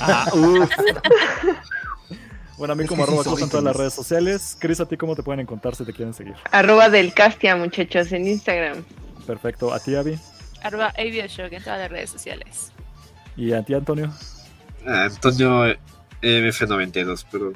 Ah, 0.00 0.30
uf. 0.34 0.70
Bueno, 2.56 2.72
a 2.72 2.76
mí 2.76 2.82
Es 2.82 2.88
como 2.88 3.04
arroba 3.04 3.22
en 3.40 3.48
todas 3.48 3.64
las 3.64 3.76
redes 3.76 3.94
sociales. 3.94 4.56
Cris, 4.58 4.80
¿a 4.80 4.86
ti 4.86 4.96
cómo 4.96 5.14
te 5.14 5.22
pueden 5.22 5.40
encontrar 5.40 5.76
si 5.76 5.84
te 5.84 5.92
quieren 5.92 6.12
seguir? 6.12 6.34
Arroba 6.50 6.88
del 6.88 7.14
Castia, 7.14 7.54
muchachos, 7.54 8.10
en 8.12 8.26
Instagram. 8.26 8.84
Perfecto. 9.26 9.72
¿A 9.72 9.78
ti, 9.78 9.94
Avi? 9.94 10.18
Arroba 10.62 10.92
Avioshock 10.98 11.52
en 11.52 11.62
todas 11.62 11.78
las 11.78 11.90
redes 11.90 12.10
sociales. 12.10 12.72
¿Y 13.36 13.52
a 13.52 13.62
ti, 13.62 13.74
Antonio? 13.74 14.12
Ah, 14.84 15.04
Antonio 15.04 15.66
MF92, 16.22 17.26
pero 17.30 17.52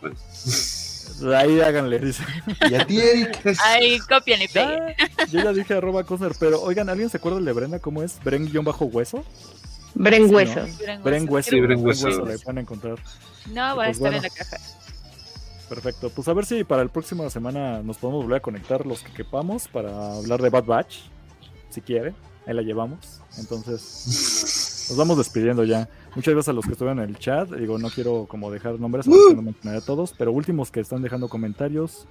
Bueno. 0.00 0.16
Ahí 1.36 1.60
háganle, 1.60 1.98
dice. 1.98 2.24
Y 2.70 2.74
a 2.74 2.86
ti, 2.86 2.98
Eric. 2.98 3.40
Ay, 3.64 3.98
copian 4.00 4.40
y 4.40 4.48
peguen. 4.48 4.94
Yo 5.30 5.42
ya 5.42 5.52
dije 5.52 5.74
arroba 5.74 6.04
Cosner, 6.04 6.32
pero 6.38 6.62
oigan, 6.62 6.88
¿alguien 6.88 7.10
se 7.10 7.18
acuerda 7.18 7.40
de 7.40 7.52
Brenda 7.52 7.78
cómo 7.78 8.02
es? 8.02 8.18
Bren-hueso. 8.24 9.24
Bren 9.94 10.32
Hueso. 10.34 10.60
Bren 11.02 11.28
Hueso. 11.28 11.50
Sí, 11.50 11.60
Bren 11.60 11.74
Bren 11.76 11.86
Hueso. 11.86 12.06
Hueso, 12.06 12.24
la 12.26 12.38
pueden 12.38 12.58
encontrar. 12.58 12.98
No, 13.52 13.60
va 13.60 13.70
a 13.70 13.74
Pues 13.76 13.96
estar 13.96 14.12
en 14.14 14.20
bueno. 14.20 14.34
la 14.38 14.44
caja. 14.44 14.56
Perfecto. 15.68 16.10
Pues 16.10 16.26
a 16.28 16.32
ver 16.32 16.46
si 16.46 16.64
para 16.64 16.82
el 16.82 16.88
próxima 16.90 17.28
semana 17.30 17.82
nos 17.82 17.98
podemos 17.98 18.24
volver 18.24 18.38
a 18.38 18.40
conectar 18.42 18.84
los 18.86 19.02
que 19.02 19.12
quepamos 19.12 19.68
para 19.68 20.14
hablar 20.16 20.42
de 20.42 20.50
Bad 20.50 20.64
Batch. 20.64 20.98
Si 21.70 21.80
quiere. 21.80 22.12
Ahí 22.46 22.54
la 22.54 22.62
llevamos. 22.62 23.20
Entonces, 23.38 24.86
nos 24.88 24.96
vamos 24.98 25.18
despidiendo 25.18 25.62
ya. 25.62 25.88
Muchas 26.16 26.34
gracias 26.34 26.48
a 26.48 26.52
los 26.54 26.64
que 26.64 26.72
estuvieron 26.72 26.98
en 27.00 27.10
el 27.10 27.18
chat. 27.18 27.48
Digo, 27.50 27.78
no 27.78 27.90
quiero 27.90 28.26
como 28.28 28.50
dejar 28.50 28.80
nombres, 28.80 29.06
porque 29.06 29.36
no 29.36 29.42
mencionaré 29.42 29.78
a 29.78 29.84
todos, 29.84 30.12
pero 30.16 30.32
últimos 30.32 30.70
que 30.72 30.80
están 30.80 31.02
dejando 31.02 31.28
comentarios. 31.28 32.08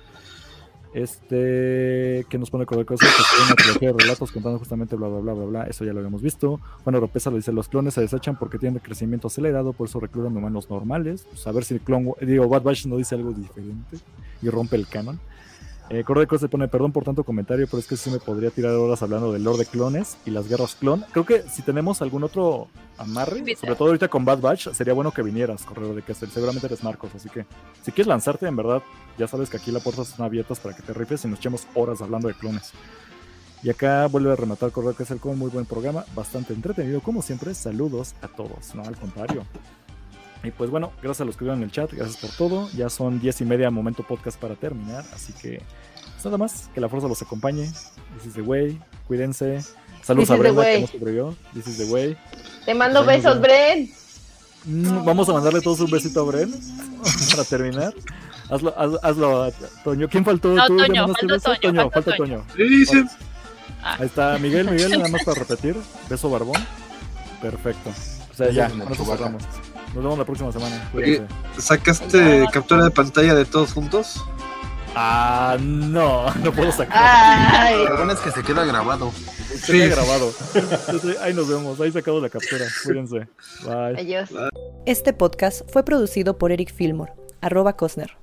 Este, 0.94 2.26
que 2.30 2.38
nos 2.40 2.49
pone 2.49 2.66
con 2.66 2.84
cosas 2.84 3.10
que 3.10 3.44
una 3.45 3.56
trilogía 3.56 3.91
de 3.94 3.99
relatos 3.99 4.32
contando 4.32 4.57
justamente 4.57 4.95
bla 4.95 5.07
bla 5.07 5.20
bla 5.20 5.34
bla 5.34 5.45
bla, 5.45 5.64
eso 5.66 5.86
ya 5.86 5.94
lo 5.94 5.99
habíamos 5.99 6.22
visto. 6.22 6.60
Juan 6.84 6.95
Oropesa 6.95 7.30
lo 7.30 7.36
dice, 7.36 7.52
los 7.52 7.70
clones 7.70 7.94
se 7.94 8.02
desechan 8.02 8.38
porque 8.38 8.57
tienen 8.57 8.80
crecimiento 8.80 9.28
acelerado, 9.28 9.74
por 9.74 9.88
eso 9.88 9.99
reclutan 9.99 10.36
humanos 10.36 10.70
normales. 10.70 11.26
Pues 11.30 11.45
a 11.45 11.52
ver 11.52 11.64
si 11.64 11.76
el 11.76 11.82
clon, 11.82 12.14
digo, 12.22 12.48
Bad 12.48 12.64
Batch 12.64 12.88
no 12.88 12.98
dice 12.98 13.16
algo 13.16 13.32
diferente 13.32 13.98
y 14.41 14.49
rompe 14.49 14.76
el 14.78 14.88
canon. 14.88 15.20
Eh, 15.91 16.03
Cordeco 16.03 16.38
se 16.38 16.48
pone, 16.48 16.68
perdón 16.68 16.91
por 16.91 17.03
tanto 17.03 17.24
comentario, 17.24 17.66
pero 17.66 17.80
es 17.80 17.88
que 17.88 17.98
sí 17.98 18.11
me 18.11 18.20
podría 18.20 18.52
tirar 18.52 18.74
horas 18.74 19.02
hablando 19.02 19.34
del 19.34 19.44
Lord 19.44 19.57
de 19.57 19.66
clones 19.66 20.18
y 20.24 20.30
las 20.30 20.48
guerras 20.48 20.76
clon. 20.76 21.03
Creo 21.11 21.26
que 21.26 21.41
si 21.49 21.64
tenemos 21.64 22.03
algún 22.03 22.24
otro 22.24 22.68
amarre, 22.99 23.40
Invita. 23.40 23.61
sobre 23.61 23.76
todo 23.76 23.88
ahorita 23.88 24.07
con 24.07 24.24
Bad 24.24 24.40
Batch, 24.40 24.70
sería 24.70 24.94
bueno 24.94 25.11
que 25.11 25.24
vinieras, 25.24 25.64
Correo 25.64 25.95
de 25.95 26.03
Castel. 26.03 26.30
Seguramente 26.30 26.68
eres 26.68 26.84
Marcos, 26.84 27.10
así 27.16 27.28
que 27.30 27.48
si 27.82 27.91
quieres 27.91 28.06
lanzarte, 28.06 28.45
en 28.45 28.56
verdad, 28.56 28.84
ya 29.18 29.28
sabes 29.28 29.49
que 29.49 29.57
aquí 29.57 29.72
las 29.72 29.82
puertas 29.82 30.10
están 30.10 30.28
abiertas 30.28 30.60
para 30.60 30.76
que 30.76 30.84
te 30.84 30.94
rifes 30.94 31.26
y 31.26 31.28
nos 31.28 31.40
echemos 31.40 31.66
horas 31.74 32.02
hablando 32.03 32.28
de 32.28 32.36
clones. 32.36 32.72
Y 33.64 33.72
acá 33.72 34.06
vuelve 34.06 34.32
a 34.32 34.36
rematar 34.36 34.72
Correo 34.72 34.95
que 34.95 35.03
es 35.03 35.11
el 35.11 35.20
con 35.20 35.40
muy 35.40 35.49
buen 35.49 35.66
programa, 35.66 36.06
bastante 36.16 36.53
entretenido, 36.53 37.02
como 37.02 37.24
siempre. 37.24 37.56
Saludos 37.56 38.14
a 38.22 38.28
todos, 38.28 38.76
no 38.76 38.84
al 38.84 38.95
contrario. 38.95 39.44
Y 40.44 40.52
pues 40.52 40.70
bueno, 40.70 40.91
gracias 41.02 41.22
a 41.22 41.26
los 41.26 41.36
que 41.36 41.44
estuvieron 41.44 41.60
en 41.60 41.64
el 41.66 41.72
chat, 41.72 41.91
gracias 41.91 42.18
por 42.18 42.30
todo. 42.32 42.70
Ya 42.72 42.90
son 42.90 43.20
diez 43.20 43.41
y 43.41 43.45
media, 43.45 43.70
momento 43.72 44.03
podcast 44.03 44.40
para 44.40 44.56
terminar, 44.56 45.03
así 45.14 45.34
que 45.34 45.61
pues 46.21 46.25
nada 46.25 46.37
más, 46.37 46.69
que 46.73 46.81
la 46.81 46.89
fuerza 46.89 47.07
los 47.07 47.21
acompañe. 47.21 47.65
This 48.17 48.25
is 48.27 48.33
the 48.33 48.41
way, 48.41 48.79
cuídense. 49.07 49.63
Saludos 50.03 50.31
a 50.31 50.35
Brenda 50.35 50.63
que 50.63 50.81
no 50.81 50.87
sobrevivió. 50.87 51.35
This 51.53 51.67
is 51.67 51.77
the 51.77 51.85
way. 51.85 52.17
Te 52.65 52.73
mando 52.73 52.99
nos 52.99 53.07
besos. 53.07 53.39
Bren. 53.41 53.89
Mm, 54.65 55.05
Vamos 55.05 55.29
a 55.29 55.33
mandarle 55.33 55.61
todos 55.61 55.79
un 55.79 55.91
besito 55.91 56.21
a 56.21 56.23
Bren 56.23 56.51
para 57.31 57.43
terminar. 57.43 57.93
Hazlo, 58.49 58.73
haz- 58.77 58.99
hazlo, 59.03 59.43
a 59.43 59.51
Toño. 59.83 60.07
¿Quién 60.09 60.25
faltó? 60.25 60.49
No, 60.49 60.65
¿Tú 60.67 60.75
le 60.75 60.87
Toño, 60.87 61.07
falta 61.13 62.15
Toño. 62.15 62.17
Toño. 62.17 62.45
Sí, 62.55 62.85
sí. 62.85 63.05
Ahí 63.83 64.05
está 64.07 64.37
Miguel, 64.39 64.65
Miguel, 64.71 64.91
nada 64.97 65.07
más 65.09 65.23
para 65.23 65.39
repetir. 65.39 65.75
Beso 66.09 66.29
barbón. 66.29 66.61
Perfecto. 67.41 67.91
O 68.31 68.35
sea, 68.35 68.49
ya, 68.51 68.69
sobaco. 68.69 69.05
cerramos. 69.05 69.43
Nos 69.93 70.03
vemos 70.03 70.17
la 70.17 70.25
próxima 70.25 70.51
semana. 70.51 70.89
Oye. 70.93 71.17
Cuídense. 71.17 71.33
¿Sacaste 71.61 72.45
captura 72.51 72.83
de 72.85 72.91
pantalla 72.91 73.35
de 73.35 73.45
todos 73.45 73.73
juntos? 73.73 74.21
Ah, 74.95 75.57
no, 75.60 76.34
no 76.44 76.52
puedo 76.52 76.72
sacar. 76.72 76.98
Ay, 76.98 77.86
Lo 77.86 77.98
bueno 77.98 78.14
es 78.14 78.20
que 78.20 78.32
se 78.32 78.44
queda 78.44 78.66
grabado. 78.66 79.11
Se 79.11 79.72
queda 79.72 79.95
grabado. 79.95 80.32
Entonces, 80.53 81.18
ahí 81.22 81.34
nos 81.34 81.48
vemos. 81.48 81.80
Ahí 81.80 81.91
sacado 81.91 82.22
la 82.22 82.30
captura. 82.30 82.66
Cuídense. 82.84 83.28
Bye. 83.64 83.99
adiós. 83.99 84.30
Este 84.86 85.14
podcast 85.14 85.61
fue 85.72 85.84
producido 85.84 86.38
por 86.38 86.52
Eric 86.52 86.74
Fillmore, 86.74 87.14
arroba 87.41 87.74
Cosner. 87.76 88.18